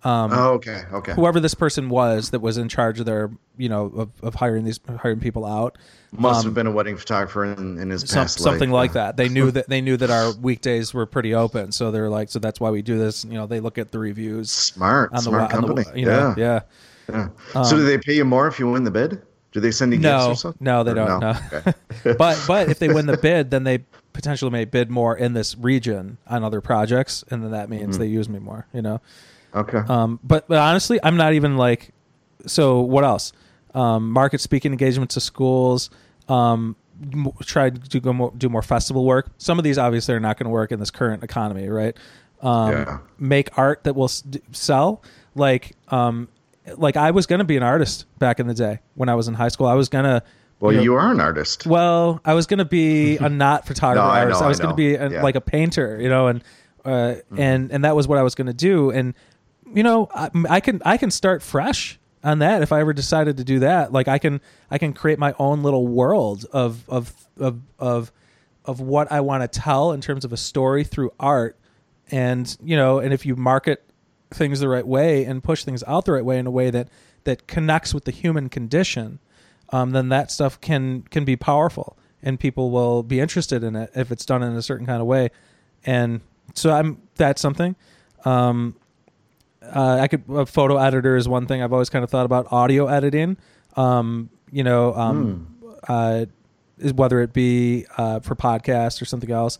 Um, 0.03 0.31
Oh, 0.31 0.51
okay, 0.53 0.83
okay. 0.93 1.13
whoever 1.13 1.39
this 1.41 1.55
person 1.55 1.89
was 1.89 2.29
that 2.29 2.39
was 2.39 2.57
in 2.59 2.69
charge 2.69 2.99
of 2.99 3.07
their, 3.07 3.31
you 3.57 3.67
know, 3.69 3.85
of, 3.87 4.09
of 4.21 4.35
hiring 4.35 4.63
these 4.63 4.79
hiring 4.99 5.19
people 5.19 5.43
out, 5.45 5.77
Must 6.11 6.45
have 6.45 6.53
been 6.53 6.67
a 6.67 6.71
wedding 6.71 6.95
photographer 6.95 7.43
in, 7.43 7.79
in 7.79 7.89
his 7.89 8.03
um, 8.03 8.07
some, 8.07 8.21
past 8.21 8.39
something 8.39 8.69
life. 8.69 8.89
like 8.89 8.93
that. 8.93 9.17
They 9.17 9.29
knew 9.29 9.49
that 9.57 9.67
they 9.67 9.81
knew 9.81 9.97
that 9.97 10.11
our 10.11 10.31
weekdays 10.35 10.93
were 10.93 11.07
pretty 11.07 11.33
open, 11.33 11.71
so 11.71 11.89
they're 11.91 12.09
like, 12.09 12.29
so 12.29 12.37
that's 12.39 12.59
why 12.59 12.69
we 12.69 12.81
do 12.83 12.97
this. 12.99 13.25
You 13.25 13.33
know, 13.33 13.47
they 13.47 13.59
look 13.59 13.77
at 13.79 13.91
the 13.91 13.97
reviews 13.99 14.51
Smart, 14.51 15.09
on 15.11 15.15
the 15.17 15.21
smart 15.23 15.53
on 15.53 15.61
the- 15.61 15.67
company. 15.73 15.99
you 15.99 16.05
know, 16.05 16.35
yeah, 16.37 16.43
yeah. 16.45 16.59
Yeah. 17.09 17.29
so, 17.63 17.75
do 17.77 17.85
they 17.85 17.97
pay 17.97 18.15
you 18.15 18.25
more 18.25 18.47
if 18.47 18.59
you 18.59 18.69
win 18.69 18.83
the 18.83 18.91
bid? 18.91 19.21
Do 19.51 19.59
they 19.61 19.71
send 19.71 19.93
you 19.93 19.99
gifts 19.99 20.25
or 20.25 20.35
something? 20.35 20.65
no, 20.65 20.83
they 20.83 20.91
Or 20.91 20.95
don't. 20.95 21.19
No, 21.21 21.33
Okay. 21.53 21.73
but 22.17 22.43
but 22.47 22.69
if 22.69 22.79
they 22.79 22.89
win 22.89 23.05
the 23.05 23.17
bid, 23.21 23.51
then 23.51 23.63
they 23.63 23.79
potentially 24.13 24.51
may 24.51 24.65
bid 24.65 24.89
more 24.89 25.15
in 25.15 25.33
this 25.33 25.57
region 25.57 26.17
on 26.27 26.43
other 26.43 26.59
projects, 26.61 27.23
and 27.29 27.41
then 27.43 27.51
that 27.51 27.69
Mm-hmm. 27.69 27.79
means 27.81 27.97
they 27.97 28.07
use 28.07 28.27
me 28.27 28.39
more. 28.39 28.67
You 28.73 28.81
know. 28.81 29.01
okay. 29.53 29.77
Um, 29.87 30.19
but 30.23 30.47
but 30.47 30.57
honestly, 30.57 30.99
I'm 31.03 31.15
not 31.17 31.33
even 31.33 31.55
like. 31.57 31.91
So 32.47 32.81
what 32.81 33.03
else? 33.03 33.31
Um, 33.73 34.11
market 34.11 34.39
speaking 34.41 34.71
engagements 34.71 35.13
to 35.15 35.21
schools. 35.21 35.89
Um, 36.27 36.75
try 37.43 37.69
to 37.69 37.99
go 37.99 38.13
more, 38.13 38.31
do 38.37 38.47
more 38.49 38.61
festival 38.61 39.03
work. 39.05 39.29
Some 39.37 39.57
of 39.57 39.63
these 39.63 39.77
obviously 39.77 40.15
are 40.15 40.19
not 40.19 40.37
going 40.37 40.45
to 40.45 40.49
work 40.51 40.71
in 40.71 40.79
this 40.79 40.91
current 40.91 41.23
economy, 41.23 41.67
right? 41.69 41.95
Um, 42.41 42.71
Yeah. 42.71 42.97
Make 43.19 43.57
art 43.57 43.83
that 43.85 43.95
will 43.95 44.05
s- 44.05 44.23
sell. 44.51 45.01
Like 45.33 45.75
um, 45.89 46.29
like 46.77 46.97
I 46.97 47.11
was 47.11 47.25
going 47.25 47.39
to 47.39 47.45
be 47.45 47.57
an 47.57 47.63
artist 47.63 48.05
back 48.19 48.39
in 48.39 48.47
the 48.47 48.53
day 48.53 48.79
when 48.95 49.09
I 49.09 49.15
was 49.15 49.27
in 49.27 49.33
high 49.33 49.49
school. 49.49 49.67
I 49.67 49.73
was 49.75 49.89
gonna. 49.89 50.23
well, 50.59 50.71
you 50.71 50.77
know- 50.79 50.83
you 50.83 50.95
are 50.95 51.11
an 51.11 51.19
artist. 51.19 51.65
well, 51.65 52.19
I 52.25 52.33
was 52.33 52.45
going 52.47 52.57
to 52.59 52.65
be 52.65 53.17
a 53.19 53.29
not 53.29 53.65
photographer 53.67 54.05
No, 54.07 54.11
I 54.11 54.25
know, 54.25 54.39
I 54.39 54.47
was 54.47 54.59
going 54.59 54.71
to 54.71 54.75
be 54.75 54.95
a, 54.95 55.09
Yeah. 55.09 55.23
like 55.23 55.35
a 55.35 55.41
painter, 55.41 55.99
you 56.01 56.09
know, 56.09 56.27
and 56.27 56.43
uh, 56.83 57.15
and 57.35 57.71
and 57.71 57.83
that 57.83 57.95
was 57.95 58.07
what 58.07 58.17
I 58.17 58.23
was 58.23 58.35
going 58.35 58.47
to 58.47 58.53
do. 58.53 58.91
And 58.91 59.13
you 59.73 59.83
know, 59.83 60.07
I, 60.13 60.29
I 60.49 60.59
can 60.59 60.81
I 60.85 60.97
can 60.97 61.11
start 61.11 61.41
fresh 61.41 61.99
on 62.23 62.39
that 62.39 62.61
if 62.63 62.71
I 62.71 62.79
ever 62.79 62.93
decided 62.93 63.37
to 63.37 63.43
do 63.43 63.59
that. 63.59 63.91
Like 63.91 64.07
I 64.07 64.17
can 64.17 64.39
I 64.71 64.77
can 64.77 64.93
create 64.93 65.19
my 65.19 65.33
own 65.39 65.63
little 65.63 65.85
world 65.87 66.45
of 66.53 66.83
of 66.89 67.13
of 67.39 67.59
of 67.79 68.11
of 68.65 68.79
what 68.81 69.11
I 69.11 69.21
want 69.21 69.41
to 69.43 69.47
tell 69.59 69.91
in 69.91 70.01
terms 70.01 70.25
of 70.25 70.33
a 70.33 70.37
story 70.37 70.83
through 70.83 71.11
art. 71.19 71.57
And 72.11 72.55
you 72.63 72.75
know, 72.75 72.99
and 72.99 73.13
if 73.13 73.25
you 73.25 73.35
market 73.35 73.83
things 74.35 74.59
the 74.59 74.69
right 74.69 74.85
way 74.85 75.23
and 75.25 75.43
push 75.43 75.63
things 75.63 75.83
out 75.87 76.05
the 76.05 76.11
right 76.11 76.25
way 76.25 76.37
in 76.37 76.47
a 76.47 76.51
way 76.51 76.69
that 76.69 76.87
that 77.23 77.47
connects 77.47 77.93
with 77.93 78.05
the 78.05 78.11
human 78.11 78.49
condition, 78.49 79.19
um, 79.69 79.91
then 79.91 80.09
that 80.09 80.31
stuff 80.31 80.59
can 80.61 81.03
can 81.03 81.25
be 81.25 81.35
powerful 81.35 81.97
and 82.25 82.39
people 82.39 82.71
will 82.71 83.03
be 83.03 83.19
interested 83.19 83.63
in 83.63 83.75
it 83.75 83.91
if 83.95 84.11
it's 84.11 84.25
done 84.25 84.43
in 84.43 84.53
a 84.55 84.61
certain 84.61 84.85
kind 84.85 84.99
of 84.99 85.07
way. 85.07 85.29
And 85.85 86.21
so 86.55 86.71
I'm 86.71 87.01
that's 87.15 87.41
something. 87.41 87.75
Um, 88.25 88.75
uh, 89.61 89.99
I 90.01 90.07
could 90.07 90.23
a 90.29 90.45
photo 90.45 90.77
editor 90.77 91.15
is 91.15 91.29
one 91.29 91.45
thing 91.45 91.61
I've 91.61 91.71
always 91.71 91.89
kind 91.89 92.03
of 92.03 92.09
thought 92.09 92.25
about. 92.25 92.51
Audio 92.51 92.87
editing, 92.87 93.37
um, 93.75 94.29
you 94.51 94.63
know, 94.63 94.93
um, 94.95 95.55
uh, 95.87 96.25
is 96.79 96.93
whether 96.93 97.21
it 97.21 97.31
be 97.31 97.85
uh, 97.97 98.19
for 98.19 98.35
podcasts 98.35 99.01
or 99.01 99.05
something 99.05 99.31
else. 99.31 99.59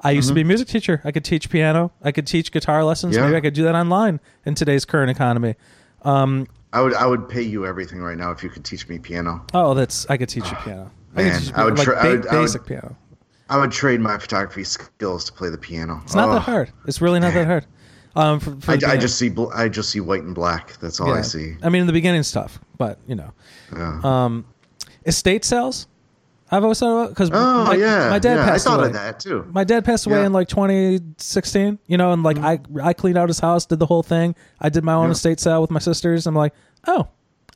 I 0.00 0.10
used 0.12 0.28
to 0.28 0.34
be 0.34 0.42
a 0.42 0.44
music 0.44 0.68
teacher. 0.68 1.00
I 1.04 1.10
could 1.12 1.24
teach 1.24 1.48
piano. 1.50 1.90
I 2.02 2.12
could 2.12 2.26
teach 2.26 2.52
guitar 2.52 2.84
lessons. 2.84 3.16
Yeah. 3.16 3.22
Maybe 3.24 3.36
I 3.36 3.40
could 3.40 3.54
do 3.54 3.62
that 3.64 3.74
online 3.74 4.20
in 4.44 4.54
today's 4.54 4.84
current 4.84 5.10
economy. 5.10 5.54
Um, 6.02 6.46
I 6.72 6.82
would 6.82 6.94
I 6.94 7.06
would 7.06 7.28
pay 7.28 7.42
you 7.42 7.66
everything 7.66 8.00
right 8.00 8.16
now 8.18 8.30
if 8.30 8.42
you 8.42 8.50
could 8.50 8.64
teach 8.64 8.88
me 8.88 8.98
piano. 8.98 9.44
oh, 9.54 9.74
that's 9.74 10.06
I 10.10 10.16
could 10.16 10.28
teach 10.28 10.48
you 10.50 10.56
piano. 10.58 10.90
I 11.16 11.22
Man, 11.22 11.40
could 11.42 11.54
I 11.54 11.64
would 11.64 11.78
like 11.78 11.84
try- 11.84 11.98
I 11.98 12.02
ba- 12.02 12.08
would- 12.10 12.26
I 12.28 12.34
would- 12.36 12.42
basic 12.42 12.66
piano. 12.66 12.96
I 13.48 13.58
would 13.58 13.70
trade 13.72 14.00
my 14.00 14.18
photography 14.18 14.64
skills 14.64 15.24
to 15.26 15.32
play 15.32 15.48
the 15.50 15.56
piano. 15.58 16.00
It's 16.04 16.14
not 16.16 16.28
Oh, 16.28 16.32
that 16.34 16.40
hard. 16.40 16.72
It's 16.86 17.00
really 17.00 17.20
not 17.20 17.32
that 17.32 17.46
hard. 17.46 17.64
Um, 18.16 18.40
for, 18.40 18.56
for 18.60 18.72
I, 18.72 18.92
I 18.92 18.96
just 18.96 19.16
see 19.18 19.28
bl- 19.28 19.50
I 19.54 19.68
just 19.68 19.90
see 19.90 20.00
white 20.00 20.22
and 20.24 20.34
black. 20.34 20.76
That's 20.80 21.00
all 21.00 21.08
Yeah. 21.08 21.14
I 21.14 21.20
see. 21.22 21.56
I 21.62 21.68
mean, 21.68 21.82
in 21.82 21.86
the 21.86 21.92
beginning, 21.92 22.22
stuff, 22.24 22.58
but 22.76 22.98
you 23.06 23.14
know, 23.14 23.32
Yeah. 23.74 24.00
um, 24.02 24.44
estate 25.06 25.44
sales. 25.44 25.86
I've 26.50 26.62
always 26.62 26.78
thought 26.78 26.96
about 26.96 27.08
because 27.10 27.30
oh 27.32 27.64
my, 27.64 27.74
yeah, 27.74 28.08
my 28.10 28.18
dad 28.18 28.36
yeah, 28.36 28.44
passed 28.46 28.66
I 28.66 28.70
thought 28.70 28.78
away. 28.78 28.86
of 28.88 28.92
that 28.94 29.18
too. 29.20 29.44
My 29.52 29.64
dad 29.64 29.84
passed 29.84 30.06
away 30.06 30.16
Yeah. 30.16 30.20
Mm-hmm. 30.20 30.26
in 30.26 30.32
like 30.32 30.48
2016. 30.48 31.78
You 31.86 31.96
know, 31.96 32.12
and 32.12 32.22
like 32.22 32.38
I 32.38 32.60
I 32.82 32.92
cleaned 32.92 33.18
out 33.18 33.28
his 33.28 33.40
house, 33.40 33.66
did 33.66 33.78
the 33.78 33.86
whole 33.86 34.02
thing. 34.02 34.34
I 34.60 34.68
did 34.68 34.84
my 34.84 34.94
own 34.94 35.06
Yeah. 35.06 35.12
estate 35.12 35.40
sale 35.40 35.60
with 35.60 35.70
my 35.70 35.80
sisters. 35.80 36.26
I'm 36.26 36.34
like, 36.36 36.54
oh, 36.86 37.08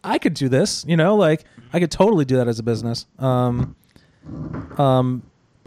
I 0.03 0.19
could 0.19 0.35
do 0.35 0.49
this. 0.49 0.85
You 0.89 0.97
know, 0.97 1.15
like 1.17 1.45
I 1.73 1.79
could 1.79 1.91
totally 1.91 2.25
do 2.25 2.37
that 2.37 2.49
as 2.49 2.59
a 2.59 2.63
business. 2.65 3.07
Um, 3.19 3.77
um, 4.79 5.23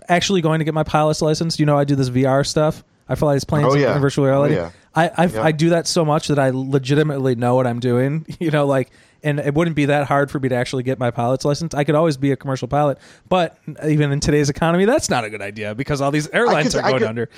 actually 0.09 0.41
going 0.41 0.59
to 0.59 0.65
get 0.65 0.73
my 0.73 0.83
pilot's 0.83 1.21
license. 1.21 1.59
You 1.59 1.65
know, 1.65 1.77
I 1.77 1.83
do 1.85 1.95
this 1.95 2.09
VR 2.09 2.45
stuff. 2.45 2.83
I 3.07 3.15
fly 3.15 3.33
these 3.33 3.43
planes 3.43 3.67
Oh, 3.73 3.75
in- 3.75 3.99
virtual 4.01 4.25
reality. 4.25 4.55
Oh, 4.55 4.63
yeah. 4.63 4.71
I 4.95 5.09
I, 5.17 5.25
Yeah. 5.25 5.43
I 5.43 5.51
do 5.51 5.69
that 5.69 5.87
so 5.87 6.03
much 6.05 6.27
that 6.27 6.37
I 6.39 6.51
legitimately 6.51 7.35
know 7.35 7.55
what 7.55 7.67
I'm 7.67 7.79
doing. 7.79 8.25
You 8.39 8.51
know, 8.51 8.65
like, 8.65 8.89
and 9.23 9.39
it 9.39 9.53
wouldn't 9.53 9.75
be 9.75 9.85
that 9.85 10.07
hard 10.07 10.29
for 10.29 10.39
me 10.39 10.49
to 10.49 10.55
actually 10.55 10.83
get 10.83 10.99
my 10.99 11.11
pilot's 11.11 11.45
license. 11.45 11.73
I 11.73 11.83
could 11.85 11.95
always 11.95 12.17
be 12.17 12.31
a 12.31 12.35
commercial 12.35 12.67
pilot, 12.67 12.97
but 13.29 13.57
even 13.87 14.11
in 14.11 14.19
today's 14.19 14.49
economy, 14.49 14.83
that's 14.85 15.09
not 15.09 15.23
a 15.23 15.29
good 15.29 15.41
idea 15.41 15.73
because 15.75 16.01
all 16.01 16.11
these 16.11 16.27
airlines 16.29 16.73
could- 16.75 16.83
are 16.83 16.89
going 16.89 16.99
could- 16.99 17.07
under. 17.07 17.29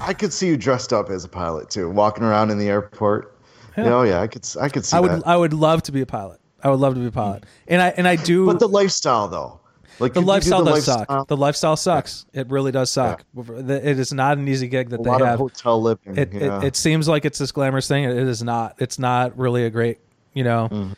I 0.00 0.12
could 0.12 0.32
see 0.32 0.48
you 0.48 0.56
dressed 0.56 0.92
up 0.92 1.08
as 1.10 1.24
a 1.24 1.28
pilot 1.28 1.70
too, 1.70 1.88
walking 1.90 2.24
around 2.24 2.50
in 2.50 2.58
the 2.58 2.68
airport. 2.68 3.36
Yeah. 3.76 3.94
Oh 3.94 4.02
yeah, 4.02 4.20
I 4.20 4.26
could 4.28 4.46
I 4.60 4.68
could 4.68 4.84
see 4.84 4.96
I 4.96 5.00
would 5.00 5.10
that. 5.10 5.26
I 5.26 5.36
would 5.36 5.52
love 5.52 5.82
to 5.84 5.92
be 5.92 6.00
a 6.00 6.06
pilot. 6.06 6.40
I 6.62 6.70
would 6.70 6.80
love 6.80 6.94
to 6.94 7.00
be 7.00 7.06
a 7.06 7.12
pilot, 7.12 7.44
and 7.68 7.82
I 7.82 7.88
and 7.96 8.06
I 8.08 8.16
do. 8.16 8.46
but 8.46 8.58
the 8.60 8.68
lifestyle 8.68 9.28
though, 9.28 9.60
like 9.98 10.12
the 10.14 10.20
could 10.20 10.20
you 10.20 10.22
do 10.22 10.26
lifestyle 10.26 10.64
the 10.64 10.70
does 10.72 10.88
lifestyle- 10.88 11.06
suck. 11.20 11.28
The 11.28 11.36
lifestyle 11.36 11.76
sucks. 11.76 12.26
It 12.32 12.48
really 12.50 12.72
does 12.72 12.90
suck. 12.90 13.24
It 13.36 13.98
is 13.98 14.12
not 14.12 14.38
an 14.38 14.48
easy 14.48 14.68
gig 14.68 14.90
that 14.90 15.00
a 15.00 15.02
they 15.02 15.10
lot 15.10 15.20
have. 15.20 15.34
of 15.34 15.38
hotel 15.40 15.80
living. 15.82 16.16
it, 16.16 16.32
yeah. 16.32 16.58
it 16.60 16.64
it 16.68 16.76
seems 16.76 17.08
like 17.08 17.24
it's 17.24 17.38
this 17.38 17.52
glamorous 17.52 17.88
thing. 17.88 18.04
It 18.04 18.16
is 18.16 18.42
not. 18.42 18.76
It's 18.78 18.98
not 18.98 19.36
really 19.38 19.64
a 19.64 19.70
great. 19.70 19.98
You 20.32 20.44
know, 20.44 20.68
Mm-hmm. 20.70 20.92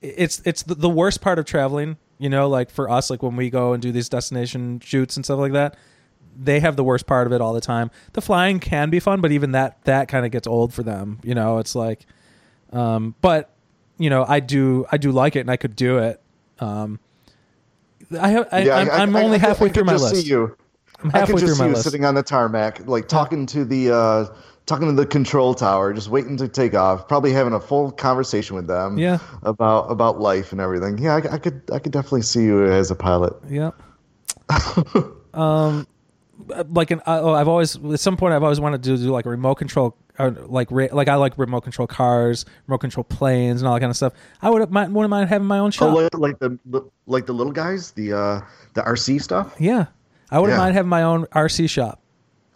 it's 0.00 0.42
it's 0.44 0.62
the, 0.64 0.74
the 0.74 0.88
worst 0.88 1.20
part 1.20 1.38
of 1.38 1.44
traveling. 1.44 1.96
You 2.18 2.28
know, 2.28 2.48
like 2.48 2.70
for 2.70 2.90
us, 2.90 3.08
like 3.08 3.22
when 3.22 3.36
we 3.36 3.48
go 3.50 3.72
and 3.72 3.80
do 3.82 3.92
these 3.92 4.08
destination 4.08 4.80
shoots 4.80 5.16
and 5.16 5.24
stuff 5.24 5.38
like 5.38 5.52
that, 5.52 5.76
they 6.38 6.60
have 6.60 6.76
the 6.76 6.84
worst 6.84 7.06
part 7.06 7.26
of 7.26 7.32
it 7.32 7.40
all 7.40 7.54
the 7.54 7.60
time. 7.62 7.90
The 8.12 8.20
flying 8.20 8.60
can 8.60 8.90
be 8.90 9.00
fun, 9.00 9.20
but 9.22 9.32
even 9.32 9.52
that 9.52 9.82
that 9.84 10.08
kind 10.08 10.26
of 10.26 10.32
gets 10.32 10.46
old 10.46 10.74
for 10.74 10.82
them. 10.82 11.18
You 11.22 11.34
know, 11.34 11.58
it's 11.58 11.74
like, 11.74 12.04
um, 12.72 13.14
but 13.22 13.50
you 13.96 14.10
know, 14.10 14.24
I 14.28 14.40
do 14.40 14.86
I 14.90 14.96
do 14.96 15.12
like 15.12 15.36
it 15.36 15.40
and 15.40 15.50
I 15.50 15.56
could 15.56 15.76
do 15.76 15.98
it. 15.98 16.20
Um, 16.58 16.98
I 18.18 18.28
have 18.28 18.48
I, 18.52 18.62
Yeah, 18.62 18.76
I'm, 18.76 18.90
I- 18.90 18.94
I'm 18.94 19.16
only 19.16 19.36
I 19.36 19.40
halfway 19.40 19.68
I 19.68 19.72
through 19.72 19.84
my 19.84 19.92
just 19.92 20.04
list. 20.12 20.22
See 20.24 20.30
you. 20.30 20.56
I'm 21.02 21.10
I 21.14 21.18
halfway 21.20 21.34
could 21.34 21.38
through 21.40 21.48
just 21.48 21.56
see 21.58 21.62
my 21.62 21.68
you 21.68 21.72
list. 21.74 21.84
sitting 21.84 22.04
on 22.04 22.14
the 22.14 22.22
tarmac, 22.22 22.86
like 22.86 23.08
talking 23.08 23.46
to 23.46 23.64
the 23.64 23.90
uh, 23.90 24.24
talking 24.66 24.86
to 24.86 24.92
the 24.92 25.06
control 25.06 25.54
tower, 25.54 25.92
just 25.94 26.08
waiting 26.08 26.36
to 26.36 26.46
take 26.48 26.74
off. 26.74 27.08
Probably 27.08 27.32
having 27.32 27.52
a 27.54 27.60
full 27.60 27.90
conversation 27.90 28.54
with 28.56 28.66
them. 28.66 28.98
Yeah. 28.98 29.18
About 29.42 29.90
about 29.90 30.20
life 30.20 30.52
and 30.52 30.60
everything. 30.60 30.98
Yeah, 30.98 31.14
I, 31.16 31.34
I 31.34 31.38
could 31.38 31.62
I 31.72 31.78
could 31.78 31.92
definitely 31.92 32.22
see 32.22 32.42
you 32.42 32.64
as 32.66 32.90
a 32.90 32.94
pilot. 32.94 33.32
Yeah. 33.48 33.70
um, 35.34 35.86
like 36.70 36.90
an 36.90 37.00
oh, 37.06 37.32
I've 37.32 37.48
always 37.48 37.76
at 37.84 38.00
some 38.00 38.16
point 38.16 38.34
I've 38.34 38.42
always 38.42 38.60
wanted 38.60 38.82
to 38.82 38.96
do 38.96 39.10
like 39.10 39.26
a 39.26 39.30
remote 39.30 39.56
control, 39.56 39.96
or 40.20 40.30
like 40.30 40.70
like 40.70 41.08
I 41.08 41.14
like 41.16 41.36
remote 41.38 41.62
control 41.62 41.86
cars, 41.88 42.44
remote 42.66 42.78
control 42.78 43.04
planes, 43.04 43.60
and 43.62 43.68
all 43.68 43.74
that 43.74 43.80
kind 43.80 43.90
of 43.90 43.96
stuff. 43.96 44.12
I 44.42 44.50
would 44.50 44.70
mind, 44.70 44.94
wouldn't 44.94 45.10
mind 45.10 45.28
having 45.28 45.48
my 45.48 45.58
own 45.58 45.68
Oh, 45.68 45.70
shop. 45.70 45.94
like, 45.94 46.18
like 46.18 46.38
the 46.38 46.58
like 47.06 47.26
the 47.26 47.32
little 47.32 47.52
guys, 47.52 47.90
the 47.92 48.12
uh, 48.12 48.40
the 48.74 48.82
RC 48.82 49.20
stuff. 49.22 49.54
yeah, 49.58 49.86
I 50.30 50.38
wouldn't 50.38 50.56
Yeah. 50.56 50.62
mind 50.62 50.74
having 50.74 50.88
my 50.90 51.02
own 51.02 51.26
RC 51.26 51.68
shop, 51.70 52.00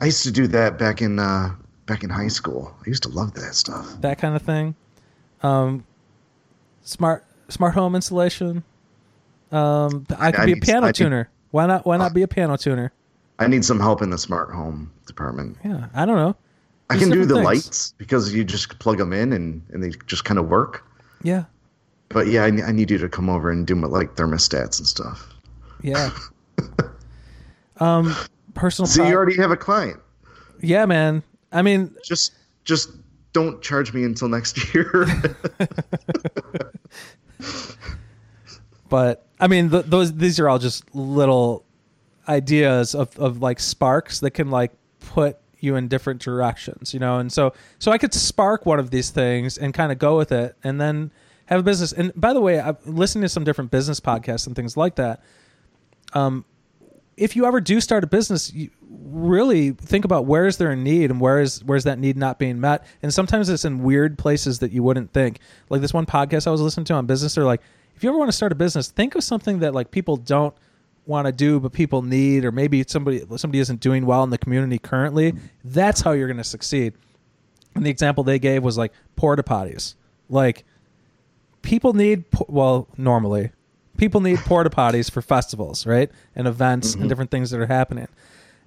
I 0.00 0.06
used 0.06 0.24
to 0.24 0.30
do 0.30 0.46
that 0.48 0.78
back 0.78 1.00
in 1.02 1.18
uh, 1.18 1.54
back 1.86 2.04
in 2.04 2.10
high 2.10 2.28
school. 2.28 2.74
I 2.84 2.88
used 2.88 3.02
to 3.04 3.08
love 3.08 3.34
that 3.34 3.54
stuff. 3.54 4.00
that 4.00 4.18
kind 4.18 4.36
of 4.36 4.42
thing. 4.42 4.74
Um, 5.42 5.84
smart 6.82 7.24
smart 7.48 7.74
home 7.74 7.94
installation. 7.94 8.62
Um, 9.52 10.06
I 10.18 10.32
could 10.32 10.40
I 10.40 10.46
be 10.46 10.52
a 10.52 10.56
piano 10.56 10.86
I 10.86 10.88
need- 10.88 10.94
tuner. 10.96 11.30
Why 11.50 11.66
not? 11.66 11.86
Why 11.86 11.96
not 11.96 12.12
be 12.14 12.22
a 12.22 12.28
piano 12.28 12.56
tuner? 12.56 12.92
I 13.38 13.46
need 13.46 13.64
some 13.64 13.78
help 13.80 14.02
in 14.02 14.10
the 14.10 14.18
smart 14.18 14.50
home 14.50 14.90
department. 15.06 15.56
Yeah, 15.64 15.86
I 15.94 16.04
don't 16.06 16.16
know. 16.16 16.36
I 16.94 16.98
can 16.98 17.10
do 17.10 17.24
the 17.24 17.34
things. 17.34 17.44
lights 17.44 17.94
because 17.98 18.34
you 18.34 18.44
just 18.44 18.78
plug 18.78 18.98
them 18.98 19.12
in 19.12 19.32
and, 19.32 19.62
and 19.72 19.82
they 19.82 19.90
just 20.06 20.24
kind 20.24 20.38
of 20.38 20.48
work. 20.48 20.84
Yeah, 21.22 21.44
But 22.10 22.26
yeah, 22.28 22.42
I, 22.44 22.48
I 22.48 22.72
need 22.72 22.90
you 22.90 22.98
to 22.98 23.08
come 23.08 23.28
over 23.30 23.50
and 23.50 23.66
do 23.66 23.74
my, 23.74 23.86
like 23.88 24.14
thermostats 24.16 24.78
and 24.78 24.86
stuff. 24.86 25.26
yeah. 25.82 26.10
um, 27.78 28.14
personal. 28.54 28.86
So 28.86 29.00
pro- 29.00 29.08
you 29.10 29.16
already 29.16 29.36
have 29.36 29.50
a 29.50 29.56
client. 29.56 30.00
Yeah, 30.60 30.86
man. 30.86 31.22
I 31.52 31.62
mean, 31.62 31.94
Just 32.04 32.32
just 32.64 32.90
don't 33.32 33.60
charge 33.62 33.92
me 33.92 34.04
until 34.04 34.28
next 34.28 34.74
year. 34.74 35.06
but 38.88 39.26
I 39.40 39.46
mean, 39.48 39.70
th- 39.70 39.86
those 39.86 40.12
these 40.14 40.38
are 40.40 40.48
all 40.48 40.58
just 40.58 40.94
little 40.94 41.64
ideas 42.28 42.94
of 42.94 43.16
of 43.18 43.40
like 43.42 43.60
sparks 43.60 44.20
that 44.20 44.30
can 44.32 44.50
like 44.50 44.72
put 45.00 45.38
you 45.64 45.74
in 45.76 45.88
different 45.88 46.20
directions, 46.20 46.94
you 46.94 47.00
know. 47.00 47.18
And 47.18 47.32
so 47.32 47.52
so 47.78 47.90
I 47.90 47.98
could 47.98 48.14
spark 48.14 48.64
one 48.66 48.78
of 48.78 48.90
these 48.90 49.10
things 49.10 49.58
and 49.58 49.74
kind 49.74 49.90
of 49.90 49.98
go 49.98 50.16
with 50.16 50.30
it, 50.30 50.56
and 50.62 50.80
then 50.80 51.10
have 51.46 51.60
a 51.60 51.62
business. 51.62 51.92
And 51.92 52.12
by 52.14 52.32
the 52.32 52.40
way, 52.40 52.60
I've 52.60 52.86
listened 52.86 53.22
to 53.22 53.28
some 53.28 53.44
different 53.44 53.70
business 53.70 54.00
podcasts 54.00 54.46
and 54.46 54.54
things 54.54 54.76
like 54.76 54.94
that. 54.96 55.22
Um, 56.12 56.44
if 57.16 57.36
you 57.36 57.46
ever 57.46 57.60
do 57.60 57.80
start 57.80 58.04
a 58.04 58.06
business, 58.06 58.52
you, 58.52 58.70
really 59.14 59.70
think 59.70 60.04
about 60.04 60.26
where 60.26 60.46
is 60.46 60.56
there 60.56 60.70
a 60.70 60.76
need 60.76 61.10
and 61.10 61.20
where 61.20 61.40
is 61.40 61.62
where's 61.64 61.84
that 61.84 61.98
need 61.98 62.16
not 62.16 62.38
being 62.38 62.60
met. 62.60 62.84
And 63.02 63.12
sometimes 63.12 63.48
it's 63.48 63.64
in 63.64 63.82
weird 63.82 64.18
places 64.18 64.58
that 64.60 64.72
you 64.72 64.82
wouldn't 64.82 65.12
think. 65.12 65.38
Like 65.70 65.80
this 65.80 65.94
one 65.94 66.06
podcast 66.06 66.46
I 66.46 66.50
was 66.50 66.60
listening 66.60 66.84
to 66.86 66.94
on 66.94 67.06
business, 67.06 67.34
they're 67.34 67.44
like, 67.44 67.62
if 67.94 68.02
you 68.02 68.08
ever 68.08 68.18
want 68.18 68.28
to 68.28 68.36
start 68.36 68.52
a 68.52 68.56
business, 68.56 68.88
think 68.90 69.14
of 69.14 69.22
something 69.22 69.60
that 69.60 69.74
like 69.74 69.90
people 69.90 70.16
don't 70.16 70.54
want 71.06 71.26
to 71.26 71.32
do 71.32 71.60
but 71.60 71.72
people 71.72 72.02
need 72.02 72.44
or 72.44 72.52
maybe 72.52 72.84
somebody 72.86 73.22
somebody 73.36 73.58
isn't 73.58 73.80
doing 73.80 74.06
well 74.06 74.22
in 74.22 74.30
the 74.30 74.38
community 74.38 74.78
currently 74.78 75.34
that's 75.64 76.00
how 76.00 76.12
you're 76.12 76.28
going 76.28 76.38
to 76.38 76.44
succeed. 76.44 76.94
And 77.74 77.84
the 77.84 77.90
example 77.90 78.24
they 78.24 78.38
gave 78.38 78.62
was 78.62 78.78
like 78.78 78.92
porta 79.16 79.42
potties. 79.42 79.94
Like 80.28 80.64
people 81.62 81.92
need 81.92 82.24
well 82.48 82.88
normally 82.96 83.50
people 83.96 84.20
need 84.20 84.38
porta 84.38 84.70
potties 84.70 85.10
for 85.10 85.22
festivals 85.22 85.86
right? 85.86 86.10
And 86.34 86.46
events 86.46 86.92
mm-hmm. 86.92 87.02
and 87.02 87.08
different 87.08 87.30
things 87.30 87.50
that 87.50 87.60
are 87.60 87.66
happening. 87.66 88.08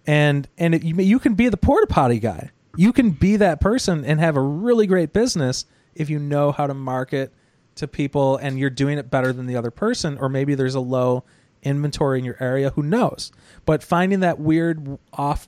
And 0.06 0.48
and 0.58 0.76
it, 0.76 0.84
you, 0.84 0.96
you 0.96 1.20
can 1.20 1.34
be 1.34 1.50
the 1.50 1.58
porta 1.58 1.88
potty 1.88 2.20
guy. 2.20 2.52
You 2.76 2.94
can 2.94 3.12
be 3.12 3.38
that 3.38 3.60
person 3.60 4.06
and 4.06 4.20
have 4.20 4.36
a 4.36 4.42
really 4.42 4.86
great 4.86 5.12
business 5.12 5.66
if 5.96 6.10
you 6.12 6.20
know 6.20 6.52
how 6.52 6.68
to 6.68 6.76
market 6.76 7.34
to 7.76 7.88
people 7.88 8.38
and 8.38 8.60
you're 8.60 8.70
doing 8.70 8.98
it 8.98 9.10
better 9.10 9.34
than 9.34 9.48
the 9.48 9.56
other 9.56 9.72
person 9.72 10.18
or 10.20 10.30
maybe 10.30 10.56
there's 10.56 10.76
a 10.76 10.80
low 10.80 11.24
inventory 11.64 12.20
in 12.20 12.26
your 12.26 12.38
area. 12.40 12.72
Who 12.72 12.84
knows? 12.84 13.32
But 13.66 13.84
finding 13.84 14.20
that 14.22 14.40
weird 14.40 14.98
off 15.14 15.48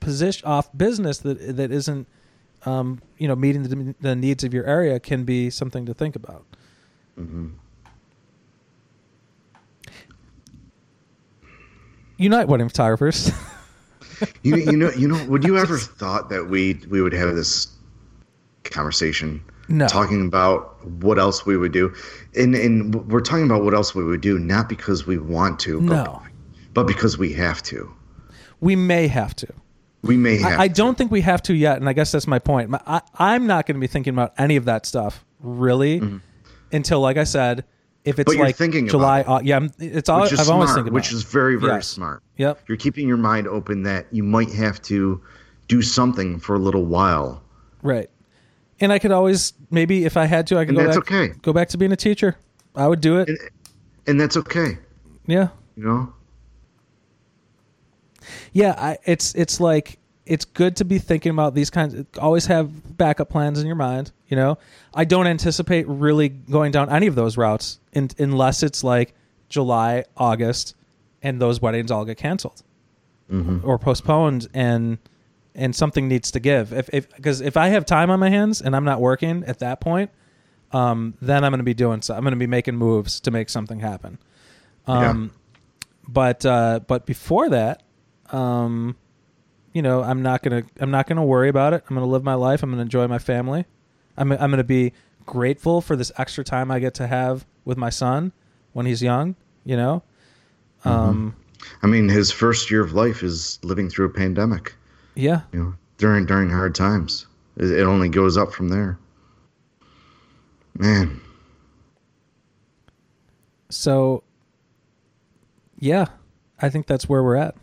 position, 0.00 0.46
off 0.46 0.70
business 0.76 1.18
that 1.18 1.56
that 1.56 1.70
isn't, 1.70 2.06
um, 2.64 3.00
you 3.18 3.28
know, 3.28 3.36
meeting 3.36 3.62
the, 3.62 3.94
the, 4.00 4.16
needs 4.16 4.44
of 4.44 4.52
your 4.52 4.64
area 4.64 5.00
can 5.00 5.24
be 5.24 5.50
something 5.50 5.86
to 5.86 5.94
think 5.94 6.16
about. 6.16 6.44
Mm-hmm. 7.18 7.48
Unite 12.16 12.48
wedding 12.48 12.68
photographers. 12.68 13.32
you 14.42 14.56
you 14.56 14.76
know 14.76 14.90
you 14.90 15.08
know 15.08 15.24
would 15.26 15.44
you 15.44 15.56
ever 15.56 15.78
thought 15.78 16.28
that 16.28 16.48
we 16.48 16.78
we 16.90 17.00
would 17.00 17.12
have 17.12 17.34
this 17.34 17.68
conversation 18.64 19.42
no. 19.70 19.86
talking 19.86 20.26
about 20.26 20.84
what 20.84 21.18
else 21.18 21.46
we 21.46 21.56
would 21.56 21.72
do. 21.72 21.94
And 22.36 22.54
and 22.54 22.94
we're 23.10 23.20
talking 23.20 23.44
about 23.44 23.64
what 23.64 23.74
else 23.74 23.94
we 23.94 24.04
would 24.04 24.20
do, 24.20 24.38
not 24.38 24.68
because 24.68 25.06
we 25.06 25.18
want 25.18 25.60
to, 25.60 25.80
but, 25.80 26.04
no. 26.04 26.22
but 26.74 26.86
because 26.86 27.16
we 27.16 27.32
have 27.34 27.62
to. 27.64 27.92
We 28.60 28.76
may 28.76 29.06
have 29.06 29.34
to. 29.36 29.48
We 30.02 30.16
may 30.16 30.38
have. 30.38 30.58
I, 30.58 30.64
I 30.64 30.68
don't 30.68 30.96
think 30.96 31.10
we 31.10 31.20
have 31.22 31.42
to 31.42 31.54
yet, 31.54 31.76
and 31.76 31.88
I 31.88 31.92
guess 31.92 32.12
that's 32.12 32.26
my 32.26 32.38
point. 32.38 32.74
I, 32.86 33.02
I'm 33.14 33.46
not 33.46 33.66
going 33.66 33.76
to 33.76 33.80
be 33.80 33.86
thinking 33.86 34.14
about 34.14 34.34
any 34.38 34.56
of 34.56 34.64
that 34.64 34.86
stuff 34.86 35.24
really 35.40 36.00
mm-hmm. 36.00 36.18
until, 36.72 37.00
like 37.00 37.16
I 37.16 37.24
said, 37.24 37.64
if 38.04 38.18
it's 38.18 38.34
like 38.34 38.56
thinking 38.56 38.88
July. 38.88 39.22
Uh, 39.22 39.40
yeah, 39.42 39.68
it's 39.78 40.08
all. 40.08 40.22
I've 40.22 40.30
smart, 40.30 40.48
always 40.48 40.74
thinking 40.74 40.92
which 40.92 41.12
is 41.12 41.22
very 41.22 41.56
very 41.56 41.74
yes. 41.74 41.88
smart. 41.88 42.22
Yep. 42.38 42.64
You're 42.66 42.78
keeping 42.78 43.06
your 43.06 43.18
mind 43.18 43.46
open 43.46 43.82
that 43.84 44.06
you 44.10 44.22
might 44.22 44.50
have 44.52 44.80
to 44.82 45.20
do 45.68 45.82
something 45.82 46.40
for 46.40 46.56
a 46.56 46.58
little 46.58 46.84
while. 46.84 47.42
Right 47.82 48.10
and 48.80 48.92
I 48.92 48.98
could 48.98 49.12
always 49.12 49.52
maybe 49.70 50.04
if 50.04 50.16
I 50.16 50.24
had 50.24 50.46
to, 50.48 50.58
I 50.58 50.64
could 50.64 50.70
and 50.70 50.78
go 50.78 50.84
that's 50.84 50.96
back, 50.96 51.12
okay. 51.12 51.34
Go 51.42 51.52
back 51.52 51.68
to 51.70 51.78
being 51.78 51.92
a 51.92 51.96
teacher. 51.96 52.36
I 52.74 52.86
would 52.86 53.00
do 53.00 53.18
it, 53.18 53.28
and, 53.28 53.38
and 54.06 54.20
that's 54.20 54.36
okay. 54.36 54.78
Yeah, 55.26 55.48
you 55.76 55.84
know. 55.84 56.14
Yeah, 58.52 58.74
I, 58.78 58.98
it's 59.04 59.34
it's 59.34 59.60
like 59.60 59.98
it's 60.26 60.44
good 60.44 60.76
to 60.76 60.84
be 60.84 60.98
thinking 60.98 61.30
about 61.30 61.54
these 61.54 61.70
kinds. 61.70 62.04
Always 62.18 62.46
have 62.46 62.96
backup 62.96 63.28
plans 63.28 63.60
in 63.60 63.66
your 63.66 63.76
mind. 63.76 64.12
You 64.28 64.36
know, 64.36 64.58
I 64.94 65.04
don't 65.04 65.26
anticipate 65.26 65.86
really 65.88 66.28
going 66.28 66.72
down 66.72 66.90
any 66.90 67.06
of 67.06 67.14
those 67.14 67.36
routes 67.36 67.80
in, 67.92 68.10
unless 68.18 68.62
it's 68.62 68.84
like 68.84 69.14
July, 69.48 70.04
August, 70.16 70.76
and 71.22 71.40
those 71.40 71.60
weddings 71.60 71.90
all 71.90 72.04
get 72.04 72.16
canceled 72.16 72.62
mm-hmm. 73.30 73.58
or 73.64 73.78
postponed, 73.78 74.48
and 74.54 74.98
and 75.54 75.74
something 75.74 76.08
needs 76.08 76.30
to 76.32 76.40
give. 76.40 76.72
If 76.72 76.90
if 76.92 77.14
because 77.14 77.40
if 77.40 77.56
I 77.56 77.68
have 77.68 77.84
time 77.84 78.10
on 78.10 78.20
my 78.20 78.30
hands 78.30 78.60
and 78.60 78.74
I'm 78.74 78.84
not 78.84 79.00
working 79.00 79.44
at 79.46 79.58
that 79.60 79.80
point, 79.80 80.10
um, 80.72 81.14
then 81.20 81.44
I'm 81.44 81.50
going 81.50 81.58
to 81.58 81.64
be 81.64 81.74
doing 81.74 82.02
so. 82.02 82.14
I'm 82.14 82.22
going 82.22 82.32
to 82.32 82.38
be 82.38 82.46
making 82.46 82.76
moves 82.76 83.20
to 83.20 83.30
make 83.30 83.48
something 83.48 83.80
happen. 83.80 84.18
Um, 84.86 85.32
yeah. 85.32 85.88
but 86.08 86.46
uh, 86.46 86.80
but 86.86 87.06
before 87.06 87.48
that, 87.50 87.82
um, 88.30 88.96
you 89.72 89.82
know, 89.82 90.02
I'm 90.02 90.22
not 90.22 90.42
gonna 90.42 90.64
I'm 90.80 90.90
not 90.90 91.06
gonna 91.06 91.24
worry 91.24 91.48
about 91.48 91.74
it. 91.74 91.84
I'm 91.88 91.94
gonna 91.94 92.10
live 92.10 92.24
my 92.24 92.34
life. 92.34 92.62
I'm 92.62 92.70
gonna 92.70 92.82
enjoy 92.82 93.06
my 93.08 93.18
family. 93.18 93.66
I'm 94.16 94.32
I'm 94.32 94.50
gonna 94.50 94.64
be 94.64 94.92
grateful 95.26 95.80
for 95.80 95.96
this 95.96 96.10
extra 96.18 96.42
time 96.44 96.70
I 96.70 96.78
get 96.78 96.94
to 96.94 97.06
have 97.06 97.46
with 97.64 97.78
my 97.78 97.90
son 97.90 98.32
when 98.72 98.86
he's 98.86 99.02
young. 99.02 99.36
You 99.64 99.76
know. 99.76 100.02
Mm-hmm. 100.84 100.88
Um, 100.88 101.36
I 101.82 101.86
mean, 101.86 102.08
his 102.08 102.32
first 102.32 102.70
year 102.70 102.80
of 102.80 102.94
life 102.94 103.22
is 103.22 103.58
living 103.62 103.90
through 103.90 104.06
a 104.06 104.10
pandemic. 104.10 104.74
Yeah. 105.14 105.42
You 105.52 105.64
know, 105.64 105.74
during 105.98 106.26
during 106.26 106.50
hard 106.50 106.74
times, 106.74 107.26
it, 107.56 107.70
it 107.70 107.82
only 107.82 108.08
goes 108.08 108.36
up 108.36 108.52
from 108.52 108.68
there. 108.68 108.98
Man. 110.76 111.20
So, 113.68 114.24
yeah, 115.78 116.06
I 116.60 116.70
think 116.70 116.86
that's 116.86 117.08
where 117.08 117.22
we're 117.22 117.36
at. 117.36 117.54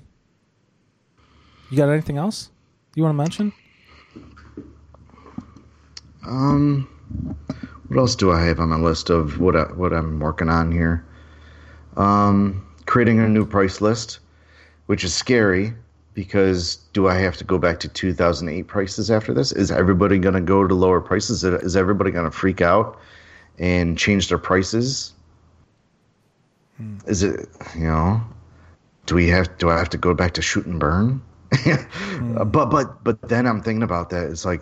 You 1.70 1.78
got 1.78 1.90
anything 1.90 2.18
else 2.18 2.50
you 2.96 3.04
want 3.04 3.14
to 3.14 3.18
mention? 3.18 3.54
Um, 6.26 6.90
what 7.88 8.00
else 8.00 8.16
do 8.16 8.32
I 8.32 8.44
have 8.46 8.60
on 8.60 8.70
my 8.70 8.78
list 8.78 9.10
of 9.10 9.40
what 9.40 9.56
I, 9.56 9.64
what 9.74 9.94
I'm 9.94 10.20
working 10.20 10.50
on 10.50 10.72
here? 10.72 11.06
Um, 11.96 12.66
creating 12.86 13.20
a 13.20 13.28
new 13.28 13.46
price 13.46 13.82
list, 13.82 14.20
which 14.88 15.04
is 15.04 15.14
scary 15.14 15.74
because 16.18 16.78
do 16.94 17.08
I 17.08 17.14
have 17.20 17.38
to 17.38 17.44
go 17.44 17.60
back 17.60 17.80
to 17.82 17.88
2008 17.88 18.64
prices 18.64 19.12
after 19.12 19.36
this? 19.36 19.52
Is 19.52 19.70
everybody 19.70 20.18
going 20.18 20.34
to 20.34 20.42
go 20.42 20.66
to 20.66 20.74
lower 20.74 21.00
prices? 21.00 21.44
Is 21.44 21.76
everybody 21.76 22.10
going 22.10 22.26
to 22.26 22.32
freak 22.32 22.60
out 22.60 23.00
and 23.60 23.96
change 24.00 24.30
their 24.30 24.40
prices? 24.40 25.14
Hmm. 26.78 26.98
Is 27.06 27.22
it, 27.22 27.48
you 27.76 27.84
know, 27.84 28.20
do 29.06 29.14
we 29.14 29.28
have 29.28 29.56
do 29.60 29.70
I 29.70 29.78
have 29.78 29.92
to 29.92 29.98
go 30.00 30.16
back 30.16 30.34
to 30.34 30.42
shoot 30.42 30.66
and 30.66 30.80
burn? 30.80 31.22
hmm. 31.54 32.44
But 32.52 32.72
but 32.72 33.04
but 33.04 33.22
then 33.30 33.46
I'm 33.46 33.62
thinking 33.62 33.84
about 33.84 34.10
that. 34.10 34.26
It's 34.26 34.44
like, 34.44 34.62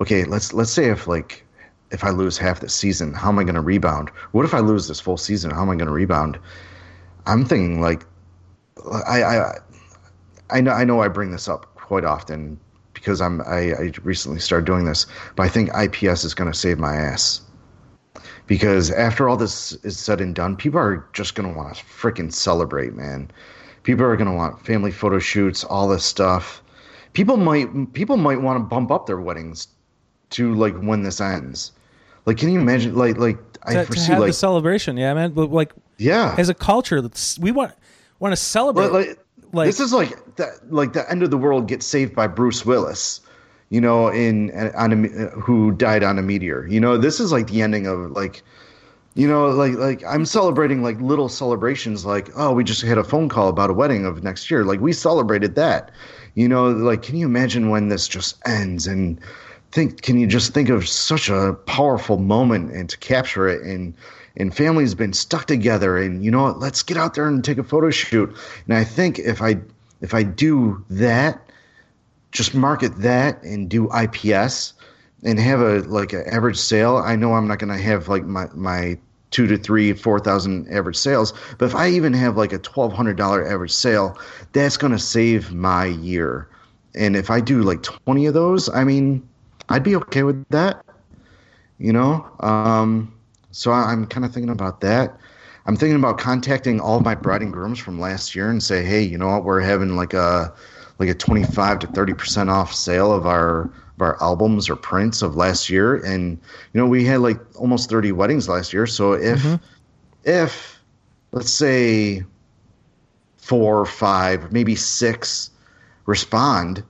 okay, 0.00 0.24
let's 0.24 0.52
let's 0.52 0.70
say 0.70 0.90
if 0.90 1.06
like 1.06 1.46
if 1.92 2.04
I 2.04 2.10
lose 2.10 2.36
half 2.36 2.60
the 2.60 2.68
season, 2.68 3.14
how 3.14 3.30
am 3.30 3.38
I 3.38 3.44
going 3.44 3.54
to 3.54 3.62
rebound? 3.62 4.10
What 4.32 4.44
if 4.44 4.52
I 4.52 4.58
lose 4.58 4.86
this 4.86 5.00
full 5.00 5.16
season? 5.16 5.50
How 5.50 5.62
am 5.62 5.70
I 5.70 5.76
going 5.76 5.88
to 5.88 5.94
rebound? 5.94 6.38
I'm 7.24 7.46
thinking 7.46 7.80
like 7.80 8.04
I, 9.06 9.22
I 9.22 9.54
I 10.52 10.60
know 10.60 10.72
I 10.72 10.84
know 10.84 11.00
I 11.00 11.08
bring 11.08 11.30
this 11.30 11.48
up 11.48 11.74
quite 11.74 12.04
often 12.04 12.58
because 12.92 13.20
I'm 13.20 13.40
I, 13.42 13.72
I 13.72 13.92
recently 14.02 14.40
started 14.40 14.66
doing 14.66 14.84
this, 14.84 15.06
but 15.36 15.44
I 15.44 15.48
think 15.48 15.70
IPS 15.74 16.24
is 16.24 16.34
going 16.34 16.50
to 16.50 16.56
save 16.56 16.78
my 16.78 16.94
ass 16.94 17.42
because 18.50 18.90
after 18.90 19.28
all 19.28 19.36
this 19.36 19.72
is 19.84 19.96
said 19.96 20.20
and 20.20 20.34
done, 20.34 20.56
people 20.56 20.80
are 20.80 21.06
just 21.12 21.36
going 21.36 21.48
to 21.48 21.56
want 21.56 21.72
to 21.72 21.84
freaking 21.84 22.32
celebrate, 22.32 22.94
man. 22.94 23.30
People 23.84 24.04
are 24.04 24.16
going 24.16 24.28
to 24.28 24.34
want 24.34 24.66
family 24.66 24.90
photo 24.90 25.20
shoots, 25.20 25.62
all 25.62 25.86
this 25.86 26.04
stuff. 26.04 26.60
People 27.12 27.36
might 27.36 27.92
people 27.92 28.16
might 28.16 28.42
want 28.42 28.56
to 28.56 28.64
bump 28.64 28.90
up 28.90 29.06
their 29.06 29.20
weddings 29.20 29.68
to 30.30 30.52
like 30.54 30.76
when 30.80 31.04
this 31.04 31.20
ends. 31.20 31.70
Like, 32.26 32.38
can 32.38 32.52
you 32.52 32.60
imagine? 32.60 32.96
Like, 32.96 33.18
like 33.18 33.52
to, 33.52 33.60
I 33.68 33.84
foresee 33.84 34.06
to 34.06 34.12
have 34.12 34.20
like 34.20 34.30
the 34.30 34.34
celebration, 34.34 34.96
yeah, 34.96 35.14
man. 35.14 35.30
But 35.32 35.52
like, 35.52 35.72
yeah, 35.98 36.34
as 36.36 36.48
a 36.48 36.54
culture, 36.54 37.08
we 37.40 37.52
want 37.52 37.72
want 38.18 38.32
to 38.32 38.36
celebrate. 38.36 38.90
Like, 38.90 39.18
like 39.52 39.66
this 39.66 39.80
is 39.80 39.92
like 39.92 40.36
the, 40.36 40.48
like 40.68 40.92
the 40.92 41.08
end 41.10 41.22
of 41.22 41.30
the 41.30 41.38
world 41.38 41.68
gets 41.68 41.86
saved 41.86 42.14
by 42.14 42.26
Bruce 42.26 42.64
Willis, 42.64 43.20
you 43.68 43.80
know, 43.80 44.08
in 44.08 44.50
on 44.74 44.92
a, 44.92 45.08
who 45.40 45.72
died 45.72 46.02
on 46.02 46.18
a 46.18 46.22
meteor. 46.22 46.66
You 46.66 46.80
know, 46.80 46.96
this 46.96 47.20
is 47.20 47.32
like 47.32 47.48
the 47.48 47.62
ending 47.62 47.86
of 47.86 48.12
like, 48.12 48.42
you 49.14 49.26
know, 49.26 49.48
like 49.50 49.74
like 49.74 50.04
I'm 50.04 50.24
celebrating 50.24 50.82
like 50.82 51.00
little 51.00 51.28
celebrations. 51.28 52.04
Like, 52.04 52.30
oh, 52.36 52.52
we 52.52 52.64
just 52.64 52.82
had 52.82 52.98
a 52.98 53.04
phone 53.04 53.28
call 53.28 53.48
about 53.48 53.70
a 53.70 53.74
wedding 53.74 54.06
of 54.06 54.22
next 54.22 54.50
year. 54.50 54.64
Like 54.64 54.80
we 54.80 54.92
celebrated 54.92 55.54
that. 55.56 55.90
You 56.34 56.48
know, 56.48 56.68
like 56.68 57.02
can 57.02 57.16
you 57.16 57.26
imagine 57.26 57.70
when 57.70 57.88
this 57.88 58.06
just 58.06 58.36
ends 58.46 58.86
and 58.86 59.20
think? 59.72 60.02
Can 60.02 60.18
you 60.18 60.26
just 60.26 60.54
think 60.54 60.68
of 60.68 60.88
such 60.88 61.28
a 61.28 61.54
powerful 61.66 62.18
moment 62.18 62.72
and 62.72 62.88
to 62.88 62.96
capture 62.98 63.48
it 63.48 63.62
and 63.62 63.94
and 64.36 64.54
family's 64.56 64.94
been 64.94 65.12
stuck 65.12 65.46
together 65.46 65.96
and 65.98 66.24
you 66.24 66.30
know 66.30 66.42
what 66.42 66.58
let's 66.58 66.82
get 66.82 66.96
out 66.96 67.14
there 67.14 67.26
and 67.26 67.44
take 67.44 67.58
a 67.58 67.64
photo 67.64 67.90
shoot. 67.90 68.34
And 68.66 68.76
i 68.76 68.84
think 68.84 69.18
if 69.18 69.42
i 69.42 69.56
if 70.00 70.14
i 70.14 70.22
do 70.22 70.84
that 70.90 71.50
just 72.32 72.54
market 72.54 72.96
that 72.98 73.42
and 73.42 73.68
do 73.68 73.88
ips 73.92 74.72
and 75.24 75.38
have 75.38 75.60
a 75.60 75.80
like 75.80 76.12
an 76.12 76.24
average 76.26 76.56
sale 76.56 76.96
i 76.96 77.16
know 77.16 77.34
i'm 77.34 77.48
not 77.48 77.58
going 77.58 77.76
to 77.76 77.82
have 77.82 78.08
like 78.08 78.24
my 78.24 78.46
my 78.54 78.98
two 79.30 79.46
to 79.46 79.56
three 79.56 79.92
four 79.92 80.18
thousand 80.18 80.68
average 80.72 80.96
sales. 80.96 81.32
But 81.58 81.66
if 81.66 81.74
i 81.74 81.88
even 81.88 82.12
have 82.14 82.36
like 82.36 82.52
a 82.52 82.58
twelve 82.58 82.92
hundred 82.92 83.16
dollar 83.16 83.46
average 83.46 83.72
sale 83.72 84.18
that's 84.52 84.76
going 84.76 84.92
to 84.92 84.98
save 84.98 85.52
my 85.52 85.86
year. 85.86 86.48
And 86.94 87.16
if 87.16 87.30
i 87.30 87.40
do 87.40 87.62
like 87.62 87.82
20 87.82 88.26
of 88.26 88.34
those 88.34 88.68
i 88.70 88.82
mean 88.82 89.26
i'd 89.68 89.84
be 89.84 89.94
okay 89.96 90.24
with 90.24 90.44
that 90.48 90.84
you 91.78 91.92
know? 91.92 92.26
Um 92.40 93.14
so 93.50 93.72
I'm 93.72 94.06
kind 94.06 94.24
of 94.24 94.32
thinking 94.32 94.50
about 94.50 94.80
that. 94.80 95.18
I'm 95.66 95.76
thinking 95.76 95.96
about 95.96 96.18
contacting 96.18 96.80
all 96.80 97.00
my 97.00 97.14
bride 97.14 97.42
and 97.42 97.52
grooms 97.52 97.78
from 97.78 98.00
last 98.00 98.34
year 98.34 98.50
and 98.50 98.62
say, 98.62 98.82
hey, 98.82 99.02
you 99.02 99.18
know 99.18 99.28
what? 99.28 99.44
We're 99.44 99.60
having 99.60 99.96
like 99.96 100.14
a 100.14 100.52
like 100.98 101.08
a 101.08 101.14
25 101.14 101.80
to 101.80 101.86
30 101.88 102.14
percent 102.14 102.50
off 102.50 102.74
sale 102.74 103.12
of 103.12 103.26
our 103.26 103.62
of 103.62 104.00
our 104.00 104.22
albums 104.22 104.68
or 104.70 104.76
prints 104.76 105.22
of 105.22 105.36
last 105.36 105.68
year, 105.68 105.96
and 105.96 106.38
you 106.72 106.80
know 106.80 106.86
we 106.86 107.04
had 107.04 107.20
like 107.20 107.38
almost 107.56 107.90
30 107.90 108.12
weddings 108.12 108.48
last 108.48 108.72
year. 108.72 108.86
So 108.86 109.12
if 109.12 109.40
mm-hmm. 109.40 109.62
if 110.24 110.80
let's 111.32 111.52
say 111.52 112.24
four, 113.36 113.84
five, 113.84 114.52
maybe 114.52 114.74
six 114.74 115.50
respond, 116.06 116.82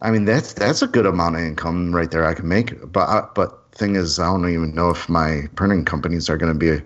I 0.00 0.10
mean 0.10 0.24
that's 0.24 0.52
that's 0.52 0.82
a 0.82 0.86
good 0.86 1.06
amount 1.06 1.36
of 1.36 1.42
income 1.42 1.94
right 1.94 2.10
there 2.10 2.24
I 2.24 2.34
can 2.34 2.48
make. 2.48 2.92
But 2.92 3.34
but 3.34 3.61
thing 3.72 3.96
is, 3.96 4.18
I 4.18 4.26
don't 4.26 4.48
even 4.48 4.74
know 4.74 4.90
if 4.90 5.08
my 5.08 5.42
printing 5.56 5.84
companies 5.84 6.28
are 6.30 6.36
going 6.36 6.52
to 6.52 6.58
be 6.58 6.84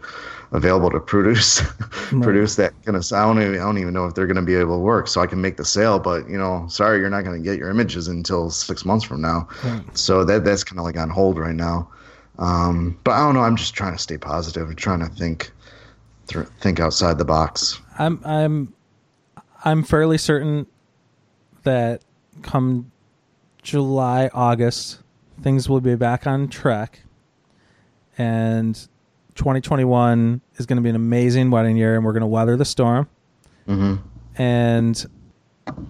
available 0.52 0.90
to 0.90 1.00
produce 1.00 1.60
produce 2.22 2.56
that 2.56 2.72
kind 2.84 2.96
of. 2.96 3.04
I 3.12 3.22
don't 3.22 3.40
even 3.40 3.54
I 3.54 3.58
don't 3.58 3.78
even 3.78 3.94
know 3.94 4.06
if 4.06 4.14
they're 4.14 4.26
going 4.26 4.36
to 4.36 4.42
be 4.42 4.54
able 4.54 4.76
to 4.76 4.82
work. 4.82 5.08
So 5.08 5.20
I 5.20 5.26
can 5.26 5.40
make 5.40 5.56
the 5.56 5.64
sale, 5.64 5.98
but 5.98 6.28
you 6.28 6.38
know, 6.38 6.66
sorry, 6.68 7.00
you're 7.00 7.10
not 7.10 7.24
going 7.24 7.40
to 7.40 7.44
get 7.44 7.58
your 7.58 7.70
images 7.70 8.08
until 8.08 8.50
six 8.50 8.84
months 8.84 9.04
from 9.04 9.20
now. 9.20 9.48
So 9.94 10.24
that 10.24 10.44
that's 10.44 10.64
kind 10.64 10.78
of 10.78 10.84
like 10.84 10.96
on 10.96 11.10
hold 11.10 11.38
right 11.38 11.54
now. 11.54 11.90
Um, 12.38 12.98
but 13.02 13.12
I 13.12 13.18
don't 13.20 13.34
know. 13.34 13.40
I'm 13.40 13.56
just 13.56 13.74
trying 13.74 13.92
to 13.92 13.98
stay 13.98 14.18
positive 14.18 14.68
and 14.68 14.76
trying 14.76 15.00
to 15.00 15.06
think 15.06 15.50
th- 16.28 16.46
think 16.60 16.80
outside 16.80 17.18
the 17.18 17.24
box. 17.24 17.80
I'm 17.98 18.20
I'm 18.24 18.74
I'm 19.64 19.82
fairly 19.82 20.18
certain 20.18 20.66
that 21.64 22.02
come 22.42 22.92
July, 23.62 24.30
August, 24.32 25.00
things 25.40 25.68
will 25.68 25.80
be 25.80 25.94
back 25.94 26.26
on 26.26 26.48
track. 26.48 27.00
And 28.18 28.74
2021 29.34 30.40
is 30.56 30.66
going 30.66 30.76
to 30.76 30.82
be 30.82 30.88
an 30.88 30.96
amazing 30.96 31.50
wedding 31.50 31.76
year, 31.76 31.96
and 31.96 32.04
we're 32.04 32.12
going 32.12 32.22
to 32.22 32.26
weather 32.26 32.56
the 32.56 32.64
storm. 32.64 33.08
hmm 33.66 33.96
And 34.36 35.06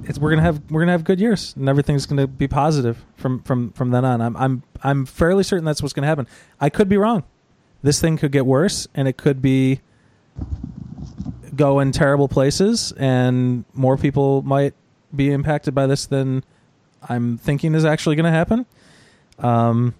it's 0.04 0.18
we're 0.18 0.30
gonna 0.30 0.42
have 0.42 0.62
we're 0.70 0.80
gonna 0.80 0.92
have 0.92 1.04
good 1.04 1.20
years, 1.20 1.54
and 1.56 1.68
everything's 1.68 2.06
gonna 2.06 2.26
be 2.26 2.48
positive 2.48 3.04
from 3.16 3.42
from 3.42 3.72
from 3.72 3.90
then 3.90 4.04
on. 4.04 4.20
I'm 4.22 4.36
I'm 4.36 4.62
I'm 4.82 5.04
fairly 5.04 5.42
certain 5.42 5.64
that's 5.64 5.82
what's 5.82 5.92
gonna 5.92 6.06
happen. 6.06 6.26
I 6.60 6.70
could 6.70 6.88
be 6.88 6.96
wrong. 6.96 7.24
This 7.82 8.00
thing 8.00 8.16
could 8.16 8.32
get 8.32 8.46
worse, 8.46 8.88
and 8.94 9.06
it 9.06 9.18
could 9.18 9.42
be 9.42 9.80
go 11.54 11.78
in 11.80 11.92
terrible 11.92 12.28
places, 12.28 12.92
and 12.96 13.64
more 13.74 13.96
people 13.96 14.42
might 14.42 14.74
be 15.14 15.30
impacted 15.30 15.74
by 15.74 15.86
this 15.86 16.06
than 16.06 16.44
I'm 17.08 17.38
thinking 17.38 17.74
is 17.74 17.84
actually 17.84 18.16
going 18.16 18.24
to 18.24 18.30
happen. 18.30 18.66
Um, 19.38 19.94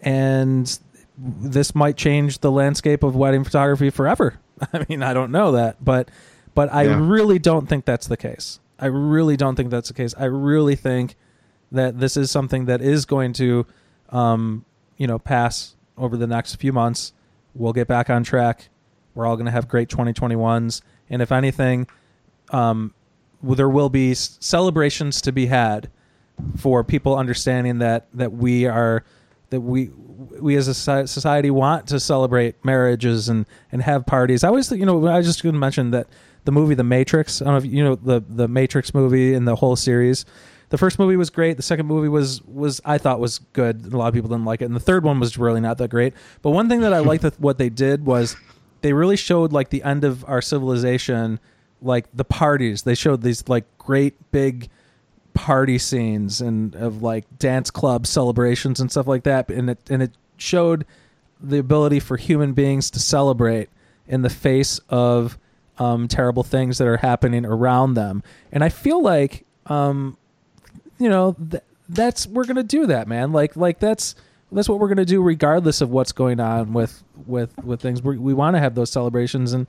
and 0.00 0.78
this 1.18 1.74
might 1.74 1.96
change 1.96 2.38
the 2.38 2.50
landscape 2.50 3.02
of 3.02 3.14
wedding 3.14 3.44
photography 3.44 3.90
forever. 3.90 4.38
I 4.72 4.84
mean, 4.88 5.02
I 5.02 5.12
don't 5.14 5.30
know 5.32 5.52
that, 5.52 5.84
but 5.84 6.10
but 6.54 6.72
I 6.72 6.84
Yeah. 6.84 6.98
really 7.00 7.38
don't 7.38 7.68
think 7.68 7.84
that's 7.84 8.06
the 8.06 8.16
case. 8.16 8.60
I 8.78 8.86
really 8.86 9.36
don't 9.36 9.54
think 9.56 9.70
that's 9.70 9.88
the 9.88 9.94
case. 9.94 10.14
I 10.18 10.24
really 10.26 10.74
think 10.76 11.16
that 11.70 11.98
this 11.98 12.16
is 12.16 12.30
something 12.30 12.66
that 12.66 12.82
is 12.82 13.06
going 13.06 13.32
to, 13.34 13.64
um, 14.10 14.64
you 14.98 15.06
know, 15.06 15.18
pass 15.18 15.76
over 15.96 16.16
the 16.16 16.26
next 16.26 16.56
few 16.56 16.72
months. 16.72 17.12
We'll 17.54 17.72
get 17.72 17.86
back 17.88 18.10
on 18.10 18.24
track. 18.24 18.68
We're 19.14 19.24
all 19.26 19.36
going 19.36 19.46
to 19.46 19.52
have 19.52 19.68
great 19.68 19.88
2021s, 19.88 20.82
and 21.08 21.22
if 21.22 21.30
anything, 21.32 21.86
um, 22.50 22.92
there 23.42 23.68
will 23.68 23.88
be 23.90 24.14
celebrations 24.14 25.20
to 25.22 25.32
be 25.32 25.46
had 25.46 25.88
for 26.56 26.82
people 26.84 27.16
understanding 27.16 27.78
that 27.78 28.06
that 28.14 28.32
we 28.32 28.66
are 28.66 29.04
that 29.50 29.60
we 29.60 29.90
we 30.40 30.56
as 30.56 30.68
a 30.68 30.74
society 30.74 31.50
want 31.50 31.86
to 31.88 32.00
celebrate 32.00 32.64
marriages 32.64 33.28
and 33.28 33.46
and 33.70 33.82
have 33.82 34.06
parties. 34.06 34.44
I 34.44 34.48
always 34.48 34.70
you 34.72 34.86
know 34.86 35.06
I 35.06 35.18
was 35.18 35.26
just 35.26 35.42
going 35.42 35.54
to 35.54 35.58
mention 35.58 35.90
that 35.92 36.08
the 36.44 36.52
movie 36.52 36.74
The 36.74 36.84
Matrix. 36.84 37.40
I 37.40 37.44
don't 37.46 37.54
know 37.54 37.58
if 37.58 37.66
you 37.66 37.84
know 37.84 37.94
the 37.94 38.22
the 38.28 38.48
Matrix 38.48 38.94
movie 38.94 39.34
and 39.34 39.46
the 39.46 39.56
whole 39.56 39.76
series. 39.76 40.24
The 40.70 40.78
first 40.78 40.98
movie 40.98 41.16
was 41.16 41.28
great. 41.28 41.58
The 41.58 41.62
second 41.62 41.86
movie 41.86 42.08
was 42.08 42.42
was 42.42 42.80
I 42.84 42.98
thought 42.98 43.20
was 43.20 43.38
good. 43.38 43.92
A 43.92 43.96
lot 43.96 44.08
of 44.08 44.14
people 44.14 44.30
didn't 44.30 44.46
like 44.46 44.62
it, 44.62 44.66
and 44.66 44.74
the 44.74 44.80
third 44.80 45.04
one 45.04 45.20
was 45.20 45.36
really 45.36 45.60
not 45.60 45.78
that 45.78 45.88
great. 45.88 46.14
But 46.40 46.50
one 46.50 46.68
thing 46.68 46.80
that 46.80 46.92
I 46.92 46.98
liked 47.10 47.22
that 47.22 47.38
what 47.38 47.58
they 47.58 47.68
did 47.68 48.06
was 48.06 48.36
they 48.80 48.92
really 48.92 49.16
showed 49.16 49.52
like 49.52 49.70
the 49.70 49.82
end 49.82 50.02
of 50.04 50.24
our 50.24 50.40
civilization, 50.40 51.40
like 51.82 52.06
the 52.14 52.24
parties. 52.24 52.82
They 52.82 52.94
showed 52.94 53.22
these 53.22 53.48
like 53.48 53.64
great 53.78 54.32
big 54.32 54.70
party 55.34 55.78
scenes 55.78 56.40
and 56.40 56.74
of 56.74 57.02
like 57.02 57.24
dance 57.38 57.70
club 57.70 58.06
celebrations 58.06 58.80
and 58.80 58.90
stuff 58.90 59.06
like 59.06 59.22
that 59.22 59.48
and 59.50 59.70
it 59.70 59.78
and 59.90 60.02
it 60.02 60.12
showed 60.36 60.84
the 61.40 61.58
ability 61.58 61.98
for 62.00 62.16
human 62.16 62.52
beings 62.52 62.90
to 62.90 62.98
celebrate 62.98 63.68
in 64.06 64.22
the 64.22 64.30
face 64.30 64.78
of 64.88 65.38
um, 65.78 66.06
terrible 66.06 66.42
things 66.42 66.78
that 66.78 66.86
are 66.86 66.98
happening 66.98 67.44
around 67.44 67.94
them. 67.94 68.22
And 68.52 68.62
i 68.62 68.68
feel 68.68 69.02
like 69.02 69.44
um, 69.66 70.16
you 70.98 71.08
know 71.08 71.34
th- 71.50 71.62
that's 71.88 72.26
we're 72.26 72.44
gonna 72.44 72.62
do 72.62 72.86
that 72.86 73.08
man. 73.08 73.32
Like 73.32 73.56
like 73.56 73.78
that's 73.78 74.14
that's 74.50 74.68
what 74.68 74.78
we're 74.78 74.88
gonna 74.88 75.04
do 75.04 75.22
regardless 75.22 75.80
of 75.80 75.90
what's 75.90 76.12
going 76.12 76.40
on 76.40 76.72
with 76.72 77.02
with 77.26 77.56
with 77.64 77.80
things. 77.80 78.02
We 78.02 78.18
we 78.18 78.34
want 78.34 78.56
to 78.56 78.60
have 78.60 78.74
those 78.74 78.90
celebrations 78.90 79.52
and 79.52 79.66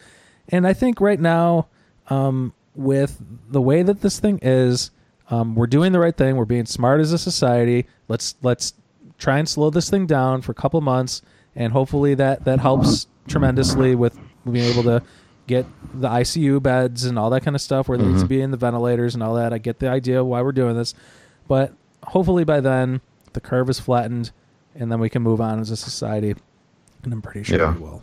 and 0.50 0.68
i 0.68 0.74
think 0.74 1.00
right 1.00 1.20
now 1.20 1.68
um, 2.10 2.54
with 2.76 3.22
the 3.50 3.62
way 3.62 3.84
that 3.84 4.02
this 4.02 4.20
thing 4.20 4.40
is 4.42 4.92
um, 5.34 5.56
we're 5.56 5.68
doing 5.68 5.92
the 5.92 6.00
right 6.00 6.16
thing 6.18 6.36
we're 6.36 6.46
being 6.46 6.66
smart 6.66 7.00
as 7.02 7.12
a 7.14 7.18
society 7.18 7.86
let's 8.08 8.36
let's 8.42 8.74
try 9.18 9.38
and 9.40 9.48
slow 9.48 9.70
this 9.70 9.90
thing 9.90 10.06
down 10.06 10.42
for 10.42 10.52
a 10.52 10.56
couple 10.56 10.80
months 10.82 11.22
and 11.56 11.72
hopefully 11.74 12.14
that 12.16 12.44
that 12.46 12.60
helps 12.60 13.08
tremendously 13.28 13.96
with 13.96 14.18
being 14.50 14.66
able 14.72 14.84
to 14.84 15.02
get 15.48 15.66
the 15.94 16.08
ICU 16.08 16.62
beds 16.64 17.06
and 17.06 17.18
all 17.20 17.30
that 17.30 17.42
kind 17.44 17.56
of 17.56 17.62
stuff 17.62 17.88
where 17.88 17.98
they 17.98 18.06
need 18.06 18.20
to 18.20 18.26
be 18.26 18.42
in 18.42 18.52
the 18.52 18.58
ventilators 18.58 19.14
and 19.14 19.22
all 19.22 19.36
that. 19.36 19.52
I 19.54 19.58
get 19.58 19.80
the 19.80 19.90
idea 19.90 20.24
why 20.24 20.42
we're 20.42 20.52
doing 20.54 20.76
this, 20.76 20.94
but 21.48 21.74
hopefully 22.04 22.44
by 22.44 22.60
then 22.62 23.02
the 23.34 23.42
curve 23.42 23.70
is 23.70 23.80
flattened 23.80 24.32
and 24.76 24.92
then 24.92 25.00
we 25.00 25.10
can 25.10 25.22
move 25.22 25.42
on 25.42 25.60
as 25.60 25.70
a 25.70 25.76
society. 25.78 26.34
And 27.04 27.14
I'm 27.14 27.22
pretty 27.22 27.44
sure 27.44 27.60
Yeah. 27.60 27.74
we 27.74 27.80
will. 27.82 28.02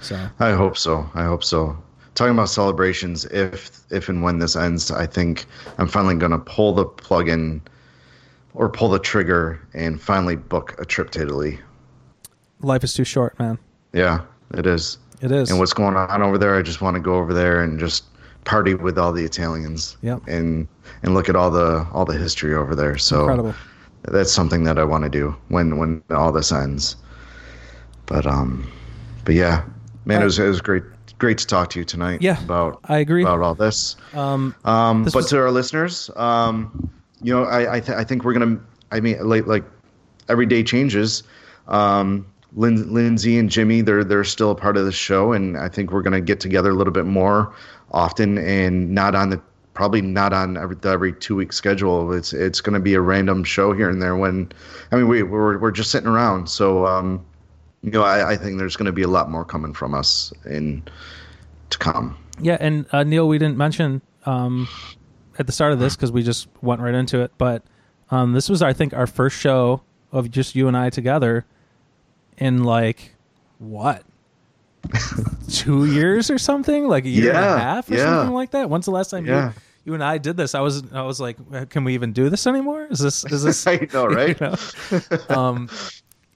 So 0.00 0.28
I 0.40 0.52
hope 0.52 0.76
so. 0.76 1.08
I 1.14 1.24
hope 1.24 1.44
so. 1.44 1.76
Talking 2.14 2.32
about 2.34 2.48
celebrations, 2.48 3.24
if 3.26 3.80
if 3.90 4.08
and 4.08 4.22
when 4.22 4.38
this 4.38 4.54
ends, 4.56 4.90
I 4.90 5.06
think 5.06 5.46
I'm 5.78 5.88
finally 5.88 6.14
going 6.14 6.32
to 6.32 6.38
pull 6.38 6.72
the 6.72 6.84
plug 6.84 7.28
in 7.28 7.60
or 8.54 8.68
pull 8.68 8.88
the 8.88 9.00
trigger 9.00 9.60
and 9.74 10.00
finally 10.00 10.36
book 10.36 10.76
a 10.80 10.84
trip 10.84 11.10
to 11.10 11.22
Italy. 11.22 11.58
life 12.60 12.84
is 12.84 12.94
too 12.94 13.04
short, 13.04 13.36
man. 13.38 13.58
Yeah, 13.92 14.20
it 14.54 14.66
is. 14.66 14.98
It 15.20 15.32
is. 15.32 15.50
And 15.50 15.58
what's 15.58 15.72
going 15.72 15.96
on 15.96 16.22
over 16.22 16.38
there? 16.38 16.54
I 16.56 16.62
just 16.62 16.80
want 16.80 16.94
to 16.94 17.00
go 17.00 17.14
over 17.16 17.32
there 17.34 17.62
and 17.62 17.78
just 17.80 18.04
party 18.44 18.74
with 18.74 18.98
all 18.98 19.12
the 19.12 19.24
Italians. 19.24 19.96
Yep. 20.02 20.22
And 20.28 20.68
and 21.02 21.14
look 21.14 21.28
at 21.28 21.34
all 21.34 21.50
the 21.50 21.86
all 21.92 22.04
the 22.04 22.16
history 22.16 22.54
over 22.54 22.74
there. 22.76 22.96
So 22.96 23.20
Incredible. 23.20 23.54
that's 24.02 24.30
something 24.30 24.64
that 24.64 24.78
I 24.78 24.84
want 24.84 25.02
to 25.04 25.10
do 25.10 25.34
when 25.48 25.78
when 25.78 26.02
all 26.10 26.30
this 26.30 26.52
ends. 26.52 26.96
But 28.06 28.26
um, 28.26 28.70
but 29.24 29.34
yeah, 29.34 29.64
man, 30.04 30.22
it 30.22 30.24
was 30.24 30.38
it 30.38 30.46
was 30.46 30.60
great 30.60 30.84
great 31.24 31.38
to 31.38 31.46
talk 31.46 31.70
to 31.70 31.78
you 31.78 31.84
tonight. 31.86 32.20
Yeah, 32.20 32.38
about 32.44 32.80
I 32.84 32.98
agree. 32.98 33.22
about 33.22 33.40
all 33.40 33.54
this. 33.54 33.96
Um, 34.12 34.54
Um, 34.64 35.04
This 35.04 35.14
but 35.14 35.20
was- 35.20 35.30
to 35.30 35.38
our 35.38 35.50
listeners, 35.50 36.10
um, 36.16 36.90
you 37.22 37.32
know, 37.34 37.44
I 37.44 37.76
I, 37.76 37.80
th- 37.80 37.96
I 37.96 38.04
think 38.04 38.24
we're 38.24 38.34
gonna. 38.34 38.58
I 38.92 39.00
mean, 39.00 39.16
like 39.26 39.46
like 39.46 39.64
every 40.28 40.46
day 40.46 40.62
changes. 40.62 41.22
Um, 41.68 42.26
Lin- 42.56 42.92
Lindsay 42.92 43.38
and 43.38 43.48
Jimmy, 43.50 43.80
they're 43.80 44.04
they're 44.04 44.22
still 44.24 44.50
a 44.50 44.54
part 44.54 44.76
of 44.76 44.84
the 44.84 44.92
show, 44.92 45.32
and 45.32 45.56
I 45.56 45.68
think 45.68 45.90
we're 45.90 46.02
gonna 46.02 46.20
get 46.20 46.40
together 46.40 46.70
a 46.70 46.74
little 46.74 46.92
bit 46.92 47.06
more 47.06 47.52
often, 47.90 48.36
and 48.38 48.90
not 48.94 49.14
on 49.14 49.30
the 49.30 49.40
probably 49.72 50.02
not 50.02 50.32
on 50.32 50.56
every 50.58 50.76
the 50.76 50.90
every 50.90 51.12
two 51.14 51.34
week 51.36 51.52
schedule. 51.52 52.12
It's 52.12 52.32
it's 52.34 52.60
gonna 52.60 52.80
be 52.80 52.94
a 52.94 53.00
random 53.00 53.42
show 53.44 53.72
here 53.72 53.88
and 53.88 54.00
there. 54.02 54.14
When 54.16 54.52
I 54.92 54.96
mean, 54.96 55.08
we 55.08 55.22
we're 55.22 55.56
we're 55.58 55.70
just 55.72 55.90
sitting 55.90 56.08
around, 56.08 56.48
so 56.48 56.86
um, 56.86 57.24
you 57.84 57.90
know, 57.90 58.02
I, 58.02 58.32
I 58.32 58.36
think 58.36 58.58
there's 58.58 58.76
gonna 58.76 58.92
be 58.92 59.02
a 59.02 59.08
lot 59.08 59.30
more 59.30 59.44
coming 59.44 59.74
from 59.74 59.94
us 59.94 60.32
in 60.46 60.82
to 61.70 61.78
come. 61.78 62.16
Yeah, 62.40 62.56
and 62.58 62.86
uh, 62.92 63.04
Neal, 63.04 63.28
we 63.28 63.38
didn't 63.38 63.58
mention 63.58 64.00
um, 64.24 64.66
at 65.38 65.46
the 65.46 65.52
start 65.52 65.72
of 65.72 65.78
this 65.78 65.94
because 65.94 66.10
we 66.10 66.22
just 66.22 66.48
went 66.62 66.80
right 66.80 66.94
into 66.94 67.20
it, 67.20 67.30
but 67.36 67.62
um, 68.10 68.32
this 68.32 68.48
was, 68.48 68.62
I 68.62 68.72
think, 68.72 68.94
our 68.94 69.06
first 69.06 69.38
show 69.38 69.82
of 70.12 70.30
just 70.30 70.54
you 70.54 70.66
and 70.66 70.76
I 70.76 70.90
together 70.90 71.44
in 72.38 72.64
like 72.64 73.14
what 73.58 74.02
two 75.50 75.84
years 75.86 76.30
or 76.30 76.38
something, 76.38 76.88
like 76.88 77.04
a 77.04 77.08
year 77.08 77.30
and 77.30 77.38
a 77.38 77.58
half 77.58 77.90
or 77.90 77.94
yeah. 77.94 78.04
something 78.04 78.34
like 78.34 78.50
that. 78.52 78.70
When's 78.70 78.86
the 78.86 78.92
last 78.92 79.10
time 79.10 79.26
Yeah. 79.26 79.48
you, 79.48 79.52
you 79.86 79.94
and 79.94 80.02
I 80.02 80.18
did 80.18 80.36
this? 80.36 80.54
I 80.54 80.60
was, 80.60 80.82
I 80.92 81.02
was 81.02 81.20
like, 81.20 81.36
can 81.70 81.84
we 81.84 81.94
even 81.94 82.12
do 82.12 82.30
this 82.30 82.46
anymore? 82.46 82.86
Is 82.90 82.98
this, 82.98 83.24
is 83.26 83.42
this? 83.42 83.66
I 83.66 83.86
know, 83.92 84.06
right? 84.08 84.38
you 84.40 84.46
know? 84.48 85.36
Um, 85.36 85.68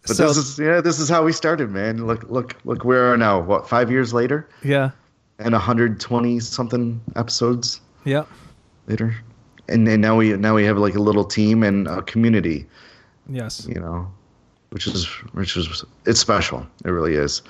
But 0.09 0.17
so 0.17 0.29
this 0.29 0.37
is 0.39 0.59
yeah, 0.59 0.81
this 0.81 0.99
is 0.99 1.09
how 1.09 1.23
we 1.23 1.33
started, 1.33 1.71
man. 1.71 2.07
Look, 2.07 2.25
look, 2.31 2.57
look. 2.65 2.85
Where 2.85 3.05
we 3.05 3.11
are 3.11 3.17
now? 3.17 3.41
What 3.41 3.69
five 3.69 3.91
years 3.91 4.15
later, 4.15 4.49
yeah, 4.65 4.91
and 5.39 5.53
120 5.53 6.41
something 6.41 7.01
episodes 7.15 7.81
yeah, 8.05 8.25
later, 8.87 9.15
and 9.69 9.87
and 9.87 10.01
now 10.01 10.17
we 10.17 10.35
now 10.37 10.55
we 10.55 10.65
have 10.65 10.79
like 10.79 10.95
a 10.95 11.01
little 11.01 11.25
team 11.25 11.63
and 11.63 11.87
a 11.87 12.01
community, 12.03 12.67
yes. 13.29 13.67
you 13.69 13.81
know, 13.81 14.11
which 14.71 14.87
is 14.87 15.07
which 15.33 15.57
is 15.57 15.85
it's 16.07 16.21
special. 16.21 16.67
It 16.87 16.91
really 16.91 17.15
is, 17.15 17.43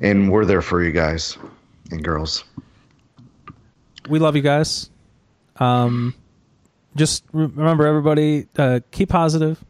and 0.00 0.30
we're 0.30 0.44
there 0.44 0.62
for 0.62 0.82
you 0.82 0.92
guys 0.92 1.36
and 1.90 2.04
girls. 2.04 2.44
we 4.08 4.18
love 4.18 4.36
you 4.36 4.42
guys. 4.42 4.90
Um, 5.56 6.14
just 6.96 7.24
remember, 7.32 7.86
everybody, 7.86 8.46
uh, 8.56 8.80
keep 8.92 9.08
positive. 9.08 9.64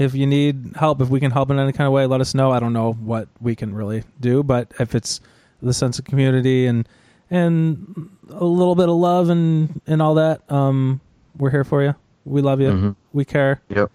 If 0.00 0.14
you 0.14 0.26
need 0.26 0.72
help, 0.76 1.02
if 1.02 1.10
we 1.10 1.20
can 1.20 1.30
help 1.30 1.50
in 1.50 1.58
any 1.58 1.72
kind 1.72 1.86
of 1.86 1.92
way, 1.92 2.06
let 2.06 2.22
us 2.22 2.34
know. 2.34 2.50
I 2.52 2.58
don't 2.58 2.72
know 2.72 2.92
what 2.94 3.28
we 3.38 3.54
can 3.54 3.74
really 3.74 4.02
do, 4.18 4.42
but 4.42 4.72
if 4.80 4.94
it's 4.94 5.20
the 5.60 5.74
sense 5.74 5.98
of 5.98 6.06
community 6.06 6.66
and 6.66 6.88
and 7.30 8.08
a 8.30 8.44
little 8.44 8.74
bit 8.74 8.88
of 8.88 8.94
love 8.96 9.28
and 9.28 9.78
and 9.86 10.00
all 10.00 10.14
that, 10.14 10.50
um, 10.50 11.02
we're 11.36 11.50
here 11.50 11.64
for 11.64 11.82
you. 11.82 11.94
We 12.24 12.40
love 12.40 12.60
you. 12.62 12.70
Mhm. 12.70 12.96
We 13.12 13.26
care. 13.26 13.60
Yep. 13.68 13.90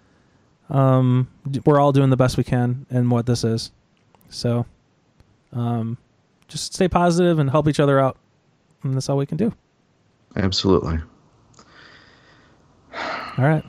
Um, 0.70 1.26
we're 1.64 1.80
all 1.80 1.90
doing 1.90 2.10
the 2.10 2.16
best 2.16 2.36
we 2.36 2.44
can 2.44 2.86
in 2.90 3.10
what 3.10 3.26
this 3.26 3.42
is. 3.42 3.72
So, 4.28 4.64
um, 5.52 5.96
just 6.46 6.72
stay 6.74 6.86
positive 6.88 7.40
and 7.40 7.50
help 7.50 7.66
each 7.66 7.80
other 7.80 7.98
out, 7.98 8.16
and 8.84 8.94
that's 8.94 9.08
all 9.08 9.16
we 9.16 9.26
can 9.26 9.36
do. 9.38 9.52
Absolutely. 10.36 10.98
All 13.38 13.44
right, 13.44 13.64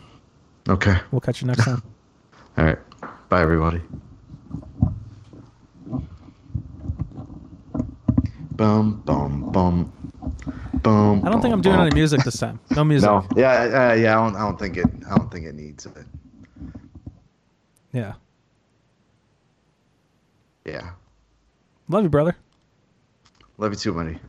Okay. 0.70 0.98
we'll 1.12 1.20
catch 1.22 1.42
you 1.42 1.48
next 1.48 1.66
time. 1.66 1.82
All 2.58 2.66
right. 2.66 2.78
Bye, 3.30 3.42
everybody. 3.42 3.82
Bum 8.52 9.02
bum 9.06 9.52
bum 9.52 9.92
bum. 10.82 11.22
I 11.24 11.30
don't 11.30 11.42
think 11.42 11.54
I'm 11.54 11.62
doing 11.62 11.80
any 11.80 11.94
music 11.94 12.24
this 12.24 12.40
time. 12.40 12.60
No 12.76 12.84
music. 12.92 13.08
No. 13.08 13.26
Yeah. 13.36 13.90
Uh, 13.92 13.94
yeah. 13.94 14.20
I 14.20 14.24
don't. 14.24 14.36
I 14.36 14.40
don't 14.40 14.58
think 14.58 14.78
it. 14.78 14.88
I 15.10 15.16
don't 15.16 15.32
think 15.32 15.46
it 15.46 15.54
needs 15.54 15.86
it. 15.86 15.94
Yeah. 17.94 18.14
Yeah. 20.66 20.92
Love 21.88 22.04
you, 22.04 22.10
brother. 22.10 22.36
Love 23.58 23.72
you 23.74 23.78
too, 23.78 23.94
buddy. 23.94 24.20